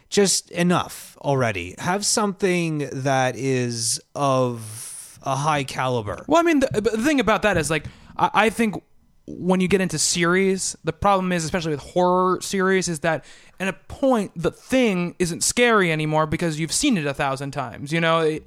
just 0.09 0.51
enough 0.51 1.17
already. 1.21 1.75
Have 1.79 2.05
something 2.07 2.89
that 2.93 3.37
is 3.37 4.01
of 4.15 5.19
a 5.23 5.37
high 5.37 5.63
caliber. 5.65 6.25
Well, 6.27 6.41
I 6.41 6.43
mean, 6.43 6.61
the, 6.61 6.81
the 6.81 7.03
thing 7.03 7.21
about 7.21 7.43
that 7.43 7.57
is 7.59 7.71
like, 7.71 7.85
I, 8.17 8.31
I 8.35 8.51
think 8.51 8.83
when 9.39 9.61
you 9.61 9.69
get 9.69 9.81
into 9.81 9.99
series, 9.99 10.77
the 10.85 10.93
problem 10.93 11.33
is, 11.33 11.45
especially 11.45 11.73
with 11.73 11.81
horror 11.81 12.41
series, 12.41 12.89
is 12.89 13.01
that 13.01 13.25
at 13.61 13.69
a 13.69 13.73
point 13.73 14.33
the 14.37 14.51
thing 14.51 15.15
isn't 15.19 15.43
scary 15.45 15.91
anymore 15.93 16.27
because 16.27 16.59
you've 16.61 16.73
seen 16.73 16.97
it 16.97 17.07
a 17.07 17.15
thousand 17.15 17.51
times. 17.53 17.93
You 17.93 18.01
know, 18.01 18.21
It- 18.21 18.47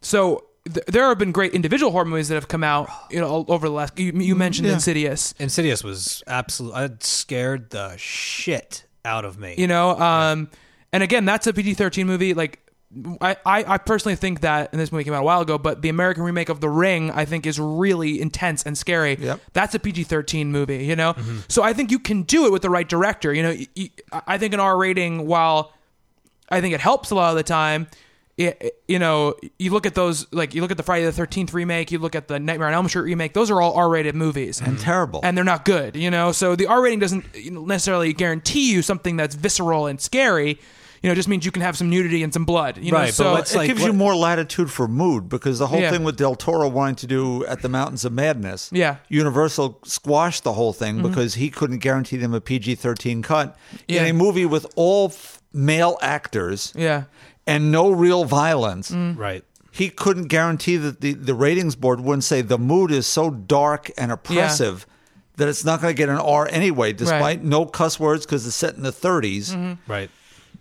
so 0.00 0.44
th- 0.72 0.84
there 0.86 1.06
have 1.08 1.18
been 1.18 1.32
great 1.32 1.54
individual 1.54 1.92
horror 1.92 2.04
movies 2.04 2.28
that 2.28 2.34
have 2.34 2.48
come 2.48 2.64
out, 2.64 2.88
you 3.10 3.20
know, 3.20 3.44
over 3.48 3.68
the 3.68 3.74
last. 3.74 3.98
You, 3.98 4.12
you 4.12 4.34
mentioned 4.34 4.68
Insidious, 4.68 5.34
Insidious 5.38 5.82
was 5.84 6.22
absolute. 6.26 6.74
It 6.76 7.04
scared 7.04 7.70
the 7.70 7.96
shit 7.96 8.84
out 9.04 9.24
of 9.24 9.38
me. 9.38 9.54
you 9.58 9.66
know, 9.66 9.98
um, 10.00 10.50
and 10.92 11.02
again, 11.02 11.24
that's 11.24 11.46
a 11.46 11.52
PG 11.52 11.74
thirteen 11.74 12.06
movie. 12.06 12.34
Like, 12.34 12.60
I, 13.20 13.36
I, 13.44 13.78
personally 13.78 14.16
think 14.16 14.40
that, 14.42 14.70
and 14.72 14.80
this 14.80 14.92
movie 14.92 15.04
came 15.04 15.14
out 15.14 15.22
a 15.22 15.24
while 15.24 15.40
ago, 15.40 15.58
but 15.58 15.82
the 15.82 15.88
American 15.88 16.22
remake 16.22 16.48
of 16.48 16.60
The 16.60 16.68
Ring, 16.68 17.10
I 17.10 17.24
think, 17.24 17.46
is 17.46 17.58
really 17.58 18.20
intense 18.20 18.62
and 18.62 18.76
scary. 18.78 19.16
Yep. 19.18 19.40
That's 19.52 19.74
a 19.74 19.78
PG 19.78 20.04
thirteen 20.04 20.52
movie, 20.52 20.84
you 20.84 20.94
know. 20.96 21.14
Mm-hmm. 21.14 21.38
So 21.48 21.62
I 21.62 21.72
think 21.72 21.90
you 21.90 21.98
can 21.98 22.22
do 22.22 22.46
it 22.46 22.52
with 22.52 22.62
the 22.62 22.70
right 22.70 22.88
director. 22.88 23.32
You 23.34 23.42
know, 23.42 23.50
y- 23.50 23.68
y- 23.76 23.90
I 24.26 24.38
think 24.38 24.54
an 24.54 24.60
R 24.60 24.76
rating, 24.76 25.26
while 25.26 25.72
I 26.48 26.60
think 26.60 26.74
it 26.74 26.80
helps 26.80 27.10
a 27.10 27.14
lot 27.14 27.30
of 27.30 27.36
the 27.36 27.42
time. 27.42 27.88
It, 28.36 28.82
you 28.88 28.98
know, 28.98 29.36
you 29.60 29.70
look 29.70 29.86
at 29.86 29.94
those, 29.94 30.26
like 30.32 30.56
you 30.56 30.60
look 30.60 30.72
at 30.72 30.76
the 30.76 30.82
Friday 30.82 31.04
the 31.04 31.12
Thirteenth 31.12 31.54
remake, 31.54 31.92
you 31.92 32.00
look 32.00 32.16
at 32.16 32.26
the 32.26 32.40
Nightmare 32.40 32.66
on 32.66 32.74
Elm 32.74 32.88
Street 32.88 33.02
remake. 33.02 33.32
Those 33.32 33.48
are 33.48 33.62
all 33.62 33.74
R-rated 33.74 34.16
movies, 34.16 34.60
and 34.60 34.76
terrible. 34.76 35.20
and 35.22 35.36
they're 35.36 35.44
not 35.44 35.64
good. 35.64 35.94
You 35.94 36.10
know, 36.10 36.32
so 36.32 36.56
the 36.56 36.66
R 36.66 36.82
rating 36.82 36.98
doesn't 36.98 37.24
necessarily 37.52 38.12
guarantee 38.12 38.72
you 38.72 38.82
something 38.82 39.16
that's 39.16 39.36
visceral 39.36 39.86
and 39.86 40.00
scary. 40.00 40.58
You 41.04 41.08
know, 41.10 41.12
it 41.12 41.16
just 41.16 41.28
means 41.28 41.44
you 41.44 41.50
can 41.52 41.60
have 41.62 41.76
some 41.76 41.90
nudity 41.90 42.22
and 42.22 42.32
some 42.32 42.46
blood. 42.46 42.78
You 42.78 42.90
know, 42.90 42.96
Right, 42.98 43.08
but 43.08 43.14
so 43.14 43.36
it 43.36 43.54
like 43.54 43.66
gives 43.68 43.82
you 43.84 43.92
more 43.92 44.16
latitude 44.16 44.70
for 44.70 44.88
mood 44.88 45.28
because 45.28 45.58
the 45.58 45.66
whole 45.66 45.80
Yeah. 45.80 45.90
thing 45.90 46.02
with 46.02 46.16
Del 46.16 46.34
Toro 46.34 46.66
wanting 46.66 46.94
to 46.96 47.06
do 47.06 47.44
at 47.44 47.60
the 47.60 47.68
Mountains 47.68 48.06
of 48.06 48.12
Madness, 48.14 48.70
Yeah. 48.72 48.94
Mm-hmm. 48.94 49.14
Universal 49.14 49.80
squashed 49.84 50.44
the 50.44 50.54
whole 50.54 50.72
thing 50.72 51.02
because 51.02 51.34
he 51.34 51.50
couldn't 51.50 51.80
guarantee 51.80 52.16
them 52.16 52.32
a 52.32 52.40
PG 52.40 52.76
thirteen 52.76 53.20
cut 53.20 53.54
Yeah. 53.86 54.02
in 54.04 54.08
a 54.08 54.12
movie 54.14 54.46
with 54.46 54.66
all 54.76 55.08
f- 55.08 55.42
male 55.52 55.98
actors 56.00 56.72
yeah, 56.74 57.02
and 57.46 57.70
no 57.70 57.90
real 57.90 58.24
violence. 58.24 58.90
Mm. 58.90 59.18
right. 59.18 59.44
He 59.70 59.90
couldn't 59.90 60.28
guarantee 60.28 60.76
that 60.78 61.00
the, 61.02 61.12
the 61.12 61.34
ratings 61.34 61.74
board 61.76 62.00
wouldn't 62.00 62.24
say 62.24 62.40
the 62.42 62.56
mood 62.58 62.90
is 62.90 63.06
so 63.06 63.28
dark 63.28 63.90
and 63.98 64.10
oppressive 64.10 64.86
that 65.36 65.48
it's 65.48 65.64
not 65.64 65.82
going 65.82 65.92
to 65.92 65.98
get 65.98 66.08
an 66.08 66.16
R 66.16 66.48
anyway, 66.50 66.92
despite 66.92 67.42
no 67.42 67.66
cuss 67.66 67.98
words 68.00 68.24
because 68.24 68.46
it's 68.46 68.54
set 68.56 68.76
in 68.76 68.84
the 68.84 68.92
30s. 68.92 69.50
Mm-hmm. 69.52 69.90
Right. 69.92 70.10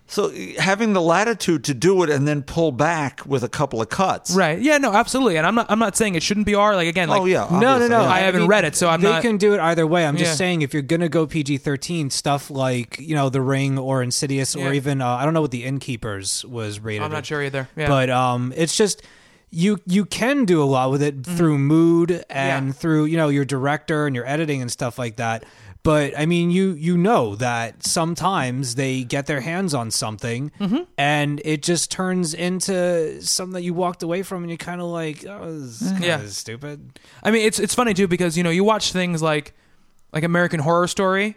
So 0.06 0.32
having 0.60 0.94
the 0.94 1.02
latitude 1.02 1.64
to 1.64 1.74
do 1.74 2.04
it 2.04 2.10
and 2.10 2.28
then 2.28 2.44
pull 2.44 2.72
back 2.72 3.22
with 3.26 3.42
a 3.44 3.50
couple 3.50 3.82
of 3.82 3.90
cuts. 3.90 4.36
right. 4.36 4.60
Yeah, 4.60 4.78
no, 4.78 4.92
absolutely. 4.94 5.38
And 5.38 5.48
I'm 5.48 5.56
not, 5.56 5.66
I'm 5.70 5.80
not 5.80 5.96
saying 5.98 6.16
it 6.16 6.22
shouldn't 6.22 6.46
be 6.46 6.54
R. 6.56 6.76
Like 6.76 6.88
again, 6.88 7.08
like 7.10 7.22
oh 7.22 7.26
yeah. 7.26 7.48
No, 7.50 7.80
no, 7.80 7.88
no. 7.88 8.02
yeah. 8.02 8.10
I 8.10 8.20
haven't 8.20 8.48
read 8.48 8.66
it, 8.66 8.76
so 8.76 8.90
I'm 8.90 9.02
they 9.02 9.10
not- 9.10 9.22
can 9.22 9.38
do 9.38 9.54
it 9.56 9.60
either 9.60 9.88
way. 9.88 10.06
I'm 10.06 10.18
just 10.18 10.32
Yeah. 10.32 10.36
saying 10.36 10.62
if 10.62 10.74
you're 10.74 10.84
gonna 10.84 11.10
go 11.10 11.26
PG-13, 11.26 12.12
stuff 12.12 12.52
like 12.52 13.00
you 13.00 13.16
know 13.16 13.30
The 13.30 13.42
Ring 13.42 13.80
or 13.80 14.04
Insidious 14.04 14.56
Yeah. 14.56 14.68
or 14.68 14.74
even 14.74 15.02
uh, 15.02 15.08
I 15.08 15.24
don't 15.26 15.34
know 15.34 15.42
what 15.42 15.52
the 15.52 15.64
Innkeepers 15.64 16.46
was 16.46 16.80
rated. 16.80 17.02
I'm 17.04 17.12
not 17.12 17.26
sure 17.26 17.42
either. 17.42 17.70
Yeah. 17.76 17.88
But 17.88 18.10
um, 18.10 18.54
it's 18.56 18.76
just 18.76 19.02
you 19.52 19.80
you 19.88 20.04
can 20.06 20.46
do 20.46 20.62
a 20.62 20.66
lot 20.66 20.92
with 20.92 21.02
it 21.02 21.24
through 21.26 21.58
mood 21.58 22.12
and 22.30 22.64
Mm-hmm. 22.64 22.68
Yeah. 22.68 22.74
through 22.74 23.06
you 23.06 23.18
know 23.18 23.30
your 23.30 23.46
director 23.46 24.06
and 24.06 24.16
your 24.16 24.28
editing 24.28 24.62
and 24.62 24.70
stuff 24.72 25.00
like 25.00 25.16
that. 25.16 25.46
But 25.84 26.18
I 26.18 26.26
mean, 26.26 26.50
you 26.50 26.72
you 26.72 26.96
know 26.98 27.36
that 27.36 27.86
sometimes 27.86 28.76
they 28.76 29.04
get 29.04 29.26
their 29.26 29.42
hands 29.42 29.74
on 29.74 29.92
something, 29.92 30.52
Mm-hmm. 30.60 30.84
and 30.98 31.42
it 31.44 31.62
just 31.62 31.92
turns 31.92 32.34
into 32.34 33.22
something 33.22 33.54
that 33.54 33.64
you 33.64 33.74
walked 33.74 34.02
away 34.02 34.24
from, 34.24 34.44
and 34.44 34.50
you're 34.50 34.58
kind 34.58 34.80
of 34.80 34.88
like, 34.88 35.26
oh, 35.28 35.52
this 35.60 35.82
is 35.82 35.92
kind 35.92 36.04
Yeah. 36.06 36.26
stupid. 36.28 37.00
I 37.22 37.32
mean, 37.32 37.46
it's 37.46 37.60
it's 37.60 37.76
funny 37.76 37.94
too 37.94 38.08
because 38.08 38.38
you 38.38 38.44
know 38.44 38.50
you 38.50 38.64
watch 38.64 38.94
things 38.94 39.22
like 39.22 39.54
like 40.14 40.24
American 40.24 40.60
Horror 40.62 40.88
Story, 40.88 41.36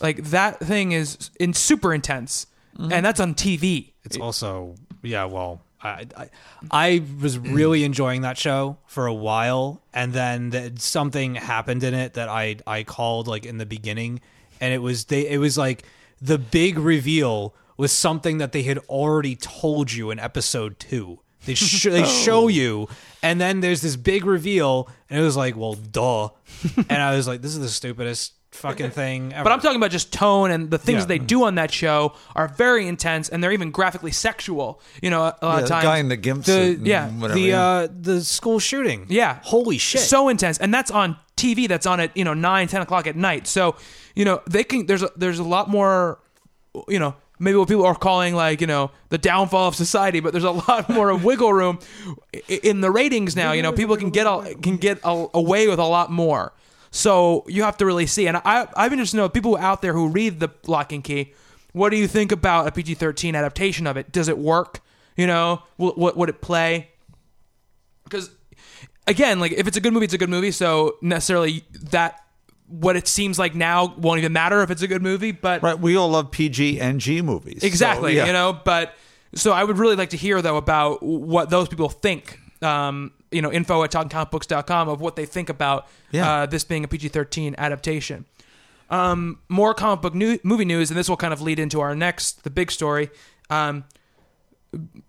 like 0.00 0.22
that 0.24 0.60
thing 0.60 0.92
is 0.92 1.30
in 1.40 1.52
super 1.52 1.92
intense, 1.92 2.46
and 2.78 3.04
that's 3.04 3.18
on 3.18 3.34
TV. 3.34 3.92
It's 4.04 4.16
also 4.18 4.76
yeah. 5.02 5.24
Well, 5.24 5.62
I, 5.82 6.06
I 6.16 6.30
I 6.70 7.02
was 7.20 7.38
really 7.38 7.84
enjoying 7.84 8.22
that 8.22 8.36
show 8.36 8.78
for 8.86 9.06
a 9.06 9.14
while, 9.14 9.82
and 9.92 10.12
then 10.12 10.50
the, 10.50 10.72
something 10.76 11.36
happened 11.36 11.82
in 11.82 11.94
it 11.94 12.14
that 12.14 12.28
I 12.28 12.56
I 12.66 12.82
called 12.82 13.26
like 13.26 13.46
in 13.46 13.58
the 13.58 13.66
beginning, 13.66 14.20
and 14.60 14.74
it 14.74 14.78
was 14.78 15.06
they 15.06 15.28
it 15.28 15.38
was 15.38 15.56
like 15.56 15.84
the 16.20 16.38
big 16.38 16.78
reveal 16.78 17.54
was 17.76 17.92
something 17.92 18.38
that 18.38 18.52
they 18.52 18.62
had 18.62 18.78
already 18.88 19.34
told 19.36 19.90
you 19.92 20.10
in 20.10 20.18
episode 20.18 20.78
two. 20.78 21.20
They 21.46 21.54
sh- 21.54 21.84
they 21.90 22.04
show 22.04 22.44
oh. 22.44 22.48
you, 22.48 22.88
and 23.22 23.40
then 23.40 23.60
there's 23.60 23.80
this 23.80 23.96
big 23.96 24.26
reveal, 24.26 24.88
and 25.08 25.18
it 25.18 25.22
was 25.22 25.36
like, 25.36 25.56
well, 25.56 25.74
duh, 25.74 26.28
and 26.88 27.02
I 27.02 27.16
was 27.16 27.26
like, 27.26 27.40
this 27.40 27.52
is 27.52 27.60
the 27.60 27.68
stupidest 27.68 28.34
fucking 28.52 28.90
thing 28.90 29.32
ever. 29.32 29.44
But 29.44 29.52
I'm 29.52 29.60
talking 29.60 29.76
about 29.76 29.90
just 29.90 30.12
tone 30.12 30.50
and 30.50 30.70
the 30.70 30.78
things 30.78 31.00
Yeah. 31.02 31.06
they 31.06 31.18
do 31.18 31.44
on 31.44 31.54
that 31.54 31.72
show 31.72 32.14
are 32.34 32.48
very 32.48 32.86
intense 32.86 33.28
and 33.28 33.42
they're 33.42 33.52
even 33.52 33.70
graphically 33.70 34.10
sexual. 34.12 34.80
You 35.02 35.10
know, 35.10 35.20
a 35.20 35.24
lot 35.24 35.38
Yeah, 35.42 35.48
of 35.56 35.62
the 35.62 35.68
times. 35.68 35.84
guy 35.84 35.98
in 35.98 36.08
the 36.08 36.16
gimp 36.16 36.44
The- 36.44 36.52
suit 36.52 36.78
and 36.78 36.86
yeah, 36.86 37.08
whatever, 37.10 37.38
the 37.38 37.46
yeah. 37.46 37.62
uh 37.62 37.88
the 38.00 38.22
school 38.24 38.58
shooting. 38.58 39.06
Yeah. 39.08 39.38
Holy 39.42 39.78
shit. 39.78 40.00
So 40.02 40.28
intense. 40.28 40.58
And 40.58 40.74
that's 40.74 40.90
on 40.90 41.16
TV. 41.36 41.68
That's 41.68 41.86
on 41.86 42.00
at, 42.00 42.16
you 42.16 42.24
know, 42.24 42.34
9, 42.34 42.66
10 42.68 42.82
o'clock 42.82 43.06
at 43.06 43.16
night. 43.16 43.46
So, 43.46 43.76
you 44.14 44.24
know, 44.24 44.40
they 44.48 44.64
can, 44.64 44.86
there's 44.86 45.02
a, 45.02 45.10
there's 45.16 45.38
a 45.38 45.44
lot 45.44 45.70
more, 45.70 46.18
you 46.88 46.98
know, 46.98 47.14
maybe 47.38 47.56
what 47.56 47.68
people 47.68 47.86
are 47.86 47.94
calling 47.94 48.34
like, 48.34 48.60
you 48.60 48.66
know, 48.66 48.90
the 49.08 49.16
downfall 49.16 49.68
of 49.68 49.74
society, 49.74 50.20
but 50.20 50.32
there's 50.32 50.44
a 50.44 50.50
lot 50.68 50.90
more 50.90 51.14
wiggle 51.14 51.52
room 51.54 51.78
i- 52.34 52.60
in 52.62 52.82
the 52.82 52.90
ratings 52.90 53.34
now. 53.36 53.52
You 53.52 53.62
know, 53.62 53.72
people 53.72 53.96
can 53.96 54.10
get, 54.10 54.26
a, 54.26 54.54
can 54.60 54.76
get 54.76 54.98
a, 55.04 55.26
away 55.32 55.66
with 55.68 55.78
a 55.78 55.84
lot 55.86 56.10
more. 56.10 56.52
So 56.90 57.44
you 57.46 57.62
have 57.62 57.76
to 57.78 57.86
really 57.86 58.06
see. 58.06 58.26
And 58.26 58.36
I, 58.38 58.68
I've 58.76 58.90
been 58.90 59.04
to 59.04 59.16
know 59.16 59.28
people 59.28 59.56
out 59.56 59.80
there 59.82 59.92
who 59.92 60.08
read 60.08 60.40
the 60.40 60.50
Locke 60.66 60.92
and 60.92 61.04
Key, 61.04 61.32
what 61.72 61.90
do 61.90 61.96
you 61.96 62.08
think 62.08 62.32
about 62.32 62.66
a 62.66 62.72
PG 62.72 62.94
13 62.94 63.36
adaptation 63.36 63.86
of 63.86 63.96
it? 63.96 64.10
Does 64.10 64.28
it 64.28 64.38
work? 64.38 64.80
You 65.16 65.26
know, 65.26 65.62
what 65.76 66.16
would 66.16 66.28
it 66.28 66.40
play? 66.40 66.90
because 68.10 68.30
again 69.06 69.40
like 69.40 69.52
if 69.52 69.66
it's 69.66 69.76
a 69.76 69.80
good 69.80 69.92
movie 69.92 70.04
it's 70.04 70.14
a 70.14 70.18
good 70.18 70.28
movie 70.28 70.50
so 70.50 70.96
necessarily 71.00 71.64
that 71.90 72.22
what 72.66 72.96
it 72.96 73.08
seems 73.08 73.38
like 73.38 73.54
now 73.54 73.94
won't 73.96 74.18
even 74.18 74.32
matter 74.32 74.62
if 74.62 74.70
it's 74.70 74.82
a 74.82 74.86
good 74.86 75.02
movie 75.02 75.32
but 75.32 75.62
Right, 75.62 75.78
we 75.78 75.96
all 75.96 76.10
love 76.10 76.30
PG 76.30 76.80
and 76.80 77.00
G 77.00 77.20
movies. 77.20 77.62
So, 77.62 77.66
exactly 77.66 78.16
yeah. 78.16 78.26
you 78.26 78.32
know 78.32 78.58
but 78.64 78.94
so 79.34 79.52
i 79.52 79.62
would 79.64 79.78
really 79.78 79.96
like 79.96 80.10
to 80.10 80.16
hear 80.16 80.42
though 80.42 80.56
about 80.56 81.02
what 81.02 81.50
those 81.50 81.68
people 81.68 81.88
think 81.88 82.38
um 82.62 83.12
you 83.30 83.40
know 83.42 83.50
info 83.52 83.82
at 83.84 83.90
talkingcomicbooks.com 83.90 84.88
of 84.88 85.00
what 85.00 85.16
they 85.16 85.24
think 85.26 85.48
about 85.48 85.86
Yeah. 86.10 86.30
uh, 86.42 86.46
this 86.46 86.64
being 86.64 86.84
a 86.84 86.88
pg-13 86.88 87.56
adaptation 87.56 88.24
um, 88.90 89.38
more 89.48 89.72
comic 89.72 90.02
book 90.02 90.14
new- 90.14 90.38
movie 90.42 90.64
news 90.64 90.90
and 90.90 90.98
this 90.98 91.08
will 91.08 91.16
kind 91.16 91.32
of 91.32 91.40
lead 91.40 91.58
into 91.60 91.80
our 91.80 91.94
next 91.94 92.42
the 92.44 92.50
big 92.50 92.70
story 92.72 93.10
um, 93.50 93.84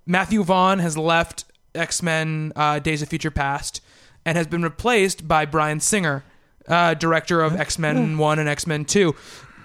Matthew 0.06 0.44
Vaughn 0.44 0.80
has 0.80 0.98
left 0.98 1.46
X 1.76 2.02
Men 2.02 2.52
uh, 2.56 2.80
Days 2.80 3.02
of 3.02 3.10
Future 3.10 3.32
Past 3.32 3.82
and 4.26 4.38
has 4.38 4.48
been 4.48 4.64
replaced 4.64 5.28
by 5.28 5.46
Bryan 5.46 5.80
Singer, 5.80 6.24
uh, 6.68 6.94
director 6.96 7.42
of 7.42 7.56
X 7.60 7.78
Men 7.80 8.18
1 8.18 8.40
and 8.40 8.50
X 8.50 8.66
Men 8.68 8.86
2. 8.86 9.16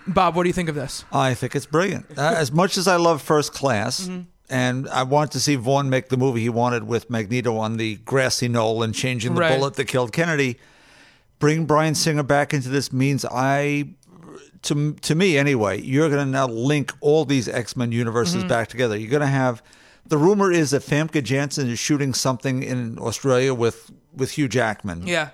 Bob, 0.09 0.37
what 0.37 0.45
do 0.45 0.49
you 0.49 0.53
think 0.53 0.69
of 0.69 0.75
this? 0.75 1.05
I 1.13 1.35
think 1.35 1.57
it's 1.57 1.67
brilliant. 1.67 2.07
Uh, 2.17 2.35
as 2.37 2.53
much 2.53 2.77
as 2.77 2.87
I 2.87 2.97
love 2.97 3.23
First 3.23 3.53
Class, 3.53 4.03
Mm-hmm. 4.09 4.23
And 4.49 4.89
I 4.89 5.03
wanted 5.03 5.33
to 5.33 5.41
see 5.41 5.57
Vaughn 5.57 5.91
make 5.91 6.09
the 6.09 6.17
movie 6.17 6.41
he 6.41 6.49
wanted 6.49 6.85
with 6.85 7.11
Magneto 7.11 7.57
on 7.57 7.77
the 7.79 7.97
grassy 8.05 8.47
knoll 8.49 8.83
and 8.83 8.95
changing 8.95 9.35
the 9.35 9.41
Right. 9.41 9.59
bullet 9.59 9.75
that 9.75 9.87
killed 9.87 10.13
Kennedy, 10.13 10.59
bring 11.41 11.65
Bryan 11.67 11.95
Singer 11.97 12.23
back 12.23 12.55
into 12.55 12.69
this 12.69 12.93
means 12.93 13.25
I, 13.25 13.89
to 14.63 14.93
to 14.95 15.15
me 15.15 15.37
anyway, 15.37 15.81
you're 15.83 16.09
going 16.09 16.25
to 16.25 16.31
now 16.31 16.47
link 16.47 16.93
all 17.01 17.25
these 17.25 17.49
X 17.49 17.77
Men 17.77 17.91
universes 17.93 18.37
Mm-hmm. 18.37 18.49
back 18.49 18.69
together. 18.69 18.97
You're 18.97 19.11
going 19.11 19.21
to 19.21 19.27
have. 19.27 19.63
The 20.09 20.17
rumor 20.19 20.53
is 20.53 20.71
that 20.71 20.83
Famke 20.83 21.23
Janssen 21.25 21.69
is 21.69 21.81
shooting 21.81 22.15
something 22.15 22.63
in 22.63 22.99
Australia 23.01 23.53
with 23.53 23.91
with 24.15 24.31
Hugh 24.33 24.49
Jackman 24.49 25.07
Yeah. 25.07 25.31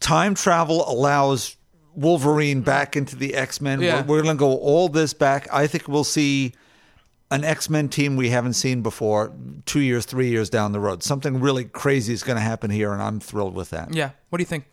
time 0.00 0.34
travel 0.34 0.88
allows 0.88 1.56
Wolverine 1.96 2.60
back 2.62 2.96
into 2.96 3.16
the 3.16 3.34
X 3.34 3.60
Men. 3.60 3.80
Yeah. 3.80 4.02
We're, 4.02 4.18
we're 4.18 4.22
going 4.22 4.36
to 4.36 4.38
go 4.40 4.56
all 4.56 4.88
this 4.88 5.12
back. 5.12 5.48
I 5.52 5.66
think 5.66 5.88
we'll 5.88 6.04
see 6.04 6.54
an 7.30 7.44
X 7.44 7.70
Men 7.70 7.88
team 7.88 8.16
we 8.16 8.30
haven't 8.30 8.54
seen 8.54 8.82
before 8.82 9.32
two 9.66 9.80
years, 9.80 10.04
three 10.06 10.28
years 10.28 10.50
down 10.50 10.72
the 10.72 10.80
road. 10.80 11.02
Something 11.02 11.40
really 11.40 11.64
crazy 11.64 12.12
is 12.12 12.22
going 12.22 12.36
to 12.36 12.42
happen 12.42 12.70
here, 12.70 12.92
and 12.92 13.00
I'm 13.02 13.20
thrilled 13.20 13.54
with 13.54 13.70
that. 13.70 13.94
Yeah. 13.94 14.10
What 14.30 14.38
do 14.38 14.42
you 14.42 14.46
think? 14.46 14.64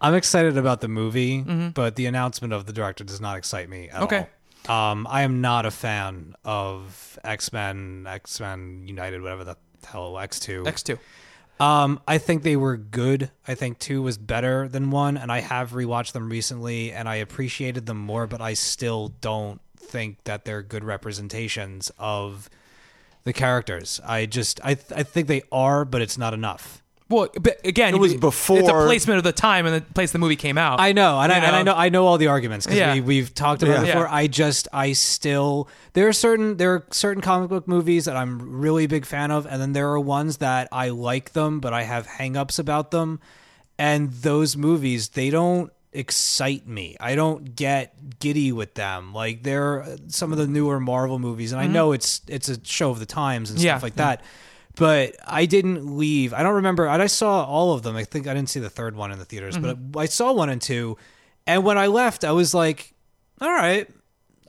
I'm 0.00 0.14
excited 0.14 0.56
about 0.56 0.80
the 0.80 0.88
movie, 0.88 1.42
but 1.42 1.96
the 1.96 2.06
announcement 2.06 2.52
of 2.52 2.66
the 2.66 2.72
director 2.72 3.02
does 3.04 3.20
not 3.20 3.36
excite 3.36 3.68
me 3.68 3.88
at 3.88 3.94
Mm-hmm. 3.96 4.04
Okay. 4.04 4.26
all. 4.68 4.92
Um, 4.92 5.06
I 5.10 5.22
am 5.22 5.40
not 5.40 5.66
a 5.66 5.70
fan 5.70 6.34
of 6.44 7.18
X 7.24 7.52
Men, 7.52 8.06
X 8.08 8.38
Men 8.40 8.84
United, 8.86 9.22
whatever 9.22 9.44
the 9.44 9.56
hell 9.86 10.18
X 10.18 10.38
two. 10.40 10.62
X2. 10.64 10.98
Um, 11.60 12.00
I 12.06 12.18
think 12.18 12.44
they 12.44 12.54
were 12.56 12.76
good. 12.76 13.30
I 13.48 13.54
think 13.56 13.80
two 13.80 14.00
was 14.02 14.16
better 14.18 14.68
than 14.68 14.90
one, 14.92 15.16
and 15.16 15.32
I 15.32 15.40
have 15.40 15.72
rewatched 15.72 16.12
them 16.12 16.28
recently, 16.28 16.92
and 16.92 17.08
I 17.08 17.16
appreciated 17.16 17.86
them 17.86 17.98
more. 17.98 18.26
But 18.28 18.40
I 18.40 18.54
still 18.54 19.08
don't 19.20 19.60
think 19.88 20.24
that 20.24 20.44
they're 20.44 20.62
good 20.62 20.84
representations 20.84 21.90
of 21.98 22.48
the 23.24 23.32
characters. 23.32 24.00
I 24.06 24.26
just, 24.26 24.60
I, 24.62 24.74
th- 24.74 24.92
I 24.98 25.02
think 25.02 25.28
they 25.28 25.42
are, 25.50 25.84
but 25.84 26.00
it's 26.02 26.16
not 26.18 26.34
enough. 26.34 26.82
Well, 27.10 27.28
but 27.40 27.58
again, 27.64 27.94
It 27.94 27.98
was 28.00 28.14
before 28.14 28.58
It's 28.58 28.68
a 28.68 28.72
placement 28.72 29.16
of 29.16 29.24
the 29.24 29.32
time 29.32 29.64
and 29.64 29.74
the 29.76 29.80
place 29.80 30.12
the 30.12 30.18
movie 30.18 30.36
came 30.36 30.58
out. 30.58 30.78
I 30.78 30.92
know, 30.92 31.18
and, 31.18 31.32
I, 31.32 31.38
You 31.38 31.44
and 31.46 31.56
I 31.56 31.62
know 31.62 31.74
I 31.74 31.88
know 31.88 32.06
all 32.06 32.18
the 32.18 32.26
arguments 32.26 32.66
because 32.66 32.78
Yeah. 32.78 32.92
we, 32.92 33.00
we've 33.00 33.34
talked 33.34 33.62
about 33.62 33.82
it 33.82 33.86
Yeah. 33.86 33.94
before. 33.94 34.08
Yeah. 34.08 34.14
I 34.14 34.26
just 34.26 34.68
I 34.74 34.92
still 34.92 35.70
there 35.94 36.06
are 36.06 36.12
certain 36.12 36.58
there 36.58 36.74
are 36.74 36.84
certain 36.90 37.22
comic 37.22 37.48
book 37.48 37.66
movies 37.66 38.04
that 38.04 38.14
I'm 38.14 38.60
really 38.60 38.86
big 38.86 39.06
fan 39.06 39.30
of, 39.30 39.46
and 39.46 39.58
then 39.58 39.72
there 39.72 39.88
are 39.88 39.98
ones 39.98 40.36
that 40.38 40.68
I 40.70 40.90
like 40.90 41.32
them, 41.32 41.60
but 41.60 41.72
I 41.72 41.84
have 41.84 42.06
hangups 42.06 42.58
about 42.58 42.90
them, 42.90 43.20
and 43.78 44.12
those 44.12 44.54
movies 44.58 45.08
they 45.08 45.30
don't 45.30 45.72
excite 45.92 46.66
me. 46.66 46.96
I 47.00 47.14
don't 47.14 47.54
get 47.54 48.18
giddy 48.18 48.52
with 48.52 48.74
them. 48.74 49.12
Like 49.12 49.42
they're 49.42 49.82
uh, 49.82 49.96
some 50.08 50.32
of 50.32 50.38
the 50.38 50.46
newer 50.46 50.80
Marvel 50.80 51.18
movies, 51.18 51.52
and 51.52 51.60
I 51.60 51.64
mm-hmm. 51.64 51.72
know 51.72 51.92
it's 51.92 52.22
it's 52.28 52.48
a 52.48 52.64
show 52.64 52.90
of 52.90 52.98
the 52.98 53.06
times 53.06 53.50
and 53.50 53.58
Mm-hmm. 53.58 53.66
Yeah. 53.66 53.74
stuff 53.74 53.82
like 53.82 53.96
that. 53.96 54.22
But 54.76 55.16
I 55.26 55.46
didn't 55.46 55.98
leave. 55.98 56.32
I 56.32 56.44
don't 56.44 56.54
remember. 56.54 56.88
I 56.88 57.06
saw 57.06 57.44
all 57.44 57.72
of 57.72 57.82
them. 57.82 57.96
I 57.96 58.04
think 58.04 58.28
I 58.28 58.34
didn't 58.34 58.48
see 58.48 58.60
the 58.60 58.70
third 58.70 58.94
one 58.94 59.10
in 59.10 59.18
the 59.18 59.24
theaters, 59.24 59.58
but 59.58 59.76
mm-hmm. 59.76 59.98
I 59.98 60.06
saw 60.06 60.32
one 60.32 60.50
and 60.50 60.62
two. 60.62 60.96
And 61.48 61.64
when 61.64 61.76
I 61.78 61.88
left, 61.88 62.22
I 62.22 62.30
was 62.32 62.54
like, 62.54 62.94
"All 63.40 63.50
right." 63.50 63.88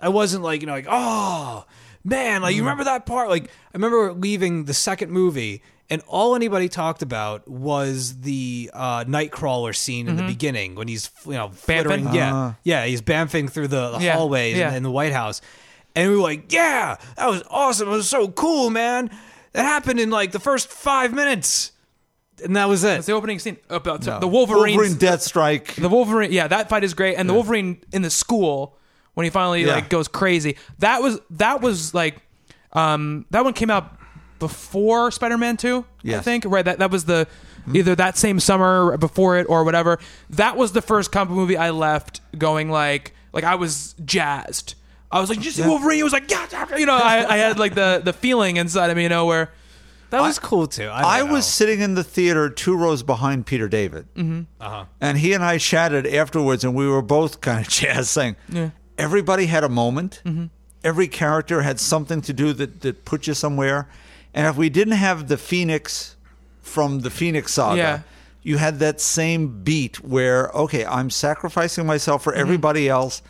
I 0.01 0.09
wasn't 0.09 0.43
like 0.43 0.61
you 0.61 0.67
know 0.67 0.73
like 0.73 0.87
oh 0.89 1.65
man 2.03 2.41
like 2.41 2.55
you 2.55 2.61
mm-hmm. 2.61 2.67
remember 2.67 2.83
that 2.85 3.05
part 3.05 3.29
like 3.29 3.45
I 3.45 3.49
remember 3.73 4.13
leaving 4.13 4.65
the 4.65 4.73
second 4.73 5.11
movie 5.11 5.61
and 5.89 6.01
all 6.07 6.35
anybody 6.35 6.69
talked 6.69 7.01
about 7.01 7.47
was 7.47 8.21
the 8.21 8.69
uh, 8.73 9.03
Nightcrawler 9.05 9.75
scene 9.75 10.07
in 10.07 10.15
the 10.15 10.23
beginning 10.23 10.75
when 10.75 10.87
he's 10.87 11.09
you 11.25 11.33
know 11.33 11.49
flittering 11.49 12.05
Bamfing? 12.05 12.13
yeah 12.15 12.53
yeah 12.63 12.85
he's 12.85 13.01
bamfing 13.01 13.49
through 13.49 13.67
the, 13.69 13.97
the 13.97 14.03
Yeah, 14.03 14.13
hallways 14.15 14.57
yeah. 14.57 14.69
in, 14.69 14.75
in 14.77 14.83
the 14.83 14.91
White 14.91 15.13
House 15.13 15.41
and 15.95 16.09
we 16.11 16.15
were 16.17 16.21
like 16.23 16.51
yeah 16.51 16.97
that 17.17 17.27
was 17.29 17.43
awesome 17.49 17.87
it 17.87 17.91
was 17.91 18.07
so 18.09 18.27
cool 18.29 18.69
man 18.69 19.09
that 19.53 19.63
happened 19.63 19.99
in 19.99 20.09
like 20.09 20.31
the 20.31 20.39
first 20.39 20.67
five 20.69 21.13
minutes 21.13 21.71
and 22.43 22.55
that 22.55 22.69
was 22.69 22.83
it 22.83 22.97
It's 22.99 23.07
the 23.07 23.13
opening 23.13 23.39
scene 23.39 23.57
about 23.69 24.05
No. 24.05 24.19
the 24.19 24.27
Wolverine. 24.27 24.77
Wolverine 24.77 24.93
Deathstrike. 24.97 25.75
The 25.75 25.89
Wolverine, 25.89 26.31
yeah, 26.31 26.47
that 26.47 26.69
fight 26.69 26.85
is 26.85 26.93
great, 26.93 27.15
and 27.15 27.27
the 27.29 27.33
Wolverine 27.33 27.81
in 27.91 28.01
the 28.01 28.09
school 28.09 28.77
when 29.15 29.25
he 29.25 29.29
finally 29.29 29.65
Yeah. 29.65 29.73
like 29.73 29.89
goes 29.89 30.07
crazy. 30.07 30.55
That 30.77 31.01
was 31.01 31.19
that 31.31 31.59
was 31.61 31.93
like, 31.93 32.15
um, 32.71 33.25
that 33.31 33.43
one 33.43 33.51
came 33.51 33.69
out 33.69 33.98
before 34.39 35.11
Spider 35.11 35.37
Man 35.37 35.57
Two, 35.57 35.85
I 36.05 36.19
think. 36.19 36.45
Right, 36.45 36.65
that 36.65 36.79
that 36.79 36.91
was 36.91 37.05
the 37.05 37.27
either 37.73 37.95
that 37.95 38.17
same 38.17 38.39
summer 38.39 38.97
before 38.97 39.37
it 39.37 39.45
or 39.49 39.63
whatever. 39.63 39.99
That 40.29 40.57
was 40.57 40.71
the 40.71 40.81
first 40.81 41.11
comic 41.11 41.33
movie 41.33 41.57
I 41.57 41.71
left 41.71 42.21
going 42.37 42.69
like 42.69 43.13
like 43.33 43.43
I 43.43 43.55
was 43.55 43.95
jazzed. 44.05 44.75
I 45.11 45.19
was 45.19 45.29
like, 45.29 45.39
"Did 45.39 45.45
you 45.45 45.51
see 45.51 45.67
Wolverine?" 45.67 45.97
He 45.97 46.03
was 46.03 46.13
like, 46.13 46.29
"Yeah, 46.29 46.47
yeah," 46.51 46.77
you 46.77 46.85
know." 46.85 46.95
I, 46.95 47.25
I 47.27 47.37
had 47.37 47.59
like 47.59 47.75
the 47.75 48.01
the 48.03 48.13
feeling 48.13 48.57
inside 48.57 48.89
of 48.89 48.97
me, 48.97 49.03
you 49.03 49.09
know, 49.09 49.25
where 49.25 49.51
that 50.09 50.21
was 50.21 50.39
cool 50.39 50.65
too 50.67 50.87
I, 50.87 51.19
I 51.19 51.23
was 51.23 51.45
sitting 51.45 51.81
in 51.81 51.93
the 51.93 52.03
theater 52.03 52.49
two 52.49 52.75
rows 52.75 53.03
behind 53.03 53.45
Peter 53.45 53.67
David. 53.67 54.07
Mm-hmm. 54.15 54.41
Uh-huh. 54.59 54.85
And 54.99 55.17
he 55.17 55.33
and 55.33 55.43
I 55.43 55.57
chatted 55.57 56.07
afterwards, 56.07 56.63
and 56.63 56.75
we 56.75 56.87
were 56.87 57.01
both 57.01 57.41
kind 57.41 57.65
of 57.65 57.71
jazzed, 57.71 58.09
saying, 58.09 58.35
yeah. 58.49 58.71
everybody 58.97 59.45
had 59.45 59.63
a 59.63 59.69
moment. 59.69 60.21
Mm-hmm. 60.25 60.45
Every 60.83 61.07
character 61.07 61.61
had 61.61 61.79
something 61.79 62.21
to 62.21 62.33
do 62.33 62.53
that, 62.53 62.81
that 62.81 63.05
put 63.05 63.27
you 63.27 63.33
somewhere. 63.33 63.89
And 64.33 64.47
if 64.47 64.55
we 64.55 64.69
didn't 64.69 64.93
have 64.93 65.27
the 65.27 65.37
Phoenix 65.37 66.15
from 66.61 66.99
the 67.01 67.09
Phoenix 67.09 67.53
saga, 67.53 67.77
Yeah. 67.77 67.99
you 68.43 68.57
had 68.57 68.79
that 68.79 69.01
same 69.01 69.63
beat 69.63 70.03
where, 70.03 70.49
okay, 70.49 70.85
I'm 70.85 71.09
sacrificing 71.09 71.85
myself 71.85 72.21
Mm-hmm. 72.21 72.29
for 72.29 72.35
everybody 72.35 72.87
else. 72.89 73.21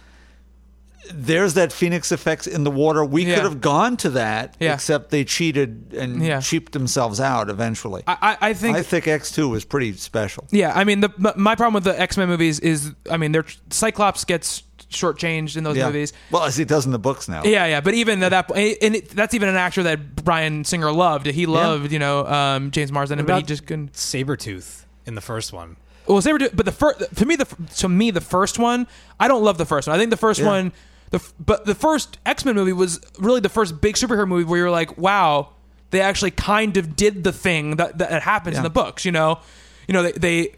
There's 1.11 1.53
that 1.55 1.71
Phoenix 1.71 2.11
effects 2.11 2.45
in 2.45 2.65
the 2.65 2.69
water. 2.71 3.03
We 3.05 3.23
Yeah. 3.26 3.35
could 3.35 3.43
have 3.45 3.61
gone 3.61 3.97
to 3.97 4.09
that, 4.11 4.55
Yeah. 4.59 4.73
except 4.73 5.09
they 5.09 5.23
cheated 5.23 5.93
and 5.97 6.21
Yeah. 6.23 6.41
cheaped 6.41 6.73
themselves 6.73 7.19
out 7.19 7.49
eventually. 7.49 8.03
I 8.05 8.17
I, 8.41 8.49
I 8.49 8.53
think 8.53 8.77
I 8.77 8.84
think 8.84 9.07
X 9.07 9.31
two 9.31 9.47
was 9.49 9.63
pretty 9.65 9.93
special. 9.93 10.45
Yeah, 10.51 10.73
I 10.76 10.84
mean, 10.84 10.99
the 10.99 11.09
my 11.38 11.55
problem 11.55 11.73
with 11.73 11.85
the 11.85 11.99
X 11.99 12.17
Men 12.17 12.27
movies 12.27 12.59
is, 12.59 12.91
I 13.09 13.15
mean, 13.17 13.31
their 13.31 13.45
Cyclops 13.71 14.26
gets 14.26 14.63
shortchanged 14.89 15.55
in 15.57 15.63
those 15.63 15.77
Yeah. 15.77 15.87
movies. 15.87 16.13
Well, 16.31 16.43
as 16.43 16.55
he 16.57 16.65
does 16.65 16.85
in 16.85 16.91
the 16.91 16.99
books 16.99 17.27
now. 17.29 17.43
Yeah, 17.43 17.65
yeah, 17.65 17.81
but 17.81 17.93
even 17.93 18.21
at 18.23 18.29
that 18.29 18.47
point, 18.47 18.77
and 18.81 18.95
it, 18.95 19.09
that's 19.09 19.33
even 19.33 19.49
an 19.49 19.55
actor 19.55 19.83
that 19.83 20.15
Bryan 20.23 20.63
Singer 20.63 20.91
loved. 20.91 21.25
He 21.27 21.45
loved, 21.45 21.91
you 21.91 21.99
know, 21.99 22.25
um, 22.25 22.71
James 22.71 22.91
Marsden, 22.91 23.23
but 23.25 23.37
he 23.37 23.43
just 23.43 23.65
couldn't. 23.65 23.93
Sabretooth 23.93 24.85
in 25.05 25.15
the 25.15 25.21
first 25.21 25.53
one 25.53 25.75
Well, 26.07 26.21
Saber, 26.21 26.49
but 26.53 26.65
the 26.65 26.71
first 26.71 27.03
to 27.15 27.25
me, 27.25 27.35
the 27.35 27.45
to 27.77 27.89
me, 27.89 28.11
the 28.11 28.21
first 28.21 28.57
one, 28.59 28.87
I 29.19 29.27
don't 29.27 29.43
love 29.43 29.57
the 29.57 29.65
first 29.65 29.87
one. 29.87 29.95
I 29.95 29.99
think 29.99 30.09
the 30.09 30.17
first 30.17 30.39
Yeah. 30.39 30.47
one, 30.47 30.71
the 31.11 31.21
but 31.39 31.65
the 31.65 31.75
first 31.75 32.17
X 32.25 32.45
Men 32.45 32.55
movie 32.55 32.73
was 32.73 32.99
really 33.19 33.39
the 33.41 33.49
first 33.49 33.79
big 33.81 33.95
superhero 33.95 34.27
movie 34.27 34.43
where 34.43 34.57
you're 34.59 34.71
like, 34.71 34.97
wow, 34.97 35.49
they 35.91 36.01
actually 36.01 36.31
kind 36.31 36.77
of 36.77 36.95
did 36.95 37.23
the 37.23 37.31
thing 37.31 37.75
that 37.77 37.99
that 37.99 38.23
happens 38.23 38.57
in 38.57 38.63
the 38.63 38.69
books. 38.71 39.05
You 39.05 39.11
know, 39.11 39.39
you 39.87 39.93
know 39.93 40.03
they, 40.03 40.11
they 40.13 40.55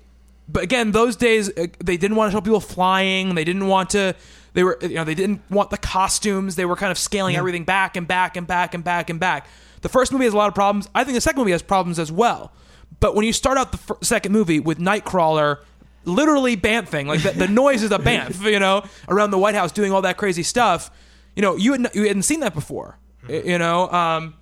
but 0.51 0.63
again, 0.63 0.91
those 0.91 1.15
days 1.15 1.49
uh, 1.57 1.67
they 1.83 1.97
didn't 1.97 2.17
want 2.17 2.31
to 2.31 2.37
show 2.37 2.41
people 2.41 2.59
flying. 2.59 3.35
They 3.35 3.43
didn't 3.43 3.67
want 3.67 3.91
to. 3.91 4.15
They 4.53 4.63
were, 4.63 4.77
you 4.81 4.95
know, 4.95 5.03
they 5.05 5.15
didn't 5.15 5.41
want 5.49 5.69
the 5.69 5.77
costumes. 5.77 6.55
They 6.55 6.65
were 6.65 6.75
kind 6.75 6.91
of 6.91 6.97
scaling 6.97 7.35
everything 7.37 7.63
back 7.63 7.95
and 7.95 8.07
back 8.07 8.35
and 8.35 8.45
back 8.45 8.73
and 8.73 8.83
back 8.83 9.09
and 9.09 9.19
back. 9.19 9.47
The 9.81 9.89
first 9.89 10.11
movie 10.11 10.25
has 10.25 10.33
a 10.33 10.37
lot 10.37 10.47
of 10.49 10.55
problems. 10.55 10.89
I 10.93 11.03
think 11.05 11.15
the 11.15 11.21
second 11.21 11.39
movie 11.39 11.51
has 11.53 11.61
problems 11.61 11.97
as 11.99 12.11
well. 12.11 12.51
But 12.99 13.15
when 13.15 13.25
you 13.25 13.33
start 13.33 13.57
out 13.57 13.71
the 13.71 13.77
fir- 13.77 13.97
second 14.01 14.31
movie 14.33 14.59
with 14.59 14.77
Nightcrawler, 14.77 15.59
literally 16.03 16.55
banthing, 16.57 17.07
like 17.07 17.23
the, 17.23 17.31
the 17.31 17.47
noise 17.63 17.81
is 17.81 17.91
a 17.91 17.97
banth, 17.99 18.43
you 18.43 18.59
know, 18.59 18.83
around 19.07 19.31
the 19.31 19.37
White 19.37 19.55
House 19.55 19.71
doing 19.71 19.91
all 19.93 20.01
that 20.01 20.17
crazy 20.17 20.43
stuff. 20.43 20.91
You 21.35 21.41
know, 21.41 21.55
you 21.55 21.71
hadn't, 21.71 21.95
you 21.95 22.03
hadn't 22.07 22.23
seen 22.23 22.41
that 22.41 22.53
before. 22.53 22.97
y- 23.27 23.41
You 23.45 23.57
know, 23.57 23.89
um, 23.89 24.33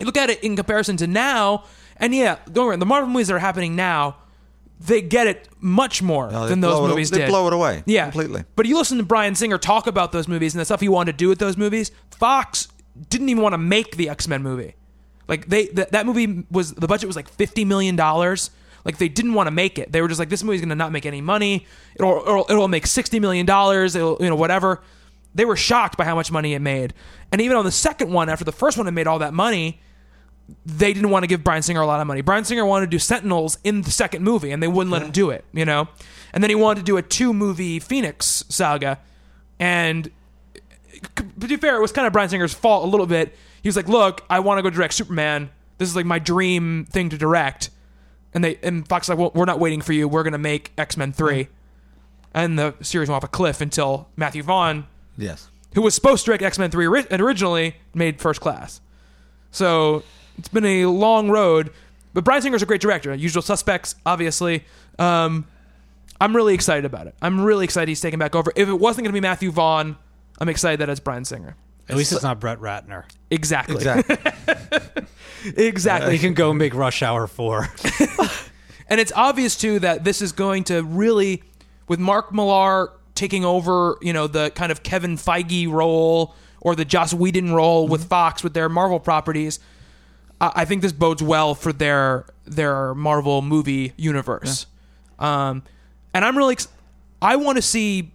you 0.00 0.06
look 0.06 0.16
at 0.16 0.30
it 0.30 0.42
in 0.42 0.56
comparison 0.56 0.96
to 0.96 1.06
now, 1.06 1.64
and 1.98 2.14
yeah, 2.14 2.38
don't 2.50 2.66
worry, 2.66 2.76
the 2.78 2.86
Marvel 2.86 3.08
movies 3.10 3.28
that 3.28 3.34
are 3.34 3.38
happening 3.38 3.76
now, 3.76 4.16
they 4.80 5.00
get 5.00 5.26
it 5.26 5.48
much 5.60 6.02
more 6.02 6.30
No, 6.30 6.48
than 6.48 6.60
those 6.60 6.74
blow 6.74 6.86
it- 6.86 6.88
movies 6.88 7.10
they 7.10 7.18
did. 7.18 7.28
blow 7.28 7.46
it 7.46 7.52
away 7.52 7.82
yeah, 7.86 8.04
completely. 8.04 8.44
But 8.56 8.66
you 8.66 8.76
listen 8.76 8.98
to 8.98 9.04
Bryan 9.04 9.34
Singer 9.34 9.58
talk 9.58 9.86
about 9.86 10.12
those 10.12 10.28
movies 10.28 10.54
and 10.54 10.60
the 10.60 10.64
stuff 10.64 10.80
he 10.80 10.88
wanted 10.88 11.12
to 11.12 11.16
do 11.18 11.28
with 11.28 11.38
those 11.38 11.56
movies. 11.56 11.90
Fox 12.10 12.68
didn't 13.08 13.28
even 13.28 13.42
want 13.42 13.52
to 13.54 13.58
make 13.58 13.96
the 13.96 14.08
X 14.08 14.28
Men 14.28 14.42
movie. 14.42 14.74
Like 15.28 15.48
they 15.48 15.66
th- 15.66 15.88
that 15.90 16.06
movie 16.06 16.44
was 16.50 16.74
the 16.74 16.86
budget 16.86 17.06
was 17.06 17.16
like 17.16 17.28
fifty 17.28 17.64
million 17.64 17.96
dollars. 17.96 18.50
Like 18.84 18.98
they 18.98 19.08
didn't 19.08 19.32
want 19.32 19.46
to 19.46 19.50
make 19.50 19.78
it. 19.78 19.90
They 19.92 20.02
were 20.02 20.08
just 20.08 20.18
like, 20.20 20.28
this 20.28 20.42
movie's 20.44 20.60
going 20.60 20.68
to 20.68 20.74
not 20.74 20.92
make 20.92 21.06
any 21.06 21.22
money. 21.22 21.66
It'll, 21.96 22.20
it'll 22.20 22.46
it'll 22.50 22.68
make 22.68 22.86
sixty 22.86 23.18
million 23.20 23.46
dollars. 23.46 23.96
It'll 23.96 24.18
you 24.20 24.28
know 24.28 24.36
whatever. 24.36 24.82
They 25.34 25.44
were 25.46 25.56
shocked 25.56 25.96
by 25.96 26.04
how 26.04 26.14
much 26.14 26.30
money 26.30 26.52
it 26.54 26.60
made. 26.60 26.92
And 27.32 27.40
even 27.40 27.56
on 27.56 27.64
the 27.64 27.72
second 27.72 28.12
one, 28.12 28.28
after 28.28 28.44
the 28.44 28.52
first 28.52 28.76
one 28.76 28.86
had 28.86 28.94
made 28.94 29.06
all 29.06 29.18
that 29.20 29.32
money, 29.34 29.80
they 30.66 30.92
didn't 30.92 31.10
want 31.10 31.22
to 31.22 31.26
give 31.26 31.42
Bryan 31.44 31.62
Singer 31.62 31.80
a 31.80 31.86
lot 31.86 32.00
of 32.00 32.06
money. 32.06 32.20
Bryan 32.20 32.44
Singer 32.44 32.64
wanted 32.64 32.86
to 32.86 32.90
do 32.90 32.98
Sentinels 32.98 33.58
in 33.64 33.82
the 33.82 33.90
second 33.90 34.22
movie, 34.22 34.50
and 34.50 34.62
they 34.62 34.68
wouldn't 34.68 34.92
let 34.92 35.02
him 35.02 35.10
do 35.10 35.30
it. 35.30 35.44
You 35.52 35.64
know, 35.64 35.88
and 36.32 36.42
then 36.42 36.50
he 36.50 36.54
wanted 36.54 36.80
to 36.80 36.84
do 36.84 36.96
a 36.96 37.02
two 37.02 37.32
movie 37.32 37.78
Phoenix 37.78 38.44
saga, 38.48 38.98
and 39.58 40.10
to 41.40 41.46
be 41.48 41.56
fair, 41.56 41.76
it 41.76 41.80
was 41.80 41.92
kind 41.92 42.06
of 42.06 42.12
Bryan 42.12 42.28
Singer's 42.28 42.54
fault 42.54 42.84
a 42.84 42.86
little 42.88 43.06
bit. 43.06 43.34
He 43.62 43.68
was 43.68 43.76
like, 43.76 43.88
"Look, 43.88 44.22
I 44.28 44.40
want 44.40 44.58
to 44.58 44.62
go 44.62 44.70
direct 44.70 44.94
Superman. 44.94 45.50
This 45.78 45.88
is 45.88 45.96
like 45.96 46.06
my 46.06 46.18
dream 46.18 46.86
thing 46.90 47.08
to 47.10 47.18
direct." 47.18 47.70
And 48.32 48.42
they 48.44 48.58
and 48.62 48.86
Fox 48.86 49.08
was 49.08 49.16
like, 49.16 49.18
"Well, 49.18 49.32
we're 49.34 49.44
not 49.44 49.60
waiting 49.60 49.80
for 49.80 49.92
you. 49.92 50.08
We're 50.08 50.22
gonna 50.24 50.38
make 50.38 50.72
X 50.76 50.96
Men 50.96 51.12
three, 51.12 51.48
and 52.34 52.58
the 52.58 52.74
series 52.82 53.08
went 53.08 53.16
off 53.16 53.24
a 53.24 53.28
cliff 53.32 53.60
until 53.60 54.08
Matthew 54.16 54.42
Vaughn, 54.42 54.86
Yes. 55.16 55.48
who 55.74 55.82
was 55.82 55.94
supposed 55.94 56.24
to 56.24 56.30
direct 56.30 56.42
X 56.42 56.58
Men 56.58 56.70
three 56.70 56.86
ori- 56.86 57.06
originally, 57.10 57.76
made 57.94 58.20
First 58.20 58.40
Class. 58.40 58.80
So 59.50 60.02
it's 60.38 60.48
been 60.48 60.64
a 60.64 60.86
long 60.86 61.30
road. 61.30 61.70
But 62.12 62.24
Bryan 62.24 62.42
Singer's 62.42 62.62
a 62.62 62.66
great 62.66 62.80
director. 62.80 63.12
Usual 63.14 63.42
Suspects, 63.42 63.96
obviously. 64.06 64.64
Um, 64.98 65.46
I'm 66.20 66.34
really 66.34 66.54
excited 66.54 66.84
about 66.84 67.08
it. 67.08 67.14
I'm 67.20 67.40
really 67.40 67.64
excited 67.64 67.88
he's 67.88 68.00
taking 68.00 68.20
back 68.20 68.36
over. 68.36 68.52
If 68.54 68.68
it 68.68 68.74
wasn't 68.74 69.04
going 69.04 69.12
to 69.12 69.20
be 69.20 69.20
Matthew 69.20 69.50
Vaughn, 69.50 69.96
I'm 70.38 70.48
excited 70.48 70.80
that 70.80 70.88
it's 70.88 71.00
Bryan 71.00 71.24
Singer. 71.24 71.56
At 71.88 71.96
least 71.96 72.12
it's 72.12 72.22
not 72.22 72.40
Brett 72.40 72.60
Ratner. 72.60 73.04
Exactly. 73.30 73.76
Exactly. 73.76 74.16
exactly. 75.56 76.12
He 76.12 76.18
can 76.18 76.34
go 76.34 76.52
make 76.52 76.72
Rush 76.72 77.02
Hour 77.02 77.26
4. 77.26 77.68
And 78.88 79.00
it's 79.00 79.12
obvious 79.14 79.56
too 79.56 79.78
that 79.80 80.04
this 80.04 80.20
is 80.20 80.32
going 80.32 80.64
to 80.64 80.82
really, 80.82 81.42
with 81.88 81.98
Mark 81.98 82.32
Millar 82.32 82.92
taking 83.14 83.44
over, 83.44 83.96
you 84.02 84.12
know, 84.12 84.26
the 84.26 84.50
kind 84.50 84.70
of 84.70 84.82
Kevin 84.82 85.16
Feige 85.16 85.70
role 85.70 86.34
or 86.60 86.74
the 86.74 86.84
Joss 86.84 87.14
Whedon 87.14 87.52
role 87.52 87.88
with 87.88 88.04
Fox 88.08 88.42
with 88.42 88.54
their 88.54 88.68
Marvel 88.68 89.00
properties. 89.00 89.58
I 90.54 90.62
I 90.62 90.64
think 90.64 90.82
this 90.82 90.92
bodes 90.92 91.22
well 91.22 91.54
for 91.54 91.72
their 91.72 92.26
their 92.44 92.94
Marvel 92.94 93.42
movie 93.42 93.92
universe. 93.96 94.66
Um, 95.18 95.62
and 96.12 96.24
I'm 96.24 96.36
really, 96.36 96.52
ex- 96.52 96.68
I 97.22 97.36
want 97.36 97.56
to 97.56 97.62
see. 97.62 98.10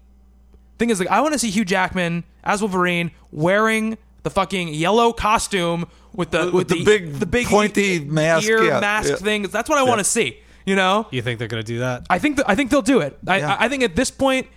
Thing 0.77 0.89
is, 0.91 0.99
like, 0.99 1.09
I 1.09 1.19
want 1.21 1.33
to 1.33 1.39
see 1.39 1.49
Hugh 1.49 1.65
Jackman 1.65 2.23
as 2.43 2.61
Wolverine 2.61 3.11
wearing 3.31 3.97
the 4.23 4.29
fucking 4.29 4.69
yellow 4.73 5.11
costume 5.11 5.87
with 6.13 6.31
the 6.31 6.45
With 6.45 6.53
with, 6.53 6.67
the 6.69 6.83
big 6.85 7.13
the 7.15 7.25
big 7.25 7.47
pointy 7.47 7.99
mask, 7.99 8.47
ear 8.47 8.63
yeah, 8.63 8.79
mask 8.79 9.09
yeah. 9.09 9.15
thing. 9.17 9.41
That's 9.43 9.69
what 9.69 9.77
I 9.77 9.83
want 9.83 9.99
to 9.99 10.03
see. 10.05 10.39
You 10.65 10.75
know, 10.75 11.07
You 11.11 11.21
think 11.21 11.39
they're 11.39 11.47
going 11.47 11.63
to 11.63 11.67
do 11.67 11.79
that? 11.79 12.05
I 12.09 12.19
think 12.19 12.35
th- 12.37 12.45
I 12.47 12.53
think 12.55 12.69
they'll 12.69 12.81
do 12.81 12.99
it. 13.01 13.17
I, 13.27 13.37
Yeah. 13.39 13.55
I 13.59 13.65
I 13.65 13.69
think 13.69 13.83
at 13.83 13.95
this 13.95 14.11
point, 14.11 14.47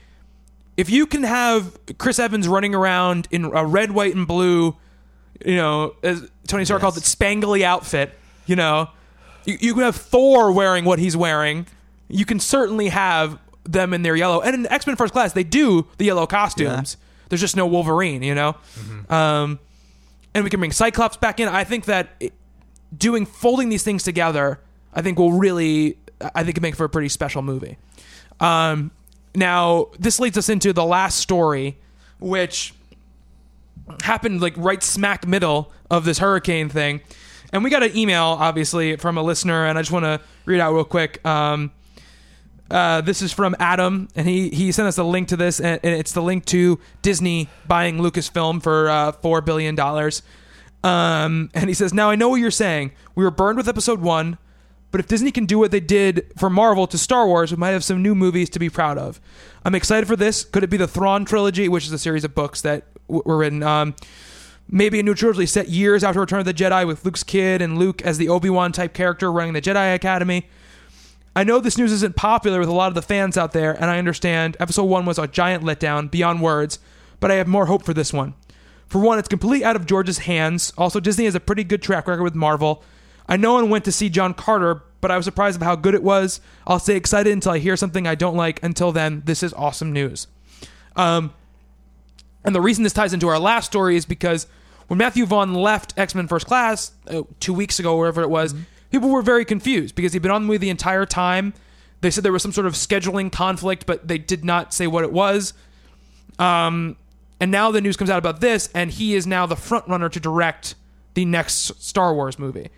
if 0.77 0.91
you 0.91 1.07
can 1.07 1.23
have 1.23 1.77
Chris 1.99 2.19
Evans 2.19 2.47
running 2.47 2.75
around 2.75 3.29
in 3.31 3.45
a 3.47 3.65
red, 3.65 3.93
white, 3.93 4.15
and 4.15 4.27
blue, 4.27 4.77
you 5.45 5.57
know, 5.57 5.95
as 6.03 6.29
Tony 6.47 6.65
Stark 6.65 6.81
called 6.81 6.97
it, 6.97 7.03
spangly 7.05 7.63
outfit, 7.63 8.19
you 8.47 8.57
know, 8.57 8.91
You, 9.45 9.59
you 9.61 9.75
can 9.75 9.83
have 9.83 9.97
Thor 9.97 10.53
wearing 10.53 10.85
what 10.85 10.99
he's 10.99 11.17
wearing. 11.17 11.67
You 12.09 12.25
can 12.25 12.39
certainly 12.41 12.89
have 12.89 13.39
them 13.65 13.93
in 13.95 14.03
their 14.03 14.15
yellow. 14.17 14.41
And 14.41 14.55
in 14.55 14.67
X 14.73 14.87
Men 14.87 14.97
First 14.97 15.13
Class, 15.13 15.33
they 15.33 15.45
do 15.45 15.87
the 15.99 16.05
yellow 16.05 16.27
costumes. 16.27 16.97
There's 17.29 17.41
just 17.41 17.57
no 17.57 17.67
Wolverine, 17.67 18.23
you 18.23 18.35
know. 18.35 18.57
Um, 19.09 19.59
and 20.35 20.45
we 20.45 20.51
can 20.51 20.61
bring 20.61 20.73
Cyclops 20.73 21.17
back 21.17 21.41
in. 21.41 21.49
I 21.49 21.65
think 21.65 21.87
that 21.87 22.11
it- 22.21 22.33
doing 22.97 23.25
folding 23.27 23.69
these 23.71 23.83
things 23.83 24.03
together, 24.03 24.61
I 24.95 25.01
think 25.03 25.19
will 25.19 25.33
really, 25.33 25.97
I 26.35 26.45
think, 26.45 26.57
it 26.59 26.61
make 26.61 26.77
for 26.77 26.85
a 26.85 26.89
pretty 26.91 27.09
special 27.09 27.41
movie. 27.43 27.79
Um, 28.39 28.91
now, 29.35 29.87
this 29.99 30.21
leads 30.21 30.37
us 30.37 30.49
into 30.51 30.73
the 30.75 30.85
last 30.85 31.19
story, 31.19 31.79
which 32.21 32.75
happened 34.03 34.41
like 34.41 34.55
right 34.57 34.83
smack 34.83 35.27
middle 35.27 35.73
of 35.91 36.05
this 36.05 36.19
hurricane 36.19 36.69
thing. 36.69 37.01
And 37.53 37.63
we 37.63 37.71
got 37.71 37.83
an 37.83 37.95
email, 37.97 38.25
obviously, 38.25 38.97
from 38.97 39.19
a 39.19 39.23
listener, 39.23 39.67
and 39.67 39.79
I 39.79 39.83
just 39.83 39.93
want 39.93 40.05
to 40.05 40.21
read 40.47 40.61
out 40.61 40.73
real 40.73 40.85
quick. 40.85 41.25
Um, 41.27 41.71
uh, 42.71 43.03
this 43.03 43.21
is 43.21 43.31
from 43.33 43.55
Adam, 43.59 44.09
and 44.17 44.27
he, 44.27 44.49
he 44.49 44.73
sent 44.73 44.89
us 44.89 44.97
a 44.97 45.05
link 45.05 45.29
to 45.29 45.37
this, 45.37 45.61
and, 45.61 45.79
it's 45.83 46.13
the 46.13 46.23
link 46.23 46.47
to 46.47 46.81
Disney 47.03 47.51
buying 47.69 47.99
Lucasfilm 47.99 48.63
for 48.63 48.89
uh, 48.89 49.13
$4 49.13 49.45
billion. 49.45 49.79
Um, 50.83 51.51
and 51.53 51.69
he 51.69 51.75
says, 51.75 51.93
Now 51.93 52.09
I 52.09 52.17
know 52.17 52.31
what 52.31 52.37
you're 52.37 52.51
saying. 52.51 52.93
We 53.15 53.25
were 53.25 53.31
burned 53.31 53.59
with 53.59 53.69
episode 53.69 54.01
one, 54.01 54.39
but 54.91 55.01
if 55.01 55.07
Disney 55.07 55.31
can 55.31 55.45
do 55.45 55.59
what 55.59 55.71
they 55.71 55.81
did 55.81 56.33
for 56.39 56.49
Marvel 56.49 56.87
to 56.87 56.97
Star 56.97 57.27
Wars, 57.27 57.51
we 57.51 57.59
might 57.59 57.71
have 57.71 57.85
some 57.85 58.03
new 58.03 58.15
movies 58.15 58.49
to 58.51 58.59
be 58.59 58.71
proud 58.71 58.97
of. 58.97 59.21
I'm 59.65 59.75
excited 59.75 60.07
for 60.07 60.17
this. 60.17 60.45
Could 60.45 60.65
it 60.65 60.71
be 60.71 60.77
the 60.77 60.89
Thrawn 60.89 61.25
trilogy, 61.25 61.69
which 61.69 61.87
is 61.87 61.93
a 61.93 61.99
series 61.99 62.25
of 62.25 62.35
books 62.35 62.63
that 62.63 62.85
were 63.13 63.37
written? 63.37 63.63
Um, 63.63 63.95
maybe 64.69 64.99
a 64.99 65.03
new 65.03 65.15
trilogy 65.15 65.47
set 65.47 65.69
years 65.69 66.03
after 66.03 66.21
Return 66.21 66.41
of 66.41 66.47
the 66.47 66.55
Jedi 66.55 66.87
with 66.87 67.05
Luke's 67.05 67.23
kid 67.23 67.63
and 67.63 67.79
Luke 67.79 68.03
as 68.03 68.19
the 68.19 68.29
Obi 68.29 68.51
Wan 68.51 68.73
type 68.73 68.95
character 68.95 69.31
running 69.31 69.53
the 69.53 69.63
Jedi 69.63 69.95
Academy. 69.95 70.49
I 71.35 71.45
know 71.45 71.61
this 71.61 71.79
news 71.79 71.93
isn't 71.93 72.17
popular 72.17 72.61
with 72.61 72.69
a 72.69 72.75
lot 72.75 72.89
of 72.89 72.95
the 72.95 73.03
fans 73.03 73.39
out 73.39 73.53
there, 73.53 73.73
and 73.73 73.87
I 73.87 73.99
understand 73.99 74.57
Episode 74.61 74.85
1 74.85 75.07
was 75.07 75.19
a 75.19 75.27
giant 75.27 75.65
letdown, 75.65 76.11
beyond 76.11 76.43
words, 76.43 76.79
but 77.21 77.31
I 77.31 77.37
have 77.37 77.47
more 77.47 77.67
hope 77.67 77.85
for 77.85 77.95
this 77.95 78.13
one. 78.13 78.35
For 78.87 78.99
one, 79.01 79.19
it's 79.19 79.29
completely 79.29 79.65
out 79.65 79.75
of 79.75 79.87
George's 79.87 80.19
hands. 80.19 80.75
Also, 80.77 81.01
Disney 81.01 81.25
has 81.25 81.35
a 81.35 81.41
pretty 81.41 81.65
good 81.65 81.81
track 81.81 82.07
record 82.07 82.23
with 82.23 82.35
Marvel. 82.35 82.85
I 83.27 83.39
know 83.39 83.57
and 83.57 83.71
went 83.71 83.87
to 83.87 83.93
see 83.93 84.11
John 84.11 84.35
Carter, 84.35 84.83
but 85.01 85.11
I 85.11 85.17
was 85.17 85.25
surprised 85.25 85.61
at 85.63 85.65
how 85.65 85.77
good 85.77 85.95
it 85.95 86.03
was. 86.03 86.43
I'll 86.67 86.79
stay 86.79 86.97
excited 86.97 87.33
until 87.33 87.53
I 87.53 87.59
hear 87.59 87.77
something 87.79 88.07
I 88.07 88.15
don't 88.15 88.37
like. 88.37 88.63
Until 88.63 88.93
then, 88.93 89.23
this 89.25 89.43
is 89.43 89.55
awesome 89.55 89.93
news. 89.93 90.27
Um, 90.97 91.33
and 92.45 92.55
the 92.55 92.61
reason 92.61 92.85
this 92.85 92.93
ties 92.93 93.13
into 93.13 93.29
our 93.29 93.39
last 93.39 93.67
story 93.67 93.97
is 93.97 94.05
because 94.05 94.47
when 94.89 94.99
Matthew 94.99 95.27
Vaughn 95.27 95.55
left 95.55 95.95
X 95.97 96.15
Men 96.15 96.29
First 96.29 96.47
Class 96.47 96.93
uh, 97.09 97.23
two 97.41 97.55
weeks 97.55 97.79
ago, 97.79 97.97
wherever 97.97 98.23
it 98.23 98.31
was, 98.31 98.55
people 98.91 99.09
were 99.09 99.23
very 99.23 99.45
confused 99.45 99.95
because 99.95 100.13
he'd 100.13 100.23
been 100.23 100.31
on 100.31 100.43
the 100.43 100.47
movie 100.47 100.59
the 100.59 100.71
entire 100.71 101.07
time. 101.07 101.55
They 102.01 102.11
said 102.11 102.25
there 102.25 102.33
was 102.33 102.43
some 102.43 102.53
sort 102.53 102.67
of 102.67 102.75
scheduling 102.75 103.31
conflict, 103.31 103.87
but 103.87 104.09
they 104.09 104.19
did 104.19 104.45
not 104.45 104.75
say 104.75 104.87
what 104.87 105.05
it 105.05 105.13
was. 105.13 105.55
Um, 106.39 106.97
and 107.41 107.51
now 107.51 107.71
the 107.71 107.81
news 107.81 107.97
comes 107.97 108.11
out 108.11 108.19
about 108.19 108.41
this, 108.41 108.69
and 108.75 108.91
he 108.91 109.15
is 109.15 109.27
now 109.27 109.47
the 109.47 109.57
front 109.57 109.89
runner 109.89 110.09
to 110.09 110.21
direct 110.21 110.75
the 111.15 111.25
next 111.25 111.83
Star 111.83 112.15
Wars 112.15 112.39
movie. 112.39 112.71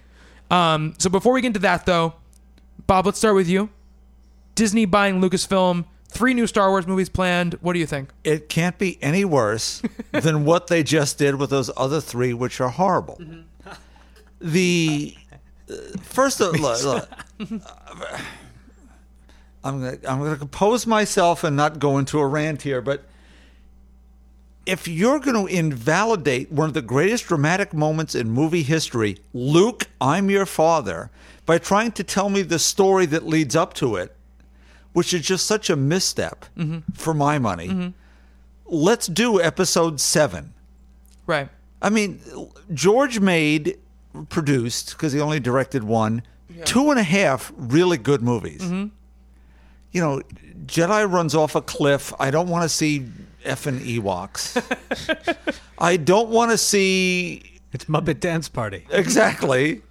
Um, 0.51 0.95
so 0.99 1.09
before 1.09 1.32
we 1.32 1.41
get 1.41 1.49
into 1.49 1.61
that, 1.61 1.86
though, 1.86 2.15
Bob, 2.86 3.07
let's 3.07 3.19
start 3.19 3.35
with 3.35 3.49
you. 3.49 3.70
Disney 4.55 4.85
buying 4.85 5.20
Lucasfilm, 5.20 5.86
three 6.15 6.32
new 6.32 6.47
Star 6.47 6.70
Wars 6.70 6.86
movies 6.86 7.09
planned. 7.09 7.55
What 7.61 7.74
do 7.74 7.78
you 7.78 7.86
think? 7.86 8.11
It 8.23 8.49
can't 8.49 8.78
be 8.78 8.99
any 9.03 9.24
worse 9.24 9.82
than 10.12 10.45
what 10.45 10.69
they 10.69 10.82
just 10.82 11.19
did 11.19 11.35
with 11.35 11.51
those 11.51 11.70
other 11.77 12.01
three, 12.01 12.32
which 12.32 12.61
are 12.61 12.70
horrible. 12.70 13.20
The 14.41 15.16
uh, 15.70 15.74
first, 16.03 16.41
of, 16.41 16.59
look, 16.59 16.82
look, 16.85 17.11
I'm 19.65 19.81
gonna, 19.81 19.99
I'm 20.07 20.19
going 20.19 20.32
to 20.32 20.39
compose 20.39 20.86
myself 20.86 21.43
and 21.45 21.57
not 21.57 21.78
go 21.78 21.99
into 21.99 22.19
a 22.19 22.27
rant 22.27 22.62
here, 22.62 22.81
but 22.81 23.05
if 24.66 24.89
you're 24.89 25.19
going 25.19 25.47
to 25.47 25.53
invalidate 25.53 26.51
one 26.51 26.69
of 26.69 26.74
the 26.74 26.82
greatest 26.82 27.27
dramatic 27.27 27.74
moments 27.74 28.15
in 28.15 28.31
movie 28.31 28.62
history, 28.62 29.19
Luke, 29.32 29.89
I'm 30.01 30.31
your 30.31 30.47
father, 30.47 31.11
by 31.45 31.59
trying 31.59 31.93
to 31.93 32.05
tell 32.05 32.31
me 32.31 32.43
the 32.43 32.59
story 32.59 33.07
that 33.07 33.27
leads 33.27 33.55
up 33.55 33.74
to 33.74 33.97
it, 33.97 34.15
which 34.95 35.12
is 35.12 35.21
just 35.21 35.45
such 35.45 35.69
a 35.69 35.77
misstep 35.77 36.47
mm-hmm. 36.57 36.79
for 36.95 37.12
my 37.12 37.39
money. 37.39 37.69
Mm-hmm. 37.69 37.89
Let's 38.66 39.07
do 39.07 39.43
episode 39.43 40.01
seven. 40.01 40.55
Right. 41.27 41.51
I 41.83 41.91
mean, 41.91 42.21
George 42.73 43.21
made, 43.21 43.79
produced, 44.31 44.93
because 44.93 45.12
he 45.12 45.21
only 45.21 45.41
directed 45.41 45.85
one, 45.85 46.23
two 46.65 46.91
and 46.91 46.99
a 46.99 47.03
half 47.03 47.53
really 47.57 47.99
good 47.99 48.23
movies. 48.23 48.62
Mm-hmm. 48.62 48.87
You 49.93 50.01
know, 50.01 50.23
Jedi 50.65 51.11
runs 51.11 51.35
off 51.35 51.55
a 51.55 51.61
cliff. 51.61 52.12
I 52.19 52.31
don't 52.31 52.49
want 52.49 52.62
to 52.62 52.69
see 52.69 53.07
effing 53.45 53.81
Ewoks. 53.81 54.62
I 55.79 55.97
don't 55.97 56.31
want 56.31 56.53
to 56.53 56.59
see 56.59 57.61
It's 57.73 57.85
Muppet 57.87 58.21
Dance 58.21 58.49
Party. 58.49 58.87
Exactly. 58.91 59.83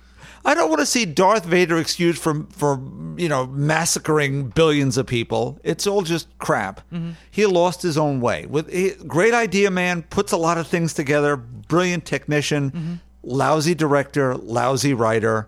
I 0.45 0.55
don't 0.55 0.69
want 0.69 0.81
to 0.81 0.85
see 0.85 1.05
Darth 1.05 1.45
Vader 1.45 1.77
excused 1.77 2.21
for 2.21 2.45
for 2.49 2.81
you 3.17 3.29
know 3.29 3.47
massacring 3.47 4.49
billions 4.49 4.97
of 4.97 5.07
people. 5.07 5.59
It's 5.63 5.87
all 5.87 6.01
just 6.01 6.37
crap. 6.37 6.81
Mm-hmm. 6.91 7.11
He 7.31 7.45
lost 7.45 7.81
his 7.81 7.97
own 7.97 8.19
way. 8.19 8.45
With 8.45 8.71
he, 8.71 8.91
great 9.07 9.33
idea, 9.33 9.71
man. 9.71 10.03
Puts 10.03 10.31
a 10.31 10.37
lot 10.37 10.57
of 10.57 10.67
things 10.67 10.93
together. 10.93 11.37
Brilliant 11.37 12.05
technician. 12.05 12.71
Mm-hmm. 12.71 12.93
Lousy 13.23 13.73
director. 13.73 14.35
Lousy 14.35 14.93
writer. 14.93 15.47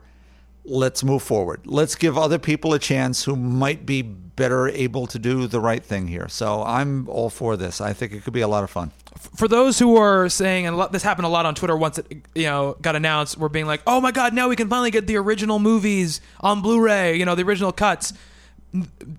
Let's 0.64 1.04
move 1.04 1.22
forward. 1.22 1.62
Let's 1.66 1.96
give 1.96 2.18
other 2.18 2.40
people 2.40 2.74
a 2.74 2.80
chance 2.80 3.26
who 3.26 3.36
might 3.36 3.86
be 3.86 4.02
better 4.02 4.68
able 4.70 5.08
to 5.08 5.20
do 5.20 5.48
the 5.48 5.60
right 5.60 5.84
thing 5.84 6.08
here. 6.08 6.28
So 6.28 6.64
I'm 6.64 7.08
all 7.08 7.30
for 7.30 7.56
this. 7.56 7.82
I 7.82 7.94
think 7.94 8.14
it 8.14 8.24
could 8.24 8.34
be 8.34 8.42
a 8.42 8.48
lot 8.48 8.64
of 8.64 8.70
fun. 8.70 8.92
For 9.36 9.48
those 9.48 9.80
who 9.80 9.96
are 9.98 10.30
saying, 10.30 10.68
and 10.68 10.80
this 10.92 11.04
happened 11.04 11.26
a 11.26 11.30
lot 11.30 11.46
on 11.46 11.56
Twitter 11.56 11.76
once 11.76 11.98
it 11.98 12.08
you 12.36 12.44
know 12.44 12.76
got 12.82 12.96
announced, 12.96 13.38
we're 13.38 13.50
being 13.50 13.66
like, 13.66 13.82
"Oh 13.88 14.02
my 14.02 14.12
god, 14.12 14.34
now 14.34 14.50
we 14.50 14.56
can 14.56 14.70
finally 14.70 14.92
get 14.92 15.08
the 15.08 15.16
original 15.18 15.60
movies 15.60 16.22
on 16.42 16.62
Blu-ray," 16.62 17.18
you 17.18 17.26
know, 17.26 17.36
the 17.36 17.44
original 17.44 17.72
cuts. 17.72 18.14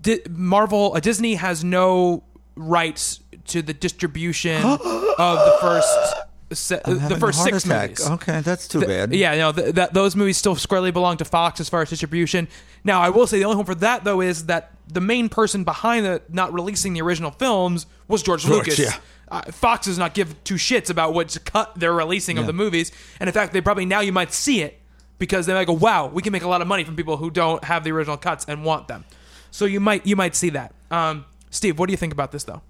Di- 0.01 0.21
Marvel, 0.29 0.93
uh, 0.95 0.99
Disney 0.99 1.35
has 1.35 1.63
no 1.63 2.23
rights 2.55 3.19
to 3.47 3.61
the 3.61 3.73
distribution 3.73 4.63
of 4.63 4.79
the 5.17 5.57
first 5.61 6.15
se- 6.51 6.81
the 6.85 7.17
first 7.19 7.43
six 7.43 7.65
attack. 7.65 7.89
movies. 7.91 8.09
Okay, 8.11 8.41
that's 8.41 8.67
too 8.67 8.79
Th- 8.79 8.87
bad. 8.89 9.13
Yeah, 9.13 9.35
no, 9.35 9.51
th- 9.51 9.75
that 9.75 9.93
those 9.93 10.15
movies 10.15 10.37
still 10.37 10.55
squarely 10.55 10.91
belong 10.91 11.17
to 11.17 11.25
Fox 11.25 11.59
as 11.59 11.69
far 11.69 11.81
as 11.81 11.89
distribution. 11.89 12.47
Now, 12.83 13.01
I 13.01 13.09
will 13.09 13.25
say 13.27 13.39
the 13.39 13.45
only 13.45 13.57
hope 13.57 13.65
for 13.65 13.75
that 13.75 14.03
though 14.03 14.21
is 14.21 14.45
that 14.45 14.71
the 14.87 15.01
main 15.01 15.27
person 15.27 15.63
behind 15.63 16.05
the 16.05 16.21
not 16.29 16.53
releasing 16.53 16.93
the 16.93 17.01
original 17.01 17.31
films 17.31 17.87
was 18.07 18.21
George, 18.23 18.43
George, 18.43 18.67
Lucas. 18.67 18.79
yeah. 18.79 18.95
Uh, 19.29 19.41
Fox 19.51 19.85
does 19.87 19.97
not 19.97 20.13
give 20.13 20.41
two 20.43 20.55
shits 20.55 20.89
about 20.89 21.13
what 21.13 21.37
cut 21.45 21.73
they're 21.75 21.93
releasing 21.93 22.37
of 22.37 22.47
the 22.47 22.53
movies, 22.53 22.91
and 23.19 23.27
in 23.27 23.33
fact, 23.33 23.53
they 23.53 23.61
probably 23.61 23.85
now 23.85 23.99
you 23.99 24.11
might 24.11 24.31
see 24.31 24.61
it 24.61 24.79
because 25.19 25.45
they 25.45 25.53
might 25.53 25.67
go, 25.67 25.73
"Wow, 25.73 26.07
we 26.07 26.21
can 26.21 26.31
make 26.31 26.43
a 26.43 26.47
lot 26.47 26.61
of 26.61 26.67
money 26.67 26.83
from 26.83 26.95
people 26.95 27.17
who 27.17 27.29
don't 27.29 27.63
have 27.63 27.83
the 27.83 27.91
original 27.91 28.17
cuts 28.17 28.45
and 28.47 28.63
want 28.63 28.87
them." 28.87 29.05
So 29.51 29.65
you 29.65 29.79
might 29.79 30.05
you 30.05 30.15
might 30.15 30.35
see 30.35 30.49
that. 30.51 30.73
Um, 30.91 31.25
Steve, 31.49 31.79
what 31.79 31.87
do 31.87 31.93
you 31.93 31.97
think 31.97 32.13
about 32.13 32.31
this 32.31 32.43
though? 32.43 32.61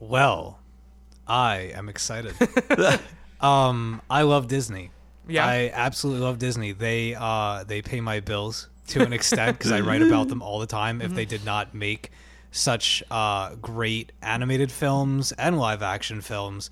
Well, 0.00 0.58
I 1.26 1.72
am 1.74 1.88
excited. 1.88 2.34
um, 3.40 4.00
I 4.08 4.22
love 4.22 4.48
Disney. 4.48 4.90
Yeah? 5.26 5.46
I 5.46 5.70
absolutely 5.74 6.22
love 6.22 6.38
Disney. 6.38 6.72
They 6.72 7.14
uh, 7.18 7.64
they 7.64 7.82
pay 7.82 8.00
my 8.00 8.20
bills 8.20 8.68
to 8.88 9.02
an 9.02 9.12
extent 9.12 9.58
because 9.58 9.72
I 9.72 9.80
write 9.80 10.02
about 10.02 10.28
them 10.28 10.42
all 10.42 10.58
the 10.58 10.66
time. 10.66 11.02
If 11.02 11.14
they 11.14 11.24
did 11.24 11.44
not 11.44 11.74
make 11.74 12.10
such 12.50 13.02
uh, 13.10 13.54
great 13.56 14.12
animated 14.22 14.70
films 14.72 15.32
and 15.32 15.58
live 15.58 15.82
action 15.82 16.20
films, 16.20 16.70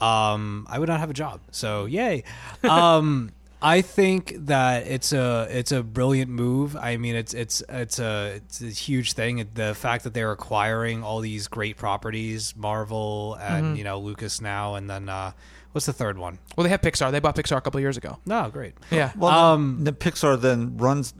um, 0.00 0.66
I 0.68 0.78
would 0.78 0.88
not 0.88 1.00
have 1.00 1.10
a 1.10 1.14
job. 1.14 1.40
So 1.50 1.84
yay. 1.86 2.24
Um, 2.64 3.30
I 3.64 3.80
think 3.80 4.34
that 4.46 4.88
it's 4.88 5.12
a 5.12 5.46
it's 5.48 5.70
a 5.70 5.84
brilliant 5.84 6.28
move. 6.28 6.74
I 6.76 6.96
mean, 6.96 7.14
it's 7.14 7.32
it's 7.32 7.62
it's 7.68 8.00
a 8.00 8.32
it's 8.44 8.60
a 8.60 8.66
huge 8.66 9.12
thing. 9.12 9.48
The 9.54 9.72
fact 9.76 10.02
that 10.02 10.14
they're 10.14 10.32
acquiring 10.32 11.04
all 11.04 11.20
these 11.20 11.46
great 11.46 11.76
properties, 11.76 12.54
Marvel 12.56 13.38
and 13.40 13.78
you 13.78 13.84
know 13.84 14.00
Lucas 14.00 14.40
now, 14.40 14.74
and 14.74 14.90
then 14.90 15.08
uh, 15.08 15.30
what's 15.70 15.86
the 15.86 15.92
third 15.92 16.18
one? 16.18 16.40
Well, 16.56 16.64
they 16.64 16.70
have 16.70 16.80
Pixar. 16.80 17.12
They 17.12 17.20
bought 17.20 17.36
Pixar 17.36 17.56
a 17.56 17.60
couple 17.60 17.78
of 17.78 17.82
years 17.82 17.96
ago. 17.96 18.18
No, 18.26 18.50
great. 18.50 18.74
Yeah. 18.90 19.12
Well, 19.16 19.30
Um, 19.30 19.84
the, 19.84 19.92
the 19.92 19.96
Pixar 19.96 20.40
then 20.40 20.76
runs. 20.78 21.14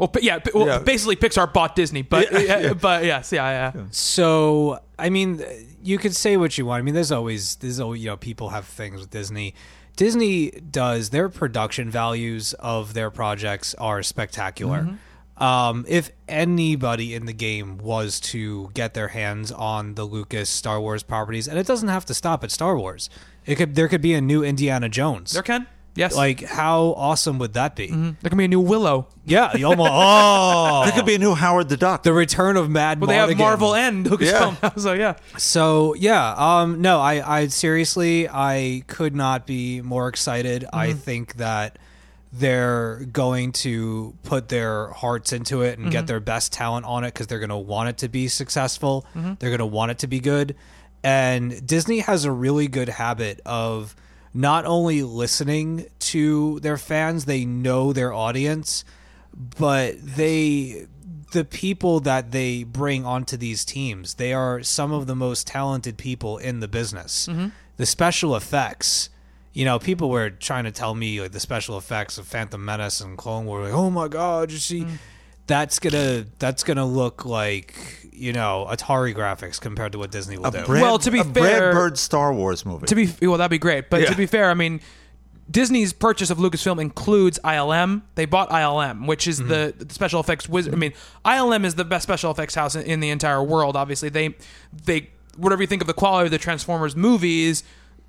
Well, 0.00 0.08
Pi- 0.08 0.20
yeah, 0.22 0.38
well, 0.54 0.66
Yeah. 0.66 0.78
basically 0.80 1.16
Pixar 1.16 1.52
bought 1.52 1.76
Disney, 1.76 2.02
but 2.02 2.32
yeah, 2.32 2.72
but 2.80 3.04
yes, 3.04 3.30
yeah, 3.32 3.72
yeah. 3.74 3.82
So 3.90 4.80
I 4.98 5.10
mean, 5.10 5.44
you 5.82 5.98
could 5.98 6.16
say 6.16 6.36
what 6.38 6.56
you 6.58 6.64
want. 6.66 6.80
I 6.80 6.82
mean, 6.82 6.94
there's 6.94 7.12
always 7.12 7.56
there's 7.56 7.78
always 7.78 8.02
you 8.02 8.08
know 8.08 8.16
people 8.16 8.48
have 8.48 8.64
things 8.64 8.98
with 9.00 9.10
Disney. 9.10 9.54
Disney 9.96 10.50
does 10.52 11.10
their 11.10 11.28
production 11.28 11.90
values 11.90 12.54
of 12.54 12.94
their 12.94 13.10
projects 13.10 13.74
are 13.74 14.02
spectacular. 14.02 14.96
Um, 15.36 15.84
if 15.88 16.10
anybody 16.28 17.14
in 17.14 17.24
the 17.26 17.32
game 17.32 17.78
was 17.78 18.20
to 18.20 18.70
get 18.74 18.92
their 18.94 19.08
hands 19.08 19.50
on 19.52 19.94
the 19.94 20.04
Lucas 20.04 20.50
Star 20.50 20.80
Wars 20.80 21.02
properties, 21.02 21.48
and 21.48 21.58
it 21.58 21.66
doesn't 21.66 21.88
have 21.88 22.04
to 22.06 22.14
stop 22.14 22.44
at 22.44 22.50
Star 22.50 22.76
Wars, 22.76 23.08
it 23.46 23.56
could 23.56 23.74
there 23.74 23.88
could 23.88 24.02
be 24.02 24.14
a 24.14 24.20
new 24.20 24.42
Indiana 24.42 24.88
Jones. 24.88 25.32
There 25.32 25.42
can. 25.42 25.66
Yes. 25.94 26.14
Like, 26.14 26.42
how 26.42 26.94
awesome 26.96 27.38
would 27.38 27.54
that 27.54 27.74
be? 27.74 27.88
Mm-hmm. 27.88 28.10
There 28.20 28.28
could 28.28 28.38
be 28.38 28.44
a 28.44 28.48
new 28.48 28.60
Willow. 28.60 29.08
Yeah. 29.24 29.56
You 29.56 29.66
almost, 29.66 29.90
oh. 29.92 30.82
There 30.84 30.92
could 30.92 31.06
be 31.06 31.16
a 31.16 31.18
new 31.18 31.34
Howard 31.34 31.68
the 31.68 31.76
Duck. 31.76 32.02
the 32.02 32.12
return 32.12 32.56
of 32.56 32.70
Mad 32.70 33.00
Well, 33.00 33.08
they 33.08 33.16
have 33.16 33.30
Mardigan. 33.30 33.38
Marvel 33.38 33.74
and 33.74 34.06
Lucasfilm. 34.06 34.78
So 34.80 34.92
yeah. 34.92 35.16
So 35.36 35.94
yeah, 35.94 36.34
um, 36.36 36.80
no, 36.80 37.00
I, 37.00 37.38
I 37.38 37.46
seriously, 37.48 38.28
I 38.28 38.84
could 38.86 39.14
not 39.14 39.46
be 39.46 39.80
more 39.80 40.08
excited. 40.08 40.64
I 40.72 40.88
mm-hmm. 40.88 40.98
think 40.98 41.34
that 41.34 41.78
they're 42.32 43.04
going 43.12 43.50
to 43.50 44.14
put 44.22 44.48
their 44.48 44.88
hearts 44.88 45.32
into 45.32 45.62
it 45.62 45.78
and 45.78 45.90
get 45.90 45.98
mm-hmm. 45.98 46.06
their 46.06 46.20
best 46.20 46.52
talent 46.52 46.86
on 46.86 47.02
it 47.02 47.12
because 47.12 47.26
they're 47.26 47.40
going 47.40 47.48
to 47.48 47.56
want 47.56 47.88
it 47.88 47.98
to 47.98 48.08
be 48.08 48.28
successful. 48.28 49.04
They're 49.14 49.50
going 49.50 49.58
to 49.58 49.66
want 49.66 49.90
it 49.90 49.98
to 49.98 50.06
be 50.06 50.20
good, 50.20 50.54
and 51.02 51.66
Disney 51.66 52.00
has 52.00 52.24
a 52.24 52.32
really 52.32 52.68
good 52.68 52.88
habit 52.88 53.40
of 53.44 53.96
not 54.32 54.64
only 54.64 55.02
listening 55.02 55.86
to 55.98 56.60
their 56.60 56.76
fans; 56.76 57.24
they 57.24 57.44
know 57.44 57.92
their 57.92 58.12
audience, 58.12 58.84
but 59.34 59.94
they 60.00 60.86
the 61.32 61.44
people 61.44 62.00
that 62.00 62.32
they 62.32 62.64
bring 62.64 63.06
onto 63.06 63.36
these 63.36 63.64
teams 63.64 64.14
they 64.14 64.32
are 64.32 64.64
some 64.64 64.90
of 64.90 65.06
the 65.06 65.14
most 65.14 65.46
talented 65.46 65.96
people 65.96 66.38
in 66.38 66.60
the 66.60 66.68
business. 66.68 67.28
Mm-hmm. 67.28 67.48
The 67.76 67.86
special 67.86 68.36
effects 68.36 69.10
you 69.52 69.64
know 69.64 69.78
people 69.78 70.10
were 70.10 70.30
trying 70.30 70.64
to 70.64 70.70
tell 70.70 70.94
me 70.94 71.20
like 71.20 71.32
the 71.32 71.40
special 71.40 71.76
effects 71.76 72.18
of 72.18 72.26
phantom 72.26 72.64
menace 72.64 73.00
and 73.00 73.16
clone 73.18 73.46
wars 73.46 73.64
like 73.64 73.74
oh 73.74 73.90
my 73.90 74.08
god 74.08 74.50
you 74.50 74.58
see 74.58 74.82
mm. 74.82 74.96
that's 75.46 75.78
gonna 75.78 76.24
that's 76.38 76.62
gonna 76.62 76.86
look 76.86 77.24
like 77.24 77.99
you 78.20 78.32
know 78.32 78.66
atari 78.70 79.14
graphics 79.14 79.60
compared 79.60 79.92
to 79.92 79.98
what 79.98 80.10
disney 80.10 80.36
will 80.38 80.50
do 80.50 80.64
Brad, 80.64 80.82
Well, 80.82 80.98
to 80.98 81.10
be 81.10 81.20
a 81.20 81.24
fair- 81.24 81.32
Brad 81.32 81.74
Bird 81.74 81.98
Star 81.98 82.32
Wars 82.32 82.64
movie. 82.66 82.86
To 82.86 82.94
be 82.94 83.08
well, 83.22 83.38
that'd 83.38 83.50
be 83.50 83.58
great. 83.58 83.90
But 83.90 84.02
Yeah. 84.02 84.10
to 84.10 84.16
be 84.16 84.26
fair, 84.26 84.50
I 84.50 84.54
mean, 84.54 84.80
Disney's 85.50 85.92
purchase 85.92 86.30
of 86.30 86.38
Lucasfilm 86.38 86.80
includes 86.80 87.38
ILM. 87.42 88.02
They 88.14 88.24
bought 88.24 88.50
ILM, 88.50 89.06
which 89.06 89.26
is 89.26 89.38
the, 89.38 89.44
mm-hmm. 89.74 89.84
the 89.84 89.94
special 89.94 90.20
effects 90.20 90.48
wizard. 90.48 90.72
I 90.72 90.76
mean, 90.76 90.92
ILM 91.24 91.64
is 91.64 91.74
the 91.74 91.84
best 91.84 92.04
special 92.04 92.30
effects 92.30 92.54
house 92.54 92.76
in, 92.76 92.82
in 92.82 93.00
the 93.00 93.10
entire 93.10 93.42
world. 93.42 93.74
Obviously, 93.76 94.10
they 94.10 94.36
they 94.84 95.10
whatever 95.36 95.62
you 95.62 95.66
think 95.66 95.80
of 95.80 95.88
the 95.88 95.94
quality 95.94 96.26
of 96.26 96.30
the 96.30 96.38
Transformers 96.38 96.94
movies. 96.94 97.64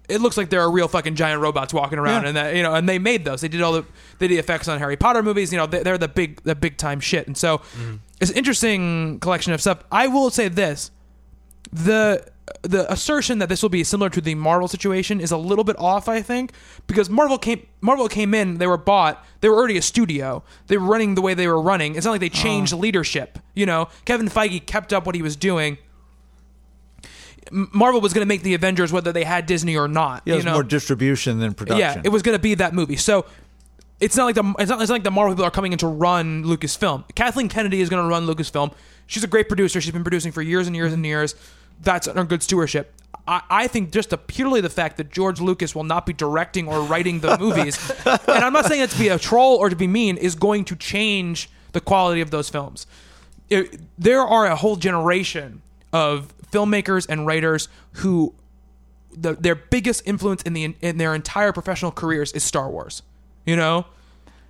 It 0.09 0.19
looks 0.19 0.35
like 0.35 0.49
there 0.49 0.61
are 0.61 0.69
real 0.69 0.87
fucking 0.87 1.15
giant 1.15 1.41
robots 1.41 1.73
walking 1.73 1.97
around, 1.97 2.23
Yeah. 2.23 2.27
and 2.27 2.37
that 2.37 2.55
you 2.55 2.63
know, 2.63 2.75
and 2.75 2.87
they 2.87 2.99
made 2.99 3.23
those. 3.25 3.41
They 3.41 3.47
did 3.47 3.61
all 3.61 3.73
the 3.73 3.85
they 4.19 4.27
did 4.27 4.37
effects 4.37 4.67
on 4.67 4.77
Harry 4.79 4.97
Potter 4.97 5.23
movies. 5.23 5.51
You 5.51 5.57
know, 5.57 5.65
they, 5.65 5.83
they're 5.83 5.97
the 5.97 6.09
big 6.09 6.43
the 6.43 6.53
big 6.55 6.77
time 6.77 6.99
shit. 6.99 7.25
And 7.27 7.37
so, 7.37 7.59
mm-hmm. 7.59 7.95
It's 8.21 8.31
an 8.31 8.37
interesting 8.37 9.19
collection 9.19 9.51
of 9.51 9.59
stuff. 9.59 9.83
I 9.91 10.07
will 10.07 10.29
say 10.29 10.47
this: 10.47 10.91
the 11.73 12.25
the 12.63 12.91
assertion 12.91 13.39
that 13.39 13.49
this 13.49 13.61
will 13.61 13.69
be 13.69 13.83
similar 13.83 14.09
to 14.09 14.21
the 14.21 14.35
Marvel 14.35 14.67
situation 14.67 15.19
is 15.19 15.31
a 15.31 15.37
little 15.37 15.63
bit 15.63 15.77
off, 15.79 16.07
I 16.07 16.21
think, 16.21 16.51
because 16.85 17.09
Marvel 17.09 17.37
came 17.37 17.65
Marvel 17.81 18.07
came 18.07 18.33
in, 18.33 18.57
they 18.57 18.67
were 18.67 18.77
bought, 18.77 19.25
they 19.41 19.49
were 19.49 19.55
already 19.55 19.77
a 19.77 19.81
studio, 19.81 20.43
they 20.67 20.77
were 20.77 20.85
running 20.85 21.15
the 21.15 21.21
way 21.21 21.33
they 21.33 21.47
were 21.47 21.61
running. 21.61 21.95
It's 21.95 22.05
not 22.05 22.11
like 22.11 22.21
they 22.21 22.27
uh-huh. 22.27 22.43
changed 22.43 22.73
leadership. 22.73 23.39
You 23.55 23.65
know, 23.65 23.89
Kevin 24.05 24.27
Feige 24.27 24.65
kept 24.65 24.93
up 24.93 25.05
what 25.05 25.15
he 25.15 25.21
was 25.21 25.35
doing. 25.35 25.77
Marvel 27.51 27.99
was 27.99 28.13
going 28.13 28.25
to 28.25 28.27
make 28.29 28.43
the 28.43 28.53
Avengers 28.53 28.93
whether 28.93 29.11
they 29.11 29.23
had 29.23 29.45
Disney 29.45 29.75
or 29.75 29.87
not. 29.87 30.21
yeah, 30.25 30.35
you 30.35 30.43
know? 30.43 30.53
more 30.53 30.63
distribution 30.63 31.39
than 31.39 31.53
production. 31.53 31.79
Yeah, 31.79 32.01
it 32.03 32.09
was 32.09 32.21
going 32.21 32.35
to 32.35 32.41
be 32.41 32.53
that 32.55 32.73
movie. 32.73 32.95
So 32.95 33.25
it's 34.01 34.17
not 34.17 34.25
like 34.25 34.35
the 34.35 34.43
it's 34.59 34.69
not, 34.69 34.81
it's 34.81 34.89
not 34.89 34.95
like 34.95 35.03
the 35.03 35.11
Marvel 35.11 35.33
people 35.33 35.45
are 35.45 35.51
coming 35.51 35.71
in 35.71 35.77
to 35.79 35.87
run 35.87 36.43
Lucasfilm. 36.43 37.03
Kathleen 37.15 37.47
Kennedy 37.47 37.79
is 37.81 37.89
going 37.89 38.03
to 38.03 38.09
run 38.09 38.25
Lucasfilm. 38.27 38.73
She's 39.07 39.23
a 39.23 39.27
great 39.27 39.47
producer. 39.47 39.79
She's 39.79 39.93
been 39.93 40.03
producing 40.03 40.31
for 40.31 40.41
years 40.41 40.67
and 40.67 40.75
years 40.75 40.91
and 40.91 41.05
years. 41.05 41.35
That's 41.81 42.07
under 42.07 42.23
good 42.23 42.43
stewardship. 42.43 42.93
I, 43.27 43.41
I 43.49 43.67
think 43.67 43.91
just 43.91 44.09
the, 44.09 44.17
purely 44.17 44.61
the 44.61 44.69
fact 44.69 44.97
that 44.97 45.11
George 45.11 45.39
Lucas 45.39 45.75
will 45.75 45.83
not 45.83 46.05
be 46.05 46.13
directing 46.13 46.67
or 46.67 46.81
writing 46.81 47.19
the 47.19 47.37
movies, 47.37 47.77
and 48.05 48.19
I'm 48.29 48.53
not 48.53 48.65
saying 48.65 48.81
that 48.81 48.89
to 48.91 48.99
be 48.99 49.09
a 49.09 49.19
troll 49.19 49.57
or 49.57 49.69
to 49.69 49.75
be 49.75 49.87
mean, 49.87 50.17
is 50.17 50.35
going 50.35 50.65
to 50.65 50.75
change 50.75 51.49
the 51.71 51.81
quality 51.81 52.21
of 52.21 52.31
those 52.31 52.49
films. 52.49 52.87
It- 53.49 53.79
there 53.97 54.21
are 54.21 54.45
a 54.47 54.55
whole 54.55 54.75
generation 54.75 55.61
of 55.93 56.33
filmmakers 56.51 57.05
and 57.07 57.25
writers 57.27 57.67
who 57.93 58.33
the, 59.13 59.33
their 59.33 59.55
biggest 59.55 60.03
influence 60.05 60.41
in 60.43 60.53
the 60.53 60.75
in 60.81 60.97
their 60.97 61.13
entire 61.13 61.51
professional 61.51 61.91
careers 61.91 62.31
is 62.31 62.43
Star 62.43 62.69
Wars, 62.69 63.01
you 63.45 63.55
know, 63.55 63.85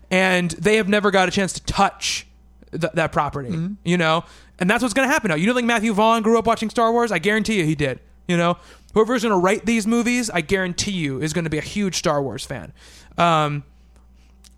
and 0.09 0.51
they 0.51 0.75
have 0.77 0.89
never 0.89 1.11
got 1.11 1.27
a 1.27 1.31
chance 1.31 1.53
to 1.53 1.63
touch 1.63 2.27
th- 2.71 2.93
that 2.93 3.11
property, 3.11 3.49
you 3.83 3.97
know, 3.97 4.23
and 4.59 4.69
that's 4.69 4.81
what's 4.81 4.93
going 4.93 5.07
to 5.07 5.11
happen 5.11 5.29
now. 5.29 5.35
You 5.35 5.45
don't 5.45 5.55
think 5.55 5.67
Matthew 5.67 5.93
Vaughn 5.93 6.21
grew 6.21 6.37
up 6.37 6.45
watching 6.45 6.69
Star 6.69 6.91
Wars? 6.91 7.11
I 7.11 7.19
guarantee 7.19 7.57
you 7.59 7.65
he 7.65 7.75
did. 7.75 7.99
You 8.27 8.37
know, 8.37 8.57
whoever's 8.93 9.23
going 9.23 9.33
to 9.33 9.39
write 9.39 9.65
these 9.65 9.87
movies, 9.87 10.29
I 10.29 10.41
guarantee 10.41 10.91
you 10.91 11.21
is 11.21 11.33
going 11.33 11.43
to 11.45 11.49
be 11.49 11.57
a 11.57 11.61
huge 11.63 11.95
Star 11.95 12.21
Wars 12.21 12.45
fan. 12.45 12.71
Um, 13.17 13.63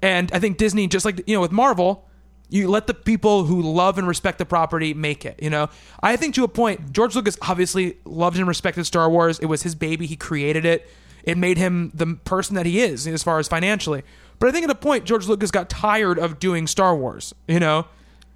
and 0.02 0.32
I 0.34 0.40
think 0.40 0.58
Disney, 0.58 0.88
just 0.88 1.06
like 1.06 1.22
you 1.28 1.36
know 1.36 1.42
with 1.42 1.52
Marvel, 1.52 2.08
you 2.50 2.70
let 2.70 2.88
the 2.88 2.94
people 2.94 3.46
who 3.46 3.62
love 3.62 3.98
and 3.98 4.08
respect 4.08 4.38
the 4.38 4.46
property 4.46 4.94
make 4.94 5.26
it. 5.26 5.42
You 5.42 5.50
know, 5.50 5.70
I 6.02 6.18
think 6.18 6.36
to 6.36 6.44
a 6.44 6.48
point, 6.48 6.92
George 6.92 7.16
Lucas 7.16 7.38
obviously 7.42 7.98
loved 8.06 8.38
and 8.38 8.48
respected 8.48 8.86
Star 8.86 9.10
Wars. 9.10 9.40
It 9.40 9.46
was 9.46 9.64
his 9.64 9.76
baby. 9.76 10.06
He 10.06 10.16
created 10.16 10.66
it. 10.66 10.88
It 11.24 11.38
made 11.38 11.58
him 11.58 11.92
the 11.94 12.16
person 12.26 12.56
that 12.56 12.66
he 12.66 12.82
is 12.82 13.08
as 13.08 13.24
far 13.24 13.40
as 13.40 13.48
financially. 13.48 14.04
But 14.44 14.50
I 14.50 14.52
think 14.52 14.66
at 14.66 14.70
a 14.72 14.76
point, 14.76 15.06
George 15.06 15.26
Lucas 15.26 15.52
got 15.52 15.70
tired 15.70 16.20
of 16.20 16.38
doing 16.38 16.68
Star 16.68 16.94
Wars. 16.94 17.34
You 17.48 17.62
know, 17.62 17.86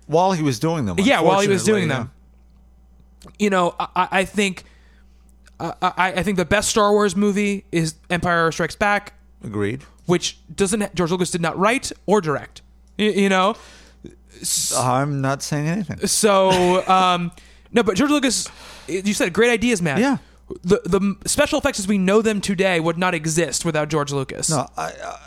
while 0.06 0.32
he 0.32 0.42
was 0.42 0.58
doing 0.58 0.86
them. 0.86 0.96
yeah, 1.00 1.20
while 1.20 1.42
he 1.42 1.50
was 1.50 1.66
doing 1.66 1.90
them. 1.90 2.12
You 3.38 3.50
know, 3.50 3.76
I, 3.78 4.08
I 4.12 4.24
think. 4.24 4.64
I, 5.60 5.74
I 6.16 6.24
think 6.24 6.38
the 6.38 6.46
best 6.46 6.70
Star 6.70 6.94
Wars 6.94 7.14
movie 7.14 7.66
is 7.74 7.96
Empire 8.10 8.50
Strikes 8.54 8.78
Back. 8.78 9.16
Agreed. 9.44 9.84
which 10.06 10.38
doesn't 10.56 10.96
George 10.96 11.12
Lucas 11.12 11.30
did 11.30 11.42
not 11.42 11.60
write 11.60 11.92
or 12.06 12.22
direct. 12.22 12.62
Y- 12.98 13.04
You 13.08 13.28
know, 13.28 13.56
I'm 14.78 15.20
not 15.20 15.44
saying 15.44 15.68
anything. 15.68 16.08
so 16.08 16.88
um, 16.88 17.34
no, 17.74 17.84
but 17.84 17.98
George 17.98 18.12
Lucas, 18.12 18.48
you 18.88 19.14
said 19.14 19.34
great 19.34 19.52
ideas, 19.52 19.82
man. 19.82 20.00
Yeah. 20.00 20.18
The 20.64 20.80
the 20.86 21.16
special 21.26 21.60
effects 21.60 21.80
as 21.80 21.88
we 21.90 21.98
know 21.98 22.22
them 22.22 22.40
today 22.40 22.80
would 22.80 22.98
not 22.98 23.14
exist 23.14 23.66
without 23.66 23.90
George 23.90 24.14
Lucas. 24.14 24.50
No, 24.50 24.68
I, 24.78 24.84
I, 25.04 25.20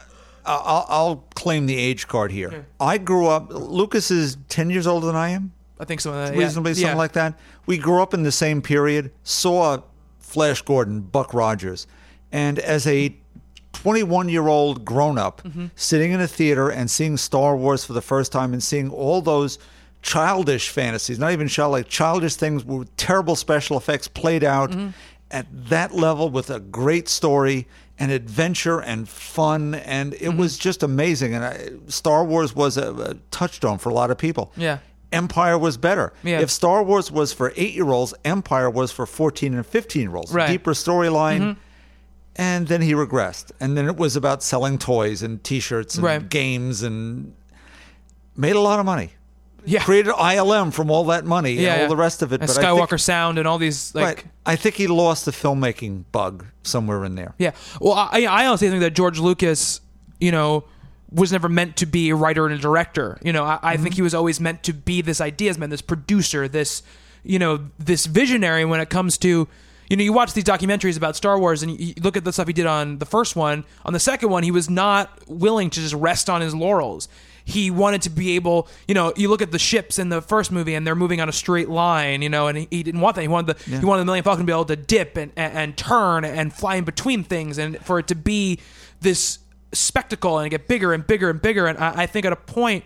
I'll, 0.45 0.87
I'll 0.89 1.17
claim 1.35 1.67
the 1.67 1.77
age 1.77 2.09
card 2.09 2.33
here. 2.33 2.67
I 2.79 2.99
grew 2.99 3.27
up. 3.27 3.49
Lucas 3.51 4.11
is 4.11 4.37
ten 4.49 4.71
years 4.71 4.87
older 4.87 5.07
than 5.07 5.17
I 5.17 5.31
am. 5.31 5.53
I 5.79 5.85
think 5.85 6.01
so. 6.01 6.12
Uh, 6.12 6.31
reasonably 6.35 6.73
yeah. 6.73 6.75
something 6.75 6.89
yeah. 6.89 6.95
like 6.95 7.12
that. 7.12 7.39
We 7.67 7.79
grew 7.79 8.03
up 8.03 8.12
in 8.15 8.23
the 8.23 8.33
same 8.33 8.61
period, 8.62 9.12
saw 9.23 9.79
Flash 10.19 10.62
Gordon, 10.62 11.01
Buck 11.01 11.33
Rogers, 11.35 11.87
and 12.33 12.59
as 12.59 12.87
a 12.87 13.15
21 13.73 14.29
year 14.29 14.49
old 14.49 14.85
grown 14.85 15.17
up 15.19 15.43
Mm-hmm. 15.43 15.67
sitting 15.77 16.12
in 16.12 16.21
a 16.21 16.27
theater 16.27 16.69
and 16.71 16.91
seeing 16.91 17.17
Star 17.17 17.57
Wars 17.57 17.85
for 17.85 17.93
the 17.93 18.03
first 18.03 18.33
time 18.33 18.53
and 18.53 18.62
seeing 18.62 18.91
all 18.91 19.23
those 19.23 19.59
childish 20.03 20.69
fantasies, 20.71 21.19
not 21.19 21.33
even 21.33 21.49
child, 21.49 21.73
like 21.73 21.89
childish 21.89 22.35
things 22.37 22.65
with 22.65 22.95
terrible 22.97 23.37
special 23.37 23.77
effects 23.77 24.09
played 24.09 24.43
out 24.45 24.71
Mm-hmm. 24.71 24.89
at 25.31 25.47
that 25.69 25.95
level 25.95 26.29
with 26.31 26.51
a 26.51 26.59
great 26.61 27.09
story 27.09 27.69
and 28.01 28.10
adventure 28.10 28.81
and 28.81 29.09
fun. 29.09 29.74
And 29.74 30.14
it 30.14 30.35
was 30.36 30.55
Mm-hmm. 30.55 30.62
just 30.62 30.82
amazing. 30.82 31.35
And 31.35 31.44
I, 31.44 31.68
Star 31.86 32.24
Wars 32.24 32.56
was 32.56 32.77
a, 32.77 32.93
a 32.94 33.14
touchstone 33.31 33.78
for 33.78 33.90
a 33.90 33.94
lot 33.94 34.10
of 34.10 34.18
people. 34.18 34.52
Yeah. 34.56 34.78
Empire 35.12 35.59
was 35.59 35.77
better. 35.77 36.12
Yeah. 36.22 36.40
If 36.40 36.51
Star 36.51 36.82
Wars 36.82 37.10
was 37.12 37.32
for 37.32 37.52
eight 37.56 37.74
year 37.74 37.90
olds, 37.90 38.14
Empire 38.24 38.70
was 38.70 38.90
for 38.90 39.06
14 39.06 39.55
and 39.55 39.66
15 39.66 40.02
year 40.02 40.16
olds. 40.16 40.32
Right. 40.32 40.44
Mm-hmm. 40.44 40.52
Deeper 40.52 40.72
storyline. 40.72 41.56
And 42.36 42.68
then 42.68 42.81
he 42.81 42.93
regressed. 42.94 43.51
And 43.60 43.77
then 43.77 43.86
it 43.86 43.97
was 43.97 44.16
about 44.16 44.43
selling 44.43 44.78
toys 44.78 45.22
and 45.22 45.43
t 45.44 45.60
shirts 45.60 45.97
and 45.97 46.05
Right. 46.05 46.27
games 46.28 46.82
and 46.82 47.35
made 48.36 48.56
a 48.56 48.60
lot 48.60 48.78
of 48.81 48.86
money. 48.86 49.10
Yeah. 49.65 49.82
Created 49.82 50.12
ILM 50.15 50.73
from 50.73 50.91
all 50.91 51.05
that 51.07 51.24
money 51.24 51.53
yeah, 51.55 51.74
and 51.74 51.82
all 51.82 51.89
the 51.89 51.97
rest 51.97 52.23
of 52.23 52.32
it. 52.32 52.41
And 52.41 52.49
but 52.49 52.59
I 52.59 52.62
Skywalker 52.62 52.91
think, 52.91 53.01
Sound 53.01 53.39
and 53.39 53.47
all 53.47 53.59
these 53.59 53.95
like. 53.95 54.05
right, 54.05 54.24
I 54.47 54.57
think 54.57 54.77
he 54.77 54.87
lost 54.87 55.24
the 55.24 55.31
filmmaking 55.31 56.05
bug 56.12 56.47
somewhere 56.62 57.05
in 57.05 57.15
there. 57.15 57.35
Yeah. 57.39 57.53
Well, 57.81 57.95
I, 57.95 58.24
I 58.24 58.47
honestly 58.47 58.69
think 58.69 58.81
that 58.81 58.95
George 58.95 59.19
Lucas, 59.19 59.81
you 60.20 60.32
know, 60.32 60.65
was 61.12 61.32
never 61.32 61.49
meant 61.49 61.77
to 61.77 61.87
be 61.87 62.11
a 62.11 62.15
writer 62.15 62.47
and 62.47 62.55
a 62.55 62.59
director. 62.59 63.19
You 63.23 63.32
know, 63.32 63.45
I, 63.45 63.59
I 63.62 63.77
think 63.77 63.91
mm-hmm. 63.91 63.97
he 63.97 64.03
was 64.03 64.15
always 64.15 64.41
meant 64.41 64.62
to 64.65 64.73
be 64.73 65.03
this 65.03 65.20
ideas 65.20 65.59
man, 65.59 65.70
this 65.70 65.82
producer, 65.82 66.49
this, 66.49 66.82
you 67.23 67.39
know, 67.39 67.69
this 67.78 68.07
visionary 68.07 68.65
when 68.65 68.81
it 68.81 68.91
comes 68.91 69.19
to, 69.19 69.49
you 69.89 69.97
know, 69.97 70.05
you 70.05 70.12
watch 70.12 70.35
these 70.35 70.45
documentaries 70.45 70.97
about 70.97 71.16
Star 71.16 71.39
Wars 71.39 71.62
and 71.62 71.78
you 71.81 71.95
look 72.01 72.16
at 72.16 72.24
the 72.24 72.32
stuff 72.32 72.47
he 72.47 72.53
did 72.53 72.66
on 72.66 72.99
the 72.99 73.07
first 73.07 73.35
one. 73.35 73.65
On 73.85 73.93
the 73.93 74.01
second 74.01 74.31
one, 74.31 74.45
he 74.45 74.53
was 74.53 74.70
not 74.70 75.11
willing 75.27 75.69
to 75.70 75.81
just 75.81 75.95
rest 75.95 76.31
on 76.31 76.41
his 76.41 76.55
laurels. 76.55 77.09
He 77.51 77.70
wanted 77.70 78.02
to 78.02 78.10
be 78.10 78.36
able, 78.36 78.68
you 78.86 78.94
know, 78.94 79.12
you 79.16 79.28
look 79.28 79.43
at 79.43 79.51
the 79.51 79.59
ships 79.59 79.98
in 79.98 80.09
the 80.09 80.22
first 80.22 80.52
movie 80.52 80.74
and 80.74 80.86
they're 80.86 80.94
moving 80.94 81.20
on 81.20 81.28
a 81.28 81.32
straight 81.32 81.68
line, 81.68 82.22
you 82.22 82.28
know, 82.28 82.47
and 82.47 82.56
he, 82.56 82.68
he 82.70 82.82
didn't 82.82 83.01
want 83.01 83.16
that. 83.16 83.22
He 83.22 83.28
wanted 83.28 83.56
the 83.56 83.78
he 83.78 83.85
wanted 83.85 84.01
the 84.01 84.05
Millennium 84.05 84.24
Falcon 84.24 84.47
to 84.47 84.47
be 84.47 84.52
able 84.52 84.64
to 84.66 84.77
dip 84.77 85.16
and, 85.16 85.32
and, 85.36 85.52
and 85.52 85.77
turn 85.77 86.24
and 86.24 86.52
fly 86.52 86.77
in 86.77 86.85
between 86.85 87.24
things 87.24 87.59
and 87.59 87.78
for 87.85 87.98
it 87.98 88.06
to 88.09 88.14
be 88.14 88.60
this 89.01 89.40
spectacle 89.72 90.39
and 90.39 90.51
get 90.51 90.68
bigger 90.68 90.93
and 90.93 91.06
bigger 91.06 91.28
and 91.31 91.43
bigger. 91.43 91.66
And 91.66 91.78
I, 91.78 92.02
I 92.02 92.06
think 92.06 92.24
at 92.27 92.32
a 92.32 92.36
point, 92.36 92.85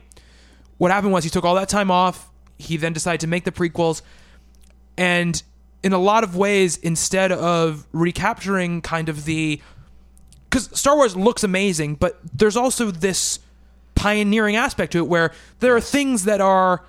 what 0.79 0.91
happened 0.91 1.13
was 1.13 1.25
he 1.25 1.31
took 1.31 1.45
all 1.45 1.55
that 1.57 1.69
time 1.69 1.91
off. 1.91 2.31
He 2.59 2.77
then 2.77 2.93
decided 2.93 3.21
to 3.21 3.27
make 3.27 3.45
the 3.45 3.53
prequels, 3.53 4.03
and 4.97 5.43
in 5.83 5.93
a 5.93 5.99
lot 5.99 6.25
of 6.25 6.35
ways, 6.37 6.79
instead 6.79 7.33
of 7.33 7.87
recapturing 7.93 8.81
kind 8.81 9.09
of 9.09 9.25
the 9.25 9.61
because 10.49 10.71
Star 10.79 10.95
Wars 10.95 11.17
looks 11.17 11.43
amazing, 11.43 11.97
but 11.97 12.21
there's 12.33 12.57
also 12.57 12.93
this 12.93 13.41
pioneering 13.95 14.57
aspect 14.57 14.93
to 14.93 14.99
it 14.99 15.09
where 15.09 15.33
there 15.61 15.75
are 15.75 15.81
things 15.81 16.25
that 16.25 16.41
are 16.41 16.85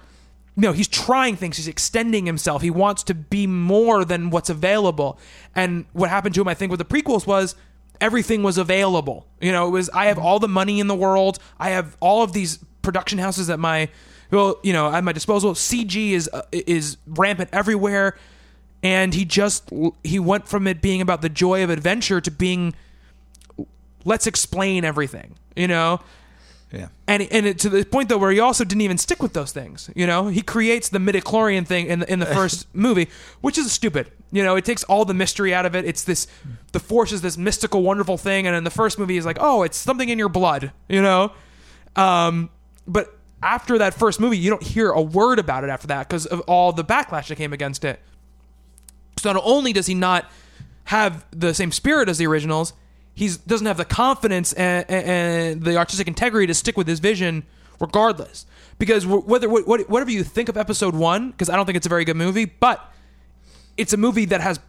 you 0.55 0.61
know 0.61 0.71
he's 0.71 0.87
trying 0.87 1.35
things 1.35 1.57
he's 1.57 1.67
extending 1.67 2.25
himself 2.25 2.61
he 2.61 2.71
wants 2.71 3.03
to 3.03 3.13
be 3.13 3.47
more 3.47 4.05
than 4.05 4.29
what's 4.29 4.49
available. 4.49 5.19
And 5.53 5.85
what 5.93 6.09
happened 6.09 6.35
to 6.35 6.41
him 6.41 6.47
i 6.47 6.53
think 6.53 6.71
with 6.71 6.79
the 6.79 6.85
prequels 6.85 7.27
was 7.27 7.55
everything 8.01 8.43
was 8.43 8.57
available. 8.57 9.27
You 9.41 9.51
know 9.51 9.67
it 9.67 9.71
was 9.71 9.89
i 9.91 10.05
have 10.05 10.17
all 10.17 10.39
the 10.39 10.47
money 10.47 10.79
in 10.79 10.87
the 10.87 10.95
world 10.95 11.39
i 11.59 11.69
have 11.69 11.97
all 11.99 12.23
of 12.23 12.33
these 12.33 12.59
production 12.81 13.19
houses 13.19 13.49
at 13.49 13.59
my 13.59 13.89
well 14.31 14.59
you 14.63 14.73
know 14.73 14.91
at 14.91 15.03
my 15.03 15.11
disposal 15.11 15.53
cg 15.53 16.11
is 16.11 16.29
uh, 16.33 16.41
is 16.51 16.97
rampant 17.05 17.49
everywhere. 17.53 18.17
And 18.83 19.15
he 19.15 19.25
just 19.25 19.69
he 20.03 20.19
went 20.19 20.47
from 20.47 20.67
it 20.67 20.79
being 20.81 21.01
about 21.01 21.21
the 21.21 21.29
joy 21.29 21.63
of 21.63 21.69
adventure 21.69 22.21
to 22.21 22.29
being 22.29 22.75
let's 24.03 24.27
explain 24.27 24.85
everything 24.85 25.35
you 25.55 25.67
know 25.67 25.99
Yeah. 26.75 26.87
and 27.07 27.23
and 27.31 27.45
it, 27.45 27.59
to 27.59 27.69
the 27.69 27.85
point 27.85 28.09
though 28.09 28.17
where 28.17 28.31
he 28.31 28.39
also 28.39 28.63
didn't 28.63 28.81
even 28.81 28.97
stick 28.97 29.23
with 29.23 29.33
those 29.33 29.51
things. 29.51 29.89
You 29.95 30.05
know, 30.05 30.27
he 30.27 30.41
creates 30.41 30.89
the 30.89 30.99
midichlorian 30.99 31.65
thing 31.65 31.87
in 31.87 31.99
the, 31.99 32.11
in 32.11 32.19
the 32.19 32.25
first 32.39 32.67
movie, 32.75 33.07
which 33.41 33.57
is 33.57 33.71
stupid. 33.71 34.11
You 34.31 34.43
know, 34.43 34.55
it 34.55 34.65
takes 34.65 34.83
all 34.83 35.05
the 35.05 35.13
mystery 35.13 35.53
out 35.53 35.65
of 35.65 35.75
it. 35.75 35.85
It's 35.85 36.03
this 36.03 36.27
the 36.73 36.79
force 36.79 37.11
is 37.11 37.21
this 37.21 37.37
mystical, 37.37 37.81
wonderful 37.81 38.17
thing, 38.17 38.45
and 38.47 38.55
in 38.55 38.63
the 38.63 38.69
first 38.69 38.99
movie, 38.99 39.15
he's 39.15 39.25
like, 39.25 39.37
oh, 39.39 39.63
it's 39.63 39.77
something 39.77 40.09
in 40.09 40.19
your 40.19 40.29
blood. 40.29 40.71
You 40.89 41.01
know, 41.01 41.31
um, 41.95 42.49
but 42.87 43.17
after 43.41 43.77
that 43.77 43.93
first 43.93 44.19
movie, 44.19 44.37
you 44.37 44.49
don't 44.49 44.63
hear 44.63 44.89
a 44.89 45.01
word 45.01 45.39
about 45.39 45.63
it 45.63 45.69
after 45.69 45.87
that 45.87 46.09
because 46.09 46.25
of 46.25 46.41
all 46.41 46.71
the 46.71 46.83
backlash 46.83 47.27
that 47.27 47.35
came 47.37 47.53
against 47.53 47.85
it. 47.85 47.99
So 49.17 49.31
not 49.31 49.41
only 49.45 49.71
does 49.71 49.85
he 49.85 49.93
not 49.93 50.29
have 50.85 51.25
the 51.31 51.53
same 51.53 51.71
spirit 51.71 52.09
as 52.09 52.17
the 52.17 52.27
originals, 52.27 52.73
he 53.15 53.31
doesn't 53.47 53.65
have 53.65 53.77
the 53.77 53.85
confidence 53.85 54.53
and, 54.53 54.85
and, 54.89 55.61
the 55.63 55.77
artistic 55.77 56.07
integrity 56.07 56.47
to 56.47 56.53
stick 56.53 56.77
with 56.77 56.87
his 56.87 56.99
vision, 56.99 57.43
regardless. 57.79 58.45
Because 58.77 59.05
whether 59.05 59.47
what- 59.49 59.89
whatever 59.89 60.11
you 60.11 60.23
think 60.23 60.49
of 60.49 60.57
Episode 60.57 60.93
One, 60.93 61.31
because 61.31 61.49
I 61.49 61.55
don't 61.55 61.65
think 61.65 61.77
it's 61.77 61.85
a 61.85 61.89
very 61.89 62.03
good 62.03 62.17
movie, 62.17 62.45
but 62.45 62.91
it's 63.77 63.93
a 63.93 63.97
movie 63.97 64.25
that 64.25 64.41
has 64.41 64.59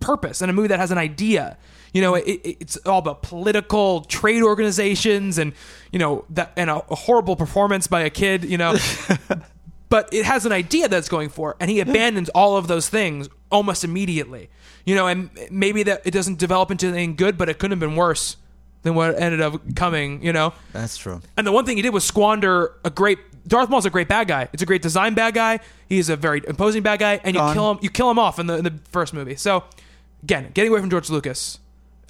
purpose 0.00 0.42
and 0.42 0.50
a 0.50 0.54
movie 0.54 0.68
that 0.68 0.78
has 0.78 0.90
an 0.90 0.98
idea. 0.98 1.56
You 1.92 2.02
know, 2.02 2.14
it, 2.16 2.24
it, 2.26 2.56
it's 2.60 2.76
all 2.78 2.98
about 2.98 3.22
political 3.22 4.02
trade 4.02 4.42
organizations 4.42 5.38
and 5.38 5.52
you 5.92 5.98
know 5.98 6.24
that 6.30 6.52
and 6.56 6.68
a, 6.68 6.84
a 6.90 6.94
horrible 6.94 7.36
performance 7.36 7.86
by 7.86 8.02
a 8.02 8.10
kid. 8.10 8.44
You 8.44 8.58
know, 8.58 8.76
but 9.88 10.12
it 10.12 10.24
has 10.24 10.44
an 10.46 10.52
idea 10.52 10.88
that's 10.88 11.08
going 11.08 11.28
for, 11.28 11.56
and 11.60 11.70
he 11.70 11.80
abandons 11.80 12.28
all 12.30 12.56
of 12.56 12.68
those 12.68 12.88
things 12.88 13.28
almost 13.50 13.84
immediately. 13.84 14.50
You 14.88 14.94
know, 14.94 15.06
and 15.06 15.28
maybe 15.50 15.82
that 15.82 16.00
it 16.06 16.12
doesn't 16.12 16.38
develop 16.38 16.70
into 16.70 16.86
anything 16.86 17.14
good, 17.14 17.36
but 17.36 17.50
it 17.50 17.58
couldn't 17.58 17.72
have 17.78 17.80
been 17.90 17.94
worse 17.96 18.36
than 18.84 18.94
what 18.94 19.20
ended 19.20 19.42
up 19.42 19.60
coming. 19.76 20.22
You 20.24 20.32
know, 20.32 20.54
That's 20.72 20.96
true. 20.96 21.20
and 21.36 21.46
the 21.46 21.52
one 21.52 21.66
thing 21.66 21.76
he 21.76 21.82
did 21.82 21.92
was 21.92 22.04
squander 22.04 22.72
a 22.84 22.90
great. 22.90 23.18
Darth 23.46 23.68
Maul's 23.68 23.84
a 23.84 23.90
great 23.90 24.08
bad 24.08 24.28
guy. 24.28 24.48
It's 24.52 24.62
a 24.62 24.66
great 24.66 24.80
design 24.80 25.12
bad 25.12 25.34
guy. 25.34 25.60
He's 25.90 26.08
a 26.08 26.16
very 26.16 26.40
imposing 26.48 26.82
bad 26.82 27.00
guy, 27.00 27.20
and 27.22 27.34
you 27.34 27.40
Gone. 27.40 27.54
kill 27.54 27.70
him. 27.72 27.78
You 27.82 27.90
kill 27.90 28.10
him 28.10 28.18
off 28.18 28.38
in 28.38 28.46
the 28.46 28.54
in 28.56 28.64
the 28.64 28.74
first 28.90 29.12
movie. 29.12 29.36
So, 29.36 29.64
again, 30.22 30.52
getting 30.54 30.70
away 30.72 30.80
from 30.80 30.88
George 30.88 31.10
Lucas, 31.10 31.58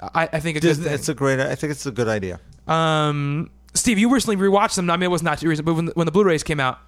I, 0.01 0.29
I 0.33 0.39
think 0.41 0.57
a 0.57 0.61
good 0.61 0.69
Disney, 0.69 0.85
thing. 0.85 0.95
it's 0.95 1.09
a 1.09 1.15
great. 1.15 1.41
I 1.41 1.57
think 1.57 1.73
it's 1.73 1.85
a 1.87 1.91
good 1.91 2.07
idea. 2.09 2.39
um, 2.69 3.51
Steve, 3.75 3.99
you 3.99 4.09
recently 4.13 4.37
rewatched 4.37 4.77
them. 4.77 4.89
I 4.91 4.97
mean, 4.97 5.05
it 5.05 5.11
was 5.11 5.23
not 5.25 5.39
too 5.39 5.49
recent, 5.49 5.67
but 5.67 5.75
when 5.75 5.87
the, 5.87 5.93
when 5.97 6.05
the 6.07 6.13
Blu-rays 6.13 6.43
came 6.45 6.59
out, 6.61 6.79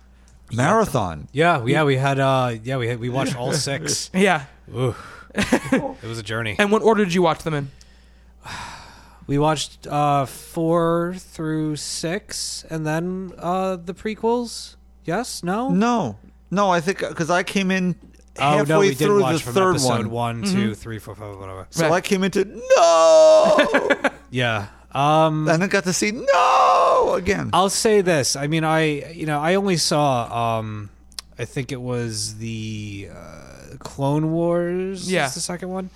Marathon. 0.53 1.29
Yeah, 1.33 1.65
yeah, 1.65 1.85
we 1.85 1.97
had 1.97 2.19
uh 2.21 2.55
yeah, 2.63 2.77
we 2.77 2.89
had, 2.89 3.01
we 3.01 3.09
watched 3.09 3.37
all 3.37 3.53
six. 3.53 4.11
yeah. 4.15 4.45
Ooh. 4.75 4.95
it 5.35 6.03
was 6.03 6.19
a 6.19 6.23
journey. 6.23 6.57
And 6.59 6.71
what 6.73 6.83
order 6.83 7.05
did 7.05 7.15
you 7.15 7.23
watch 7.23 7.43
them 7.43 7.55
in? 7.55 7.71
We 9.27 9.39
watched 9.39 9.87
uh 9.87 10.27
4 10.27 11.15
through 11.17 11.77
6 11.77 12.65
and 12.69 12.85
then 12.85 13.33
uh 13.39 13.77
the 13.77 13.95
prequels. 13.95 14.75
Yes? 15.05 15.45
No? 15.45 15.69
No, 15.71 16.19
no. 16.51 16.69
I 16.71 16.81
think 16.81 16.99
because 16.99 17.31
I 17.31 17.45
came 17.45 17.71
in 17.71 17.95
Oh 18.41 18.59
halfway 18.59 18.65
no, 18.75 18.81
we 18.81 18.95
through 18.95 19.23
watch 19.23 19.35
the 19.37 19.41
from 19.45 19.55
third 19.55 19.71
episode 19.77 20.07
one, 20.07 20.41
one, 20.41 20.43
two, 20.43 20.75
three, 20.75 20.99
four, 20.99 21.15
five, 21.15 21.37
whatever. 21.39 21.69
so 21.71 21.85
Right. 21.85 21.93
I 21.93 22.01
came 22.01 22.25
into 22.25 22.45
no, 22.45 24.11
Yeah. 24.31 24.67
Um 24.91 25.47
and 25.49 25.63
I 25.63 25.69
got 25.69 25.85
to 25.85 25.93
see 25.93 26.11
no 26.11 27.15
again. 27.15 27.51
I'll 27.53 27.71
say 27.71 28.01
this. 28.01 28.35
I 28.35 28.49
mean, 28.49 28.65
I 28.65 29.13
you 29.13 29.27
know 29.27 29.39
I 29.39 29.55
only 29.55 29.77
saw 29.77 30.59
um 30.59 30.91
I 31.39 31.45
think 31.45 31.71
it 31.71 31.81
was 31.81 32.37
the 32.39 33.11
uh, 33.15 33.60
Clone 33.79 34.33
Wars. 34.33 35.11
Yeah. 35.11 35.27
is 35.27 35.35
the 35.35 35.41
second 35.41 35.69
one. 35.71 35.91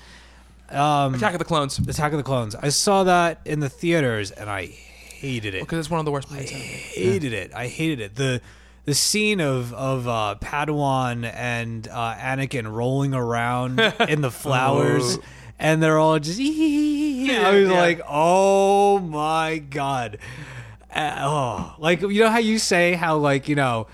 Um, 0.71 1.15
Attack 1.15 1.35
of 1.35 1.39
the 1.39 1.45
Clones, 1.45 1.79
Attack 1.79 2.13
of 2.13 2.17
the 2.19 2.23
Clones. 2.25 2.55
I 2.55 2.71
saw 2.71 3.05
that 3.05 3.41
in 3.45 3.61
the 3.61 3.69
theaters 3.69 4.31
and 4.31 4.49
I 4.49 4.67
hated 4.67 5.55
it. 5.55 5.61
because 5.61 5.79
it's 5.79 5.91
one 5.91 5.99
of 6.01 6.07
the 6.07 6.11
worst 6.13 6.31
movies. 6.31 6.51
ever. 6.53 6.61
hated 6.61 7.33
it. 7.33 7.55
I 7.55 7.67
hated 7.69 8.01
it. 8.01 8.15
The 8.17 8.41
the 8.87 8.95
scene 8.95 9.41
of 9.41 9.73
of 9.75 10.07
uh, 10.09 10.37
Padawan 10.41 11.31
and 11.35 11.87
uh, 11.89 12.15
Anakin 12.17 12.71
rolling 12.71 13.15
around 13.15 13.79
in 14.09 14.21
the 14.21 14.31
flowers, 14.31 15.19
and 15.59 15.83
they're 15.83 15.99
all 15.99 16.19
just. 16.19 16.39
I 16.41 16.43
was 16.43 17.69
Yeah. 17.69 17.73
like, 17.73 18.01
oh 18.09 18.99
my 18.99 19.59
god. 19.59 20.19
Uh, 20.95 21.17
oh, 21.21 21.75
like 21.79 22.01
you 22.03 22.21
know 22.21 22.31
how 22.31 22.39
you 22.39 22.59
say 22.59 22.93
how 22.95 23.17
like 23.19 23.49
you 23.49 23.55
know. 23.55 23.87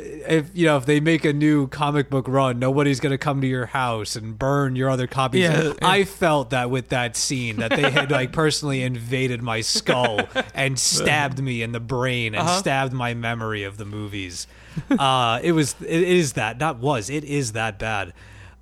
If 0.00 0.50
you 0.54 0.66
know 0.66 0.76
if 0.76 0.86
they 0.86 1.00
make 1.00 1.24
a 1.24 1.32
new 1.32 1.66
comic 1.68 2.08
book 2.08 2.28
run, 2.28 2.58
nobody's 2.58 3.00
gonna 3.00 3.18
come 3.18 3.40
to 3.40 3.46
your 3.46 3.66
house 3.66 4.14
and 4.14 4.38
burn 4.38 4.76
your 4.76 4.90
other 4.90 5.06
copies. 5.06 5.42
Yeah. 5.42 5.72
I 5.82 6.04
felt 6.04 6.50
that 6.50 6.70
with 6.70 6.90
that 6.90 7.16
scene 7.16 7.56
that 7.56 7.70
they 7.70 7.90
had 7.90 8.10
like 8.10 8.32
personally 8.32 8.82
invaded 8.82 9.42
my 9.42 9.60
skull 9.60 10.20
and 10.54 10.78
stabbed 10.78 11.42
me 11.42 11.62
in 11.62 11.72
the 11.72 11.80
brain 11.80 12.34
and 12.34 12.48
stabbed 12.48 12.92
my 12.92 13.14
memory 13.14 13.64
of 13.64 13.76
the 13.76 13.84
movies. 13.84 14.46
Uh, 14.90 15.40
it 15.42 15.52
was 15.52 15.74
it 15.80 16.02
is 16.02 16.34
that 16.34 16.58
not 16.58 16.78
was 16.78 17.10
it 17.10 17.24
is 17.24 17.52
that 17.52 17.78
bad. 17.78 18.12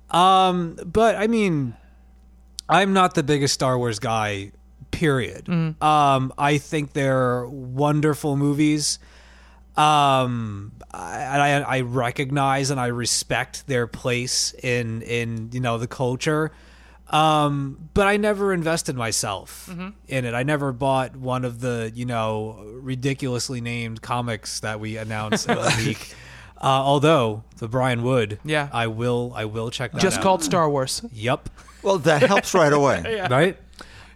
Um, 0.09 0.77
but 0.85 1.15
I 1.15 1.27
mean, 1.27 1.75
I'm 2.67 2.93
not 2.93 3.13
the 3.13 3.23
biggest 3.23 3.53
Star 3.53 3.77
Wars 3.77 3.99
guy. 3.99 4.51
Period. 4.89 5.47
Um, 5.49 6.33
I 6.37 6.57
think 6.57 6.93
they're 6.93 7.45
wonderful 7.45 8.35
movies. 8.37 8.97
Um, 9.77 10.71
I, 10.93 11.37
I 11.39 11.59
I 11.77 11.81
recognize 11.81 12.71
and 12.71 12.79
I 12.79 12.87
respect 12.87 13.67
their 13.67 13.85
place 13.87 14.53
in 14.63 15.01
in 15.03 15.49
you 15.53 15.59
know 15.59 15.77
the 15.77 15.87
culture. 15.87 16.51
Um, 17.09 17.89
but 17.93 18.05
I 18.07 18.17
never 18.17 18.51
invested 18.53 18.95
myself 18.97 19.69
in 20.07 20.25
it. 20.25 20.33
I 20.33 20.43
never 20.43 20.73
bought 20.73 21.15
one 21.15 21.45
of 21.45 21.61
the 21.61 21.91
you 21.95 22.05
know 22.05 22.61
ridiculously 22.81 23.61
named 23.61 24.01
comics 24.01 24.59
that 24.61 24.79
we 24.79 24.97
announced 24.97 25.47
every 25.49 25.85
week. 25.89 26.13
Uh, 26.59 26.65
although 26.65 27.43
the 27.57 27.67
Brian 27.67 28.01
Wood, 28.01 28.39
Yeah. 28.43 28.67
I 28.73 28.87
will 28.87 29.31
I 29.35 29.45
will 29.45 29.69
check 29.69 29.91
that 29.93 30.01
Just 30.01 30.17
out. 30.17 30.23
called 30.23 30.43
Star 30.43 30.67
Wars. 30.69 31.01
Yep 31.13 31.49
Well, 31.83 31.99
that 31.99 32.23
helps 32.23 32.53
right 32.55 32.73
away. 32.73 33.21
right 33.29 33.57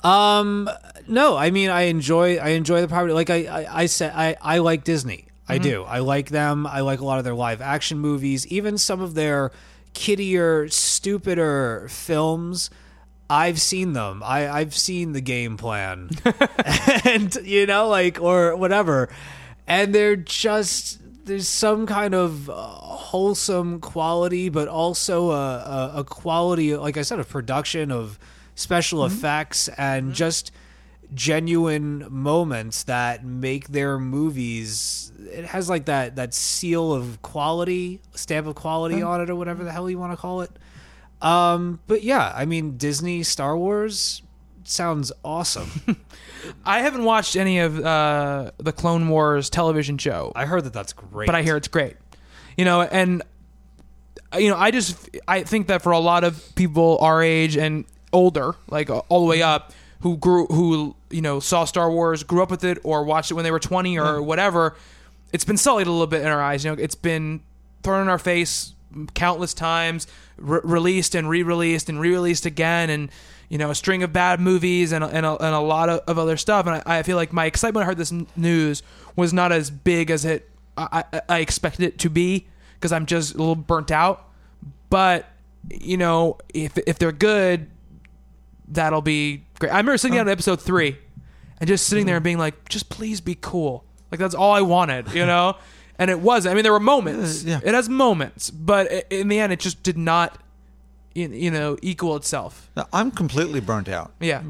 um 0.03 0.67
no 1.07 1.37
i 1.37 1.51
mean 1.51 1.69
i 1.69 1.81
enjoy 1.83 2.37
i 2.37 2.49
enjoy 2.49 2.81
the 2.81 2.87
property 2.87 3.13
like 3.13 3.29
i 3.29 3.45
i, 3.45 3.81
I 3.81 3.85
said 3.85 4.11
i 4.15 4.35
i 4.41 4.57
like 4.57 4.83
disney 4.83 5.27
i 5.51 5.59
mm-hmm. 5.59 5.69
do. 5.69 5.83
I 5.83 5.99
like 5.99 6.29
them. 6.29 6.65
I 6.65 6.81
like 6.81 6.99
a 6.99 7.05
lot 7.05 7.17
of 7.17 7.23
their 7.23 7.35
live 7.35 7.61
action 7.61 7.99
movies. 7.99 8.47
Even 8.47 8.77
some 8.77 9.01
of 9.01 9.13
their 9.13 9.51
kiddier 9.93 10.69
stupider 10.69 11.87
films 11.89 12.69
I've 13.31 13.61
seen 13.61 13.93
them. 13.93 14.21
I, 14.25 14.49
I've 14.49 14.75
seen 14.75 15.13
the 15.13 15.21
game 15.21 15.55
plan, 15.55 16.09
and 17.05 17.33
you 17.45 17.65
know, 17.65 17.87
like 17.87 18.21
or 18.21 18.57
whatever, 18.57 19.07
and 19.65 19.95
they're 19.95 20.17
just 20.17 20.99
there's 21.23 21.47
some 21.47 21.85
kind 21.85 22.13
of 22.13 22.49
uh, 22.49 22.53
wholesome 22.53 23.79
quality, 23.79 24.49
but 24.49 24.67
also 24.67 25.31
a, 25.31 25.35
a, 25.35 25.91
a 25.99 26.03
quality, 26.03 26.75
like 26.75 26.97
I 26.97 27.03
said, 27.03 27.19
of 27.19 27.29
production, 27.29 27.89
of 27.89 28.19
special 28.55 28.99
mm-hmm. 28.99 29.15
effects, 29.15 29.69
and 29.69 30.07
mm-hmm. 30.07 30.13
just 30.13 30.51
genuine 31.13 32.05
moments 32.09 32.83
that 32.83 33.25
make 33.25 33.69
their 33.69 33.99
movies. 33.99 35.11
It 35.19 35.45
has 35.45 35.69
like 35.69 35.85
that 35.85 36.15
that 36.15 36.33
seal 36.33 36.93
of 36.93 37.21
quality, 37.21 38.01
stamp 38.13 38.47
of 38.47 38.55
quality 38.55 39.01
on 39.01 39.21
it, 39.21 39.29
or 39.29 39.35
whatever 39.35 39.63
the 39.63 39.71
hell 39.71 39.89
you 39.89 39.99
want 39.99 40.13
to 40.13 40.17
call 40.17 40.41
it. 40.41 40.51
Um, 41.21 41.79
but 41.87 42.03
yeah, 42.03 42.31
I 42.35 42.45
mean, 42.45 42.77
Disney 42.77 43.23
Star 43.23 43.57
Wars 43.57 44.21
sounds 44.63 45.11
awesome. 45.23 45.97
I 46.65 46.79
haven't 46.79 47.03
watched 47.03 47.35
any 47.35 47.59
of 47.59 47.79
uh, 47.79 48.51
the 48.57 48.71
Clone 48.71 49.07
Wars 49.09 49.49
television 49.49 49.97
show, 49.97 50.31
I 50.35 50.45
heard 50.45 50.63
that 50.63 50.73
that's 50.73 50.93
great, 50.93 51.27
but 51.27 51.35
I 51.35 51.43
hear 51.43 51.57
it's 51.57 51.67
great. 51.67 51.95
You 52.57 52.65
know, 52.65 52.81
and 52.81 53.21
you 54.37 54.49
know, 54.49 54.57
I 54.57 54.71
just 54.71 55.09
I 55.27 55.43
think 55.43 55.67
that 55.67 55.81
for 55.81 55.91
a 55.91 55.99
lot 55.99 56.23
of 56.23 56.55
people 56.55 56.97
our 57.01 57.21
age 57.21 57.57
and 57.57 57.85
older, 58.13 58.55
like 58.69 58.89
all 58.89 59.21
the 59.21 59.27
way 59.27 59.41
up, 59.41 59.73
who 60.01 60.17
grew 60.17 60.45
who 60.47 60.95
you 61.09 61.21
know 61.21 61.39
saw 61.39 61.65
Star 61.65 61.89
Wars, 61.91 62.23
grew 62.23 62.41
up 62.43 62.51
with 62.51 62.63
it, 62.63 62.79
or 62.83 63.03
watched 63.03 63.31
it 63.31 63.35
when 63.35 63.43
they 63.43 63.51
were 63.51 63.59
twenty 63.59 63.99
or 63.99 64.21
whatever, 64.21 64.75
it's 65.33 65.45
been 65.45 65.57
sullied 65.57 65.87
a 65.87 65.91
little 65.91 66.07
bit 66.07 66.21
in 66.21 66.27
our 66.27 66.41
eyes. 66.41 66.63
You 66.63 66.71
know, 66.71 66.81
it's 66.81 66.95
been 66.95 67.41
thrown 67.83 68.01
in 68.03 68.09
our 68.09 68.19
face 68.19 68.73
countless 69.13 69.53
times, 69.53 70.07
re- 70.37 70.59
released 70.63 71.15
and 71.15 71.29
re-released 71.29 71.89
and 71.89 71.99
re-released 71.99 72.45
again, 72.45 72.89
and 72.89 73.09
you 73.49 73.57
know 73.57 73.69
a 73.69 73.75
string 73.75 74.03
of 74.03 74.11
bad 74.11 74.39
movies 74.39 74.91
and 74.91 75.03
a, 75.03 75.07
and 75.07 75.25
a, 75.25 75.31
and 75.43 75.55
a 75.55 75.59
lot 75.59 75.89
of, 75.89 76.01
of 76.07 76.17
other 76.17 76.37
stuff. 76.37 76.65
And 76.67 76.81
I, 76.85 76.99
I 76.99 77.03
feel 77.03 77.17
like 77.17 77.31
my 77.33 77.45
excitement 77.45 77.75
when 77.75 77.83
I 77.83 77.87
heard 77.87 77.97
this 77.97 78.11
n- 78.11 78.27
news 78.35 78.83
was 79.15 79.33
not 79.33 79.51
as 79.51 79.69
big 79.69 80.09
as 80.09 80.25
it 80.25 80.49
I, 80.77 81.03
I, 81.11 81.21
I 81.29 81.39
expected 81.39 81.83
it 81.83 81.99
to 81.99 82.09
be 82.09 82.47
because 82.75 82.91
I'm 82.91 83.05
just 83.05 83.35
a 83.35 83.37
little 83.37 83.55
burnt 83.55 83.91
out. 83.91 84.29
But 84.89 85.27
you 85.69 85.97
know, 85.97 86.37
if 86.53 86.77
if 86.79 86.97
they're 86.97 87.11
good, 87.11 87.69
that'll 88.67 89.01
be 89.01 89.43
great. 89.61 89.71
I 89.71 89.77
remember 89.77 89.97
sitting 89.97 90.17
down 90.17 90.27
in 90.27 90.31
episode 90.31 90.61
three 90.61 90.97
and 91.59 91.67
just 91.67 91.87
sitting 91.87 92.05
there 92.05 92.17
and 92.17 92.23
being 92.23 92.37
like, 92.37 92.67
just 92.69 92.89
please 92.89 93.21
be 93.21 93.35
cool. 93.39 93.85
Like 94.11 94.19
that's 94.19 94.35
all 94.35 94.51
I 94.51 94.61
wanted, 94.61 95.11
you 95.13 95.25
know? 95.25 95.55
and 95.97 96.11
it 96.11 96.19
was. 96.19 96.45
I 96.45 96.53
mean, 96.53 96.63
there 96.63 96.71
were 96.73 96.79
moments. 96.79 97.45
Uh, 97.45 97.49
yeah. 97.49 97.59
It 97.63 97.73
has 97.73 97.87
moments, 97.87 98.49
but 98.51 98.91
in 99.09 99.27
the 99.29 99.39
end, 99.39 99.53
it 99.53 99.59
just 99.59 99.81
did 99.83 99.97
not, 99.97 100.37
you 101.15 101.27
you 101.29 101.51
know, 101.51 101.77
equal 101.81 102.15
itself. 102.17 102.69
Now, 102.75 102.87
I'm 102.91 103.11
completely 103.11 103.59
burnt 103.61 103.87
out. 103.89 104.11
Yeah. 104.19 104.43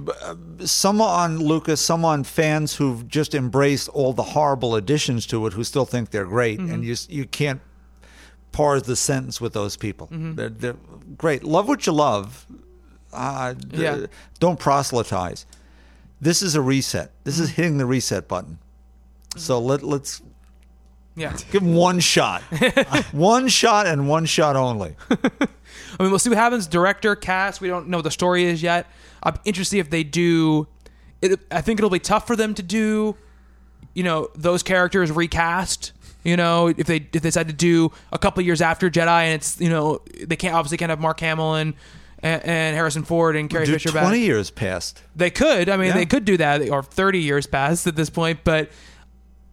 Some 0.66 1.02
on 1.02 1.40
Lucas, 1.40 1.82
some 1.82 2.06
on 2.06 2.24
fans 2.24 2.76
who've 2.76 3.08
just 3.08 3.36
embraced 3.36 3.90
all 3.90 4.14
the 4.14 4.24
horrible 4.24 4.76
additions 4.76 5.26
to 5.28 5.46
it, 5.48 5.54
who 5.54 5.64
still 5.64 5.86
think 5.86 6.10
they're 6.12 6.26
great, 6.26 6.60
Mm-hmm. 6.60 6.74
and 6.74 6.84
you 6.86 6.96
you 7.10 7.26
can't 7.26 7.62
parse 8.52 8.84
the 8.84 8.96
sentence 8.96 9.40
with 9.42 9.54
those 9.54 9.78
people. 9.78 10.08
Mm-hmm. 10.08 10.36
They're, 10.36 10.50
they're 10.50 10.76
great. 11.18 11.44
Love 11.44 11.68
what 11.68 11.86
you 11.88 11.94
love. 11.94 12.46
Uh, 13.14 13.54
d- 13.54 14.08
Don't 14.40 14.60
proselytize. 14.60 15.46
This 16.20 16.42
is 16.42 16.56
a 16.56 16.62
reset. 16.62 17.12
This 17.24 17.40
is 17.40 17.52
hitting 17.52 17.78
the 17.78 17.86
reset 17.86 18.28
button. 18.28 18.60
So 19.38 19.60
let 19.60 19.82
let's 19.84 20.22
Yeah. 21.16 21.36
give 21.52 21.64
them 21.64 21.74
one 21.76 22.00
shot, 22.00 22.42
one 23.12 23.48
shot, 23.48 23.88
and 23.88 24.08
one 24.08 24.26
shot 24.26 24.56
only. 24.56 24.96
I 25.10 26.04
mean, 26.04 26.10
we'll 26.12 26.20
see 26.20 26.30
what 26.30 26.38
happens. 26.38 26.68
Director, 26.68 27.16
cast, 27.16 27.60
we 27.62 27.68
don't 27.68 27.88
know 27.88 27.98
what 27.98 28.04
the 28.04 28.12
story 28.12 28.44
is 28.46 28.62
yet. 28.62 28.88
I'm 29.24 29.36
interested 29.46 29.80
if 29.80 29.90
they 29.90 30.04
do. 30.04 30.68
It, 31.22 31.40
I 31.52 31.62
think 31.62 31.80
it'll 31.80 31.90
be 31.90 32.00
tough 32.00 32.26
for 32.28 32.36
them 32.36 32.54
to 32.56 32.64
do, 32.64 33.16
you 33.94 34.04
know, 34.04 34.30
those 34.36 34.64
characters 34.64 35.12
recast. 35.12 35.92
You 36.24 36.38
know, 36.38 36.68
if 36.68 36.86
they 36.88 36.98
if 36.98 37.12
they 37.14 37.20
decide 37.20 37.48
to 37.48 37.54
do 37.54 37.92
a 38.12 38.20
couple 38.20 38.44
years 38.44 38.62
after 38.62 38.90
Jedi, 38.92 39.24
and 39.24 39.34
it's 39.34 39.60
you 39.60 39.70
know 39.70 40.02
they 40.24 40.36
can't 40.36 40.54
obviously 40.54 40.78
can't 40.78 40.90
have 40.92 41.00
Mark 41.00 41.20
Hamill 41.20 41.56
and 41.56 41.74
and, 42.24 42.44
and 42.46 42.76
Harrison 42.76 43.04
Ford 43.04 43.36
and 43.36 43.50
Carrie 43.50 43.66
Fisher 43.66 43.90
Twenty 43.90 44.20
back. 44.20 44.26
years 44.28 44.50
passed. 44.52 45.02
They 45.16 45.30
could. 45.30 45.70
I 45.70 45.78
mean, 45.78 45.88
Yeah. 45.88 45.94
they 45.94 46.06
could 46.06 46.26
do 46.26 46.38
that, 46.38 46.68
or 46.70 46.84
30 46.84 47.20
years 47.20 47.48
past 47.48 47.88
at 47.88 47.96
this 47.96 48.10
point, 48.10 48.40
but 48.44 48.70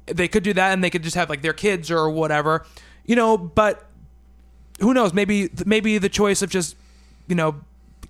they 0.07 0.28
could 0.28 0.43
do 0.43 0.53
that, 0.55 0.73
and 0.73 0.82
they 0.82 0.90
could 0.90 1.03
just 1.03 1.16
have 1.16 1.28
like 1.31 1.43
their 1.43 1.53
kids 1.53 1.90
or 1.90 2.09
whatever, 2.11 2.65
you 3.05 3.16
know. 3.16 3.36
But 3.36 3.85
who 4.81 4.95
knows? 4.95 5.12
Maybe 5.12 5.51
maybe 5.66 5.99
the 5.99 6.09
choice 6.09 6.43
of 6.43 6.51
just 6.51 6.77
you 7.27 7.35
know 7.35 7.57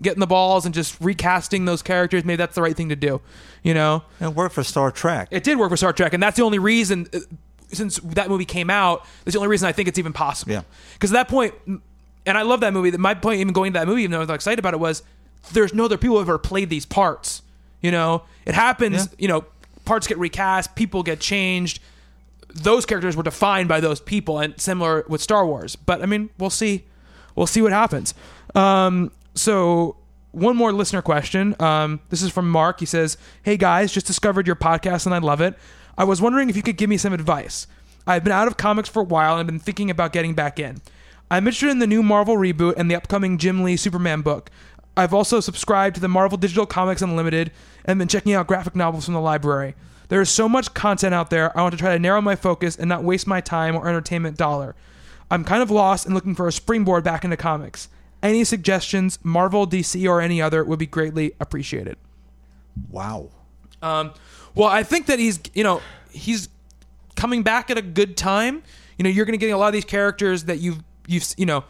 getting 0.01 0.21
the 0.21 0.27
balls 0.29 0.65
and 0.65 0.73
just 0.75 0.97
recasting 1.01 1.65
those 1.65 1.83
characters, 1.83 2.25
maybe 2.25 2.37
that's 2.37 2.55
the 2.55 2.63
right 2.63 2.77
thing 2.77 2.89
to 2.91 2.95
do. 2.97 3.21
You 3.65 3.75
know, 3.75 4.05
It 4.21 4.29
worked 4.33 4.55
for 4.55 4.63
Star 4.63 4.93
Trek. 4.93 5.27
it 5.33 5.43
did 5.43 5.59
work 5.59 5.71
for 5.71 5.77
Star 5.77 5.93
Trek, 5.93 6.13
and 6.13 6.23
that's 6.23 6.37
the 6.37 6.45
only 6.45 6.61
reason. 6.61 7.09
Since 7.73 7.97
that 7.99 8.29
movie 8.31 8.45
came 8.47 8.71
out, 8.71 9.05
that's 9.25 9.33
the 9.35 9.39
only 9.41 9.49
reason 9.49 9.69
I 9.69 9.73
think 9.73 9.89
it's 9.89 9.99
even 9.99 10.13
possible. 10.15 10.53
Yeah. 10.53 10.63
Because 10.95 11.11
at 11.11 11.15
that 11.15 11.29
point, 11.29 11.53
and 12.27 12.37
I 12.37 12.43
love 12.43 12.61
that 12.61 12.73
movie. 12.73 12.91
My 12.97 13.15
point, 13.15 13.41
even 13.41 13.53
going 13.53 13.73
to 13.73 13.79
that 13.79 13.87
movie, 13.87 14.03
even 14.03 14.13
though 14.13 14.19
I 14.19 14.21
was 14.21 14.31
excited 14.31 14.59
about 14.59 14.75
it, 14.75 14.81
was 14.81 15.03
there's 15.53 15.75
no 15.75 15.87
other 15.87 15.97
people 15.99 16.17
who 16.17 16.23
ever 16.23 16.39
played 16.39 16.71
these 16.71 16.87
parts. 16.87 17.43
You 17.81 17.91
know, 17.91 18.25
it 18.45 18.55
happens. 18.55 18.97
Yeah. 18.97 19.15
You 19.19 19.29
know, 19.29 19.45
parts 19.85 20.07
get 20.07 20.19
recast, 20.19 20.75
people 20.75 21.03
get 21.03 21.21
changed. 21.21 21.81
Those 22.55 22.87
characters 22.87 23.17
were 23.17 23.23
defined 23.23 23.69
by 23.69 23.81
those 23.81 24.01
people, 24.01 24.39
and 24.39 24.59
similar 24.61 25.05
with 25.09 25.21
Star 25.21 25.47
Wars. 25.47 25.77
But 25.77 26.03
I 26.03 26.07
mean, 26.07 26.31
we'll 26.39 26.51
see. 26.51 26.85
We'll 27.37 27.47
see 27.47 27.63
what 27.63 27.73
happens. 27.73 28.15
Um, 28.55 29.13
so 29.35 29.97
one 30.33 30.57
more 30.57 30.73
listener 30.73 31.03
question. 31.03 31.55
Um, 31.61 32.01
this 32.11 32.23
is 32.23 32.33
from 32.33 32.51
Mark. 32.51 32.81
He 32.81 32.87
says, 32.87 33.17
"Hey 33.43 33.57
guys, 33.57 33.93
just 33.93 34.07
discovered 34.07 34.47
your 34.47 34.57
podcast 34.57 35.07
and 35.07 35.15
I 35.15 35.19
love 35.19 35.41
it. 35.41 35.55
I 35.97 36.05
was 36.05 36.21
wondering 36.21 36.49
if 36.49 36.57
you 36.57 36.63
could 36.63 36.77
give 36.77 36.91
me 36.91 36.97
some 36.97 37.13
advice. 37.13 37.67
I've 38.07 38.25
been 38.25 38.33
out 38.33 38.49
of 38.49 38.57
comics 38.57 38.89
for 38.89 39.01
a 39.01 39.05
while 39.05 39.37
and 39.37 39.47
been 39.47 39.59
thinking 39.59 39.91
about 39.91 40.13
getting 40.13 40.35
back 40.35 40.59
in. 40.59 40.81
I'm 41.31 41.47
interested 41.47 41.71
in 41.71 41.79
the 41.79 41.87
new 41.87 42.03
Marvel 42.03 42.37
reboot 42.37 42.75
and 42.77 42.91
the 42.91 42.95
upcoming 42.95 43.39
Jim 43.39 43.63
Lee 43.63 43.77
Superman 43.77 44.23
book. 44.23 44.51
I've 44.97 45.15
also 45.15 45.41
subscribed 45.41 45.95
to 45.97 46.01
the 46.01 46.09
Marvel 46.09 46.39
Digital 46.39 46.67
Comics 46.67 47.03
Unlimited 47.03 47.53
and 47.85 47.99
been 47.99 48.09
checking 48.09 48.33
out 48.33 48.47
graphic 48.47 48.75
novels 48.75 49.05
from 49.05 49.15
the 49.15 49.21
library. 49.21 49.75
There 50.09 50.21
is 50.21 50.31
so 50.31 50.49
much 50.49 50.75
content 50.75 51.15
out 51.15 51.31
there. 51.31 51.57
I 51.57 51.63
want 51.63 51.73
to 51.73 51.79
try 51.79 51.93
to 51.93 51.99
narrow 51.99 52.21
my 52.21 52.35
focus 52.35 52.77
and 52.77 52.89
not 52.89 53.05
waste 53.05 53.27
my 53.27 53.41
time 53.41 53.77
or 53.77 53.87
entertainment 53.89 54.37
dollar. 54.37 54.75
I'm 55.31 55.45
kind 55.45 55.63
of 55.63 55.71
lost 55.71 56.07
and 56.07 56.15
looking 56.15 56.35
for 56.35 56.49
a 56.49 56.53
springboard 56.53 57.05
back 57.05 57.25
into 57.25 57.37
comics. 57.37 57.89
Any 58.23 58.43
suggestions, 58.45 59.19
Marvel, 59.23 59.67
DC, 59.67 60.09
or 60.09 60.21
any 60.21 60.41
other, 60.43 60.65
would 60.65 60.79
be 60.79 60.87
greatly 60.87 61.33
appreciated. 61.39 61.97
Wow. 62.91 63.31
Um, 63.83 64.13
well, 64.55 64.69
I 64.69 64.83
think 64.83 65.07
that 65.07 65.19
he's, 65.19 65.39
you 65.55 65.63
know, 65.63 65.83
he's 66.11 66.49
coming 67.15 67.43
back 67.43 67.71
at 67.71 67.79
a 67.79 67.83
good 67.83 68.17
time. 68.17 68.63
You 68.97 69.05
know, 69.05 69.11
you're 69.11 69.27
going 69.27 69.39
to 69.39 69.47
get 69.47 69.53
a 69.53 69.57
lot 69.57 69.69
of 69.69 69.73
these 69.75 69.85
characters 69.85 70.45
that 70.45 70.59
you've, 70.59 70.83
you've, 71.09 71.27
you 71.37 71.47
know, 71.47 71.65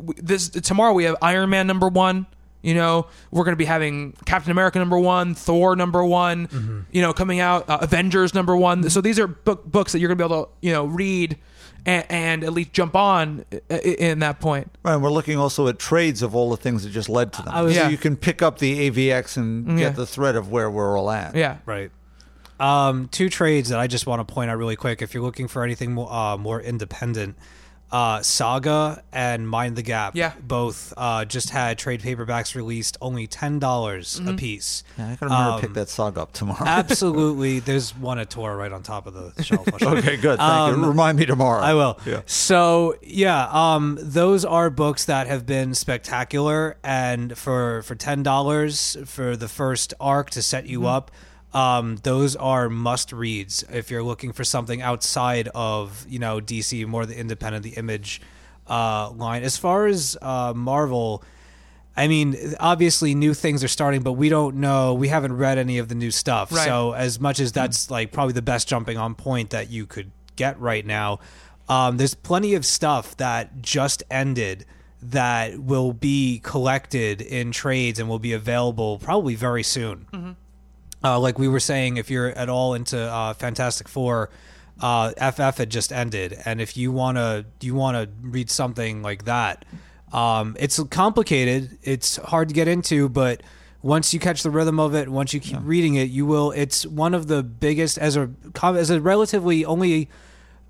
this 0.00 0.48
tomorrow 0.50 0.92
we 0.92 1.04
have 1.04 1.16
Iron 1.22 1.50
Man 1.50 1.66
number 1.66 1.88
one. 1.88 2.26
You 2.60 2.74
know, 2.74 3.06
we're 3.30 3.44
going 3.44 3.52
to 3.52 3.56
be 3.58 3.64
having 3.64 4.14
Captain 4.26 4.50
America 4.50 4.78
number 4.80 4.98
one, 4.98 5.34
Thor 5.36 5.76
number 5.76 6.04
one. 6.04 6.86
You 6.90 7.02
know, 7.02 7.12
coming 7.12 7.38
out 7.40 7.68
uh, 7.70 7.78
Avengers 7.80 8.34
number 8.34 8.56
one. 8.56 8.90
So 8.90 9.00
these 9.00 9.18
are 9.18 9.28
book, 9.28 9.64
books 9.64 9.92
that 9.92 10.00
you're 10.00 10.08
going 10.08 10.18
to 10.18 10.24
be 10.28 10.34
able 10.34 10.44
to, 10.46 10.50
you 10.60 10.72
know, 10.72 10.84
read 10.86 11.38
and, 11.86 12.04
and 12.08 12.44
at 12.44 12.52
least 12.52 12.72
jump 12.72 12.96
on 12.96 13.44
i- 13.52 13.60
i- 13.70 13.76
in 13.76 14.18
that 14.18 14.40
point. 14.40 14.70
Right, 14.82 14.94
and 14.94 15.02
we're 15.04 15.10
looking 15.12 15.38
also 15.38 15.68
at 15.68 15.78
trades 15.78 16.20
of 16.20 16.34
all 16.34 16.50
the 16.50 16.56
things 16.56 16.82
that 16.82 16.90
just 16.90 17.08
led 17.08 17.32
to 17.34 17.42
them. 17.42 17.54
I 17.54 17.62
was- 17.62 17.76
so 17.76 17.82
Yeah. 17.82 17.88
you 17.90 17.96
can 17.96 18.16
pick 18.16 18.42
up 18.42 18.58
the 18.58 18.90
AVX 18.90 19.36
and 19.36 19.78
Yeah. 19.78 19.86
get 19.90 19.96
the 19.96 20.04
thread 20.06 20.34
of 20.34 20.50
where 20.50 20.68
we're 20.68 20.98
all 20.98 21.10
at. 21.12 21.36
Yeah. 21.36 21.58
Right. 21.64 21.92
Um, 22.58 23.06
two 23.12 23.28
trades 23.28 23.68
that 23.68 23.78
I 23.78 23.86
just 23.86 24.04
want 24.08 24.26
to 24.26 24.34
point 24.34 24.50
out 24.50 24.58
really 24.58 24.74
quick. 24.76 25.00
If 25.00 25.14
you're 25.14 25.22
looking 25.22 25.46
for 25.46 25.62
anything 25.62 25.92
more, 25.94 26.12
uh, 26.12 26.36
more 26.36 26.60
independent, 26.60 27.36
uh, 27.90 28.20
Saga 28.22 29.02
and 29.12 29.48
Mind 29.48 29.74
the 29.76 29.82
Gap, 29.82 30.14
Yeah. 30.14 30.32
both 30.40 30.92
uh, 30.96 31.24
just 31.24 31.50
had 31.50 31.78
trade 31.78 32.00
paperbacks 32.02 32.54
released, 32.54 32.96
only 33.00 33.26
ten 33.26 33.58
dollars 33.58 34.18
Mm-hmm. 34.20 34.28
a 34.28 34.34
piece. 34.34 34.84
Yeah, 34.98 35.04
I 35.06 35.10
gotta 35.16 35.24
remember 35.26 35.44
to 35.44 35.54
Um, 35.54 35.60
pick 35.62 35.72
that 35.74 35.88
saga 35.88 36.20
up 36.22 36.32
tomorrow. 36.32 36.64
Absolutely, 36.66 37.60
there's 37.60 37.96
one 37.96 38.18
at 38.18 38.28
Tor 38.30 38.56
right 38.56 38.72
on 38.72 38.82
top 38.82 39.06
of 39.06 39.14
the 39.14 39.42
shelf. 39.42 39.66
I'll 39.72 39.78
show 39.78 39.92
you. 39.92 39.98
okay, 39.98 40.16
good. 40.16 40.38
Thank 40.38 40.76
you. 40.76 40.84
Remind 40.84 41.18
me 41.18 41.24
tomorrow. 41.26 41.60
Um, 41.60 41.64
I 41.64 41.74
will. 41.74 41.98
Yeah. 42.04 42.20
So 42.26 42.96
yeah, 43.02 43.48
um, 43.50 43.98
those 44.00 44.44
are 44.44 44.68
books 44.70 45.06
that 45.06 45.26
have 45.26 45.46
been 45.46 45.74
spectacular, 45.74 46.76
and 46.84 47.36
for 47.38 47.82
for 47.82 47.94
ten 47.94 48.22
dollars 48.22 48.96
for 49.06 49.36
the 49.36 49.48
first 49.48 49.94
arc 50.00 50.30
to 50.30 50.42
set 50.42 50.64
Mm-hmm. 50.64 50.72
you 50.72 50.86
up, 50.86 51.10
um, 51.54 51.96
those 52.02 52.36
are 52.36 52.68
must 52.68 53.12
reads 53.12 53.64
if 53.72 53.90
you're 53.90 54.02
looking 54.02 54.32
for 54.32 54.44
something 54.44 54.82
outside 54.82 55.48
of 55.54 56.04
you 56.08 56.18
know 56.18 56.40
DC, 56.40 56.86
more 56.86 57.06
the 57.06 57.18
independent, 57.18 57.62
the 57.62 57.70
Image 57.70 58.20
uh, 58.68 59.10
line. 59.10 59.42
As 59.42 59.56
far 59.56 59.86
as 59.86 60.16
uh, 60.20 60.52
Marvel. 60.54 61.22
I 61.96 62.06
mean, 62.06 62.36
obviously, 62.60 63.12
new 63.16 63.34
things 63.34 63.64
are 63.64 63.68
starting, 63.68 64.02
but 64.02 64.12
we 64.12 64.28
don't 64.28 64.58
know. 64.58 64.94
We 64.94 65.08
haven't 65.08 65.36
read 65.36 65.58
any 65.58 65.78
of 65.78 65.88
the 65.88 65.96
new 65.96 66.12
stuff. 66.12 66.52
Right. 66.52 66.64
So, 66.64 66.92
as 66.92 67.18
much 67.18 67.40
as 67.40 67.50
that's 67.50 67.90
like 67.90 68.12
probably 68.12 68.34
the 68.34 68.42
best 68.42 68.68
jumping 68.68 68.96
on 68.96 69.16
point 69.16 69.50
that 69.50 69.68
you 69.68 69.84
could 69.84 70.12
get 70.36 70.60
right 70.60 70.86
now, 70.86 71.18
um, 71.68 71.96
there's 71.96 72.14
plenty 72.14 72.54
of 72.54 72.64
stuff 72.64 73.16
that 73.16 73.60
just 73.62 74.04
ended 74.12 74.64
that 75.02 75.58
will 75.58 75.92
be 75.92 76.40
collected 76.44 77.20
in 77.20 77.50
trades 77.50 77.98
and 77.98 78.08
will 78.08 78.18
be 78.20 78.32
available 78.32 78.98
probably 78.98 79.34
very 79.34 79.64
soon. 79.64 80.36
Uh, 81.02 81.18
like 81.18 81.38
we 81.38 81.48
were 81.48 81.60
saying, 81.60 81.96
if 81.96 82.10
you're 82.10 82.28
at 82.30 82.48
all 82.48 82.74
into 82.74 82.98
uh, 82.98 83.32
Fantastic 83.34 83.88
Four, 83.88 84.30
uh, 84.80 85.10
FF 85.12 85.58
had 85.58 85.70
just 85.70 85.92
ended, 85.92 86.36
and 86.44 86.60
if 86.60 86.76
you 86.76 86.92
wanna 86.92 87.44
you 87.60 87.74
wanna 87.74 88.08
read 88.22 88.50
something 88.50 89.02
like 89.02 89.24
that, 89.24 89.64
um, 90.12 90.56
it's 90.58 90.82
complicated. 90.84 91.78
It's 91.82 92.16
hard 92.16 92.48
to 92.48 92.54
get 92.54 92.68
into, 92.68 93.08
but 93.08 93.42
once 93.82 94.12
you 94.12 94.20
catch 94.20 94.42
the 94.42 94.50
rhythm 94.50 94.80
of 94.80 94.94
it, 94.94 95.08
once 95.08 95.32
you 95.32 95.40
keep 95.40 95.58
reading 95.62 95.94
it, 95.94 96.10
you 96.10 96.26
will. 96.26 96.50
It's 96.52 96.84
one 96.86 97.14
of 97.14 97.28
the 97.28 97.42
biggest 97.42 97.98
as 97.98 98.16
a 98.16 98.30
as 98.62 98.90
a 98.90 99.00
relatively 99.00 99.64
only 99.64 100.08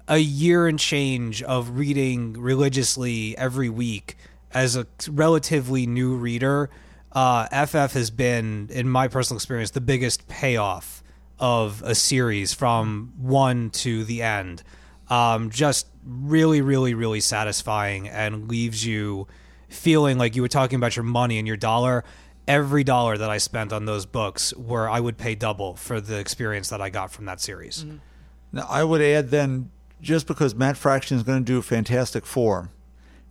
a 0.07 0.19
year 0.19 0.67
and 0.67 0.79
change 0.79 1.43
of 1.43 1.79
reading 1.79 2.33
religiously 2.35 3.37
every 3.37 3.69
week 3.69 4.17
as 4.53 4.77
a 4.77 4.87
relatively 5.11 5.87
new 5.87 6.15
reader, 6.15 6.71
uh, 7.13 7.47
FF 7.67 7.93
has 7.95 8.11
been, 8.11 8.69
in 8.71 8.89
my 8.89 9.09
personal 9.09 9.39
experience, 9.39 9.71
the 9.71 9.81
biggest 9.81 10.29
payoff 10.29 11.03
of 11.39 11.83
a 11.85 11.95
series 11.95 12.53
from 12.53 13.13
one 13.17 13.71
to 13.71 14.05
the 14.05 14.23
end. 14.23 14.63
Um, 15.09 15.51
just 15.51 15.87
really, 16.05 16.61
really, 16.61 16.95
really 16.95 17.21
satisfying 17.21 18.09
and 18.09 18.49
leaves 18.49 18.85
you 18.85 19.27
feeling 19.69 20.19
like 20.19 20.37
you 20.37 20.43
were 20.43 20.49
talking 20.49 20.77
about 20.77 20.97
your 20.97 21.05
money 21.05 21.39
and 21.39 21.47
your 21.47 21.57
dollar. 21.57 22.05
Every 22.47 22.83
dollar 22.83 23.19
that 23.19 23.29
I 23.29 23.39
spent 23.39 23.73
on 23.73 23.85
those 23.85 24.07
books, 24.07 24.55
where 24.57 24.89
I 24.89 25.01
would 25.01 25.19
pay 25.19 25.35
double 25.35 25.77
for 25.77 26.01
the 26.01 26.19
experience 26.19 26.71
that 26.71 26.81
I 26.81 26.89
got 26.89 27.11
from 27.11 27.27
that 27.27 27.41
series. 27.41 27.85
Now, 28.53 28.67
I 28.69 28.85
would 28.85 29.03
add 29.03 29.31
then, 29.31 29.71
just 30.01 30.27
because 30.27 30.55
Matt 30.55 30.79
Fraction 30.79 31.19
is 31.19 31.23
going 31.23 31.41
to 31.41 31.45
do 31.45 31.61
Fantastic 31.61 32.25
Four, 32.25 32.71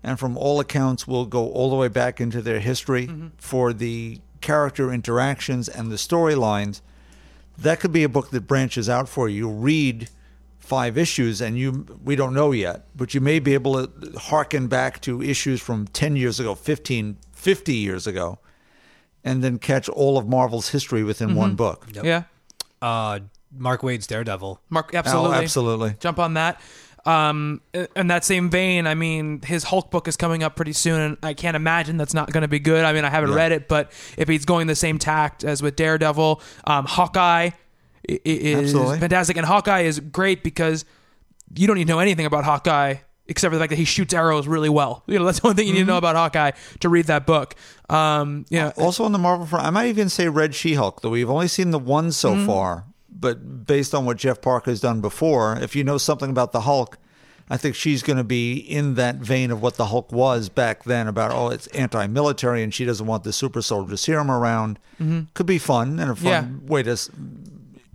and 0.07 0.17
from 0.17 0.38
all 0.38 0.61
accounts 0.61 1.05
will 1.05 1.25
go 1.25 1.49
all 1.49 1.69
the 1.69 1.75
way 1.75 1.89
back 1.89 2.21
into 2.21 2.41
their 2.41 2.61
history 2.61 3.09
for 3.38 3.73
the 3.73 4.21
character 4.39 4.93
interactions 4.93 5.67
and 5.67 5.91
the 5.91 5.97
storylines. 5.97 6.79
That 7.57 7.81
could 7.81 7.91
be 7.91 8.03
a 8.03 8.09
book 8.09 8.29
that 8.29 8.47
branches 8.47 8.88
out 8.88 9.09
for 9.09 9.27
you. 9.27 9.35
You 9.35 9.49
read 9.49 10.09
five 10.59 10.97
issues 10.97 11.41
and 11.41 11.57
you 11.57 11.85
we 12.01 12.15
don't 12.15 12.34
know 12.34 12.53
yet, 12.53 12.85
but 12.95 13.13
you 13.13 13.19
may 13.19 13.39
be 13.39 13.53
able 13.53 13.85
to 13.85 14.17
harken 14.17 14.67
back 14.67 15.01
to 15.01 15.21
issues 15.21 15.61
from 15.61 15.88
10 15.88 16.15
years 16.15 16.39
ago, 16.39 16.55
15, 16.55 17.17
50 17.34 17.73
years 17.73 18.07
ago, 18.07 18.39
and 19.25 19.43
then 19.43 19.59
catch 19.59 19.89
all 19.89 20.17
of 20.17 20.25
Marvel's 20.25 20.69
history 20.69 21.03
within 21.03 21.35
one 21.35 21.55
book. 21.55 21.85
Yeah. 21.91 22.23
Uh, 22.81 23.19
Mark 23.51 23.84
Waid's 23.84 24.07
Daredevil. 24.07 24.61
Mark, 24.69 24.95
absolutely. 24.95 25.38
Oh, 25.38 25.41
absolutely. 25.41 25.95
Jump 25.99 26.19
on 26.19 26.35
that. 26.35 26.61
Um, 27.07 27.61
in 27.95 28.07
that 28.07 28.25
same 28.25 28.49
vein, 28.49 28.85
I 28.85 28.93
mean, 28.93 29.41
his 29.41 29.63
Hulk 29.63 29.91
book 29.91 30.07
is 30.09 30.17
coming 30.17 30.43
up 30.43 30.55
pretty 30.57 30.73
soon, 30.73 30.99
and 30.99 31.17
I 31.23 31.34
can't 31.34 31.55
imagine 31.55 31.95
that's 31.95 32.13
not 32.13 32.31
going 32.34 32.41
to 32.41 32.47
be 32.49 32.59
good. 32.59 32.84
I 32.84 32.91
mean, 32.91 33.05
I 33.05 33.09
haven't 33.09 33.34
read 33.34 33.53
it, 33.53 33.69
but 33.69 33.91
if 34.17 34.27
he's 34.27 34.43
going 34.43 34.67
the 34.67 34.75
same 34.75 34.99
tact 34.99 35.45
as 35.45 35.61
with 35.61 35.77
Daredevil, 35.77 36.41
um, 36.65 36.85
Hawkeye 36.85 37.51
is 38.03 38.65
Absolutely. 38.73 38.99
fantastic, 38.99 39.38
and 39.38 39.45
Hawkeye 39.45 39.81
is 39.81 39.99
great 39.99 40.43
because 40.43 40.84
you 41.55 41.65
don't 41.67 41.77
need 41.77 41.88
to 41.88 41.93
know 41.93 41.99
anything 41.99 42.25
about 42.25 42.43
Hawkeye 42.43 42.95
except 43.29 43.51
for 43.51 43.57
the 43.57 43.61
fact 43.61 43.69
that 43.71 43.75
he 43.77 43.84
shoots 43.85 44.13
arrows 44.13 44.47
really 44.47 44.69
well. 44.69 45.03
You 45.07 45.19
know, 45.19 45.25
that's 45.25 45.39
the 45.41 45.47
only 45.47 45.55
thing 45.57 45.67
you 45.67 45.73
need 45.73 45.79
Mm-hmm. 45.81 45.88
to 45.88 45.91
know 45.93 45.97
about 45.97 46.15
Hawkeye 46.15 46.51
to 46.79 46.89
read 46.89 47.05
that 47.07 47.25
book. 47.25 47.55
Um, 47.89 48.45
you 48.49 48.59
know, 48.59 48.71
Also 48.77 49.03
on 49.03 49.11
the 49.11 49.17
Marvel 49.17 49.45
front, 49.45 49.65
I 49.65 49.69
might 49.69 49.88
even 49.88 50.07
say 50.09 50.29
Red 50.29 50.55
She-Hulk, 50.55 51.01
though 51.01 51.09
we've 51.09 51.29
only 51.29 51.47
seen 51.49 51.71
the 51.71 51.79
one 51.79 52.11
so 52.13 52.34
Mm-hmm. 52.34 52.45
far. 52.47 52.85
But 53.09 53.65
based 53.65 53.95
on 53.95 54.05
what 54.05 54.17
Jeff 54.17 54.41
Parker 54.41 54.71
has 54.71 54.81
done 54.81 55.01
before, 55.01 55.57
if 55.59 55.75
you 55.75 55.84
know 55.84 55.97
something 55.97 56.29
about 56.29 56.51
the 56.51 56.61
Hulk, 56.61 56.97
I 57.49 57.55
think 57.57 57.75
she's 57.75 58.03
going 58.03 58.17
to 58.17 58.23
be 58.25 58.57
in 58.57 58.95
that 58.95 59.15
vein 59.15 59.51
of 59.51 59.61
what 59.61 59.75
the 59.75 59.85
Hulk 59.85 60.11
was 60.11 60.49
back 60.49 60.84
then 60.84 61.07
about, 61.07 61.31
oh, 61.31 61.47
it's 61.49 61.67
anti-military 61.67 62.61
and 62.61 62.73
she 62.73 62.84
doesn't 62.84 63.05
want 63.07 63.23
the 63.23 63.31
super 63.31 63.61
soldier 63.61 63.95
serum 63.97 64.29
around. 64.29 64.77
Could 65.34 65.45
be 65.45 65.57
fun 65.57 65.99
and 65.99 66.11
a 66.11 66.15
fun 66.15 66.25
Mm-hmm. 66.25 66.65
Yeah. 66.65 66.69
way 66.71 66.84
to 66.84 66.97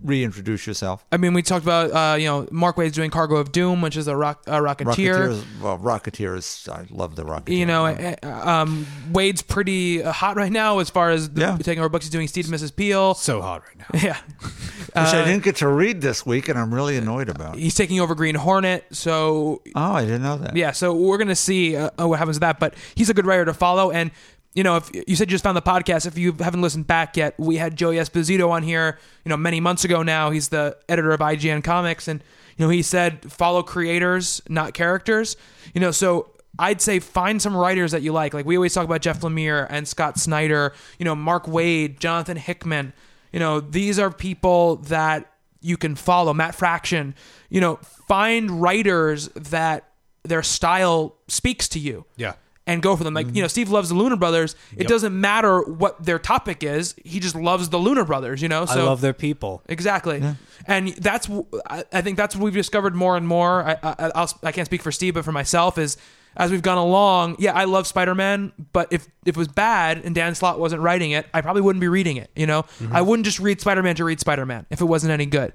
reintroduce 0.03 0.67
yourself. 0.67 1.05
I 1.11 1.17
mean, 1.17 1.33
we 1.33 1.41
talked 1.41 1.63
about 1.65 1.91
uh, 1.91 2.15
you 2.17 2.25
know 2.27 2.47
Mark 2.51 2.77
Waid's 2.77 2.93
doing 2.95 3.09
Cargo 3.09 3.37
of 3.37 3.51
Doom, 3.51 3.81
which 3.81 3.97
is 3.97 4.07
a, 4.07 4.15
rock, 4.15 4.43
a 4.47 4.59
Rocketeer. 4.59 4.85
Rocketeer, 5.15 5.29
is- 5.29 5.45
well, 5.61 5.77
Rocketeer 5.77 6.37
is, 6.37 6.67
I 6.71 6.85
love 6.89 7.15
the 7.15 7.23
Rocketeer. 7.23 7.57
you 7.57 7.65
know, 7.65 7.85
uh, 7.85 8.15
um, 8.49 8.85
Waid's 9.11 9.41
pretty 9.41 10.03
uh, 10.03 10.11
hot 10.11 10.35
right 10.35 10.51
now 10.51 10.79
as 10.79 10.89
far 10.89 11.09
as 11.11 11.29
the, 11.31 11.41
Yeah. 11.41 11.57
taking 11.57 11.79
over 11.79 11.89
books. 11.89 12.05
He's 12.05 12.11
doing 12.11 12.27
Steed 12.27 12.45
and 12.45 12.53
Mrs. 12.53 12.75
Peel. 12.75 13.13
So 13.13 13.41
hot 13.41 13.63
right 13.67 13.77
now. 13.79 13.99
Yeah, 14.01 14.17
Which 14.41 14.95
I 14.95 15.25
didn't 15.25 15.43
get 15.43 15.55
to 15.57 15.67
read 15.67 16.01
this 16.01 16.25
week 16.25 16.49
and 16.49 16.59
I'm 16.59 16.73
really 16.73 16.97
annoyed 16.97 17.29
about. 17.29 17.55
he's 17.55 17.75
taking 17.75 17.99
over 17.99 18.13
Green 18.15 18.35
Hornet. 18.35 18.85
So 18.91 19.61
Oh, 19.75 19.93
I 19.93 20.01
didn't 20.05 20.23
know 20.23 20.37
that. 20.37 20.55
yeah, 20.55 20.71
so 20.71 20.93
we're 20.93 21.17
gonna 21.17 21.35
see 21.35 21.75
uh, 21.75 21.89
uh, 21.99 22.07
what 22.07 22.19
happens 22.19 22.35
with 22.35 22.41
that. 22.41 22.59
But 22.59 22.75
he's 22.95 23.09
a 23.09 23.13
good 23.13 23.25
writer 23.25 23.45
to 23.45 23.53
follow. 23.53 23.91
And 23.91 24.11
you 24.53 24.63
know, 24.63 24.77
if 24.77 24.89
you 25.07 25.15
said 25.15 25.29
you 25.29 25.33
just 25.33 25.43
found 25.43 25.57
the 25.57 25.61
podcast, 25.61 26.05
if 26.05 26.17
you 26.17 26.33
haven't 26.33 26.61
listened 26.61 26.87
back 26.87 27.17
yet, 27.17 27.33
we 27.39 27.57
had 27.57 27.75
Joey 27.75 27.95
Esposito 27.95 28.49
on 28.49 28.63
here. 28.63 28.99
You 29.25 29.29
know, 29.29 29.37
many 29.37 29.59
months 29.59 29.83
ago 29.83 30.03
now. 30.03 30.29
He's 30.31 30.49
the 30.49 30.77
editor 30.87 31.11
of 31.11 31.19
IGN 31.19 31.63
Comics, 31.63 32.07
and 32.07 32.23
you 32.57 32.65
know, 32.65 32.69
he 32.69 32.81
said 32.81 33.31
follow 33.31 33.63
creators, 33.63 34.41
not 34.47 34.73
characters. 34.73 35.35
You 35.73 35.81
know, 35.81 35.91
so. 35.91 36.29
I'd 36.59 36.81
say 36.81 36.99
find 36.99 37.41
some 37.41 37.57
writers 37.57 37.93
that 37.93 38.03
you 38.03 38.11
like. 38.11 38.35
Like 38.35 38.45
we 38.45 38.57
always 38.57 38.75
talk 38.75 38.85
about 38.85 39.01
Jeff 39.01 39.21
Lemire 39.21 39.65
and 39.71 39.87
Scott 39.87 40.19
Snyder, 40.19 40.73
you 40.99 41.03
know, 41.03 41.15
Mark 41.15 41.47
Waid, 41.47 41.97
Jonathan 41.97 42.37
Hickman. 42.37 42.93
You 43.31 43.39
know, 43.39 43.59
these 43.59 43.97
are 43.97 44.11
people 44.11 44.75
that 44.75 45.31
you 45.61 45.77
can 45.77 45.95
follow. 45.95 46.31
Matt 46.31 46.53
Fraction. 46.53 47.15
You 47.49 47.59
know, 47.59 47.77
find 48.07 48.61
writers 48.61 49.29
that 49.29 49.89
their 50.21 50.43
style 50.43 51.15
speaks 51.27 51.67
to 51.69 51.79
you. 51.79 52.05
Yeah. 52.17 52.33
And 52.65 52.81
go 52.81 52.95
for 52.95 53.03
them. 53.03 53.13
Like, 53.13 53.27
Mm-hmm. 53.27 53.35
you 53.35 53.41
know, 53.41 53.49
Steve 53.49 53.69
loves 53.69 53.89
the 53.89 53.95
Luna 53.95 54.15
Brothers. 54.15 54.55
It 54.77 54.87
doesn't 54.87 55.19
matter 55.19 55.61
what 55.63 56.01
their 56.05 56.17
topic 56.17 56.63
is. 56.63 56.95
He 57.03 57.19
just 57.19 57.35
loves 57.35 57.67
the 57.67 57.77
Luna 57.77 58.05
Brothers, 58.05 58.41
you 58.41 58.47
know? 58.47 58.61
I 58.63 58.65
So 58.73 58.85
love 58.85 59.01
their 59.01 59.11
people. 59.11 59.61
Exactly, 59.67 60.23
and 60.65 60.87
that's 60.95 61.27
w- 61.27 61.45
I 61.69 61.83
I 61.91 61.99
think 62.01 62.15
that's 62.15 62.37
what 62.37 62.45
we've 62.45 62.53
discovered 62.53 62.95
more 62.95 63.17
and 63.17 63.27
more. 63.27 63.63
I 63.65 63.77
I, 63.83 64.11
I'll, 64.15 64.31
I 64.43 64.53
can't 64.53 64.65
speak 64.65 64.81
for 64.81 64.93
Steve, 64.93 65.13
but 65.15 65.25
for 65.25 65.33
myself 65.33 65.77
is 65.77 65.97
as 66.37 66.51
we've 66.51 66.61
gone 66.61 66.77
along. 66.77 67.35
Yeah, 67.37 67.51
I 67.51 67.65
love 67.65 67.85
Spider 67.85 68.15
Man, 68.15 68.53
but 68.71 68.87
if, 68.93 69.07
if 69.25 69.35
it 69.35 69.37
was 69.37 69.49
bad 69.49 69.97
and 70.05 70.15
Dan 70.15 70.33
Slott 70.33 70.57
wasn't 70.57 70.81
writing 70.81 71.11
it, 71.11 71.27
I 71.33 71.41
probably 71.41 71.61
wouldn't 71.61 71.81
be 71.81 71.89
reading 71.89 72.15
it. 72.15 72.29
You 72.33 72.47
know, 72.47 72.63
I 72.91 73.01
wouldn't 73.01 73.25
just 73.25 73.39
read 73.41 73.59
Spider 73.59 73.83
Man 73.83 73.95
to 73.97 74.05
read 74.05 74.21
Spider 74.21 74.45
Man 74.45 74.65
if 74.69 74.79
it 74.79 74.85
wasn't 74.85 75.11
any 75.11 75.25
good. 75.25 75.51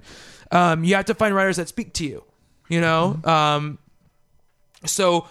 Um, 0.51 0.83
you 0.83 0.93
have 0.93 1.05
to 1.05 1.15
find 1.15 1.33
writers 1.33 1.57
that 1.57 1.67
speak 1.69 1.93
to 1.93 2.05
you. 2.05 2.23
You 2.69 2.81
know, 2.81 3.19
um, 3.23 3.79
so 4.85 5.27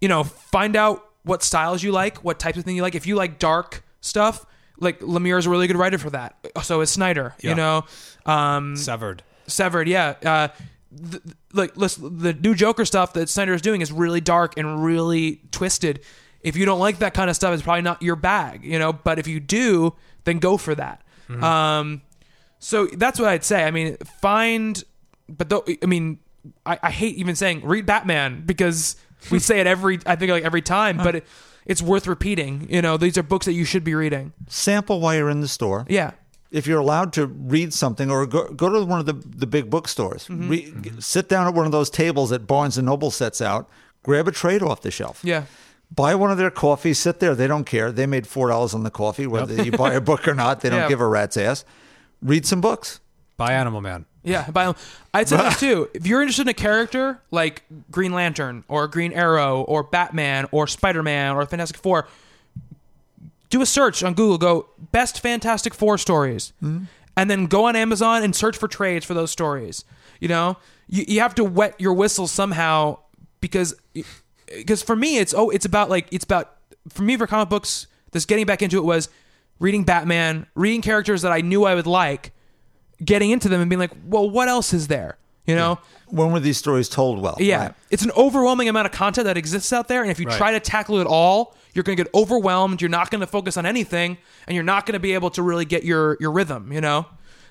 you 0.00 0.08
know, 0.08 0.24
find 0.24 0.76
out 0.76 1.08
what 1.24 1.42
styles 1.42 1.82
you 1.82 1.92
like, 1.92 2.18
what 2.24 2.38
types 2.38 2.58
of 2.58 2.64
thing 2.64 2.76
you 2.76 2.82
like. 2.82 2.94
If 2.94 3.06
you 3.06 3.14
like 3.14 3.38
dark 3.38 3.84
stuff, 4.00 4.44
like 4.78 5.00
Lemire 5.00 5.38
is 5.38 5.46
a 5.46 5.50
really 5.50 5.66
good 5.66 5.76
writer 5.76 5.98
for 5.98 6.10
that. 6.10 6.36
So 6.62 6.80
is 6.80 6.90
Snyder. 6.90 7.34
You 7.40 7.54
know, 7.54 7.84
um, 8.26 8.76
Severed. 8.76 9.22
Severed, 9.46 9.88
yeah. 9.88 10.14
Uh, 10.24 10.48
th- 10.96 11.22
th- 11.22 11.36
like, 11.52 11.76
listen, 11.76 12.18
the 12.18 12.32
new 12.32 12.54
Joker 12.54 12.84
stuff 12.84 13.12
that 13.14 13.28
Snyder 13.28 13.54
is 13.54 13.62
doing 13.62 13.80
is 13.80 13.92
really 13.92 14.20
dark 14.20 14.56
and 14.56 14.84
really 14.84 15.40
twisted. 15.50 16.00
If 16.40 16.56
you 16.56 16.64
don't 16.64 16.80
like 16.80 16.98
that 16.98 17.14
kind 17.14 17.30
of 17.30 17.36
stuff, 17.36 17.54
it's 17.54 17.62
probably 17.62 17.82
not 17.82 18.02
your 18.02 18.16
bag, 18.16 18.64
you 18.64 18.78
know. 18.78 18.92
But 18.92 19.18
if 19.18 19.28
you 19.28 19.38
do, 19.38 19.94
then 20.24 20.38
go 20.38 20.56
for 20.56 20.74
that. 20.74 21.02
Um, 21.40 22.02
so 22.58 22.86
that's 22.86 23.18
what 23.18 23.28
I'd 23.28 23.44
say. 23.44 23.64
I 23.64 23.70
mean, 23.70 23.96
find, 24.20 24.82
but 25.28 25.48
though, 25.48 25.64
I 25.82 25.86
mean, 25.86 26.18
I, 26.66 26.78
I 26.82 26.90
hate 26.90 27.16
even 27.16 27.36
saying 27.36 27.62
read 27.64 27.86
Batman 27.86 28.42
because 28.44 28.96
we 29.30 29.38
say 29.38 29.60
it 29.60 29.66
every, 29.66 29.98
I 30.06 30.16
think 30.16 30.30
like 30.30 30.44
every 30.44 30.62
time, 30.62 30.96
but 30.98 31.16
it, 31.16 31.26
it's 31.66 31.80
worth 31.82 32.06
repeating. 32.06 32.66
You 32.70 32.82
know, 32.82 32.96
these 32.96 33.16
are 33.18 33.22
books 33.22 33.46
that 33.46 33.52
you 33.52 33.64
should 33.64 33.84
be 33.84 33.94
reading. 33.94 34.32
Sample 34.48 35.00
while 35.00 35.14
you're 35.14 35.30
in 35.30 35.40
the 35.40 35.48
store. 35.48 35.84
Yeah. 35.88 36.12
if 36.50 36.66
you're 36.66 36.80
allowed 36.80 37.12
to 37.14 37.26
read 37.26 37.72
something 37.72 38.10
or 38.10 38.26
go, 38.26 38.48
go 38.52 38.68
to 38.68 38.84
one 38.84 39.00
of 39.00 39.06
the, 39.06 39.14
the 39.14 39.46
big 39.46 39.70
bookstores, 39.70 40.26
Mm-hmm. 40.26 40.48
Re, 40.48 40.72
sit 40.98 41.28
down 41.28 41.46
at 41.46 41.54
one 41.54 41.66
of 41.66 41.72
those 41.72 41.88
tables 41.90 42.30
that 42.30 42.46
Barnes 42.46 42.76
and 42.78 42.86
Noble 42.86 43.10
sets 43.10 43.40
out, 43.40 43.68
grab 44.02 44.26
a 44.28 44.32
trade 44.32 44.62
off 44.62 44.82
the 44.82 44.90
shelf. 44.90 45.20
Yeah. 45.24 45.44
Buy 45.94 46.14
one 46.14 46.30
of 46.30 46.38
their 46.38 46.50
coffees, 46.50 46.98
sit 46.98 47.20
there. 47.20 47.34
They 47.34 47.46
don't 47.46 47.64
care. 47.64 47.92
They 47.92 48.06
made 48.06 48.24
$4 48.24 48.74
on 48.74 48.82
the 48.82 48.90
coffee, 48.90 49.26
whether 49.26 49.62
you 49.62 49.72
buy 49.72 49.92
a 49.94 50.00
book 50.00 50.26
or 50.26 50.34
not. 50.34 50.60
They 50.62 50.68
don't 50.70 50.80
Yeah. 50.80 50.88
give 50.88 51.00
a 51.00 51.06
rat's 51.06 51.36
ass. 51.36 51.64
Read 52.22 52.46
some 52.46 52.60
books. 52.60 53.00
Buy 53.36 53.52
Animal 53.52 53.80
Man. 53.82 54.06
Yeah, 54.24 54.48
by, 54.50 54.74
I'd 55.12 55.28
say 55.28 55.36
this 55.36 55.60
too. 55.60 55.88
If 55.94 56.06
you're 56.06 56.20
interested 56.20 56.42
in 56.42 56.48
a 56.48 56.54
character 56.54 57.20
like 57.30 57.64
Green 57.90 58.12
Lantern 58.12 58.64
or 58.68 58.86
Green 58.86 59.12
Arrow 59.12 59.62
or 59.62 59.82
Batman 59.82 60.46
or 60.52 60.66
Spider 60.66 61.02
Man 61.02 61.34
or 61.34 61.44
Fantastic 61.46 61.76
Four, 61.76 62.06
do 63.50 63.60
a 63.60 63.66
search 63.66 64.02
on 64.02 64.14
Google. 64.14 64.38
Go 64.38 64.66
best 64.92 65.20
Fantastic 65.20 65.74
Four 65.74 65.98
stories, 65.98 66.52
hmm? 66.60 66.84
and 67.16 67.30
then 67.30 67.46
go 67.46 67.64
on 67.64 67.76
Amazon 67.76 68.22
and 68.22 68.34
search 68.34 68.56
for 68.56 68.68
trades 68.68 69.04
for 69.04 69.14
those 69.14 69.30
stories. 69.30 69.84
You 70.20 70.28
know, 70.28 70.56
you, 70.88 71.04
you 71.08 71.20
have 71.20 71.34
to 71.36 71.44
wet 71.44 71.74
your 71.80 71.92
whistle 71.92 72.26
somehow 72.26 72.98
because 73.40 73.74
because 74.46 74.82
for 74.82 74.94
me 74.94 75.18
it's 75.18 75.34
oh 75.34 75.50
it's 75.50 75.64
about 75.64 75.90
like 75.90 76.06
it's 76.12 76.24
about 76.24 76.54
for 76.88 77.02
me 77.02 77.16
for 77.16 77.26
comic 77.26 77.48
books. 77.48 77.86
This 78.12 78.24
getting 78.26 78.46
back 78.46 78.62
into 78.62 78.76
it 78.76 78.84
was 78.84 79.08
reading 79.58 79.84
Batman, 79.84 80.46
reading 80.54 80.82
characters 80.82 81.22
that 81.22 81.32
I 81.32 81.40
knew 81.40 81.64
I 81.64 81.74
would 81.74 81.86
like 81.86 82.32
getting 83.04 83.30
into 83.30 83.48
them 83.48 83.60
and 83.60 83.68
being 83.70 83.80
like, 83.80 83.92
well, 84.06 84.28
what 84.28 84.48
else 84.48 84.72
is 84.72 84.88
there? 84.88 85.16
You 85.46 85.56
know? 85.56 85.78
When 86.06 86.30
were 86.32 86.40
these 86.40 86.58
stories 86.58 86.88
told 86.88 87.20
well? 87.20 87.36
Yeah. 87.40 87.58
Right. 87.66 87.74
It's 87.90 88.04
an 88.04 88.12
overwhelming 88.16 88.68
amount 88.68 88.86
of 88.86 88.92
content 88.92 89.24
that 89.24 89.36
exists 89.36 89.72
out 89.72 89.88
there. 89.88 90.02
And 90.02 90.10
if 90.10 90.20
you 90.20 90.26
Right. 90.26 90.36
try 90.36 90.50
to 90.52 90.60
tackle 90.60 90.98
it 90.98 91.06
all, 91.06 91.56
you're 91.74 91.82
going 91.82 91.96
to 91.96 92.04
get 92.04 92.14
overwhelmed. 92.14 92.80
You're 92.80 92.90
not 92.90 93.10
going 93.10 93.22
to 93.22 93.26
focus 93.26 93.56
on 93.56 93.66
anything 93.66 94.18
and 94.46 94.54
you're 94.54 94.62
not 94.64 94.86
going 94.86 94.92
to 94.92 95.00
be 95.00 95.14
able 95.14 95.30
to 95.30 95.42
really 95.42 95.64
get 95.64 95.84
your, 95.84 96.16
your 96.20 96.30
rhythm, 96.30 96.70
you 96.72 96.80
know? 96.80 97.06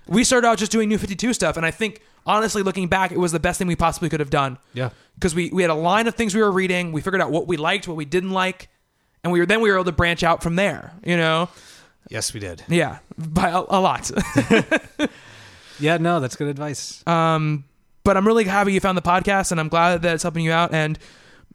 We 0.07 0.23
started 0.23 0.47
out 0.47 0.57
just 0.57 0.71
doing 0.71 0.89
New 0.89 0.97
52 0.97 1.33
stuff. 1.33 1.57
And 1.57 1.65
I 1.65 1.71
think, 1.71 2.01
honestly, 2.25 2.63
looking 2.63 2.87
back, 2.87 3.11
it 3.11 3.17
was 3.19 3.31
the 3.31 3.39
best 3.39 3.57
thing 3.59 3.67
we 3.67 3.75
possibly 3.75 4.09
could 4.09 4.19
have 4.19 4.29
done. 4.29 4.57
Yeah. 4.73 4.89
Because 5.15 5.35
we, 5.35 5.49
we 5.51 5.61
had 5.63 5.69
a 5.71 5.75
line 5.75 6.07
of 6.07 6.15
things 6.15 6.33
we 6.33 6.41
were 6.41 6.51
reading. 6.51 6.91
We 6.91 7.01
figured 7.01 7.21
out 7.21 7.31
what 7.31 7.47
we 7.47 7.57
liked, 7.57 7.87
what 7.87 7.97
we 7.97 8.05
didn't 8.05 8.31
like. 8.31 8.69
And 9.23 9.31
we 9.33 9.39
were 9.39 9.45
then 9.45 9.61
we 9.61 9.69
were 9.69 9.75
able 9.75 9.85
to 9.85 9.91
branch 9.91 10.23
out 10.23 10.41
from 10.41 10.55
there, 10.55 10.93
you 11.03 11.17
know? 11.17 11.49
Yes, 12.09 12.33
we 12.33 12.39
did. 12.39 12.63
Yeah, 12.67 12.99
by 13.17 13.49
a, 13.49 13.59
a 13.69 13.79
lot. 13.79 14.09
Yeah, 15.81 15.97
no, 15.97 16.19
that's 16.19 16.35
good 16.35 16.47
advice. 16.47 17.03
but 17.05 18.17
I'm 18.17 18.25
really 18.27 18.45
happy 18.45 18.73
you 18.73 18.79
found 18.79 18.97
the 18.97 19.01
podcast, 19.01 19.51
and 19.51 19.59
I'm 19.59 19.67
glad 19.69 20.01
that 20.03 20.13
it's 20.13 20.23
helping 20.23 20.45
you 20.45 20.51
out. 20.51 20.73
And 20.73 20.97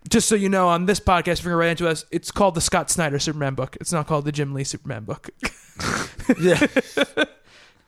just 0.09 0.29
so 0.29 0.35
you 0.35 0.49
know, 0.49 0.69
on 0.69 0.87
this 0.87 1.01
podcast, 1.01 1.39
if 1.39 1.45
you're 1.45 1.57
right 1.57 1.71
into 1.71 1.89
us, 1.89 2.05
it's 2.11 2.31
called 2.31 2.55
the 2.55 2.61
Scott 2.61 2.91
Snyder 2.91 3.19
Superman 3.19 3.55
book. 3.55 3.77
It's 3.81 3.93
not 3.93 4.07
called 4.07 4.25
the 4.25 4.33
Jim 4.33 4.53
Lee 4.55 4.65
Superman 4.65 5.05
book. 5.05 5.31
Yeah. 6.41 6.67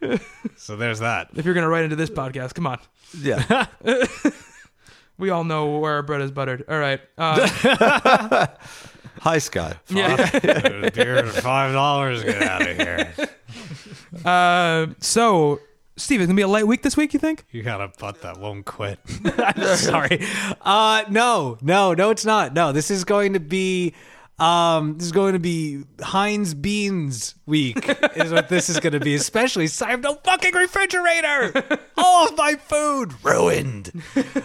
so 0.56 0.76
there's 0.76 1.00
that. 1.00 1.30
if 1.34 1.44
you're 1.44 1.54
gonna 1.54 1.68
write 1.68 1.82
into 1.82 1.96
this 1.96 2.08
podcast, 2.10 2.54
come 2.54 2.68
on. 2.68 2.78
yeah. 3.20 3.66
We 5.18 5.30
all 5.30 5.42
know 5.42 5.78
where 5.80 5.94
our 5.94 6.02
bread 6.04 6.20
is 6.20 6.30
buttered. 6.30 6.64
All 6.68 6.78
right. 6.78 7.00
Uh, 7.18 8.46
Hi, 9.22 9.38
Scott. 9.38 9.78
yeah. 9.88 10.90
Beer 10.90 11.16
at 11.16 11.26
five 11.42 11.72
dollars. 11.72 12.22
Get 12.22 12.40
out 12.40 12.62
of 12.68 12.76
here. 12.76 13.12
Uh, 14.24 14.86
so 15.00 15.58
Steve, 15.98 16.20
it's 16.20 16.26
gonna 16.28 16.36
be 16.36 16.42
a 16.42 16.48
light 16.48 16.66
week 16.66 16.82
this 16.82 16.96
week. 16.96 17.12
You 17.12 17.18
think? 17.20 17.44
You 17.50 17.62
got 17.62 17.80
a 17.80 17.88
butt 17.98 18.22
that 18.22 18.38
won't 18.38 18.64
quit. 18.64 18.98
I'm 19.38 19.62
sorry. 19.76 20.24
Uh, 20.62 21.02
no, 21.10 21.58
no, 21.60 21.92
no, 21.94 22.10
it's 22.10 22.24
not. 22.24 22.54
No, 22.54 22.72
this 22.72 22.90
is 22.90 23.04
going 23.04 23.32
to 23.34 23.40
be. 23.40 23.94
Um, 24.38 24.94
this 24.98 25.06
is 25.06 25.12
going 25.12 25.32
to 25.32 25.40
be 25.40 25.82
Heinz 26.00 26.54
Beans 26.54 27.34
week. 27.46 27.88
is 28.16 28.30
what 28.32 28.48
this 28.48 28.68
is 28.68 28.78
going 28.78 28.92
to 28.92 29.00
be. 29.00 29.16
Especially 29.16 29.66
since 29.66 29.82
I 29.82 29.90
have 29.90 30.00
no 30.00 30.14
fucking 30.14 30.54
refrigerator. 30.54 31.52
All 31.96 32.28
of 32.28 32.36
my 32.36 32.54
food 32.54 33.12
ruined. 33.24 33.90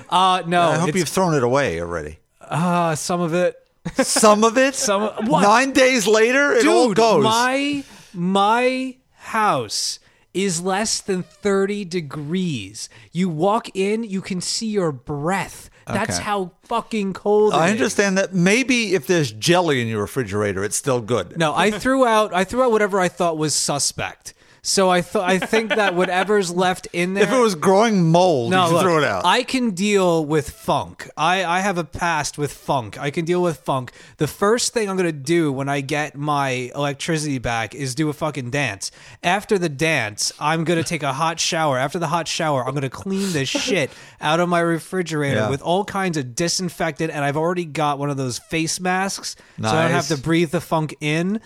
Uh, 0.10 0.42
no, 0.48 0.62
I 0.64 0.76
hope 0.78 0.90
it's- 0.90 0.96
you've 1.00 1.10
thrown 1.10 1.36
it 1.36 1.44
away 1.44 1.80
already. 1.80 2.18
uh, 2.42 2.96
some 2.96 3.22
of 3.22 3.36
it. 3.36 3.56
Some 3.94 4.44
of 4.44 4.58
it. 4.58 4.74
Some 4.74 5.04
what? 5.28 5.42
Nine 5.44 5.74
days 5.74 6.08
later, 6.08 6.54
it 6.54 6.66
all 6.66 6.88
Dude, 6.88 6.98
goes. 6.98 7.24
my 7.24 7.84
my 8.16 8.96
house 9.14 10.00
is 10.34 10.62
less 10.62 11.00
than 11.02 11.24
30 11.24 11.86
degrees. 11.86 12.90
You 13.12 13.30
walk 13.30 13.70
in, 13.76 14.04
you 14.04 14.22
can 14.22 14.42
see 14.42 14.68
your 14.68 14.92
breath. 14.92 15.70
That's 15.86 16.16
Okay. 16.18 16.24
how 16.24 16.52
fucking 16.64 17.14
cold 17.14 17.54
it 17.54 17.58
I 17.58 17.68
is. 17.68 17.72
understand 17.74 18.18
that 18.18 18.34
maybe 18.34 18.96
if 18.96 19.06
there's 19.06 19.32
jelly 19.34 19.82
in 19.82 19.88
your 19.88 20.02
refrigerator, 20.02 20.64
it's 20.64 20.78
still 20.78 21.02
good. 21.02 21.38
No, 21.38 21.54
I 21.54 21.72
threw 21.72 22.06
out 22.06 22.34
I 22.34 22.46
threw 22.46 22.64
out 22.64 22.72
whatever 22.72 23.00
I 23.00 23.10
thought 23.10 23.38
was 23.38 23.54
suspect. 23.54 24.34
So 24.66 24.90
I 24.90 25.02
thought 25.02 25.30
I 25.30 25.40
think 25.40 25.72
that 25.76 25.94
whatever's 25.94 26.50
left 26.56 26.88
in 26.94 27.16
there 27.16 27.26
If 27.26 27.34
it 27.34 27.38
was 27.40 27.54
growing 27.54 28.10
mold, 28.10 28.52
no, 28.52 28.62
you 28.62 28.68
should 28.68 28.74
look, 28.76 28.84
throw 28.84 28.98
it 29.00 29.04
out. 29.04 29.26
I 29.26 29.44
can 29.44 29.72
deal 29.72 30.26
with 30.26 30.50
funk. 30.50 31.10
I, 31.18 31.44
I 31.44 31.60
have 31.60 31.78
a 31.78 31.84
past 31.84 32.38
with 32.38 32.54
funk. 32.54 32.98
I 32.98 33.12
can 33.12 33.26
deal 33.26 33.42
with 33.42 33.58
funk. 33.58 33.92
The 34.18 34.28
first 34.28 34.74
thing 34.74 34.90
I'm 34.90 34.96
going 34.96 35.06
to 35.06 35.12
do 35.12 35.52
when 35.52 35.68
I 35.68 35.82
get 35.82 36.16
my 36.16 36.72
electricity 36.74 37.40
back 37.40 37.76
is 37.76 37.94
do 37.94 38.08
a 38.08 38.14
fucking 38.14 38.52
dance. 38.52 38.90
After 39.22 39.58
the 39.60 39.68
dance, 39.68 40.32
I'm 40.40 40.64
going 40.64 40.82
to 40.82 40.88
take 40.88 41.04
a 41.04 41.12
hot 41.12 41.42
shower. 41.42 41.78
After 41.78 42.00
the 42.00 42.08
hot 42.08 42.30
shower, 42.30 42.64
I'm 42.66 42.72
going 42.72 42.84
to 42.84 42.90
clean 42.90 43.34
the 43.34 43.46
shit 43.66 43.92
out 44.22 44.40
of 44.40 44.48
my 44.48 44.62
refrigerator 44.62 45.36
Yeah. 45.36 45.50
with 45.50 45.62
all 45.62 45.84
kinds 45.84 46.16
of 46.16 46.36
disinfectant. 46.36 47.12
And 47.12 47.26
I've 47.26 47.36
already 47.38 47.66
got 47.66 48.00
one 48.00 48.10
of 48.10 48.16
those 48.16 48.40
face 48.40 48.80
masks 48.80 49.36
so 49.62 49.68
I 49.68 49.82
don't 49.84 49.92
have 49.92 50.08
to 50.08 50.18
breathe 50.18 50.52
the 50.52 50.62
funk 50.62 50.96
in. 51.02 51.42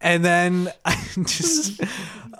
And 0.00 0.22
then 0.24 0.70
I 0.84 1.02
just, 1.26 1.80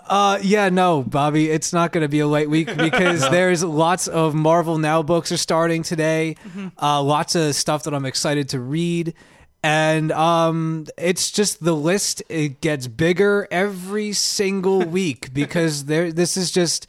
uh, 0.07 0.39
yeah, 0.41 0.69
no, 0.69 1.03
Bobby, 1.03 1.49
it's 1.49 1.73
not 1.73 1.91
going 1.91 2.03
to 2.03 2.07
be 2.07 2.19
a 2.19 2.27
light 2.27 2.49
week 2.49 2.67
because 2.77 3.29
there's 3.29 3.63
lots 3.63 4.07
of 4.07 4.33
Marvel 4.35 4.77
Now 4.77 5.01
books 5.01 5.31
are 5.31 5.37
starting 5.37 5.83
today. 5.83 6.35
Uh, 6.81 7.01
lots 7.01 7.35
of 7.35 7.55
stuff 7.55 7.83
that 7.83 7.93
I'm 7.93 8.05
excited 8.05 8.49
to 8.49 8.59
read. 8.59 9.13
And 9.63 10.11
um, 10.11 10.85
it's 10.95 11.31
just 11.31 11.63
the 11.63 11.73
list. 11.73 12.21
It 12.29 12.61
gets 12.61 12.87
bigger 12.87 13.47
every 13.49 14.13
single 14.13 14.81
week 14.85 15.33
because 15.33 15.85
there. 15.85 16.11
This 16.11 16.37
is 16.37 16.51
just 16.51 16.85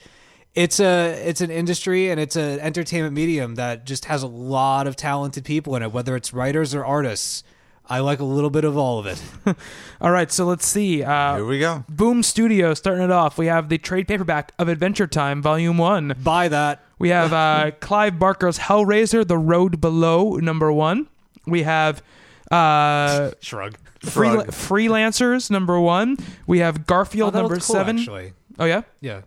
it's 0.54 0.78
a 0.78 1.12
it's 1.26 1.40
an 1.40 1.50
industry 1.50 2.10
and 2.10 2.20
it's 2.20 2.36
an 2.36 2.60
entertainment 2.60 3.14
medium 3.14 3.54
that 3.54 3.86
just 3.86 4.04
has 4.06 4.22
a 4.22 4.26
lot 4.26 4.86
of 4.86 4.94
talented 4.94 5.44
people 5.44 5.74
in 5.76 5.82
it, 5.82 5.90
whether 5.90 6.16
it's 6.16 6.34
writers 6.34 6.74
or 6.74 6.84
artists. 6.84 7.44
I 7.88 8.00
like 8.00 8.18
a 8.18 8.24
little 8.24 8.50
bit 8.50 8.64
of 8.64 8.76
all 8.76 8.98
of 8.98 9.06
it. 9.06 9.22
All 10.00 10.10
right, 10.10 10.30
so 10.32 10.44
let's 10.44 10.66
see. 10.66 11.02
Uh, 11.04 11.36
Here 11.36 11.44
we 11.46 11.58
go. 11.60 11.84
Boom 11.88 12.22
Studio 12.24 12.74
starting 12.74 13.04
it 13.04 13.10
off. 13.12 13.38
We 13.38 13.46
have 13.46 13.68
the 13.68 13.78
trade 13.78 14.08
paperback 14.08 14.52
of 14.58 14.68
Adventure 14.68 15.06
Time, 15.06 15.40
Volume 15.40 15.78
One. 15.78 16.14
Buy 16.22 16.48
that. 16.48 16.82
We 16.98 17.10
have 17.10 17.32
uh, 17.32 17.70
Clive 17.80 18.18
Barker's 18.18 18.58
Hellraiser: 18.58 19.26
The 19.26 19.38
Road 19.38 19.80
Below, 19.80 20.34
number 20.36 20.72
one. 20.72 21.06
We 21.46 21.62
have 21.62 22.02
uh, 22.50 23.30
Shrug. 23.40 23.76
Freela- 24.00 24.46
Freelancers, 24.48 25.50
number 25.50 25.78
one. 25.80 26.16
We 26.46 26.58
have 26.58 26.86
Garfield, 26.86 27.34
number 27.34 27.60
seven. 27.60 27.98
Actually, 27.98 28.32
Oh 28.58 28.64
yeah. 28.64 28.82
yeah. 29.00 29.22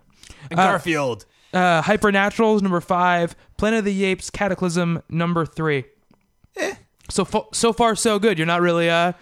And 0.52 0.58
Garfield. 0.58 1.26
Uh, 1.54 1.82
Hypernaturals, 1.82 2.62
number 2.62 2.82
five. 2.82 3.36
Planet 3.58 3.80
of 3.80 3.86
the 3.86 4.04
Apes: 4.04 4.30
Cataclysm, 4.30 5.02
number 5.10 5.46
three. 5.46 5.86
So 7.10 7.26
fo- 7.26 7.48
so 7.52 7.74
far 7.74 7.96
so 7.96 8.20
good. 8.20 8.38
You're 8.38 8.48
not 8.48 8.62
really 8.62 8.90
uh. 8.90 9.14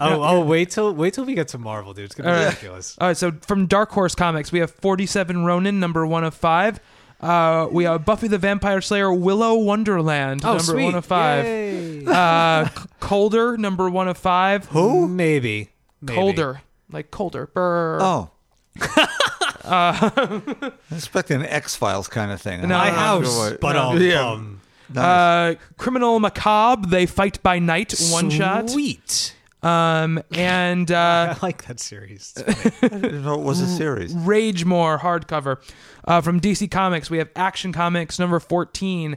Oh, 0.00 0.22
oh, 0.22 0.44
wait 0.44 0.70
till 0.70 0.94
wait 0.94 1.14
till 1.14 1.24
we 1.24 1.34
get 1.34 1.48
to 1.48 1.58
Marvel, 1.58 1.92
dude. 1.92 2.04
It's 2.04 2.14
gonna 2.14 2.28
be 2.28 2.32
All 2.32 2.38
right. 2.38 2.46
ridiculous. 2.50 2.96
All 3.00 3.08
right, 3.08 3.16
so 3.16 3.32
from 3.42 3.66
Dark 3.66 3.90
Horse 3.90 4.14
Comics, 4.14 4.52
we 4.52 4.60
have 4.60 4.70
47 4.70 5.44
Ronin, 5.44 5.80
number 5.80 6.06
one 6.06 6.22
of 6.24 6.34
five. 6.34 6.78
Uh, 7.20 7.66
we 7.72 7.82
have 7.82 8.04
Buffy 8.04 8.28
the 8.28 8.38
Vampire 8.38 8.80
Slayer, 8.80 9.12
Willow 9.12 9.56
Wonderland, 9.56 10.42
Oh, 10.44 10.50
number 10.50 10.62
sweet. 10.62 10.84
one 10.84 10.94
of 10.94 11.04
five. 11.04 11.44
Yay. 11.44 12.04
Uh, 12.06 12.68
C- 12.68 12.84
Colder, 13.00 13.56
number 13.56 13.90
one 13.90 14.06
of 14.06 14.16
five. 14.16 14.66
Who? 14.66 15.08
Maybe. 15.08 15.70
Maybe. 16.00 16.14
Colder, 16.14 16.62
like 16.92 17.10
colder. 17.10 17.48
Brr. 17.48 17.98
Oh. 18.00 18.30
I'm 19.64 20.72
expecting 20.92 21.40
an 21.40 21.46
X 21.46 21.74
Files 21.74 22.06
kind 22.08 22.30
of 22.30 22.40
thing. 22.40 22.60
No, 22.62 22.68
My 22.68 22.88
no, 22.90 22.94
house. 22.94 23.52
But 23.60 23.74
um, 23.76 24.00
Yeah. 24.00 24.30
um, 24.30 24.57
Uh, 24.96 25.54
Criminal 25.76 26.18
Macabre, 26.20 26.86
They 26.88 27.06
Fight 27.06 27.42
by 27.42 27.58
Night, 27.58 27.94
one 28.10 28.30
shot. 28.30 28.70
Sweet. 28.70 29.34
Um, 29.62 30.22
and 30.32 30.90
uh, 30.90 31.34
I 31.36 31.38
like 31.42 31.64
that 31.66 31.80
series. 31.80 32.34
It's. 32.36 32.82
I 32.82 32.88
didn't 32.88 33.24
know 33.24 33.34
it 33.34 33.44
was 33.44 33.60
a 33.60 33.66
series. 33.66 34.14
Ragemoor 34.14 35.00
hardcover. 35.00 35.58
Uh, 36.04 36.20
from 36.20 36.40
DC 36.40 36.70
Comics, 36.70 37.10
we 37.10 37.18
have 37.18 37.28
Action 37.36 37.72
Comics 37.72 38.18
number 38.18 38.40
14, 38.40 39.16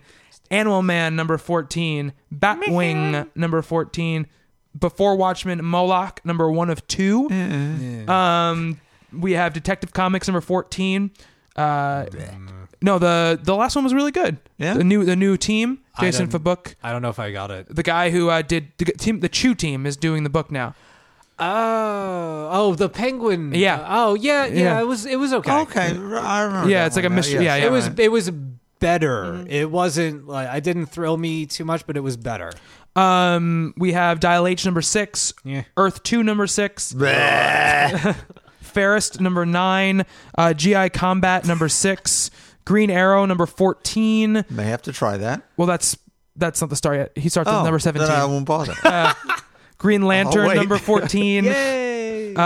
Animal 0.49 0.81
Man 0.81 1.15
number 1.15 1.38
14, 1.38 2.11
Batwing 2.34 3.30
number 3.35 3.61
14, 3.61 4.27
Before 4.77 5.15
Watchmen 5.15 5.64
Moloch 5.64 6.19
number 6.26 6.52
1 6.52 6.69
of 6.69 6.85
2. 6.88 8.07
Um, 8.10 8.81
we 9.14 9.34
have 9.34 9.53
Detective 9.53 9.93
Comics 9.93 10.27
number 10.27 10.41
14. 10.41 11.11
Uh, 11.56 12.06
no, 12.81 12.97
the 12.99 13.39
the 13.41 13.55
last 13.55 13.75
one 13.75 13.83
was 13.83 13.93
really 13.93 14.11
good. 14.11 14.37
Yeah? 14.57 14.73
The 14.73 14.83
new 14.83 15.03
the 15.05 15.15
new 15.15 15.37
team, 15.37 15.79
I 15.95 16.01
Jason 16.05 16.29
don't- 16.29 16.43
Fabok, 16.43 16.75
I 16.83 16.91
don't 16.91 17.01
know 17.01 17.09
if 17.09 17.19
I 17.19 17.31
got 17.31 17.51
it. 17.51 17.73
the 17.73 17.83
guy 17.83 18.09
who 18.09 18.29
uh, 18.29 18.41
did 18.41 18.71
the 18.77 18.85
team 18.85 19.19
the 19.19 19.29
Chew 19.29 19.53
team 19.55 19.85
is 19.85 19.95
doing 19.97 20.23
the 20.23 20.29
book 20.29 20.51
now. 20.51 20.73
Oh, 21.39 22.49
oh, 22.51 22.75
the 22.75 22.87
penguin. 22.89 23.53
Yeah. 23.55 23.77
Uh, 23.81 23.85
oh, 23.89 24.13
yeah, 24.13 24.45
yeah, 24.45 24.53
Yeah. 24.63 24.79
It 24.81 24.87
was. 24.87 25.05
It 25.07 25.15
was 25.17 25.33
okay. 25.33 25.51
Okay, 25.61 25.87
I 25.87 26.41
remember. 26.43 26.69
Yeah, 26.69 26.81
that 26.81 26.87
it's 26.87 26.95
like 26.95 27.03
one 27.03 27.05
a 27.05 27.09
now. 27.09 27.15
mystery- 27.15 27.45
yeah, 27.45 27.55
Yes. 27.55 27.61
yeah. 27.61 27.67
It 27.67 27.71
was. 27.71 27.89
right. 27.89 27.99
It 27.99 28.11
was 28.11 28.31
better. 28.79 29.45
It 29.49 29.71
wasn't 29.71 30.27
like 30.27 30.47
I 30.49 30.59
didn't 30.59 30.87
thrill 30.87 31.17
me 31.17 31.45
too 31.47 31.65
much, 31.65 31.87
but 31.87 31.97
it 31.97 32.01
was 32.01 32.15
better. 32.17 32.51
Um, 32.95 33.73
we 33.77 33.93
have 33.93 34.19
Dial 34.19 34.45
H 34.45 34.65
number 34.65 34.81
six, 34.81 35.33
Yeah. 35.43 35.63
Earth 35.77 36.03
two 36.03 36.23
number 36.23 36.45
six, 36.45 36.93
Ferris 38.61 39.19
number 39.19 39.45
nine, 39.45 40.03
uh, 40.37 40.53
GI 40.53 40.89
Combat 40.89 41.45
number 41.45 41.69
six, 41.69 42.31
Green 42.65 42.89
Arrow 42.89 43.25
number 43.25 43.45
fourteen. 43.45 44.45
May 44.49 44.65
have 44.65 44.81
to 44.83 44.91
try 44.93 45.17
that. 45.17 45.41
Well, 45.57 45.67
that's 45.67 45.97
that's 46.35 46.61
not 46.61 46.69
the 46.69 46.75
start 46.75 46.97
yet. 46.97 47.11
He 47.17 47.29
starts 47.29 47.49
Oh, 47.49 47.59
at 47.59 47.63
number 47.63 47.79
Then 47.79 47.97
I 47.97 48.05
seventeen. 48.05 48.31
won't 48.31 48.45
bother. 48.45 49.13
Green 49.77 50.03
Lantern 50.03 50.45
Oh, 50.45 50.47
wait. 50.49 50.55
number 50.55 50.77
fourteen. 50.79 51.45
Yay! 51.45 52.35
Um, 52.35 52.43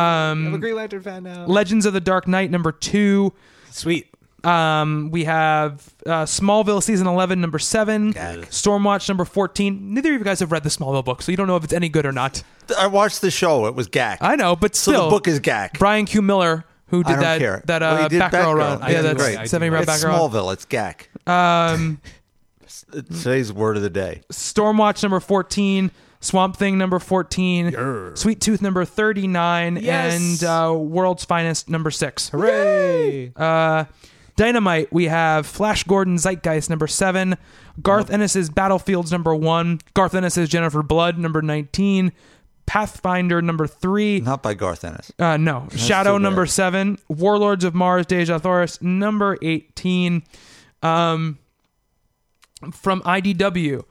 I'm 0.47 0.53
a 0.53 0.57
Green 0.57 0.75
Lantern 0.75 1.01
fan 1.01 1.23
now. 1.23 1.45
Legends 1.45 1.85
of 1.85 1.93
the 1.93 1.99
Dark 2.01 2.27
Knight 2.27 2.49
number 2.49 2.71
two. 2.71 3.33
Sweet. 3.71 4.07
Um, 4.43 5.09
we 5.11 5.23
have 5.23 5.93
uh, 6.05 6.23
Smallville 6.25 6.81
season 6.81 7.07
eleven 7.07 7.41
number 7.41 7.59
seven. 7.59 8.11
Gag. 8.11 8.41
Stormwatch 8.45 9.07
number 9.09 9.25
fourteen. 9.25 9.93
Neither 9.93 10.13
of 10.13 10.19
you 10.19 10.23
guys 10.23 10.39
have 10.39 10.51
read 10.51 10.63
the 10.63 10.69
Smallville 10.69 11.03
book, 11.03 11.21
so 11.21 11.31
you 11.31 11.35
don't 11.37 11.47
know 11.47 11.55
if 11.57 11.63
it's 11.63 11.73
any 11.73 11.89
good 11.89 12.05
or 12.05 12.11
not. 12.11 12.43
I 12.77 12.87
watched 12.87 13.21
the 13.21 13.31
show. 13.31 13.65
It 13.67 13.75
was 13.75 13.87
gack. 13.87 14.19
I 14.21 14.35
know, 14.35 14.55
but 14.55 14.75
so 14.75 14.91
still, 14.91 15.03
the 15.05 15.09
book 15.09 15.27
is 15.27 15.39
gack. 15.39 15.77
Brian 15.77 16.05
Q. 16.05 16.21
Miller, 16.21 16.63
who 16.87 17.03
did 17.03 17.11
I 17.11 17.15
don't 17.15 17.21
that 17.23 17.39
care. 17.39 17.63
that 17.65 17.81
Well, 17.81 17.95
uh, 17.95 18.03
he 18.03 18.09
did 18.09 18.21
Batgirl 18.21 18.31
Batgirl. 18.31 18.55
run. 18.57 18.81
I 18.81 18.89
Yeah, 18.89 19.01
did 19.01 19.05
that's 19.17 19.23
great. 19.23 19.37
I 19.37 19.45
seventy 19.45 19.69
do 19.69 19.75
round 19.75 19.89
It's 19.89 20.03
Batgirl. 20.03 20.29
Smallville. 20.31 20.53
It's 20.53 20.65
gack. 20.65 21.09
Um, 21.27 21.99
Today's 22.91 23.51
word 23.53 23.77
of 23.77 23.83
the 23.83 23.89
day. 23.89 24.21
Stormwatch 24.31 25.01
number 25.03 25.19
fourteen. 25.19 25.91
Swamp 26.19 26.57
Thing 26.57 26.77
number 26.77 26.97
fourteen. 26.99 27.75
Sweet 28.15 28.41
Tooth 28.41 28.61
number 28.61 28.85
thirty 28.85 29.27
nine. 29.27 29.77
Yes. 29.81 30.41
And 30.41 30.43
uh, 30.49 30.73
World's 30.77 31.23
Finest 31.25 31.69
number 31.69 31.91
six. 31.91 32.29
Hooray! 32.29 33.31
Uh, 33.35 33.85
Dynamite, 34.35 34.91
we 34.91 35.05
have 35.05 35.45
Flash 35.47 35.83
Gordon 35.85 36.17
Zeitgeist 36.17 36.69
number 36.69 36.87
seven, 36.87 37.37
Garth 37.81 38.09
Ennis's 38.11 38.49
Battlefields 38.49 39.09
number 39.11 39.33
one, 39.33 39.79
Garth 39.93 40.13
Ennis's 40.13 40.49
Jennifer 40.49 40.83
Blood 40.83 41.17
number 41.17 41.41
nineteen, 41.41 42.11
Pathfinder 42.65 43.41
number 43.41 43.67
three, 43.67 44.19
Not 44.21 44.41
by 44.41 44.53
Garth 44.53 44.83
Ennis. 44.83 45.11
uh, 45.19 45.37
no, 45.37 45.67
Shadow 45.75 46.17
number 46.17 46.45
seven, 46.45 46.97
Warlords 47.07 47.63
of 47.63 47.73
Mars 47.75 48.05
Dejah 48.07 48.41
Thoris 48.41 48.81
number 48.81 49.37
eighteen. 49.41 50.23
Um, 50.81 51.37
from 52.71 53.01
IDW, 53.03 53.83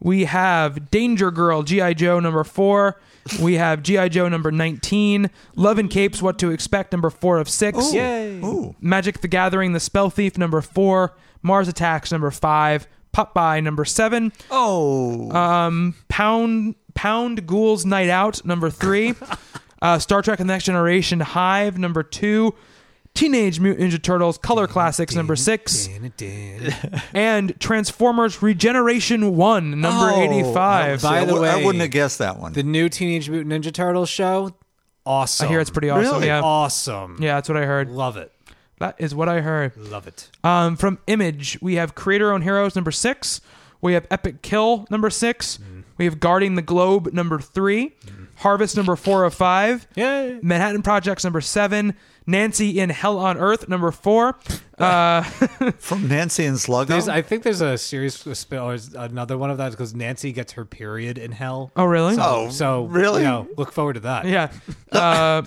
we 0.00 0.24
have 0.24 0.90
Danger 0.90 1.30
Girl 1.30 1.62
GI 1.62 1.94
Joe 1.94 2.20
number 2.20 2.44
four. 2.44 3.00
We 3.40 3.54
have 3.54 3.82
GI 3.82 4.08
Joe 4.10 4.28
number 4.28 4.50
nineteen, 4.50 5.30
Love 5.56 5.78
and 5.78 5.90
Capes 5.90 6.22
What 6.22 6.38
to 6.38 6.50
Expect 6.50 6.92
number 6.92 7.10
four 7.10 7.38
of 7.38 7.48
six. 7.48 7.92
Yay! 7.92 8.38
Ooh. 8.42 8.74
Magic 8.80 9.20
the 9.20 9.28
Gathering, 9.28 9.72
The 9.72 9.80
Spell 9.80 10.08
Thief, 10.10 10.38
number 10.38 10.60
four. 10.60 11.16
Mars 11.42 11.68
Attacks, 11.68 12.12
number 12.12 12.30
five. 12.30 12.86
Popeye, 13.12 13.62
number 13.62 13.84
seven. 13.84 14.32
Oh. 14.50 15.30
Um, 15.32 15.94
Pound 16.08 16.74
Pound 16.94 17.46
Ghouls 17.46 17.84
Night 17.84 18.08
Out, 18.08 18.44
number 18.44 18.70
three. 18.70 19.14
uh, 19.82 19.98
Star 19.98 20.22
Trek: 20.22 20.40
and 20.40 20.48
The 20.48 20.54
Next 20.54 20.64
Generation, 20.64 21.20
Hive, 21.20 21.78
number 21.78 22.02
two. 22.02 22.54
Teenage 23.12 23.58
Mutant 23.58 23.92
Ninja 23.92 24.00
Turtles 24.00 24.38
Color 24.38 24.68
Classics 24.68 25.16
number 25.16 25.34
six, 25.34 25.88
and 27.14 27.58
Transformers 27.60 28.40
Regeneration 28.40 29.36
One 29.36 29.80
number 29.80 30.12
Oh, 30.12 30.20
eighty-five. 30.20 31.02
By 31.02 31.18
I 31.18 31.24
the 31.24 31.32
w- 31.32 31.44
I 31.50 31.56
way, 31.56 31.64
wouldn't 31.64 31.82
have 31.82 31.90
guessed 31.90 32.18
that 32.18 32.38
one. 32.38 32.52
The 32.52 32.62
new 32.62 32.88
Teenage 32.88 33.28
Mutant 33.28 33.64
Ninja 33.64 33.72
Turtles 33.72 34.08
show, 34.08 34.52
awesome. 35.04 35.46
I 35.46 35.48
hear 35.50 35.58
it's 35.60 35.70
pretty 35.70 35.90
awesome. 35.90 36.14
Really? 36.14 36.26
Yeah, 36.28 36.40
awesome. 36.42 37.16
yeah, 37.20 37.34
that's 37.34 37.48
what 37.48 37.58
I 37.58 37.64
heard. 37.66 37.90
Love 37.90 38.16
it. 38.16 38.32
That 38.80 38.96
is 38.98 39.14
what 39.14 39.28
I 39.28 39.40
heard. 39.40 39.76
Love 39.76 40.06
it. 40.08 40.28
Um, 40.42 40.74
from 40.76 40.98
Image, 41.06 41.56
we 41.62 41.74
have 41.76 41.94
Creator 41.94 42.32
Own 42.32 42.42
Heroes 42.42 42.74
number 42.74 42.90
six. 42.90 43.40
We 43.80 43.92
have 43.94 44.06
Epic 44.10 44.42
Kill 44.42 44.86
number 44.90 45.08
six. 45.10 45.58
We 45.96 46.04
have 46.06 46.18
Guarding 46.20 46.54
the 46.56 46.62
Globe 46.62 47.12
number 47.12 47.38
three. 47.38 47.94
Harvest 48.36 48.76
number 48.76 48.96
four 48.96 49.24
of 49.24 49.32
five. 49.34 49.86
Yay. 49.96 50.38
Manhattan 50.42 50.82
Projects 50.82 51.24
number 51.24 51.40
seven. 51.42 51.94
Nancy 52.26 52.78
in 52.80 52.90
Hell 52.90 53.18
on 53.18 53.36
Earth 53.38 53.68
number 53.68 53.90
four. 53.92 54.36
Uh, 54.80 55.20
From 55.78 56.08
Nancy 56.08 56.46
and 56.46 56.56
Sluggo. 56.56 56.86
There's, 56.86 57.06
I 57.06 57.20
think 57.20 57.42
there's 57.42 57.60
a 57.60 57.76
series 57.76 58.26
of 58.26 58.34
spin- 58.38 58.60
or 58.60 58.78
another 58.96 59.36
one 59.36 59.50
of 59.50 59.58
that 59.58 59.72
because 59.72 59.94
Nancy 59.94 60.32
gets 60.32 60.52
her 60.54 60.64
period 60.64 61.18
in 61.18 61.32
hell. 61.32 61.70
oh, 61.76 61.84
really? 61.84 62.16
Oh, 62.18 62.48
So 62.48 62.84
really? 62.86 63.20
you 63.20 63.28
know, 63.28 63.46
look 63.58 63.72
forward 63.72 63.92
to 63.92 64.00
that. 64.00 64.24
Yeah. 64.24 64.50
Uh, 64.90 65.42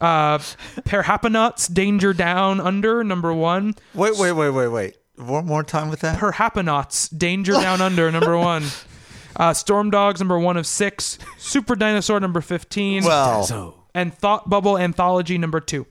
uh, 0.00 0.38
Perhapanauts 0.38 1.72
Danger 1.72 2.12
Down 2.12 2.60
Under 2.60 3.02
number 3.04 3.32
one. 3.32 3.74
Wait, 3.94 4.16
wait, 4.16 4.32
wait, 4.32 4.50
wait, 4.50 4.68
wait. 4.68 4.96
One 5.16 5.46
more 5.46 5.62
time 5.62 5.90
with 5.90 6.00
that. 6.00 6.18
Perhapanauts 6.18 7.16
Danger 7.16 7.52
Down 7.60 7.80
Under 7.80 8.10
number 8.10 8.36
one. 8.36 8.64
Uh, 9.36 9.52
Storm 9.52 9.90
Dogs 9.90 10.20
number 10.20 10.38
one 10.38 10.56
of 10.56 10.66
six. 10.66 11.18
Super 11.38 11.74
Dinosaur 11.76 12.20
number 12.20 12.40
15. 12.40 13.04
well, 13.04 13.86
and 13.94 14.12
Thought 14.14 14.48
Bubble 14.50 14.76
Anthology 14.78 15.38
number 15.38 15.60
two. 15.60 15.86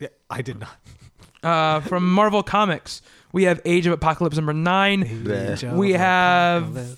yeah, 0.00 0.08
I 0.30 0.42
did 0.42 0.58
not. 0.60 0.76
Uh, 1.42 1.80
from 1.80 2.12
Marvel 2.12 2.42
Comics, 2.42 3.02
we 3.36 3.42
have 3.44 3.60
Age 3.66 3.86
of 3.86 3.92
Apocalypse 3.92 4.36
number 4.36 4.54
nine. 4.54 5.04
Bleh. 5.04 5.76
We 5.76 5.92
have 5.92 6.96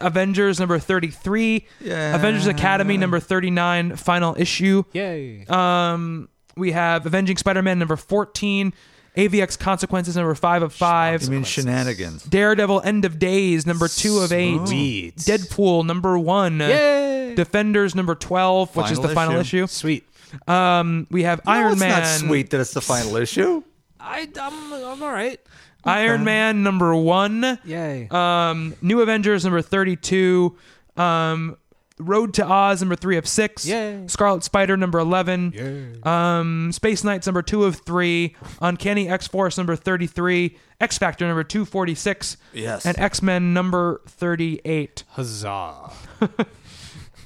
Avengers 0.00 0.58
number 0.58 0.80
33. 0.80 1.64
Yeah. 1.80 2.16
Avengers 2.16 2.48
Academy 2.48 2.96
number 2.96 3.20
39, 3.20 3.94
final 3.94 4.34
issue. 4.36 4.82
Yay. 4.92 5.46
Um, 5.46 6.28
we 6.56 6.72
have 6.72 7.06
Avenging 7.06 7.36
Spider-Man 7.36 7.78
number 7.78 7.94
14. 7.94 8.74
AVX 9.16 9.56
Consequences 9.60 10.16
number 10.16 10.34
5 10.34 10.62
of 10.64 10.72
5. 10.72 11.22
you 11.22 11.30
mean 11.30 11.44
shenanigans? 11.44 12.24
Daredevil 12.24 12.80
End 12.82 13.04
of 13.04 13.20
Days 13.20 13.64
number 13.64 13.86
2 13.86 14.18
of 14.18 14.32
8. 14.32 14.66
Sweet. 14.66 15.16
Deadpool 15.18 15.86
number 15.86 16.18
1. 16.18 16.58
Yay. 16.58 17.34
Defenders 17.36 17.94
number 17.94 18.16
12, 18.16 18.74
which 18.74 18.90
is 18.90 18.98
Final 18.98 19.08
the 19.08 19.14
final 19.14 19.36
issue. 19.40 19.58
issue. 19.64 19.66
Sweet. 19.68 20.08
Um, 20.48 21.06
we 21.12 21.22
have 21.22 21.44
No, 21.46 21.52
Iron 21.52 21.72
it's 21.74 21.80
Man. 21.80 21.90
not 21.90 22.06
sweet 22.06 22.50
that 22.50 22.60
it's 22.60 22.72
the 22.74 22.80
final 22.80 23.14
issue. 23.16 23.62
I, 24.00 24.28
I'm, 24.40 24.72
I'm 24.72 25.02
all 25.02 25.10
right. 25.12 25.40
Iron 25.86 26.24
Man 26.24 26.62
number 26.62 26.94
1. 26.94 27.60
Yay. 27.64 28.08
Um, 28.10 28.74
New 28.82 29.00
Avengers 29.00 29.44
number 29.44 29.62
32. 29.62 30.56
Um, 30.96 31.56
Road 31.98 32.34
to 32.34 32.46
Oz 32.46 32.82
number 32.82 32.96
3 32.96 33.16
of 33.16 33.26
6. 33.26 33.66
Yay. 33.66 34.04
Scarlet 34.06 34.44
Spider 34.44 34.76
number 34.76 34.98
11. 34.98 36.02
Um, 36.02 36.70
Space 36.72 37.02
Knights 37.04 37.26
number 37.26 37.40
2 37.42 37.64
of 37.64 37.76
3. 37.76 38.36
Uncanny 38.60 39.08
X-Force 39.08 39.56
number 39.56 39.76
33. 39.76 40.58
X 40.78 40.98
Factor 40.98 41.26
number 41.26 41.42
246. 41.42 42.36
Yes. 42.52 42.84
And 42.84 42.98
X-Men 42.98 43.54
number 43.54 44.02
38. 44.06 45.04
Huzzah. 45.10 45.90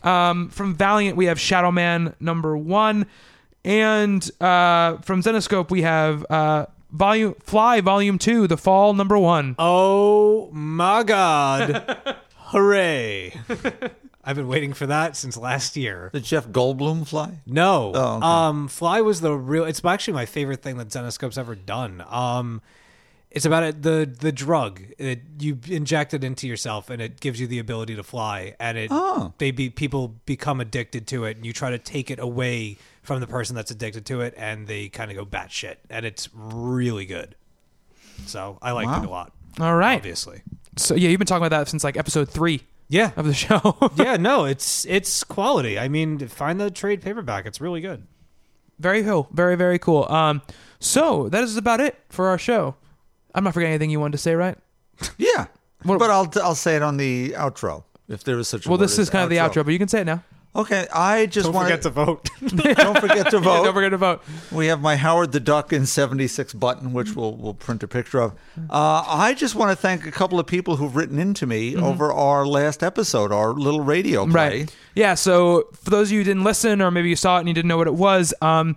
Um, 0.02 0.48
from 0.48 0.74
Valiant, 0.74 1.16
we 1.16 1.26
have 1.26 1.38
Shadow 1.38 1.70
Man 1.70 2.14
number 2.20 2.56
1. 2.56 3.06
And 3.64 4.30
uh, 4.40 4.96
from 4.98 5.22
Zenescope, 5.22 5.70
we 5.70 5.82
have 5.82 6.24
uh, 6.30 6.66
Volume 6.92 7.34
Fly 7.42 7.80
Volume 7.80 8.18
2, 8.18 8.46
The 8.46 8.56
Fall 8.56 8.94
number 8.94 9.18
1. 9.18 9.56
Oh 9.58 10.50
my 10.52 11.02
God. 11.02 12.16
Hooray. 12.36 13.32
I've 14.24 14.36
been 14.36 14.48
waiting 14.48 14.72
for 14.74 14.86
that 14.86 15.16
since 15.16 15.36
last 15.36 15.76
year. 15.76 16.10
The 16.12 16.20
Jeff 16.20 16.46
Goldblum 16.48 17.06
fly. 17.08 17.38
No. 17.46 17.92
Oh, 17.94 18.16
okay. 18.16 18.26
Um, 18.26 18.68
Fly 18.68 19.00
was 19.00 19.20
the 19.22 19.32
real. 19.32 19.64
It's 19.64 19.82
actually 19.84 20.14
my 20.14 20.26
favorite 20.26 20.62
thing 20.62 20.76
that 20.76 20.88
Zenescope's 20.88 21.38
ever 21.38 21.54
done. 21.54 22.04
Um, 22.08 22.60
it's 23.30 23.46
about 23.46 23.62
it, 23.62 23.82
the 23.82 24.12
the 24.20 24.30
drug 24.32 24.82
that 24.98 25.20
you 25.38 25.58
inject 25.68 26.12
it 26.12 26.22
into 26.22 26.46
yourself, 26.46 26.90
and 26.90 27.00
it 27.00 27.20
gives 27.20 27.40
you 27.40 27.46
the 27.46 27.58
ability 27.60 27.96
to 27.96 28.02
fly. 28.02 28.54
And 28.60 28.76
it 28.76 28.88
Oh. 28.92 29.32
they 29.38 29.52
be 29.52 29.70
people 29.70 30.16
become 30.26 30.60
addicted 30.60 31.06
to 31.08 31.24
it, 31.24 31.36
and 31.38 31.46
you 31.46 31.52
try 31.54 31.70
to 31.70 31.78
take 31.78 32.10
it 32.10 32.18
away 32.18 32.76
from 33.02 33.20
the 33.20 33.27
person 33.27 33.56
that's 33.56 33.70
addicted 33.70 34.05
to 34.06 34.20
it, 34.20 34.35
and 34.36 34.66
they 34.66 34.89
kind 34.89 35.10
of 35.10 35.16
go 35.16 35.24
batshit, 35.24 35.77
and 35.89 36.05
it's 36.06 36.28
really 36.35 37.06
good. 37.06 37.35
So 38.27 38.59
I 38.60 38.72
liked 38.72 38.89
Wow. 38.90 39.02
it 39.02 39.06
a 39.06 39.10
lot. 39.10 39.32
All 39.59 39.74
right. 39.77 39.97
Obviously. 39.97 40.43
So, 40.77 40.94
yeah, 40.94 41.09
you've 41.09 41.18
been 41.18 41.27
talking 41.27 41.44
about 41.44 41.56
that 41.59 41.68
since 41.68 41.82
like 41.85 41.97
episode 41.97 42.28
3 42.28 42.62
Yeah. 42.89 43.10
of 43.16 43.27
the 43.27 43.35
show. 43.47 43.77
yeah. 43.97 44.16
No, 44.16 44.44
it's 44.44 44.85
it's 44.86 45.24
quality. 45.24 45.78
I 45.78 45.89
mean, 45.89 46.18
find 46.28 46.60
the 46.60 46.70
trade 46.70 47.01
paperback. 47.02 47.47
It's 47.47 47.60
really 47.60 47.81
good. 47.81 48.06
very 48.78 49.02
cool. 49.02 49.28
Very, 49.32 49.56
very 49.56 49.78
cool. 49.78 50.05
Um, 50.10 50.43
so 50.78 51.28
that 51.31 51.43
is 51.44 51.56
about 51.56 51.81
it 51.81 51.98
for 52.09 52.28
our 52.28 52.39
show. 52.39 52.77
I'm 53.35 53.44
not 53.44 53.52
forgetting 53.55 53.72
anything 53.72 53.90
you 53.90 54.01
wanted 54.01 54.12
to 54.12 54.18
say, 54.18 54.35
right? 54.35 54.56
Yeah, 55.18 55.47
What- 55.82 55.98
but 55.98 56.10
I'll 56.10 56.31
I'll 56.43 56.55
say 56.55 56.77
it 56.77 56.82
on 56.82 56.97
the 56.98 57.31
outro 57.36 57.85
if 58.09 58.24
there 58.24 58.39
is 58.39 58.48
such 58.48 58.66
a. 58.66 58.68
Well, 58.68 58.78
word 58.78 58.85
this 58.85 58.93
as 58.93 58.98
is 59.01 59.10
kind 59.10 59.24
of 59.24 59.31
the 59.31 59.36
outro, 59.39 59.64
but 59.64 59.70
you 59.72 59.78
can 59.78 59.89
say 59.89 60.01
it 60.02 60.05
now. 60.06 60.22
Okay, 60.55 60.89
I 60.93 61.27
just 61.27 61.44
Don't 61.44 61.55
want 61.55 61.68
forget 61.68 61.82
to 61.82 61.90
vote. 61.90 62.28
don't 62.40 62.98
forget 62.98 63.31
to 63.31 63.39
vote. 63.40 63.64
Don't 63.64 63.72
forget 63.72 63.93
to 63.93 63.97
vote. 63.97 64.22
We 64.51 64.66
have 64.66 64.81
my 64.81 64.97
Howard 64.97 65.31
the 65.31 65.39
Duck 65.39 65.72
in 65.72 65.86
76 65.86 66.55
button, 66.55 66.93
which 66.93 67.14
we'll, 67.14 67.36
we'll 67.36 67.55
print 67.55 67.85
a 67.85 67.89
picture 67.89 68.20
of. 68.20 68.32
Uh, 68.68 69.05
I 69.06 69.32
just 69.35 69.55
want 69.55 69.70
to 69.70 69.77
thank 69.77 70.06
a 70.06 70.10
couple 70.10 70.40
of 70.40 70.48
people 70.48 70.74
who've 70.74 70.97
written 70.97 71.20
into 71.20 71.47
me 71.47 71.77
over 71.77 72.12
our 72.12 72.44
last 72.44 72.82
episode, 72.82 73.31
our 73.31 73.52
little 73.52 73.81
radio 73.81 74.27
play. 74.27 74.32
Right. 74.32 74.77
Yeah. 74.97 75.14
So 75.14 75.68
for 75.72 75.90
those 75.90 76.09
of 76.09 76.12
you 76.12 76.18
who 76.18 76.24
didn't 76.24 76.44
listen, 76.44 76.82
or 76.82 76.90
maybe 76.90 77.09
you 77.09 77.16
saw 77.16 77.36
it 77.36 77.40
and 77.40 77.48
you 77.48 77.55
didn't 77.55 77.68
know 77.68 77.78
what 77.78 77.86
it 77.86 77.94
was, 77.94 78.35
um, 78.43 78.77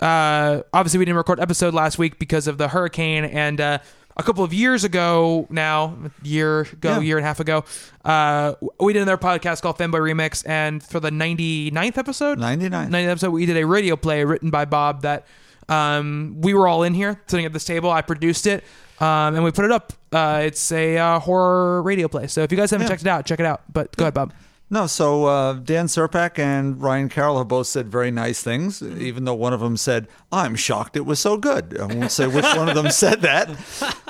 uh, 0.00 0.62
obviously 0.74 0.98
we 0.98 1.06
didn't 1.06 1.16
record 1.16 1.40
episode 1.40 1.72
last 1.72 1.98
week 1.98 2.18
because 2.18 2.46
of 2.46 2.58
the 2.58 2.68
hurricane, 2.68 3.24
and 3.24 3.58
uh, 3.58 3.78
a 4.16 4.22
couple 4.22 4.44
of 4.44 4.52
years 4.52 4.84
ago 4.84 5.46
now, 5.50 5.96
a 6.04 6.26
year 6.26 6.60
ago, 6.62 6.90
Yeah. 6.96 7.00
year 7.00 7.16
and 7.18 7.24
a 7.24 7.28
half 7.28 7.40
ago, 7.40 7.64
uh, 8.04 8.54
we 8.78 8.92
did 8.92 9.02
another 9.02 9.16
podcast 9.18 9.62
called 9.62 9.78
Fanboy 9.78 10.00
Remix, 10.12 10.46
and 10.46 10.82
for 10.82 11.00
the 11.00 11.10
99th 11.10 11.96
episode, 11.98 12.38
99. 12.38 12.90
99th 12.90 13.08
episode, 13.10 13.30
we 13.30 13.46
did 13.46 13.56
a 13.56 13.64
radio 13.66 13.96
play 13.96 14.24
written 14.24 14.50
by 14.50 14.64
Bob 14.64 15.02
that 15.02 15.26
um, 15.68 16.36
we 16.40 16.52
were 16.54 16.66
all 16.66 16.82
in 16.82 16.94
here 16.94 17.20
sitting 17.28 17.46
at 17.46 17.52
this 17.52 17.64
table. 17.64 17.90
I 17.90 18.02
produced 18.02 18.46
it. 18.46 18.64
Um, 18.98 19.34
and 19.34 19.42
we 19.44 19.50
put 19.50 19.64
it 19.64 19.70
up. 19.70 19.94
Uh, 20.12 20.42
it's 20.44 20.70
a 20.72 20.98
uh, 20.98 21.18
horror 21.20 21.80
radio 21.80 22.06
play. 22.06 22.26
So 22.26 22.42
if 22.42 22.52
you 22.52 22.58
guys 22.58 22.70
haven't 22.70 22.84
Yeah. 22.84 22.88
checked 22.90 23.02
it 23.02 23.08
out, 23.08 23.24
check 23.24 23.40
it 23.40 23.46
out. 23.46 23.62
But 23.72 23.96
go 23.96 24.04
ahead, 24.04 24.12
Bob. 24.12 24.34
No, 24.72 24.86
so 24.86 25.24
uh, 25.24 25.54
Dan 25.54 25.86
Serpak 25.86 26.38
and 26.38 26.80
Ryan 26.80 27.08
Carroll 27.08 27.38
have 27.38 27.48
both 27.48 27.66
said 27.66 27.90
very 27.90 28.12
nice 28.12 28.40
things, 28.40 28.80
even 28.80 29.24
though 29.24 29.34
one 29.34 29.52
of 29.52 29.58
them 29.58 29.76
said, 29.76 30.06
I'm 30.30 30.54
shocked 30.54 30.96
it 30.96 31.04
was 31.04 31.18
so 31.18 31.36
good. 31.36 31.76
I 31.76 31.86
won't 31.86 32.12
say 32.12 32.28
which 32.28 32.44
one 32.44 32.68
of 32.68 32.76
them 32.76 32.90
said 32.92 33.22
that, 33.22 33.48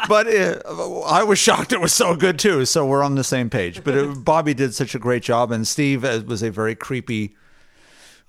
but 0.07 0.27
uh, 0.27 1.01
I 1.07 1.23
was 1.23 1.39
shocked 1.39 1.73
it 1.73 1.81
was 1.81 1.95
so 1.95 2.15
good 2.15 2.39
too. 2.39 2.66
So 2.66 2.85
we're 2.85 3.03
on 3.03 3.15
the 3.15 3.24
same 3.24 3.49
page. 3.49 3.82
But 3.82 3.97
it, 3.97 4.23
Bobby 4.23 4.53
did 4.53 4.74
such 4.74 4.95
a 4.95 4.99
great 4.99 5.23
job, 5.23 5.51
and 5.51 5.66
Steve 5.66 6.05
uh, 6.05 6.20
was 6.27 6.43
a 6.43 6.51
very 6.51 6.74
creepy 6.74 7.35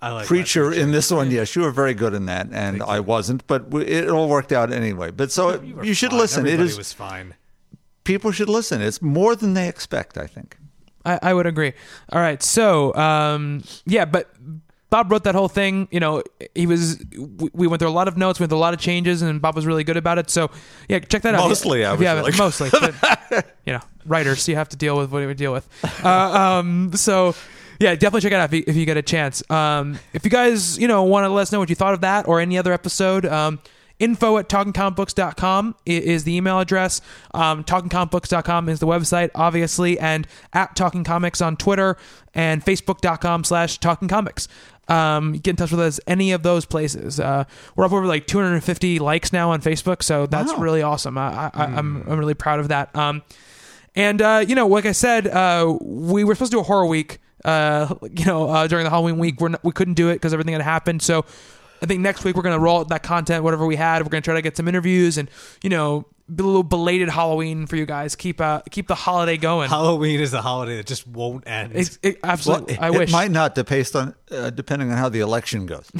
I 0.00 0.12
like 0.12 0.26
creature 0.26 0.72
in 0.72 0.90
this 0.90 1.10
one. 1.10 1.30
Yes, 1.30 1.54
you 1.54 1.62
were 1.62 1.70
very 1.70 1.92
good 1.92 2.14
in 2.14 2.24
that, 2.26 2.48
and 2.50 2.82
I 2.82 3.00
wasn't, 3.00 3.46
but 3.46 3.66
it 3.74 4.08
all 4.08 4.28
worked 4.30 4.52
out 4.52 4.72
anyway. 4.72 5.10
But 5.10 5.30
so 5.30 5.60
you, 5.60 5.92
should 5.92 6.10
fine. 6.10 6.18
listen. 6.18 6.46
It 6.46 6.54
Everybody 6.54 6.70
is 6.70 6.78
was 6.78 6.92
fine. 6.94 7.34
people 8.04 8.32
should 8.32 8.48
listen. 8.48 8.80
It's 8.80 9.02
more 9.02 9.36
than 9.36 9.52
they 9.52 9.68
expect, 9.68 10.16
I 10.16 10.26
think. 10.26 10.56
I, 11.04 11.18
I 11.22 11.34
would 11.34 11.46
agree. 11.46 11.72
All 12.10 12.20
right. 12.20 12.42
So, 12.42 12.94
um, 12.94 13.64
yeah, 13.86 14.04
but 14.04 14.30
Bob 14.90 15.10
wrote 15.10 15.24
that 15.24 15.34
whole 15.34 15.48
thing. 15.48 15.88
You 15.90 16.00
know, 16.00 16.22
he 16.54 16.66
was, 16.66 17.02
we, 17.16 17.48
we 17.54 17.66
went 17.66 17.80
through 17.80 17.88
a 17.88 17.90
lot 17.90 18.08
of 18.08 18.16
notes, 18.16 18.38
went 18.38 18.50
through 18.50 18.58
a 18.58 18.60
lot 18.60 18.74
of 18.74 18.80
changes, 18.80 19.22
and 19.22 19.40
Bob 19.40 19.56
was 19.56 19.64
really 19.64 19.84
good 19.84 19.96
about 19.96 20.18
it. 20.18 20.28
So, 20.28 20.50
yeah, 20.88 20.98
check 20.98 21.22
that 21.22 21.34
out. 21.34 21.48
Mostly, 21.48 21.84
I 21.84 21.92
was 21.92 22.00
yeah, 22.02 22.22
good. 22.22 22.38
mostly. 22.38 22.68
But, 22.70 23.56
you 23.64 23.72
know, 23.72 23.80
writers, 24.04 24.46
you 24.48 24.56
have 24.56 24.68
to 24.68 24.76
deal 24.76 24.96
with 24.96 25.10
what 25.10 25.20
you 25.20 25.34
deal 25.34 25.52
with. 25.52 25.66
Uh, 26.04 26.08
um, 26.08 26.92
so, 26.94 27.34
yeah, 27.80 27.94
definitely 27.94 28.20
check 28.20 28.32
it 28.32 28.36
out 28.36 28.52
if 28.52 28.58
you, 28.58 28.64
if 28.66 28.76
you 28.76 28.84
get 28.84 28.98
a 28.98 29.02
chance. 29.02 29.42
Um, 29.50 29.98
if 30.12 30.24
you 30.24 30.30
guys, 30.30 30.78
you 30.78 30.88
know, 30.88 31.04
want 31.04 31.24
to 31.24 31.30
let 31.30 31.42
us 31.42 31.52
know 31.52 31.58
what 31.58 31.70
you 31.70 31.74
thought 31.74 31.94
of 31.94 32.02
that 32.02 32.28
or 32.28 32.40
any 32.40 32.58
other 32.58 32.72
episode, 32.72 33.24
um, 33.24 33.60
info 34.02 34.36
at 34.38 34.48
talkingcomicbooks.com 34.48 35.74
is 35.86 36.24
the 36.24 36.34
email 36.36 36.58
address. 36.58 37.00
Um, 37.34 37.64
talkingcomicbooks.com 37.64 38.68
is 38.68 38.80
the 38.80 38.86
website, 38.86 39.30
obviously, 39.34 39.98
and 39.98 40.26
at 40.52 40.74
Talking 40.76 41.04
Comics 41.04 41.40
on 41.40 41.56
Twitter 41.56 41.96
and 42.34 42.64
facebook.com 42.64 43.44
slash 43.44 43.78
Talking 43.78 44.08
Comics. 44.08 44.48
Um, 44.88 45.32
get 45.34 45.50
in 45.50 45.56
touch 45.56 45.70
with 45.70 45.80
us 45.80 46.00
any 46.06 46.32
of 46.32 46.42
those 46.42 46.64
places. 46.64 47.20
Uh, 47.20 47.44
we're 47.76 47.84
up 47.84 47.92
over 47.92 48.04
like 48.06 48.26
250 48.26 48.98
likes 48.98 49.32
now 49.32 49.50
on 49.50 49.60
Facebook, 49.62 50.02
so 50.02 50.26
that's 50.26 50.52
Wow. 50.52 50.58
really 50.58 50.82
awesome. 50.82 51.16
I, 51.16 51.50
I, 51.54 51.64
I'm, 51.66 52.02
I'm 52.08 52.18
really 52.18 52.34
proud 52.34 52.58
of 52.58 52.68
that. 52.68 52.94
Um, 52.96 53.22
and 53.94 54.20
uh, 54.20 54.44
you 54.46 54.54
know, 54.54 54.66
like 54.66 54.86
I 54.86 54.92
said, 54.92 55.28
uh, 55.28 55.76
we 55.80 56.24
were 56.24 56.34
supposed 56.34 56.50
to 56.52 56.56
do 56.56 56.60
a 56.60 56.64
horror 56.64 56.86
week. 56.86 57.20
Uh, 57.44 57.94
you 58.16 58.24
know, 58.24 58.48
uh, 58.48 58.66
during 58.66 58.84
the 58.84 58.90
Halloween 58.90 59.18
week, 59.18 59.40
we're 59.40 59.48
not, 59.50 59.62
we 59.64 59.72
couldn't 59.72 59.94
do 59.94 60.08
it 60.10 60.14
because 60.14 60.32
everything 60.32 60.52
had 60.54 60.62
happened. 60.62 61.02
So 61.02 61.24
I 61.82 61.86
think 61.86 62.00
next 62.00 62.24
week 62.24 62.36
we're 62.36 62.42
gonna 62.42 62.58
roll 62.58 62.80
out 62.80 62.88
that 62.88 63.02
content, 63.02 63.42
whatever 63.44 63.66
we 63.66 63.76
had. 63.76 64.02
We're 64.02 64.08
gonna 64.08 64.22
try 64.22 64.34
to 64.34 64.42
get 64.42 64.56
some 64.56 64.68
interviews 64.68 65.18
and 65.18 65.28
you 65.62 65.70
know 65.70 66.06
little 66.28 66.62
belated 66.62 67.08
Halloween 67.08 67.66
for 67.66 67.76
you 67.76 67.86
guys. 67.86 68.16
Keep 68.16 68.40
uh 68.40 68.60
keep 68.70 68.86
the 68.88 68.94
holiday 68.94 69.36
going. 69.36 69.68
Halloween 69.68 70.20
is 70.20 70.32
a 70.34 70.40
holiday 70.42 70.76
that 70.76 70.86
just 70.86 71.06
won't 71.06 71.46
end. 71.46 71.72
It- 71.74 71.98
it- 72.02 72.22
Well, 72.22 72.32
absolutely, 72.32 72.74
it, 72.74 72.80
I 72.80 72.90
wish. 72.90 73.10
it 73.10 73.12
might 73.12 73.30
not, 73.30 73.54
based 73.66 73.94
on 73.96 74.14
uh, 74.30 74.50
depending 74.50 74.90
on 74.90 74.96
how 74.96 75.08
the 75.08 75.20
election 75.20 75.66
goes. 75.66 75.90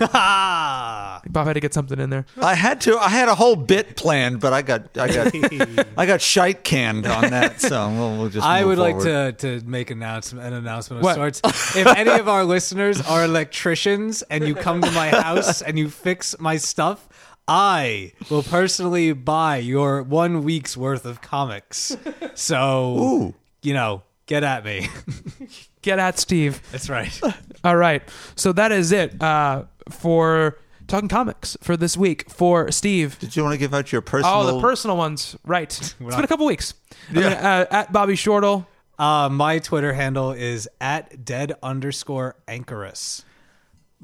Ah! 0.00 1.20
Bob 1.28 1.46
had 1.46 1.54
to 1.54 1.60
get 1.60 1.74
something 1.74 1.98
in 1.98 2.10
there. 2.10 2.24
I 2.40 2.54
had 2.54 2.80
to. 2.82 2.96
I 2.98 3.08
had 3.08 3.28
a 3.28 3.34
whole 3.34 3.56
bit 3.56 3.96
planned, 3.96 4.40
but 4.40 4.52
I 4.52 4.62
got, 4.62 4.96
I 4.96 5.08
got, 5.08 5.34
I 5.98 6.06
got 6.06 6.20
shite 6.20 6.64
canned 6.64 7.06
on 7.06 7.30
that. 7.30 7.60
So 7.60 7.88
we'll, 7.90 8.16
we'll 8.18 8.28
just. 8.30 8.46
I 8.46 8.60
move 8.60 8.68
would 8.68 8.78
like 8.78 8.98
to, 9.00 9.32
to 9.32 9.66
make 9.66 9.90
announcement, 9.90 10.46
an 10.46 10.52
announcement 10.54 11.00
of 11.00 11.04
What? 11.04 11.14
sorts. 11.16 11.40
If 11.76 11.86
any 11.86 12.10
of 12.18 12.28
our 12.28 12.44
listeners 12.44 13.00
are 13.02 13.24
electricians 13.24 14.22
and 14.22 14.46
you 14.46 14.54
come 14.54 14.80
to 14.82 14.90
my 14.92 15.08
house 15.10 15.62
and 15.62 15.78
you 15.78 15.90
fix 15.90 16.38
my 16.38 16.56
stuff, 16.56 17.08
I 17.48 18.12
will 18.30 18.42
personally 18.42 19.12
buy 19.12 19.58
your 19.58 20.02
one 20.02 20.42
week's 20.42 20.76
worth 20.76 21.04
of 21.04 21.20
comics. 21.20 21.96
So, 22.34 22.98
Ooh. 22.98 23.34
you 23.62 23.72
know, 23.72 24.02
get 24.26 24.44
at 24.44 24.62
me. 24.62 24.88
Get 25.82 25.98
at 25.98 26.18
Steve. 26.18 26.60
That's 26.70 26.90
right. 26.90 27.18
All 27.64 27.76
right. 27.76 28.02
So 28.34 28.52
that 28.52 28.72
is 28.72 28.92
it 28.92 29.22
uh, 29.22 29.64
for 29.88 30.58
talking 30.86 31.08
comics 31.08 31.56
for 31.62 31.76
this 31.76 31.96
week 31.96 32.28
for 32.28 32.70
Steve. 32.72 33.18
Did 33.20 33.36
you 33.36 33.42
want 33.42 33.54
to 33.54 33.58
give 33.58 33.72
out 33.72 33.90
your 33.90 34.02
personal? 34.02 34.34
Oh, 34.34 34.56
the 34.56 34.60
personal 34.60 34.96
ones. 34.98 35.34
Right. 35.46 35.72
It's 35.78 35.94
been 35.94 36.24
a 36.24 36.26
couple 36.26 36.44
weeks. 36.44 36.74
I'm 37.08 37.14
gonna, 37.14 37.36
uh, 37.36 37.66
at 37.70 37.92
Bobby 37.92 38.16
Shortle. 38.16 38.66
Uh, 38.98 39.28
my 39.30 39.60
Twitter 39.60 39.92
handle 39.92 40.32
is 40.32 40.68
at 40.80 41.24
dead 41.24 41.52
underscore 41.62 42.36
anchorus. 42.48 43.24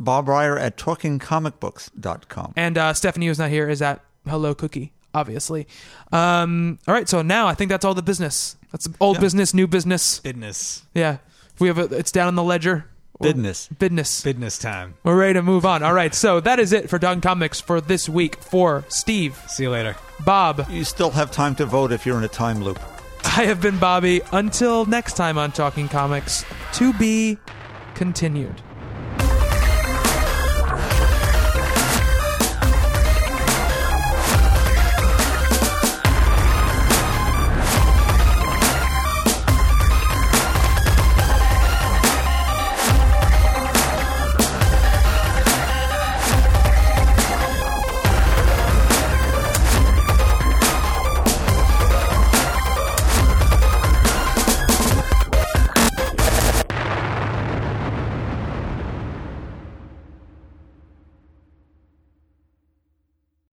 Bob 0.04 0.28
Reyer 0.28 0.58
at 0.58 0.76
talkingcomicbooks.com. 0.76 2.52
And 2.56 2.78
uh, 2.78 2.94
Stephanie, 2.94 3.26
who's 3.26 3.38
not 3.38 3.50
here, 3.50 3.68
is 3.68 3.82
at 3.82 4.04
Hello 4.26 4.54
Cookie, 4.54 4.92
obviously. 5.14 5.66
Um, 6.12 6.78
all 6.86 6.94
right. 6.94 7.08
So 7.08 7.22
now 7.22 7.46
I 7.48 7.54
think 7.54 7.70
that's 7.70 7.84
all 7.84 7.94
the 7.94 8.02
business. 8.02 8.56
That's 8.70 8.88
old 9.00 9.20
business, 9.20 9.52
new 9.54 9.66
business. 9.66 10.20
Business. 10.20 10.82
Yeah. 10.94 11.18
We 11.58 11.68
have 11.68 11.78
a, 11.78 11.84
it's 11.94 12.12
down 12.12 12.28
in 12.28 12.34
the 12.34 12.42
ledger. 12.42 12.86
Business. 13.20 13.68
Business. 13.68 14.22
Business 14.22 14.58
time. 14.58 14.94
We're 15.04 15.16
ready 15.16 15.34
to 15.34 15.42
move 15.42 15.64
on. 15.64 15.82
All 15.82 15.92
right. 15.94 16.12
So 16.14 16.40
that 16.40 16.58
is 16.58 16.72
it 16.72 16.90
for 16.90 16.98
Done 16.98 17.20
Comics 17.20 17.60
for 17.60 17.80
this 17.80 18.08
week 18.08 18.36
for 18.42 18.84
Steve, 18.88 19.40
See 19.46 19.64
you 19.64 19.70
later. 19.70 19.96
Bob. 20.24 20.66
You 20.68 20.82
still 20.84 21.10
have 21.10 21.30
time 21.30 21.54
to 21.56 21.66
vote 21.66 21.92
if 21.92 22.04
you're 22.04 22.18
in 22.18 22.24
a 22.24 22.28
time 22.28 22.62
loop. 22.62 22.80
I 23.24 23.44
have 23.44 23.60
been 23.60 23.78
Bobby. 23.78 24.22
Until 24.32 24.86
next 24.86 25.14
time 25.14 25.38
on 25.38 25.52
Talking 25.52 25.88
Comics, 25.88 26.44
to 26.74 26.92
be 26.94 27.38
continued. 27.94 28.60